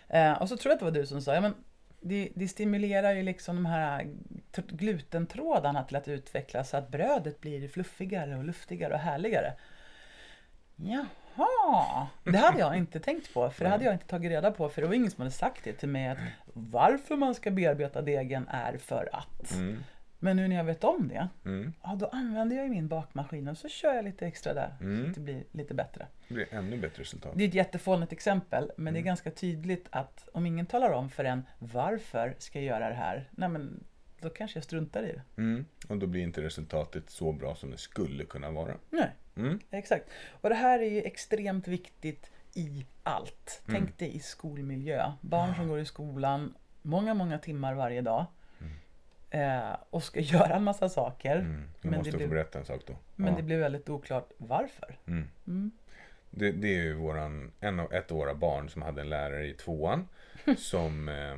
Eh, 0.07 0.41
och 0.41 0.49
så 0.49 0.57
tror 0.57 0.69
jag 0.69 0.73
att 0.73 0.79
det 0.79 0.85
var 0.85 0.91
du 0.91 1.05
som 1.05 1.21
sa, 1.21 1.33
ja 1.33 1.41
men 1.41 1.53
det, 2.01 2.29
det 2.35 2.47
stimulerar 2.47 3.13
ju 3.13 3.23
liksom 3.23 3.55
de 3.55 3.65
här 3.65 4.07
glutentrådarna 4.67 5.83
till 5.83 5.95
att 5.95 6.07
utvecklas 6.07 6.69
så 6.69 6.77
att 6.77 6.89
brödet 6.89 7.41
blir 7.41 7.67
fluffigare 7.67 8.37
och 8.37 8.43
luftigare 8.43 8.93
och 8.93 8.99
härligare. 8.99 9.53
Jaha, 10.83 12.07
det 12.23 12.37
hade 12.37 12.59
jag 12.59 12.77
inte 12.77 12.99
tänkt 12.99 13.33
på, 13.33 13.49
för 13.49 13.63
det 13.63 13.69
hade 13.69 13.83
jag 13.85 13.93
inte 13.93 14.05
tagit 14.07 14.31
reda 14.31 14.51
på, 14.51 14.69
för 14.69 14.81
det 14.81 14.87
var 14.87 14.95
ingen 14.95 15.11
som 15.11 15.21
hade 15.21 15.31
sagt 15.31 15.63
det 15.63 15.73
till 15.73 15.89
mig 15.89 16.07
att 16.07 16.17
varför 16.53 17.15
man 17.15 17.35
ska 17.35 17.51
bearbeta 17.51 18.01
degen 18.01 18.47
är 18.47 18.77
för 18.77 19.09
att. 19.13 19.53
Mm. 19.53 19.83
Men 20.23 20.35
nu 20.37 20.47
när 20.47 20.55
jag 20.55 20.63
vet 20.63 20.83
om 20.83 21.07
det, 21.07 21.27
Mm. 21.45 21.73
ja 21.83 21.95
då 21.95 22.05
använder 22.07 22.55
jag 22.55 22.69
min 22.69 22.87
bakmaskin 22.87 23.47
och 23.47 23.57
så 23.57 23.69
kör 23.69 23.93
jag 23.93 24.05
lite 24.05 24.27
extra 24.27 24.53
där, 24.53 24.73
så 24.79 24.83
Mm. 24.83 25.09
att 25.09 25.15
det 25.15 25.21
blir 25.21 25.43
lite 25.51 25.73
bättre. 25.73 26.07
Det 26.27 26.33
blir 26.33 26.53
ännu 26.53 26.77
bättre 26.77 27.01
resultat. 27.01 27.31
Det 27.35 27.43
är 27.43 27.47
ett 27.47 27.53
jättefånigt 27.53 28.11
exempel, 28.11 28.71
men 28.77 28.93
det 28.93 28.99
Mm. 28.99 29.03
är 29.03 29.05
ganska 29.05 29.31
tydligt 29.31 29.87
att 29.91 30.29
om 30.33 30.45
ingen 30.45 30.65
talar 30.65 30.91
om 30.91 31.09
för 31.09 31.23
en 31.23 31.43
varför 31.59 32.35
ska 32.37 32.59
jag 32.59 32.65
göra 32.65 32.89
det 32.89 32.95
här? 32.95 33.29
Nej 33.31 33.49
men 33.49 33.83
då 34.19 34.29
kanske 34.29 34.57
jag 34.57 34.63
struntar 34.63 35.03
i 35.03 35.11
det. 35.11 35.41
Mm. 35.41 35.65
Och 35.89 35.97
då 35.97 36.07
blir 36.07 36.21
inte 36.21 36.41
resultatet 36.41 37.09
så 37.09 37.31
bra 37.31 37.55
som 37.55 37.71
det 37.71 37.77
skulle 37.77 38.25
kunna 38.25 38.51
vara. 38.51 38.73
Nej, 38.89 39.09
Mm. 39.45 39.59
exakt. 39.71 40.09
Och 40.41 40.49
det 40.49 40.55
här 40.55 40.79
är 40.79 40.89
ju 40.89 41.01
extremt 41.01 41.67
viktigt 41.67 42.31
i 42.53 42.85
allt. 43.03 43.61
Mm. 43.67 43.81
Tänk 43.81 43.97
dig 43.97 44.15
i 44.15 44.19
skolmiljö. 44.19 45.11
Barn 45.21 45.55
som 45.55 45.67
går 45.67 45.79
i 45.79 45.85
skolan 45.85 46.53
många, 46.81 47.13
många 47.13 47.37
timmar 47.39 47.73
varje 47.73 48.01
dag. 48.01 48.25
Eh, 49.29 49.75
och 49.89 50.03
ska 50.03 50.19
göra 50.19 50.55
en 50.55 50.63
massa 50.63 50.89
saker. 50.89 51.35
Mm. 51.35 51.69
Jag 51.81 51.89
Men, 51.89 51.97
måste 51.97 52.07
det 52.07 52.11
få 52.11 52.17
blir, 52.17 52.27
berätta 52.27 52.59
en 52.59 52.65
sak 52.65 52.81
då. 52.87 52.95
men 53.15 53.27
Ja. 53.31 53.37
det 53.37 53.43
blir 53.43 53.57
väldigt 53.57 53.89
oklart 53.89 54.29
varför. 54.37 54.97
Mm. 55.07 55.27
Mm. 55.47 55.71
Det, 56.29 56.51
det 56.51 56.67
är 56.67 56.83
ju 56.83 56.93
våran, 56.93 57.51
en 57.59 57.79
av, 57.79 57.93
ett 57.93 58.11
av 58.11 58.17
våra 58.17 58.33
barn 58.33 58.69
som 58.69 58.81
hade 58.81 59.01
en 59.01 59.09
lärare 59.09 59.47
i 59.47 59.53
tvåan 59.53 60.07
som 60.57 61.09
eh, 61.09 61.37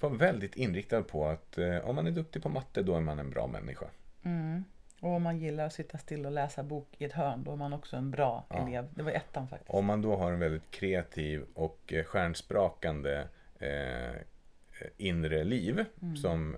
var 0.00 0.10
väldigt 0.10 0.56
inriktad 0.56 1.02
på 1.02 1.26
att 1.26 1.58
eh, 1.58 1.76
om 1.78 1.96
man 1.96 2.06
är 2.06 2.10
duktig 2.10 2.42
på 2.42 2.48
matte 2.48 2.82
då 2.82 2.96
är 2.96 3.00
man 3.00 3.18
en 3.18 3.30
bra 3.30 3.46
människa. 3.46 3.86
Mm. 4.22 4.64
Och 5.04 5.10
om 5.10 5.22
man 5.22 5.38
gillar 5.38 5.66
att 5.66 5.72
sitta 5.72 5.98
still 5.98 6.26
och 6.26 6.32
läsa 6.32 6.62
bok 6.62 6.88
i 6.98 7.04
ett 7.04 7.12
hörn, 7.12 7.44
då 7.44 7.52
är 7.52 7.56
man 7.56 7.72
också 7.72 7.96
en 7.96 8.10
bra 8.10 8.46
Ja. 8.50 8.66
elev. 8.68 8.88
Det 8.94 9.02
var 9.02 9.10
ettan 9.12 9.48
faktiskt. 9.48 9.70
Om 9.70 9.84
man 9.84 10.02
då 10.02 10.16
har 10.16 10.32
en 10.32 10.38
väldigt 10.38 10.70
kreativ 10.70 11.44
och 11.54 11.92
eh, 11.92 12.04
stjärnsprakande 12.04 13.28
eh, 13.58 14.14
inre 14.96 15.44
liv 15.44 15.84
Mm. 16.02 16.16
som 16.16 16.56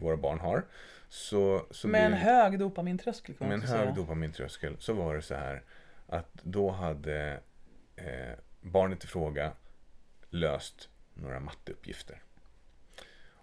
våra 0.00 0.16
barn 0.16 0.40
har. 0.40 0.62
Så, 1.08 1.66
så 1.70 1.88
Med 1.88 2.04
en 2.04 2.10
blir- 2.12 2.20
hög 2.20 2.58
dopamintröskel 2.58 3.34
med 3.38 3.52
en 3.52 3.62
hög 3.62 3.94
dopamintröskel 3.94 4.76
så 4.78 4.92
var 4.92 5.14
det 5.14 5.22
så 5.22 5.34
här 5.34 5.62
att 6.06 6.30
då 6.42 6.70
hade 6.70 7.40
eh, 7.96 8.34
barnet 8.60 9.04
i 9.04 9.06
fråga 9.06 9.52
löst 10.30 10.88
några 11.14 11.40
matteuppgifter. 11.40 12.22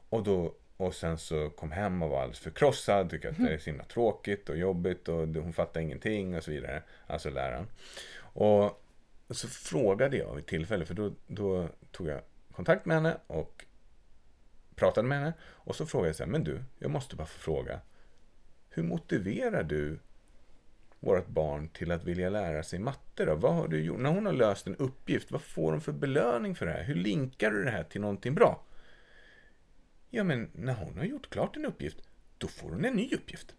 Och, 0.10 0.24
då, 0.24 0.54
och 0.78 0.94
sen 0.94 1.18
så 1.18 1.50
kom 1.50 1.72
hem 1.72 2.04
och 2.04 2.10
var 2.10 2.22
alldeles 2.22 2.40
förkrossad, 2.40 3.10
tyckte 3.10 3.30
att 3.30 3.38
det 3.38 3.54
är 3.54 3.58
så 3.58 3.70
himla 3.70 3.84
tråkigt 3.84 4.50
och 4.50 4.58
jobbigt 4.58 5.10
och 5.10 5.28
hon 5.28 5.54
fattar 5.54 5.82
ingenting 5.82 6.36
och 6.36 6.44
så 6.44 6.52
vidare. 6.52 6.84
Alltså 7.08 7.30
läraren. 7.30 7.68
Och 8.20 8.84
så 9.30 9.48
frågade 9.48 10.18
jag 10.18 10.36
vid 10.36 10.46
tillfälle, 10.46 10.86
för 10.86 10.94
då, 10.94 11.12
då 11.28 11.70
tog 11.92 12.08
jag 12.08 12.22
kontakt 12.52 12.86
med 12.86 12.98
henne 12.98 13.18
och 13.28 13.66
pratade 14.76 15.08
med 15.08 15.18
henne. 15.18 15.34
Och 15.44 15.76
så 15.76 15.86
frågade 15.86 16.10
jag 16.10 16.16
så 16.16 16.24
här, 16.24 16.32
men 16.32 16.44
du, 16.44 16.64
jag 16.80 16.92
måste 16.92 17.16
bara 17.16 17.28
få 17.28 17.40
fråga. 17.40 17.80
Hur 18.70 18.84
motiverar 18.84 19.64
du 19.64 20.00
vårt 21.00 21.28
barn 21.28 21.70
till 21.70 21.92
att 21.92 22.04
vilja 22.04 22.30
lära 22.30 22.64
sig 22.64 22.80
matte 22.80 23.26
då? 23.26 23.36
Vad 23.36 23.54
har 23.54 23.68
du 23.68 23.82
gjort? 23.82 24.00
När 24.00 24.10
hon 24.10 24.26
har 24.26 24.34
löst 24.34 24.68
en 24.68 24.76
uppgift, 24.76 25.32
vad 25.32 25.42
får 25.42 25.72
hon 25.72 25.82
för 25.82 25.92
belöning 25.92 26.56
för 26.56 26.66
det 26.66 26.72
här? 26.72 26.84
Hur 26.84 26.96
linkar 26.96 27.52
du 27.52 27.64
det 27.64 27.72
här 27.72 27.84
till 27.84 28.02
någonting 28.02 28.36
bra? 28.36 28.64
Ja, 30.10 30.24
men 30.24 30.50
när 30.54 30.74
hon 30.74 30.98
har 30.98 31.06
gjort 31.06 31.30
klart 31.30 31.56
en 31.58 31.66
uppgift, 31.66 31.98
då 32.38 32.48
får 32.48 32.70
hon 32.70 32.86
en 32.86 32.94
ny 32.94 33.10
uppgift. 33.14 33.56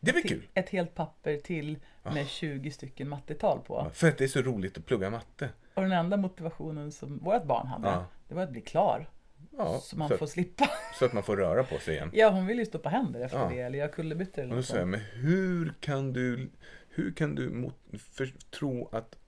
Det 0.00 0.12
väl 0.12 0.22
kul? 0.22 0.46
Ett 0.54 0.68
helt 0.68 0.94
papper 0.94 1.36
till 1.36 1.78
med 2.02 2.28
20 2.28 2.70
stycken 2.70 3.08
mattetal 3.08 3.60
på. 3.60 3.90
För 3.94 4.08
att 4.08 4.18
det 4.18 4.24
är 4.24 4.28
så 4.28 4.42
roligt 4.42 4.78
att 4.78 4.86
plugga 4.86 5.10
matte. 5.10 5.48
Och 5.74 5.82
den 5.82 5.92
enda 5.92 6.16
motivationen 6.16 6.92
som 6.92 7.18
vårt 7.18 7.44
barn 7.44 7.66
hade, 7.66 7.88
Ja. 7.88 8.06
det 8.28 8.34
var 8.34 8.42
att 8.42 8.50
bli 8.50 8.60
klar. 8.60 9.10
Ja, 9.56 9.78
så 9.82 9.96
man 9.98 10.08
så, 10.08 10.16
får 10.18 10.24
att, 10.24 10.30
slippa. 10.30 10.68
så 10.98 11.04
att 11.04 11.12
man 11.12 11.22
får 11.22 11.36
röra 11.36 11.64
på 11.64 11.78
sig 11.78 11.94
igen. 11.94 12.10
Ja, 12.12 12.30
hon 12.30 12.46
vill 12.46 12.58
ju 12.58 12.66
stå 12.66 12.78
på 12.78 12.88
händer 12.88 13.20
efter 13.20 13.38
Ja. 13.38 13.48
det, 13.48 13.60
eller 13.60 13.78
göra 13.78 13.88
kullerbyttor 13.88 14.42
eller 14.42 14.54
något 14.54 14.66
säger 14.66 14.84
men 14.84 15.00
hur 15.00 15.74
kan 15.80 16.12
du, 16.12 16.50
hur 16.88 17.12
kan 17.12 17.34
du 17.34 17.50
mot, 17.50 17.74
för, 17.98 18.26
tro 18.50 18.88
att 18.92 19.18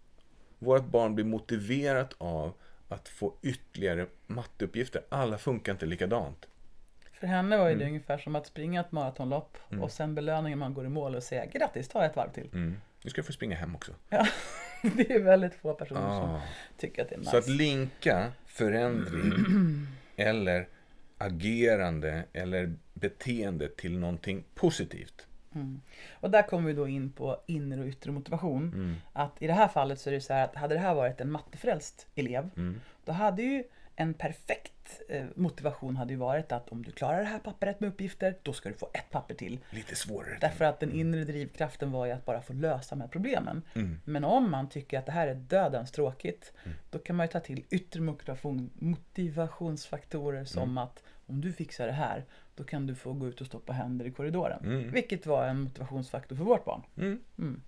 vårt 0.59 0.85
barn 0.87 1.15
blir 1.15 1.25
motiverat 1.25 2.15
av 2.19 2.53
att 2.93 3.09
få 3.09 3.35
ytterligare 3.43 4.07
matteuppgifter? 4.27 5.03
Alla 5.09 5.39
funkar 5.39 5.73
inte 5.73 5.87
likadant. 5.87 6.47
För 7.13 7.27
henne 7.27 7.57
var 7.57 7.65
ju 7.67 7.73
Mm. 7.73 7.79
det 7.79 7.87
ungefär 7.87 8.19
som 8.19 8.37
att 8.37 8.47
springa 8.47 8.81
ett 8.81 8.93
maratonlopp 8.93 9.59
och 9.81 9.91
sen 9.91 10.15
belöningen 10.15 10.59
man 10.59 10.75
går 10.75 10.87
i 10.87 10.89
mål 10.89 11.15
och 11.15 11.23
säga 11.23 11.47
grattis, 11.47 11.89
ta 11.89 12.05
ett 12.05 12.17
varv 12.17 12.33
till. 12.33 12.49
Mm. 12.55 12.77
Nu 13.05 13.11
ska 13.11 13.19
jag 13.19 13.27
få 13.27 13.33
springa 13.33 13.57
hem 13.57 13.75
också. 13.75 13.93
Ja, 14.09 14.27
det 14.83 15.11
är 15.11 15.23
väldigt 15.23 15.55
få 15.55 15.75
personer 15.75 16.01
som 16.21 16.31
Ah. 16.31 16.43
tycker 16.79 17.03
att 17.03 17.09
det 17.09 17.15
är 17.15 17.19
nice. 17.19 17.31
Så 17.31 17.37
att 17.37 17.49
linka 17.49 18.33
förändring 18.47 19.33
eller 20.17 20.69
agerande 21.19 22.25
eller 22.33 22.75
beteende 22.95 23.69
till 23.69 23.99
någonting 23.99 24.45
positivt. 24.55 25.27
Och 26.13 26.31
där 26.31 26.43
kommer 26.43 26.69
vi 26.69 26.73
då 26.73 26.89
in 26.89 27.13
på 27.13 27.41
inre 27.47 27.81
och 27.81 27.87
yttre 27.87 28.13
motivation. 28.13 28.97
Att 29.13 29.43
i 29.43 29.47
det 29.47 29.53
här 29.53 29.69
fallet 29.69 30.01
så 30.01 30.11
är 30.11 30.15
det 30.15 30.21
så 30.21 30.33
här 30.33 30.45
att 30.45 30.55
hade 30.55 30.75
det 30.75 30.81
här 30.81 30.95
varit 30.95 31.21
en 31.21 31.31
mattefrälst 31.31 32.07
elev, 32.15 32.51
då 33.05 33.13
hade 33.13 33.43
ju 33.43 33.65
en 33.97 34.15
perfekt 34.15 35.01
eh, 35.09 35.25
motivation 35.35 35.97
hade 35.97 36.13
ju 36.13 36.19
varit 36.19 36.53
att 36.53 36.69
om 36.69 36.83
du 36.83 36.93
klarar 36.93 37.19
det 37.19 37.25
här 37.25 37.39
pappret 37.39 37.81
med 37.81 37.89
uppgifter, 37.89 38.37
då 38.43 38.53
ska 38.53 38.69
du 38.69 38.75
få 38.75 38.91
ett 38.93 39.11
papper 39.11 39.35
till. 39.35 39.59
Lite 39.71 39.97
svårare. 39.97 40.39
Därför 40.41 40.65
att 40.65 40.81
den 40.81 40.93
inre 40.93 41.25
drivkraften 41.25 41.93
var 41.93 42.07
ju 42.07 42.13
att 42.13 42.25
bara 42.25 42.43
få 42.43 42.53
lösa 42.53 42.95
de 42.95 43.01
här 43.01 43.09
problemen. 43.09 43.63
Men 44.05 44.25
om 44.25 44.51
man 44.51 44.69
tycker 44.69 44.99
att 44.99 45.07
det 45.07 45.13
här 45.13 45.27
är 45.27 45.35
dödens 45.35 45.91
tråkigt, 45.91 46.53
då 46.91 46.99
kan 46.99 47.17
man 47.17 47.27
ju 47.27 47.31
ta 47.33 47.41
till 47.41 47.65
yttre 47.71 48.01
motivation, 48.01 48.71
motivationsfaktorer 48.75 50.45
som 50.45 50.79
att 50.79 51.03
om 51.27 51.41
du 51.41 51.53
fixar 51.53 51.87
det 51.87 51.93
här, 51.93 52.25
då 52.55 52.65
kan 52.65 52.87
du 52.87 52.95
få 52.95 53.13
gå 53.13 53.29
ut 53.29 53.41
och 53.41 53.47
stå 53.47 53.59
på 53.59 53.73
händer 53.73 54.07
i 54.07 54.11
korridoren. 54.11 54.91
Vilket 54.93 55.27
var 55.27 55.47
en 55.47 55.61
motivationsfaktor 55.61 56.37
för 56.37 56.45
vårt 56.45 56.65
barn. 56.65 56.83
Mm. 56.97 57.63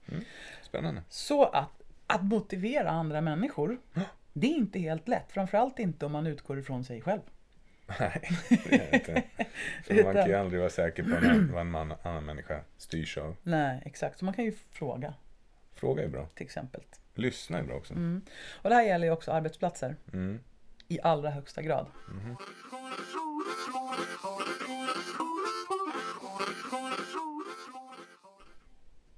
Spännande. 0.62 1.02
Så 1.08 1.44
att, 1.44 1.82
att 2.06 2.24
motivera 2.24 2.90
andra 2.90 3.20
människor, 3.20 3.78
det 4.32 4.46
är 4.46 4.56
inte 4.56 4.78
helt 4.78 5.08
lätt. 5.08 5.32
Framförallt 5.32 5.78
inte 5.78 6.06
om 6.06 6.12
man 6.12 6.26
utgår 6.26 6.58
ifrån 6.58 6.84
sig 6.84 7.00
själv. 7.00 7.20
Nej, 8.00 8.28
det 8.48 8.74
är 8.74 8.94
inte. 8.94 9.22
För 9.84 10.04
man 10.04 10.14
kan 10.14 10.26
ju 10.26 10.34
aldrig 10.34 10.60
vara 10.60 10.70
säker 10.70 11.02
på 11.02 11.10
vad 11.52 11.60
en 11.60 11.70
man, 11.70 11.94
annan 12.02 12.24
människa 12.24 12.60
styrs 12.76 13.18
av. 13.18 13.36
Nej, 13.42 13.82
exakt. 13.84 14.18
Så 14.18 14.24
man 14.24 14.34
kan 14.34 14.44
ju 14.44 14.52
fråga, 14.70 15.14
Fråga 15.74 16.04
är 16.04 16.08
bra. 16.08 16.26
till 16.34 16.44
exempel. 16.44 16.80
Lyssna 17.14 17.58
är 17.58 17.62
bra 17.62 17.76
också. 17.76 17.94
Och 18.52 18.70
det 18.70 18.74
här 18.74 18.82
gäller 18.82 19.06
ju 19.06 19.12
också 19.12 19.32
arbetsplatser. 19.32 19.96
Mm. 20.12 20.40
I 20.88 21.00
allra 21.02 21.30
högsta 21.30 21.62
grad. 21.62 21.86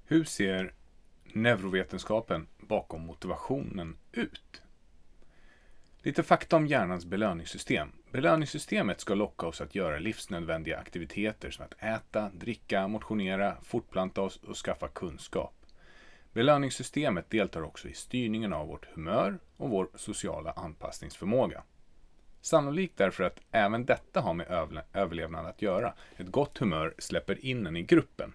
Hur 0.09 0.23
ser 0.23 0.73
neurovetenskapen 1.23 2.47
bakom 2.57 3.01
motivationen 3.01 3.97
ut? 4.11 4.61
Lite 6.01 6.23
fakta 6.23 6.55
om 6.55 6.67
hjärnans 6.67 7.05
belöningssystem. 7.05 7.91
Belöningssystemet 8.11 8.99
ska 9.01 9.13
locka 9.15 9.47
oss 9.47 9.61
att 9.61 9.75
göra 9.75 9.99
livsnödvändiga 9.99 10.77
aktiviteter 10.77 11.51
som 11.51 11.65
att 11.65 11.83
äta, 11.83 12.29
dricka, 12.33 12.87
motionera, 12.87 13.57
fortplanta 13.63 14.21
oss 14.21 14.37
och 14.37 14.55
skaffa 14.55 14.87
kunskap. 14.87 15.65
Belöningssystemet 16.33 17.29
deltar 17.29 17.61
också 17.61 17.87
i 17.87 17.93
styrningen 17.93 18.53
av 18.53 18.67
vårt 18.67 18.87
humör 18.93 19.39
och 19.57 19.69
vår 19.69 19.89
sociala 19.95 20.51
anpassningsförmåga. 20.51 21.63
Sannolikt 22.41 22.97
därför 22.97 23.23
att 23.23 23.39
även 23.51 23.85
detta 23.85 24.21
har 24.21 24.33
med 24.33 24.75
överlevnad 24.93 25.45
att 25.45 25.61
göra. 25.61 25.93
Ett 26.17 26.27
gott 26.27 26.57
humör 26.57 26.93
släpper 26.97 27.45
in 27.45 27.67
en 27.67 27.77
i 27.77 27.83
gruppen. 27.83 28.33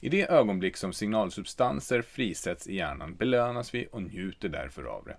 I 0.00 0.08
det 0.08 0.30
ögonblick 0.30 0.76
som 0.76 0.92
signalsubstanser 0.92 2.02
frisätts 2.02 2.68
i 2.68 2.76
hjärnan 2.76 3.14
belönas 3.14 3.74
vi 3.74 3.88
och 3.92 4.02
njuter 4.02 4.48
därför 4.48 4.84
av 4.84 5.04
det. 5.04 5.16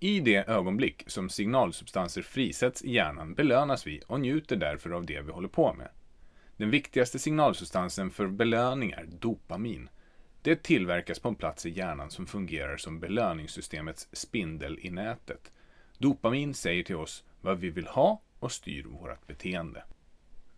I 0.00 0.20
det 0.20 0.48
ögonblick 0.48 1.04
som 1.06 1.28
signalsubstanser 1.28 2.22
frisätts 2.22 2.84
i 2.84 2.92
hjärnan 2.92 3.34
belönas 3.34 3.86
vi 3.86 4.02
och 4.06 4.20
njuter 4.20 4.56
därför 4.56 4.90
av 4.90 5.06
det 5.06 5.20
vi 5.20 5.32
håller 5.32 5.48
på 5.48 5.74
med. 5.74 5.88
Den 6.56 6.70
viktigaste 6.70 7.18
signalsubstansen 7.18 8.10
för 8.10 8.26
belöning 8.26 8.90
är 8.90 9.06
dopamin. 9.06 9.88
Det 10.42 10.62
tillverkas 10.62 11.18
på 11.18 11.28
en 11.28 11.34
plats 11.34 11.66
i 11.66 11.70
hjärnan 11.70 12.10
som 12.10 12.26
fungerar 12.26 12.76
som 12.76 13.00
belöningssystemets 13.00 14.08
spindel 14.12 14.78
i 14.82 14.90
nätet. 14.90 15.52
Dopamin 15.98 16.54
säger 16.54 16.82
till 16.82 16.96
oss 16.96 17.24
vad 17.40 17.58
vi 17.58 17.70
vill 17.70 17.86
ha 17.86 18.22
och 18.38 18.52
styr 18.52 18.84
vårt 18.84 19.26
beteende. 19.26 19.82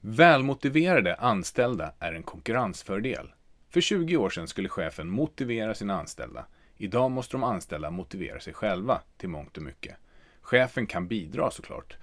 Välmotiverade 0.05 1.15
anställda 1.15 1.93
är 1.99 2.13
en 2.13 2.23
konkurrensfördel. 2.23 3.33
För 3.71 3.81
20 3.81 4.17
år 4.17 4.31
sedan 4.31 4.49
skulle 4.49 4.69
chefen 4.69 5.11
motivera 5.11 5.75
sina 5.75 5.99
anställda. 5.99 6.47
Idag 6.77 7.11
måste 7.11 7.35
de 7.35 7.45
anställda 7.45 7.91
motivera 7.91 8.41
sig 8.41 8.55
själva 8.55 9.01
till 9.17 9.29
mångt 9.29 9.57
och 9.57 9.63
mycket. 9.63 9.97
Chefen 10.41 10.87
kan 10.87 11.09
bidra 11.09 11.51
såklart. 11.51 11.97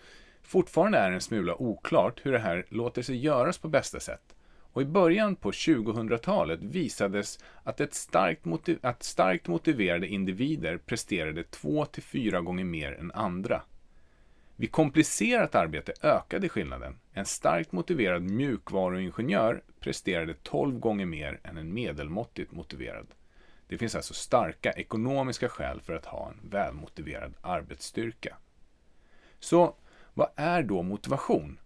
Fortfarande 0.44 0.98
är 0.98 1.10
det 1.10 1.16
en 1.16 1.22
smula 1.22 1.56
oklart 1.56 2.20
hur 2.24 2.32
det 2.32 2.40
här 2.40 2.66
låter 2.70 3.02
sig 3.02 3.18
göras 3.18 3.58
på 3.58 3.68
bästa 3.68 4.00
sätt. 4.00 4.36
Och 4.74 4.82
i 4.82 4.86
början 4.86 5.36
på 5.36 5.52
2000-talet 5.52 6.60
visades 6.64 7.40
att, 7.64 7.82
ett 7.82 7.94
starkt 7.94 8.46
att 8.82 9.04
starkt 9.04 9.48
motiverade 9.48 10.08
individer 10.08 10.78
presterade 10.78 11.44
två 11.44 11.86
till 11.86 12.04
fyra 12.04 12.42
gånger 12.42 12.64
mer 12.66 12.92
än 12.92 13.12
andra. 13.12 13.62
Vid 14.60 14.72
komplicerat 14.72 15.56
arbete 15.56 15.94
ökade 16.02 16.50
skillnaden. 16.50 17.00
En 17.14 17.26
starkt 17.26 17.72
motiverad 17.72 18.22
mjukvaruingenjör 18.22 19.64
presterade 19.80 20.34
12 20.44 20.80
gånger 20.80 21.06
mer 21.06 21.40
än 21.44 21.58
en 21.58 21.74
medelmåttigt 21.74 22.52
motiverad. 22.52 23.08
Det 23.68 23.78
finns 23.78 23.96
alltså 23.96 24.14
starka 24.14 24.72
ekonomiska 24.72 25.50
skäl 25.50 25.82
för 25.82 25.94
att 25.94 26.06
ha 26.06 26.30
en 26.30 26.50
välmotiverad 26.50 27.34
arbetsstyrka. 27.42 28.38
Så 29.40 29.76
vad 30.14 30.30
är 30.36 30.64
då 30.64 30.84
motivation? 30.84 31.60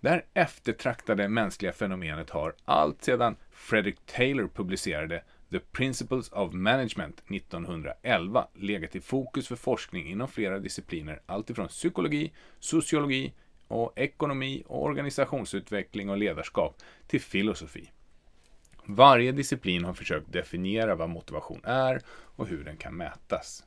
Det 0.00 0.08
här 0.08 0.24
eftertraktade 0.34 1.28
mänskliga 1.28 1.72
fenomenet 1.72 2.30
har 2.30 2.54
allt 2.64 3.04
sedan 3.04 3.36
Frederick 3.50 4.06
Taylor 4.06 4.48
publicerade 4.48 5.22
The 5.54 5.60
Principles 5.60 6.28
of 6.32 6.52
Management 6.52 7.22
1911 7.28 8.46
legat 8.54 8.96
i 8.96 9.00
fokus 9.00 9.48
för 9.48 9.56
forskning 9.56 10.06
inom 10.06 10.28
flera 10.28 10.58
discipliner, 10.58 11.20
alltifrån 11.26 11.68
psykologi, 11.68 12.32
sociologi 12.60 13.32
och 13.68 13.92
ekonomi 13.96 14.62
och 14.66 14.82
organisationsutveckling 14.82 16.10
och 16.10 16.18
ledarskap 16.18 16.82
till 17.06 17.20
filosofi. 17.20 17.90
Varje 18.84 19.32
disciplin 19.32 19.84
har 19.84 19.94
försökt 19.94 20.32
definiera 20.32 20.94
vad 20.94 21.08
motivation 21.08 21.60
är 21.64 22.02
och 22.08 22.46
hur 22.46 22.64
den 22.64 22.76
kan 22.76 22.96
mätas. 22.96 23.64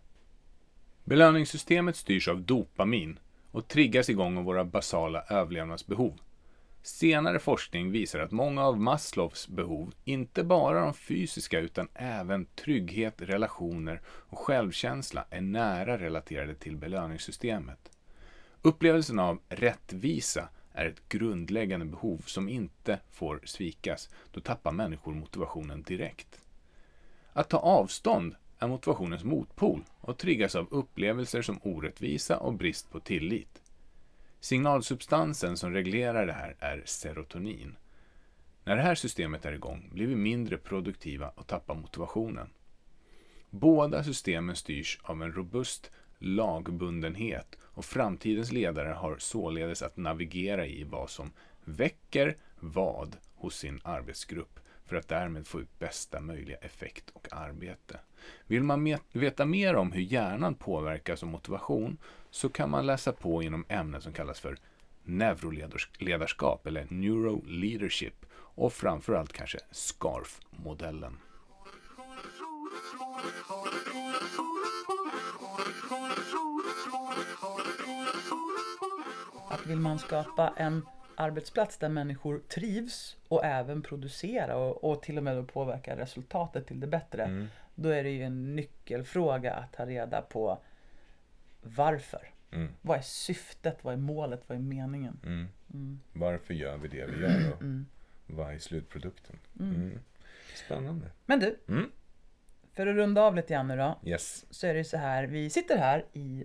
Belöningssystemet 1.03 1.95
styrs 1.95 2.27
av 2.27 2.41
dopamin 2.41 3.19
och 3.51 3.67
triggas 3.67 4.09
igång 4.09 4.37
av 4.37 4.43
våra 4.43 4.65
basala 4.65 5.23
överlevnadsbehov. 5.29 6.19
Senare 6.87 7.39
forskning 7.39 7.91
visar 7.91 8.19
att 8.19 8.31
många 8.31 8.65
av 8.65 8.79
Maslows 8.79 9.47
behov, 9.47 9.93
inte 10.03 10.43
bara 10.43 10.81
de 10.81 10.93
fysiska 10.93 11.59
utan 11.59 11.87
även 11.93 12.45
trygghet, 12.45 13.21
relationer 13.21 14.01
och 14.07 14.39
självkänsla, 14.39 15.25
är 15.29 15.41
nära 15.41 15.97
relaterade 15.97 16.55
till 16.55 16.77
belöningssystemet. 16.77 17.91
Upplevelsen 18.61 19.19
av 19.19 19.39
rättvisa 19.49 20.49
är 20.73 20.85
ett 20.85 21.09
grundläggande 21.09 21.85
behov 21.85 22.23
som 22.25 22.49
inte 22.49 22.99
får 23.11 23.41
svikas. 23.43 24.09
Då 24.31 24.39
tappar 24.41 24.71
människor 24.71 25.13
motivationen 25.13 25.83
direkt. 25.83 26.41
Att 27.33 27.49
ta 27.49 27.57
avstånd 27.57 28.35
är 28.59 28.67
motivationens 28.67 29.23
motpol 29.23 29.83
och 30.01 30.17
triggas 30.17 30.55
av 30.55 30.67
upplevelser 30.71 31.41
som 31.41 31.59
orättvisa 31.63 32.37
och 32.37 32.53
brist 32.53 32.91
på 32.91 32.99
tillit. 32.99 33.56
Signalsubstansen 34.47 35.57
som 35.57 35.73
reglerar 35.73 36.25
det 36.25 36.33
här 36.33 36.55
är 36.59 36.81
serotonin. 36.85 37.75
När 38.63 38.75
det 38.75 38.81
här 38.81 38.95
systemet 38.95 39.45
är 39.45 39.51
igång 39.51 39.89
blir 39.93 40.07
vi 40.07 40.15
mindre 40.15 40.57
produktiva 40.57 41.29
och 41.35 41.47
tappar 41.47 41.75
motivationen. 41.75 42.49
Båda 43.49 44.03
systemen 44.03 44.55
styrs 44.55 44.99
av 45.03 45.23
en 45.23 45.31
robust 45.31 45.91
lagbundenhet 46.17 47.57
och 47.61 47.85
framtidens 47.85 48.51
ledare 48.51 48.89
har 48.89 49.17
således 49.17 49.81
att 49.81 49.97
navigera 49.97 50.65
i 50.65 50.83
vad 50.83 51.09
som 51.09 51.31
väcker 51.63 52.37
vad 52.59 53.17
hos 53.35 53.57
sin 53.57 53.79
arbetsgrupp 53.83 54.59
för 54.85 54.95
att 54.95 55.07
därmed 55.07 55.47
få 55.47 55.61
ut 55.61 55.79
bästa 55.79 56.21
möjliga 56.21 56.57
effekt 56.57 57.09
och 57.13 57.27
arbete. 57.31 57.99
Vill 58.45 58.63
man 58.63 58.97
veta 59.11 59.45
mer 59.45 59.75
om 59.75 59.91
hur 59.91 60.01
hjärnan 60.01 60.55
påverkas 60.55 61.23
av 61.23 61.29
motivation 61.29 61.97
så 62.37 62.49
kan 62.49 62.69
man 62.69 62.85
läsa 62.85 63.11
på 63.11 63.43
inom 63.43 63.65
ämnen 63.69 64.01
som 64.01 64.13
kallas 64.13 64.39
för 64.39 64.57
neuroledarskap 65.03 66.67
eller 66.67 66.87
neuroleadership 66.89 68.25
och 68.33 68.73
framförallt 68.73 69.33
kanske 69.33 69.59
SCARF-modellen. 69.71 71.17
Att 79.49 79.65
vill 79.65 79.79
man 79.79 79.99
skapa 79.99 80.53
en 80.57 80.85
arbetsplats 81.15 81.77
där 81.77 81.89
människor 81.89 82.39
trivs 82.39 83.17
och 83.27 83.45
även 83.45 83.81
producera 83.81 84.55
och, 84.55 84.91
och 84.91 85.01
till 85.01 85.17
och 85.17 85.23
med 85.23 85.47
påverka 85.47 85.97
resultatet 85.97 86.67
till 86.67 86.79
det 86.79 86.87
bättre. 86.87 87.47
Då 87.75 87.89
är 87.89 88.03
det 88.03 88.09
ju 88.09 88.23
en 88.23 88.55
nyckelfråga 88.55 89.53
att 89.53 89.73
ta 89.73 89.85
reda 89.85 90.21
på 90.21 90.59
varför. 91.75 92.31
Mm. 92.51 92.71
Vad 92.81 92.97
är 92.97 93.01
syftet? 93.01 93.77
Vad 93.81 93.93
är 93.93 93.97
målet? 93.97 94.43
Vad 94.47 94.57
är 94.57 94.61
meningen? 94.61 95.19
Mm. 95.25 95.99
Varför 96.13 96.53
gör 96.53 96.77
vi 96.77 96.87
det 96.87 97.05
vi 97.05 97.21
gör 97.21 97.51
och 97.51 97.63
vad 98.35 98.53
är 98.53 98.57
slutprodukten? 98.59 99.39
Mm. 99.59 99.99
Spännande. 100.65 101.05
Men 101.25 101.39
du, 101.39 101.59
Mm. 101.67 101.91
för 102.73 102.87
att 102.87 102.95
runda 102.95 103.21
av 103.21 103.35
lite 103.35 103.53
grann 103.53 103.67
nu 103.67 103.77
då. 103.77 103.99
Yes. 104.05 104.45
Så 104.49 104.67
är 104.67 104.73
det 104.73 104.83
så 104.83 104.97
här, 104.97 105.23
vi 105.23 105.49
sitter 105.49 105.77
här 105.77 106.05
i 106.13 106.43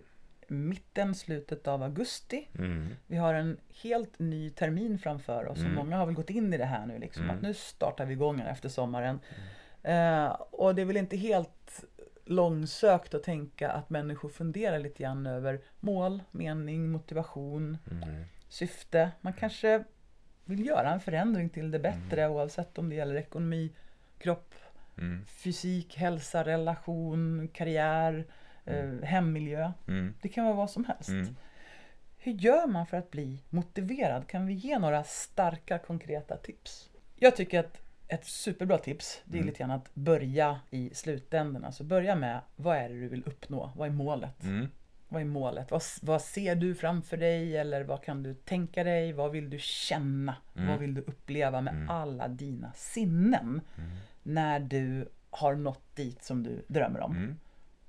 mitten, 0.49 1.14
slutet 1.14 1.68
av 1.68 1.83
augusti. 1.83 2.49
Mm. 2.59 2.89
Vi 3.07 3.16
har 3.16 3.35
en 3.35 3.57
helt 3.83 4.18
ny 4.18 4.51
termin 4.51 4.99
framför 4.99 5.47
oss 5.47 5.59
och 5.59 5.70
många 5.70 5.97
har 5.97 6.07
väl 6.07 6.14
gått 6.14 6.31
in 6.31 6.55
i 6.55 6.57
det 6.59 6.64
här 6.64 6.87
nu 6.87 6.99
liksom. 6.99 7.31
Att 7.31 7.43
nu 7.43 7.55
startar 7.55 8.07
vi 8.07 8.12
igång 8.12 8.41
efter 8.41 8.68
sommaren. 8.68 9.20
Eh, 9.83 10.27
och 10.51 10.75
det 10.75 10.83
är 10.83 10.87
väl 10.87 10.97
inte 10.97 11.16
helt 11.16 11.61
långsökt 12.25 13.14
att 13.14 13.23
tänka 13.23 13.70
att 13.70 13.91
människor 13.91 14.29
funderar 14.29 14.79
lite 14.79 15.03
grann 15.03 15.27
över 15.27 15.61
mål, 15.81 16.23
mening, 16.31 16.91
motivation, 16.91 17.79
Mm. 17.91 18.25
syfte. 18.49 19.11
Man 19.20 19.33
kanske 19.33 19.85
vill 20.45 20.66
göra 20.66 20.93
en 20.93 21.01
förändring 21.01 21.49
till 21.49 21.70
det 21.70 21.79
bättre 21.79 22.29
oavsett 22.29 22.79
om 22.79 22.89
det 22.89 22.95
gäller 22.95 23.14
ekonomi, 23.16 23.73
kropp, 24.18 24.55
Mm. 24.99 25.25
fysik, 25.27 25.97
hälsa, 25.97 26.45
relation, 26.45 27.49
karriär, 27.53 28.27
eh, 28.64 28.91
hemmiljö. 29.03 29.73
Mm. 29.89 30.14
Det 30.23 30.29
kan 30.29 30.45
vara 30.45 30.55
vad 30.57 30.70
som 30.70 30.85
helst. 30.85 31.09
Mm. 31.09 31.37
Hur 32.18 32.33
gör 32.33 32.66
man 32.66 32.87
för 32.87 32.97
att 32.97 33.11
bli 33.11 33.43
motiverad? 33.51 34.27
Kan 34.27 34.47
vi 34.47 34.55
ge 34.55 34.78
några 34.78 35.05
starka 35.05 35.78
konkreta 35.78 36.36
tips? 36.36 36.90
Jag 37.16 37.36
tycker 37.36 37.61
att 37.61 37.81
ett 38.14 38.24
superbra 38.24 38.78
tips 38.78 39.22
det 39.24 39.36
är 39.36 39.39
Mm. 39.40 39.47
lite 39.47 39.59
grann 39.59 39.70
att 39.70 39.94
börja 39.94 40.60
i 40.70 40.90
slutändan. 40.94 41.64
Alltså 41.64 41.84
börja 41.84 42.14
med 42.14 42.40
vad 42.56 42.76
är 42.76 42.89
det 42.89 43.01
du 43.01 43.09
vill 43.09 43.22
uppnå? 43.26 43.70
Vad 43.76 43.89
är 43.89 43.93
målet? 43.93 44.44
Mm. 44.44 44.66
Vad 45.09 45.20
är 45.22 45.26
målet? 45.26 45.70
Vad, 45.70 45.82
vad 46.02 46.22
ser 46.22 46.55
du 46.56 46.74
framför 46.74 47.16
dig? 47.16 47.56
Eller 47.56 47.84
vad 47.84 48.02
kan 48.02 48.22
du 48.22 48.34
tänka 48.34 48.84
dig? 48.84 49.12
Vad 49.12 49.30
vill 49.30 49.51
du 49.51 49.59
känna? 49.59 50.36
Mm. 50.56 50.68
Vad 50.68 50.78
vill 50.78 50.94
du 50.94 51.01
uppleva 51.01 51.60
med 51.60 51.90
alla 51.90 52.28
dina 52.28 52.72
sinnen? 52.74 53.60
När 54.22 54.60
du 54.60 55.09
har 55.30 55.55
nått 55.55 55.97
dit 55.97 56.22
som 56.24 56.43
du 56.43 56.64
drömmer 56.68 57.01
om. 57.01 57.16
Mm. 57.16 57.36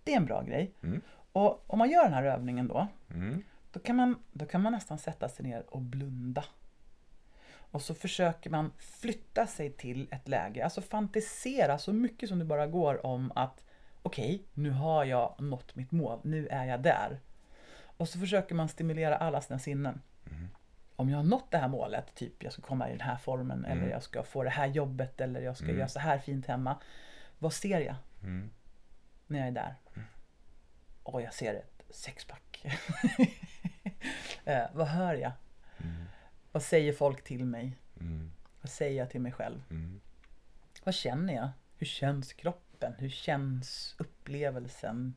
Det 0.03 0.13
är 0.13 0.17
en 0.17 0.25
bra 0.25 0.41
grej. 0.41 0.71
Mm. 0.83 1.01
Och 1.31 1.63
om 1.73 1.79
man 1.79 1.89
gör 1.89 2.03
den 2.03 2.13
här 2.13 2.23
övningen 2.23 2.67
då, 2.67 2.87
Mm. 3.13 3.43
då 3.71 3.79
kan, 3.79 3.95
man, 3.95 4.15
då 4.31 4.45
kan 4.45 4.61
man 4.61 4.71
nästan 4.73 4.97
sätta 4.97 5.29
sig 5.29 5.45
ner 5.45 5.63
och 5.69 5.81
blunda. 5.81 6.43
Och 7.73 7.81
så 7.81 7.93
försöker 7.95 8.49
man 8.49 8.71
flytta 8.77 9.47
sig 9.47 9.71
till 9.71 10.07
ett 10.11 10.27
läge, 10.27 10.63
alltså 10.63 10.81
fantisera 10.81 11.77
så 11.77 11.93
mycket 11.93 12.29
som 12.29 12.39
det 12.39 12.45
bara 12.45 12.67
går 12.67 13.05
om 13.05 13.31
att 13.35 13.65
okej, 14.01 14.43
nu 14.53 14.69
har 14.71 15.03
jag 15.05 15.35
nått 15.41 15.75
mitt 15.75 15.91
mål, 15.91 16.19
nu 16.23 16.47
är 16.47 16.65
jag 16.65 16.81
där. 16.81 17.19
Och 17.97 18.09
så 18.09 18.19
försöker 18.19 18.55
man 18.55 18.69
stimulera 18.69 19.17
alla 19.17 19.41
sina 19.41 19.59
sinnen. 19.59 20.01
Om 20.95 21.09
jag 21.09 21.17
har 21.17 21.23
nått 21.23 21.51
det 21.51 21.57
här 21.57 21.67
målet, 21.67 22.15
typ 22.15 22.43
jag 22.43 22.53
ska 22.53 22.61
komma 22.61 22.87
i 22.89 22.91
den 22.91 23.01
här 23.01 23.17
formen 23.17 23.65
eller 23.65 23.87
jag 23.89 24.03
ska 24.03 24.23
få 24.23 24.43
det 24.43 24.49
här 24.49 24.67
jobbet 24.67 25.21
eller 25.21 25.41
jag 25.41 25.57
ska 25.57 25.71
göra 25.71 25.87
så 25.87 25.99
här 25.99 26.17
fint 26.19 26.45
hemma. 26.45 26.77
Vad 27.39 27.53
ser 27.53 27.79
jag 27.79 27.95
Mm. 28.23 28.49
när 29.27 29.39
jag 29.39 29.47
är 29.47 29.51
där? 29.51 29.75
Och 31.03 31.21
jag 31.21 31.33
ser 31.33 31.53
ett 31.55 31.83
sexpack. 31.89 32.65
eh, 34.45 34.63
vad 34.73 34.87
hör 34.87 35.13
jag? 35.15 35.31
Vad 36.53 36.63
säger 36.63 36.93
folk 36.93 37.23
till 37.23 37.45
mig? 37.45 37.77
Mm. 37.99 38.31
Vad 38.61 38.69
säger 38.69 38.97
jag 38.99 39.09
till 39.09 39.21
mig 39.21 39.31
själv? 39.31 39.61
Mm. 39.69 40.01
Vad 40.84 40.95
känner 40.95 41.34
jag? 41.34 41.49
Hur 41.77 41.85
känns 41.85 42.34
kroppen? 42.34 42.93
Hur 42.97 43.09
känns 43.09 43.95
upplevelsen? 43.97 45.15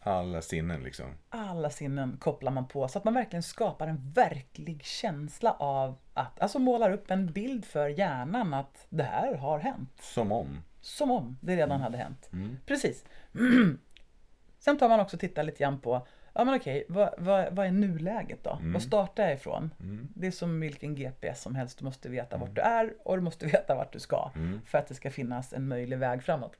Alla 0.00 0.42
sinnen 0.42 0.82
liksom. 0.82 1.06
Alla 1.28 1.70
sinnen 1.70 2.16
kopplar 2.20 2.52
man 2.52 2.68
på 2.68 2.88
så 2.88 2.98
att 2.98 3.04
man 3.04 3.14
verkligen 3.14 3.42
skapar 3.42 3.86
en 3.86 4.10
verklig 4.12 4.84
känsla 4.84 5.52
av 5.52 5.98
att, 6.14 6.40
alltså 6.40 6.58
målar 6.58 6.90
upp 6.90 7.10
en 7.10 7.32
bild 7.32 7.64
för 7.64 7.88
hjärnan 7.88 8.54
att 8.54 8.86
det 8.88 9.02
här 9.02 9.34
har 9.34 9.58
hänt. 9.58 10.00
Som 10.00 10.32
om. 10.32 10.62
Som 10.80 11.10
om 11.10 11.38
det 11.40 11.56
redan 11.56 11.80
hade 11.80 11.98
hänt. 11.98 12.28
Mm. 12.32 12.56
Precis. 12.66 13.04
Sen 14.58 14.78
tar 14.78 14.88
man 14.88 15.00
också 15.00 15.16
och 15.16 15.20
tittar 15.20 15.42
lite 15.42 15.58
grann 15.58 15.80
på, 15.80 16.06
ja 16.38 16.44
men 16.44 16.54
okej, 16.54 16.84
vad, 16.88 17.14
vad, 17.18 17.54
vad 17.54 17.66
är 17.66 17.70
nuläget 17.70 18.44
då? 18.44 18.58
Vad 18.62 18.82
startar 18.82 19.22
jag 19.22 19.32
ifrån? 19.34 19.70
Mm. 19.80 20.08
Det 20.14 20.26
är 20.26 20.30
som 20.30 20.60
vilken 20.60 20.94
GPS 20.94 21.42
som 21.42 21.54
helst, 21.54 21.78
du 21.78 21.84
måste 21.84 22.08
veta 22.08 22.36
vart 22.36 22.54
du 22.54 22.60
är 22.60 22.94
och 23.04 23.16
du 23.16 23.22
måste 23.22 23.46
veta 23.56 23.74
vart 23.74 23.92
du 23.92 24.00
ska 24.00 24.30
Mm. 24.34 24.60
för 24.66 24.78
att 24.78 24.86
det 24.86 24.94
ska 24.94 25.10
finnas 25.10 25.52
en 25.52 25.68
möjlig 25.68 25.98
väg 25.98 26.22
framåt. 26.22 26.56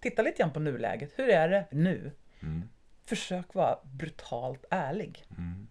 Titta 0.00 0.22
lite 0.22 0.38
grann 0.38 0.50
på 0.52 0.60
nuläget, 0.60 1.12
hur 1.16 1.28
är 1.28 1.48
det 1.48 1.66
nu? 1.70 2.12
Mm. 2.42 2.68
Försök 3.04 3.54
vara 3.54 3.78
brutalt 3.82 4.64
ärlig. 4.70 5.24
Mm. 5.38 5.66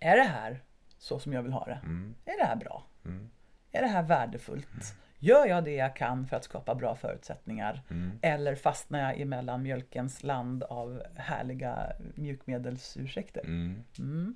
Är 0.00 0.16
det 0.16 0.22
här 0.22 0.62
så 0.98 1.18
som 1.18 1.32
jag 1.32 1.42
vill 1.42 1.52
ha 1.52 1.64
det? 1.64 1.80
Mm. 1.84 2.14
Är 2.24 2.38
det 2.38 2.44
här 2.44 2.56
bra? 2.56 2.84
Mm. 3.04 3.30
Är 3.72 3.82
det 3.82 3.88
här 3.88 4.02
värdefullt? 4.02 4.94
Gör 5.22 5.46
jag 5.46 5.64
det 5.64 5.74
jag 5.74 5.96
kan 5.96 6.26
för 6.26 6.36
att 6.36 6.44
skapa 6.44 6.74
bra 6.74 6.96
förutsättningar? 6.96 7.82
Mm. 7.90 8.18
Eller 8.22 8.54
fastnar 8.54 9.00
jag 9.00 9.20
emellan 9.20 9.62
mjölkens 9.62 10.22
land 10.22 10.62
av 10.62 11.02
härliga 11.16 11.92
mjukmedelsursäkter? 12.14 13.40
Mm. 13.44 13.84
Mm. 13.98 14.34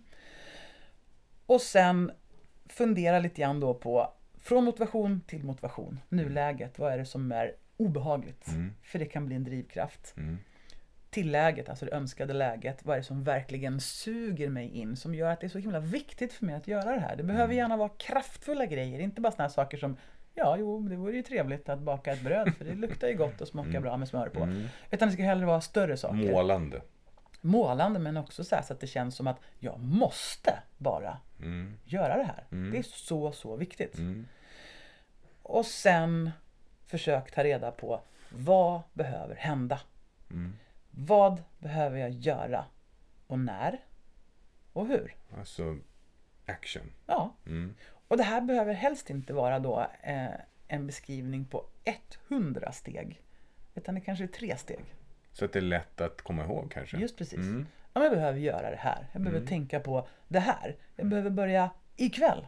Och 1.47 1.61
sen 1.61 2.13
fundera 2.67 3.19
lite 3.19 3.41
grann 3.41 3.61
då 3.61 3.75
på 3.75 4.13
från 4.41 4.65
motivation 4.65 5.21
till 5.27 5.45
motivation. 5.45 6.01
Nuläget, 6.09 6.79
vad 6.79 6.93
är 6.93 6.99
det 6.99 7.07
som 7.07 7.33
är 7.33 7.55
obehagligt? 7.77 8.49
Mm. 8.49 8.75
För 8.83 8.99
det 8.99 9.07
kan 9.07 9.27
bli 9.27 9.37
en 9.37 9.45
drivkraft. 9.45 10.15
Mm. 10.17 10.39
Till 11.11 11.31
läget, 11.31 11.69
alltså 11.69 11.85
det 11.85 11.93
önskade 11.93 12.33
läget, 12.33 12.85
vad 12.85 12.95
är 12.95 13.01
det 13.01 13.05
som 13.05 13.25
verkligen 13.25 13.81
suger 13.81 14.49
mig 14.49 14.69
in? 14.69 14.97
Som 14.97 15.15
gör 15.15 15.31
att 15.31 15.41
det 15.41 15.47
är 15.47 15.49
så 15.49 15.59
himla 15.59 15.81
viktigt 15.81 16.33
för 16.33 16.47
mig 16.47 16.55
att 16.55 16.69
göra 16.69 16.95
det 16.95 17.01
här. 17.01 17.17
Det 17.17 17.23
behöver 17.23 17.55
gärna 17.55 17.77
vara 17.77 17.89
kraftfulla 17.89 18.67
grejer, 18.67 18.99
inte 18.99 19.21
bara 19.21 19.33
sådana 19.33 19.49
här 19.49 19.55
saker 19.55 19.77
som 19.77 19.97
Ja, 20.35 20.57
jo, 20.59 20.89
det 20.89 20.97
vore 20.97 21.17
ju 21.17 21.23
trevligt 21.23 21.69
att 21.69 21.79
baka 21.79 22.13
ett 22.13 22.23
bröd 22.23 22.55
för 22.55 22.65
det 22.65 22.75
luktar 22.75 23.09
ju 23.09 23.17
gott 23.17 23.41
och 23.41 23.49
smakar 23.49 23.81
bra 23.81 23.97
med 23.97 24.09
smör 24.09 24.29
på. 24.29 24.41
Mm. 24.43 24.67
Utan 24.91 25.09
det 25.09 25.15
ska 25.15 25.23
hellre 25.23 25.47
vara 25.47 25.61
större 25.61 25.97
saker. 25.97 26.33
Målande. 26.33 26.83
Målande 27.41 27.99
men 27.99 28.17
också 28.17 28.45
så, 28.45 28.57
så 28.65 28.73
att 28.73 28.81
det 28.81 28.87
känns 28.87 29.17
som 29.17 29.27
att 29.27 29.41
jag 29.59 29.79
måste 29.81 30.59
bara 30.79 31.19
Mm. 31.41 31.75
göra 31.85 32.17
det 32.17 32.25
här. 32.25 32.45
Mm. 32.53 32.71
Det 32.73 32.79
är 32.79 32.83
så, 32.83 33.33
så 33.33 33.57
viktigt. 33.57 33.99
Mm. 33.99 34.27
Och 35.43 35.67
sen 35.67 36.31
försök 36.87 37.31
ta 37.31 37.45
reda 37.45 37.71
på 37.71 38.01
vad 38.31 38.81
behöver 38.93 39.35
hända? 39.35 39.81
Mm. 40.31 40.53
Vad 40.91 41.43
behöver 41.59 41.99
jag 41.99 42.11
göra? 42.11 42.65
Och 43.27 43.39
när? 43.39 43.81
Och 44.73 44.87
hur? 44.87 45.15
Alltså, 45.39 45.79
action. 46.47 46.93
Ja, 47.07 47.35
Mm. 47.47 47.75
Och 48.15 48.19
det 48.19 48.25
här 48.25 48.41
behöver 48.41 48.75
helst 48.75 49.11
inte 49.11 49.33
vara 49.33 49.59
då 49.59 49.87
eh, 50.03 50.27
en 50.69 50.87
beskrivning 50.87 51.45
på 51.45 51.65
100 52.29 52.73
steg. 52.73 53.21
Utan 53.75 53.95
det 53.95 54.01
kanske 54.01 54.25
är 54.25 54.29
tre 54.29 54.57
steg. 54.57 54.85
Så 55.33 55.45
att 55.45 55.53
det 55.53 55.59
är 55.59 55.63
lätt 55.63 56.01
att 56.01 56.23
komma 56.23 56.45
ihåg 56.45 56.73
kanske. 56.73 56.97
Just 56.97 57.19
precis. 57.19 57.39
Mm. 57.39 57.67
Ja, 57.95 58.03
jag 58.03 58.13
behöver 58.13 58.39
göra 58.39 58.71
det 58.71 58.77
här. 58.77 59.07
Jag 59.13 59.23
behöver 59.23 59.47
tänka 59.47 59.81
på 59.81 60.09
det 60.29 60.39
här. 60.39 60.77
Jag 60.97 61.07
behöver 61.07 61.31
börja 61.31 61.71
ikväll. 61.97 62.47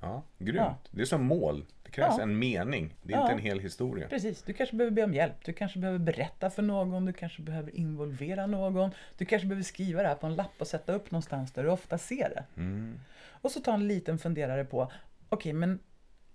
Ja, 0.00 0.22
grymt. 0.38 0.56
Ja. 0.58 0.76
Det 0.90 1.00
är 1.00 1.06
som 1.06 1.24
mål. 1.24 1.66
Det 1.82 1.90
krävs 1.90 2.14
Ja. 2.16 2.22
en 2.22 2.38
mening. 2.38 2.94
Det 3.02 3.12
är 3.12 3.16
Ja. 3.16 3.22
inte 3.22 3.32
en 3.34 3.38
hel 3.40 3.58
historia. 3.60 4.08
Precis, 4.08 4.42
du 4.42 4.52
kanske 4.52 4.76
behöver 4.76 4.94
be 4.94 5.04
om 5.04 5.14
hjälp. 5.14 5.44
Du 5.44 5.52
kanske 5.52 5.78
behöver 5.78 5.98
berätta 5.98 6.50
för 6.50 6.62
någon. 6.62 7.04
Du 7.04 7.12
kanske 7.12 7.42
behöver 7.42 7.76
involvera 7.76 8.46
någon. 8.46 8.90
Du 9.18 9.24
kanske 9.24 9.48
behöver 9.48 9.64
skriva 9.64 10.02
det 10.02 10.08
här 10.08 10.14
på 10.14 10.26
en 10.26 10.34
lapp 10.34 10.52
och 10.58 10.66
sätta 10.66 10.92
upp 10.92 11.10
någonstans 11.10 11.52
där 11.52 11.62
du 11.64 11.70
ofta 11.70 11.98
ser 11.98 12.28
det. 12.28 12.44
Mm. 12.60 13.00
Och 13.40 13.50
så 13.50 13.60
ta 13.60 13.74
en 13.74 13.88
liten 13.88 14.18
funderare 14.18 14.64
på, 14.64 14.92
okej 15.28 15.52
men 15.52 15.80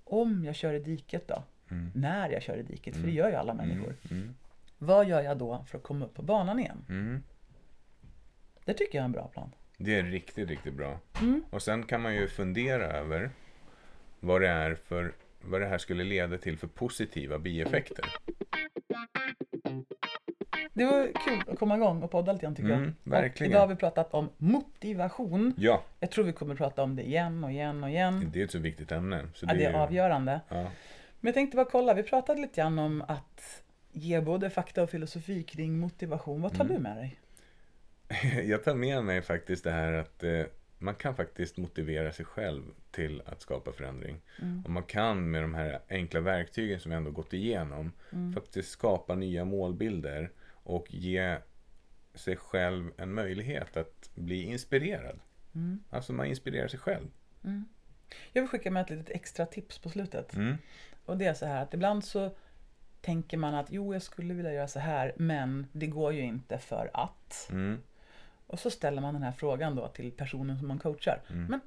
om 0.03 0.45
jag 0.45 0.56
kör 0.56 0.73
i 0.73 0.80
diket 0.80 1.27
då? 1.27 1.44
Mm. 1.72 1.91
När 1.95 2.30
jag 2.30 2.41
kör 2.41 2.57
i 2.57 2.64
diket, 2.64 2.95
för 2.95 3.03
det 3.03 3.11
gör 3.11 3.30
ju 3.30 3.36
alla 3.36 3.53
människor. 3.53 3.95
Mm. 4.11 4.36
Vad 4.77 5.07
gör 5.07 5.22
jag 5.22 5.38
då 5.38 5.65
för 5.68 5.77
att 5.77 5.84
komma 5.84 6.06
upp 6.06 6.14
på 6.14 6.22
banan 6.22 6.60
igen? 6.60 6.86
Mm. 6.90 7.23
Det 8.65 8.73
tycker 8.73 8.98
jag 8.98 9.02
är 9.02 9.06
en 9.06 9.11
bra 9.11 9.27
plan. 9.27 9.52
Det 9.77 9.95
är 9.99 10.03
riktigt, 10.03 10.49
riktigt 10.49 10.73
bra. 10.73 10.99
Mm. 11.22 11.44
Och 11.49 11.61
sen 11.61 11.84
kan 11.84 12.02
man 12.02 12.15
ju 12.15 12.27
fundera 12.27 12.86
över 12.86 13.30
vad 14.19 14.41
det 14.41 14.48
är 14.48 14.76
för 14.76 15.14
vad 15.41 15.61
det 15.61 15.68
här 15.68 15.77
skulle 15.77 16.03
leda 16.03 16.38
till 16.38 16.57
för 16.57 16.68
positiva 16.68 17.40
bieffekter. 17.40 18.06
Det 20.73 20.85
var 20.85 21.11
kul 21.25 21.53
att 21.53 21.59
komma 21.59 21.75
igång 21.75 22.03
och 22.03 22.11
podda 22.11 22.31
lite 22.33 22.43
grann 22.45 22.55
tycker 22.55 22.69
Mm, 22.69 22.93
jag. 23.03 23.11
verkligen. 23.11 23.51
Och 23.51 23.55
idag 23.55 23.59
har 23.59 23.67
vi 23.67 23.75
pratat 23.75 24.13
om 24.13 24.29
motivation. 24.37 25.53
Ja, 25.57 25.83
Jag 25.99 26.11
tror 26.11 26.25
vi 26.25 26.33
kommer 26.33 26.55
prata 26.55 26.83
om 26.83 26.95
det 26.95 27.03
igen 27.03 27.43
och 27.43 27.51
igen 27.51 27.83
och 27.83 27.89
igen. 27.89 28.29
det 28.33 28.39
är 28.39 28.43
ett 28.45 28.51
så 28.51 28.59
viktigt 28.59 28.91
ämne. 28.91 29.25
Så 29.33 29.45
Ja, 29.49 29.53
det 29.53 29.65
är 29.65 29.71
ju- 29.71 29.77
avgörande. 29.77 30.41
Ja. 30.49 30.55
Men 30.55 31.27
jag 31.27 31.33
tänkte 31.33 31.55
bara 31.57 31.65
kolla, 31.65 31.93
vi 31.93 32.03
pratade 32.03 32.41
lite 32.41 32.61
grann 32.61 32.79
om 32.79 33.01
att 33.07 33.63
ge 33.91 34.21
både 34.21 34.49
fakta 34.49 34.83
och 34.83 34.89
filosofi 34.89 35.43
kring 35.43 35.79
motivation. 35.79 36.41
Vad 36.41 36.51
tar 36.57 36.65
Mm. 36.65 36.75
du 36.77 36.81
med 36.83 36.97
dig? 36.97 37.19
Jag 38.49 38.63
tar 38.63 38.75
med 38.75 39.03
mig 39.03 39.21
faktiskt 39.21 39.63
det 39.63 39.71
här 39.71 39.93
att 39.93 40.23
eh, 40.23 40.41
man 40.77 40.95
kan 40.95 41.15
faktiskt 41.15 41.57
motivera 41.57 42.11
sig 42.11 42.25
själv 42.25 42.63
till 42.91 43.21
att 43.25 43.41
skapa 43.41 43.71
förändring. 43.71 44.21
Och 44.63 44.69
man 44.69 44.83
kan 44.83 45.31
med 45.31 45.41
de 45.41 45.53
här 45.53 45.79
enkla 45.89 46.19
verktygen 46.19 46.79
som 46.79 46.91
vi 46.91 46.97
ändå 46.97 47.11
gått 47.11 47.33
igenom 47.33 47.91
faktiskt 48.35 48.69
skapa 48.69 49.15
nya 49.15 49.45
målbilder 49.45 50.31
och 50.65 50.93
ge 50.93 51.37
sig 52.13 52.35
själv 52.35 52.91
en 52.97 53.13
möjlighet 53.13 53.77
att 53.77 54.09
bli 54.15 54.43
inspirerad. 54.43 55.19
Alltså 55.89 56.13
man 56.13 56.25
inspirerar 56.25 56.67
sig 56.67 56.79
själv. 56.79 57.07
Jag 58.33 58.41
vill 58.41 58.49
skicka 58.49 58.71
med 58.71 58.81
ett 58.81 58.89
litet 58.89 59.09
extra 59.09 59.45
tips 59.45 59.79
på 59.79 59.89
slutet. 59.89 60.35
Mm. 60.35 60.57
Och 61.05 61.17
det 61.17 61.25
är 61.25 61.33
så 61.33 61.45
här 61.45 61.63
att 61.63 61.73
ibland 61.73 62.03
så 62.03 62.35
tänker 63.01 63.37
man 63.37 63.55
att 63.55 63.67
jo, 63.69 63.93
jag 63.93 64.01
skulle 64.01 64.33
vilja 64.33 64.53
göra 64.53 64.67
så 64.67 64.79
här, 64.79 65.13
men 65.17 65.67
det 65.71 65.87
går 65.87 66.13
ju 66.13 66.21
inte 66.21 66.57
för 66.57 66.91
att. 66.93 67.47
Mm. 67.51 67.81
Och 68.47 68.59
så 68.59 68.69
ställer 68.69 69.01
man 69.01 69.13
den 69.13 69.23
här 69.23 69.31
frågan 69.31 69.75
då 69.75 69.87
till 69.87 70.11
personen 70.11 70.57
som 70.57 70.67
man 70.67 70.79
coachar. 70.79 71.21
Men, 71.27 71.59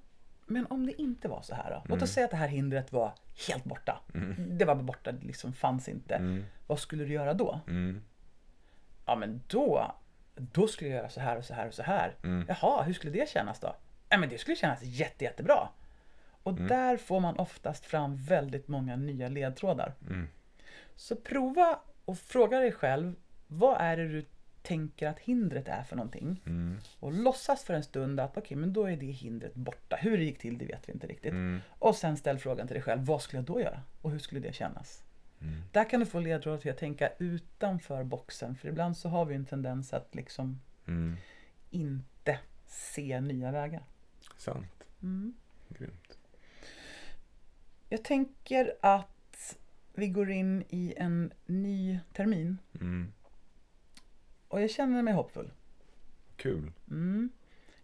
men 0.46 0.66
om 0.66 0.86
det 0.86 1.02
inte 1.02 1.28
var 1.28 1.42
så 1.42 1.54
här 1.54 1.70
då? 1.70 1.82
Låt 1.88 2.02
oss 2.02 2.10
säga 2.10 2.24
att 2.24 2.30
det 2.30 2.36
här 2.36 2.48
hindret 2.48 2.92
var 2.92 3.12
helt 3.48 3.64
borta. 3.64 4.00
Det 4.36 4.64
var 4.64 4.74
borta, 4.74 5.12
det 5.12 5.26
liksom 5.26 5.52
fanns 5.52 5.88
inte. 5.88 6.42
Vad 6.66 6.78
skulle 6.78 7.04
du 7.04 7.12
göra 7.12 7.34
då? 7.34 7.60
Mm. 9.08 9.20
Ja 9.22 9.26
men 9.26 9.42
då, 9.46 9.94
då 10.34 10.68
skulle 10.68 10.90
jag 10.90 10.96
göra 10.96 11.08
så 11.08 11.20
här 11.20 11.36
och 11.36 11.44
så 11.44 11.54
här 11.54 11.66
och 11.66 11.74
så 11.74 11.82
här. 11.82 12.14
Jaha, 12.48 12.82
hur 12.82 12.92
skulle 12.92 13.12
det 13.12 13.28
kännas 13.28 13.60
då? 13.60 13.76
Ja 14.08 14.18
men 14.18 14.28
det 14.28 14.38
skulle 14.38 14.56
kännas 14.56 14.82
jätte, 14.82 15.24
jättebra. 15.24 15.68
Och 16.42 16.54
där 16.54 16.96
får 16.96 17.20
man 17.20 17.38
oftast 17.38 17.86
fram 17.86 18.16
väldigt 18.16 18.68
många 18.68 18.96
nya 18.96 19.28
ledtrådar. 19.28 19.94
Så 20.94 21.16
prova 21.16 21.78
och 22.04 22.18
fråga 22.18 22.58
dig 22.58 22.72
själv, 22.72 23.14
vad 23.46 23.80
är 23.80 23.96
det 23.96 24.08
du 24.08 24.24
tänker 24.62 25.08
att 25.08 25.18
hindret 25.18 25.68
är 25.68 25.82
för 25.82 25.96
någonting? 25.96 26.42
Och 27.00 27.12
låtsas 27.12 27.64
för 27.64 27.74
en 27.74 27.82
stund 27.82 28.20
att 28.20 28.36
okej, 28.36 28.56
men 28.56 28.72
då 28.72 28.84
är 28.90 28.96
det 28.96 29.06
hindret 29.06 29.54
borta. 29.54 29.96
Hur 29.96 30.18
det 30.18 30.24
gick 30.24 30.38
till, 30.38 30.58
det 30.58 30.64
vet 30.64 30.88
vi 30.88 30.92
inte 30.92 31.06
riktigt. 31.06 31.34
Och 31.68 31.94
sen 31.94 32.16
ställ 32.16 32.38
frågan 32.38 32.66
till 32.66 32.74
dig 32.74 32.82
själv, 32.82 33.04
vad 33.04 33.22
skulle 33.22 33.38
jag 33.38 33.46
då 33.46 33.60
göra? 33.60 33.82
Och 34.02 34.10
hur 34.10 34.18
skulle 34.18 34.40
det 34.40 34.54
kännas? 34.54 35.04
Där 35.72 35.90
kan 35.90 36.00
du 36.00 36.06
få 36.06 36.20
ledtrådar 36.20 36.58
till 36.58 36.70
att 36.70 36.78
tänka 36.78 37.10
utanför 37.18 38.04
boxen. 38.04 38.56
För 38.56 38.68
ibland 38.68 38.96
så 38.96 39.08
har 39.08 39.24
vi 39.24 39.34
en 39.34 39.46
tendens 39.46 39.92
att 39.92 40.14
liksom 40.14 40.60
Mm. 40.86 41.16
inte 41.70 42.38
se 42.66 43.20
nya 43.20 43.50
vägar. 43.52 43.82
Sant. 44.36 44.84
Mm. 45.02 45.34
Grymt. 45.68 46.18
Jag 47.88 48.04
tänker 48.04 48.74
att 48.82 49.56
vi 49.94 50.08
går 50.08 50.30
in 50.30 50.64
i 50.68 50.94
en 50.96 51.32
ny 51.46 51.98
termin. 52.12 52.58
Mm. 52.80 53.12
Och 54.48 54.60
jag 54.62 54.70
känner 54.70 55.02
mig 55.02 55.14
hoppfull. 55.14 55.50
Kul. 56.36 56.72
Mm. 56.90 57.30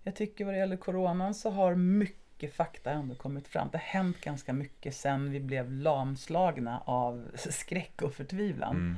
Jag 0.03 0.17
tycker 0.17 0.45
vad 0.45 0.55
det 0.55 0.59
gäller 0.59 0.77
coronan 0.77 1.35
så 1.35 1.51
har 1.51 1.75
mycket 1.75 2.24
fakta 2.49 2.91
ändå 2.91 3.15
kommit 3.15 3.49
fram. 3.49 3.69
Det 3.73 3.79
har 3.79 3.85
hänt 3.85 4.21
ganska 4.21 4.53
mycket 4.53 4.97
sen 4.97 5.31
vi 5.31 5.41
blev 5.41 5.73
lamslagna 5.73 6.83
av 6.85 7.31
skräck 7.37 8.03
och 8.03 8.15
förtvivlan. 8.15 8.77
Mm. 8.77 8.97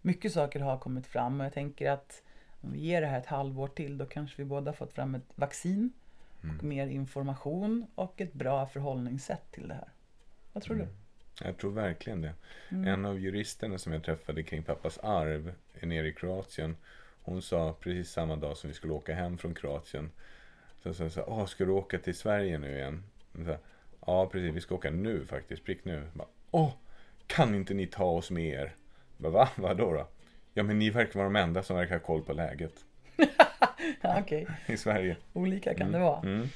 Mycket 0.00 0.32
saker 0.32 0.60
har 0.60 0.78
kommit 0.78 1.06
fram 1.06 1.40
och 1.40 1.46
jag 1.46 1.52
tänker 1.52 1.90
att 1.90 2.22
om 2.60 2.72
vi 2.72 2.78
ger 2.78 3.00
det 3.00 3.06
här 3.06 3.18
ett 3.18 3.26
halvår 3.26 3.68
till 3.68 3.98
då 3.98 4.06
kanske 4.06 4.42
vi 4.42 4.44
båda 4.44 4.72
fått 4.72 4.92
fram 4.92 5.14
ett 5.14 5.32
vaccin 5.34 5.92
och 6.42 6.64
mer 6.64 6.86
information 6.86 7.86
och 7.94 8.20
ett 8.20 8.32
bra 8.32 8.66
förhållningssätt 8.66 9.52
till 9.52 9.68
det 9.68 9.74
här. 9.74 9.88
Vad 10.52 10.62
tror 10.62 10.76
du? 10.76 10.86
Jag 11.44 11.56
tror 11.56 11.72
verkligen 11.72 12.20
det. 12.20 12.34
En 12.68 13.04
av 13.04 13.18
juristerna 13.18 13.78
som 13.78 13.92
jag 13.92 14.04
träffade 14.04 14.42
kring 14.42 14.62
pappas 14.62 14.98
arv 14.98 15.54
nere 15.82 16.08
i 16.08 16.12
Kroatien. 16.12 16.76
Hon 17.22 17.42
sa 17.42 17.76
precis 17.80 18.10
samma 18.10 18.36
dag 18.36 18.56
som 18.56 18.68
vi 18.68 18.74
skulle 18.74 18.92
åka 18.92 19.14
hem 19.14 19.38
från 19.38 19.54
Kroatien. 19.54 20.10
Så 20.82 20.94
sa 20.94 21.02
jag 21.02 21.12
så 21.12 21.34
här, 21.36 21.46
ska 21.46 21.64
du 21.64 21.70
åka 21.72 21.98
till 21.98 22.14
Sverige 22.14 22.58
nu 22.58 22.76
igen? 22.76 23.02
Sa, 23.46 23.56
ja, 24.06 24.26
precis. 24.26 24.54
Vi 24.54 24.60
ska 24.60 24.74
åka 24.74 24.90
nu 24.90 25.26
faktiskt. 25.26 25.64
Prick 25.64 25.84
nu. 25.84 26.08
Åh, 26.50 26.72
kan 27.26 27.54
inte 27.54 27.74
ni 27.74 27.86
ta 27.86 28.04
oss 28.04 28.30
med 28.30 28.46
er? 28.46 28.74
Bara, 29.16 29.32
Va? 29.32 29.48
Vadå 29.56 29.92
då? 29.92 30.08
Ja, 30.54 30.62
men 30.62 30.78
ni 30.78 30.90
verkar 30.90 31.14
vara 31.14 31.24
de 31.28 31.36
enda 31.36 31.62
som 31.62 31.76
verkar 31.76 31.94
ha 31.94 32.00
koll 32.04 32.22
på 32.22 32.32
läget 32.32 32.72
Okej, 34.18 34.46
i 34.66 34.76
Sverige. 34.76 35.16
olika 35.32 35.74
kan 35.74 35.92
det 35.92 35.98
vara. 35.98 36.20
Mm. 36.20 36.48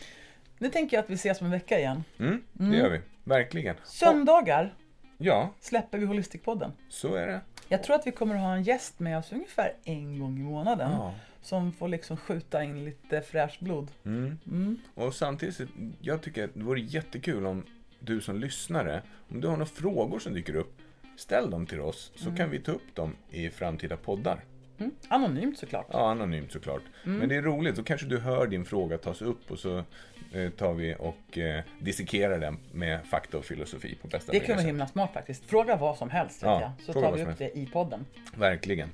Nu 0.58 0.68
tänker 0.68 0.96
jag 0.96 1.04
att 1.04 1.10
vi 1.10 1.14
ses 1.14 1.40
om 1.40 1.44
en 1.46 1.50
vecka 1.50 1.78
igen. 1.78 2.04
Mm, 2.18 2.42
det 2.52 2.76
gör 2.76 2.90
vi. 2.90 3.00
Verkligen. 3.24 3.76
Söndagar 3.84 4.74
ja, 5.18 5.50
släpper 5.60 5.98
vi 5.98 6.06
Holistikpodden. 6.06 6.72
så 6.88 7.14
är 7.14 7.26
det. 7.26 7.40
Jag 7.68 7.82
tror 7.82 7.96
att 7.96 8.06
vi 8.06 8.10
kommer 8.12 8.34
att 8.34 8.40
ha 8.40 8.54
en 8.54 8.62
gäst 8.62 9.00
med 9.00 9.18
oss 9.18 9.32
ungefär 9.32 9.72
en 9.84 10.18
gång 10.20 10.38
i 10.38 10.42
månaden. 10.42 10.90
Ja. 10.90 11.14
Som 11.42 11.72
får 11.72 11.88
liksom 11.88 12.16
skjuta 12.16 12.64
in 12.64 12.84
lite 12.84 13.20
fräscht 13.20 13.60
blod. 13.60 13.90
Mm. 14.04 14.38
Mm. 14.46 14.78
Och 14.94 15.14
samtidigt, 15.14 15.68
jag 16.00 16.22
tycker 16.22 16.44
att 16.44 16.54
det 16.54 16.62
vore 16.62 16.80
jättekul 16.80 17.46
om 17.46 17.66
du 18.00 18.20
som 18.20 18.36
lyssnare, 18.36 19.02
om 19.28 19.40
du 19.40 19.48
har 19.48 19.56
några 19.56 19.66
frågor 19.66 20.18
som 20.18 20.34
dyker 20.34 20.56
upp, 20.56 20.78
ställ 21.16 21.50
dem 21.50 21.66
till 21.66 21.80
oss 21.80 22.12
så 22.14 22.36
kan 22.36 22.50
vi 22.50 22.58
ta 22.60 22.72
upp 22.72 22.94
dem 22.94 23.16
i 23.30 23.50
framtida 23.50 23.96
poddar. 23.96 24.44
Mm. 24.78 24.92
Anonymt 25.08 25.58
såklart. 25.58 25.86
Ja, 25.92 26.10
anonymt 26.10 26.52
såklart. 26.52 26.82
Men 27.04 27.28
det 27.28 27.36
är 27.36 27.42
roligt, 27.42 27.76
då 27.76 27.82
kanske 27.82 28.06
du 28.06 28.18
hör 28.18 28.46
din 28.46 28.64
fråga 28.64 28.98
tas 28.98 29.22
upp 29.22 29.50
och 29.50 29.58
så 29.58 29.84
eh, 30.32 30.50
tar 30.50 30.74
vi 30.74 30.96
och 30.98 31.38
eh, 31.38 31.64
dissekerar 31.78 32.38
den 32.38 32.58
med 32.72 33.06
fakta 33.06 33.38
och 33.38 33.44
filosofi 33.44 33.98
på 34.02 34.08
bästa 34.08 34.32
Det 34.32 34.40
kan 34.40 34.56
vara 34.56 34.66
himla 34.66 34.86
smart 34.86 35.10
faktiskt. 35.14 35.44
Fråga 35.44 35.76
vad 35.76 35.96
som 35.96 36.10
helst 36.10 36.42
Ja, 36.42 36.60
jag. 36.60 36.86
Så 36.86 36.92
tar 36.92 37.12
vi 37.12 37.22
upp 37.22 37.38
det 37.38 37.58
i 37.58 37.66
podden. 37.66 38.04
sätt. 38.24 38.38
Verkligen. 38.38 38.88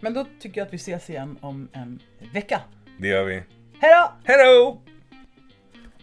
Men 0.00 0.14
då 0.14 0.26
tycker 0.40 0.60
jag 0.60 0.66
att 0.66 0.72
vi 0.72 0.76
ses 0.76 1.10
igen 1.10 1.38
om 1.40 1.68
en 1.72 2.00
vecka. 2.32 2.60
Det 2.98 3.08
gör 3.08 3.24
vi. 3.24 3.42
Hej 3.80 3.90
då! 4.00 4.12
Hej 4.24 4.46
då! 4.46 4.82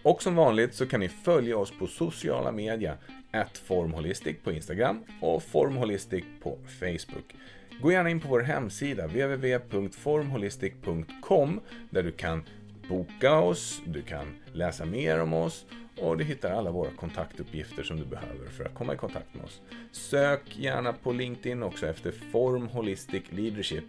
Och 0.03 0.23
som 0.23 0.35
vanligt 0.35 0.73
så 0.73 0.85
kan 0.85 0.99
ni 0.99 1.09
följa 1.09 1.57
oss 1.57 1.73
på 1.79 1.87
sociala 1.87 2.51
medier. 2.51 2.97
At 3.31 3.57
formholistic 3.57 4.37
på 4.43 4.51
Instagram 4.51 5.03
och 5.21 5.43
formholistic 5.43 6.25
på 6.43 6.57
Facebook. 6.79 7.35
Gå 7.81 7.91
gärna 7.91 8.09
in 8.09 8.19
på 8.19 8.27
vår 8.27 8.39
hemsida 8.39 9.07
www.formholistic.com 9.07 11.59
där 11.89 12.03
du 12.03 12.11
kan 12.11 12.43
boka 12.89 13.39
oss, 13.39 13.81
du 13.85 14.01
kan 14.01 14.35
läsa 14.53 14.85
mer 14.85 15.21
om 15.21 15.33
oss 15.33 15.65
och 16.01 16.17
du 16.17 16.23
hittar 16.23 16.51
alla 16.51 16.71
våra 16.71 16.91
kontaktuppgifter 16.91 17.83
som 17.83 17.97
du 17.97 18.05
behöver 18.05 18.49
för 18.49 18.65
att 18.65 18.73
komma 18.73 18.93
i 18.93 18.97
kontakt 18.97 19.33
med 19.33 19.45
oss. 19.45 19.61
Sök 19.91 20.57
gärna 20.57 20.93
på 20.93 21.11
LinkedIn 21.11 21.63
också 21.63 21.87
efter 21.87 22.11
Form 22.11 22.67
Holistic 22.67 23.23
Leadership. 23.29 23.85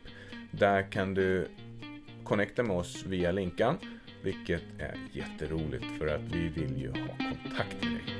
Där 0.50 0.82
kan 0.82 1.14
du 1.14 1.48
connecta 2.24 2.62
med 2.62 2.76
oss 2.76 3.04
via 3.06 3.32
länkan, 3.32 3.78
vilket 4.22 4.62
är 4.78 4.96
jätteroligt 5.12 5.84
för 5.98 6.06
att 6.06 6.22
vi 6.22 6.48
vill 6.48 6.80
ju 6.80 6.90
ha 6.90 7.16
kontakt 7.16 7.84
med 7.84 7.92
dig. 7.92 8.17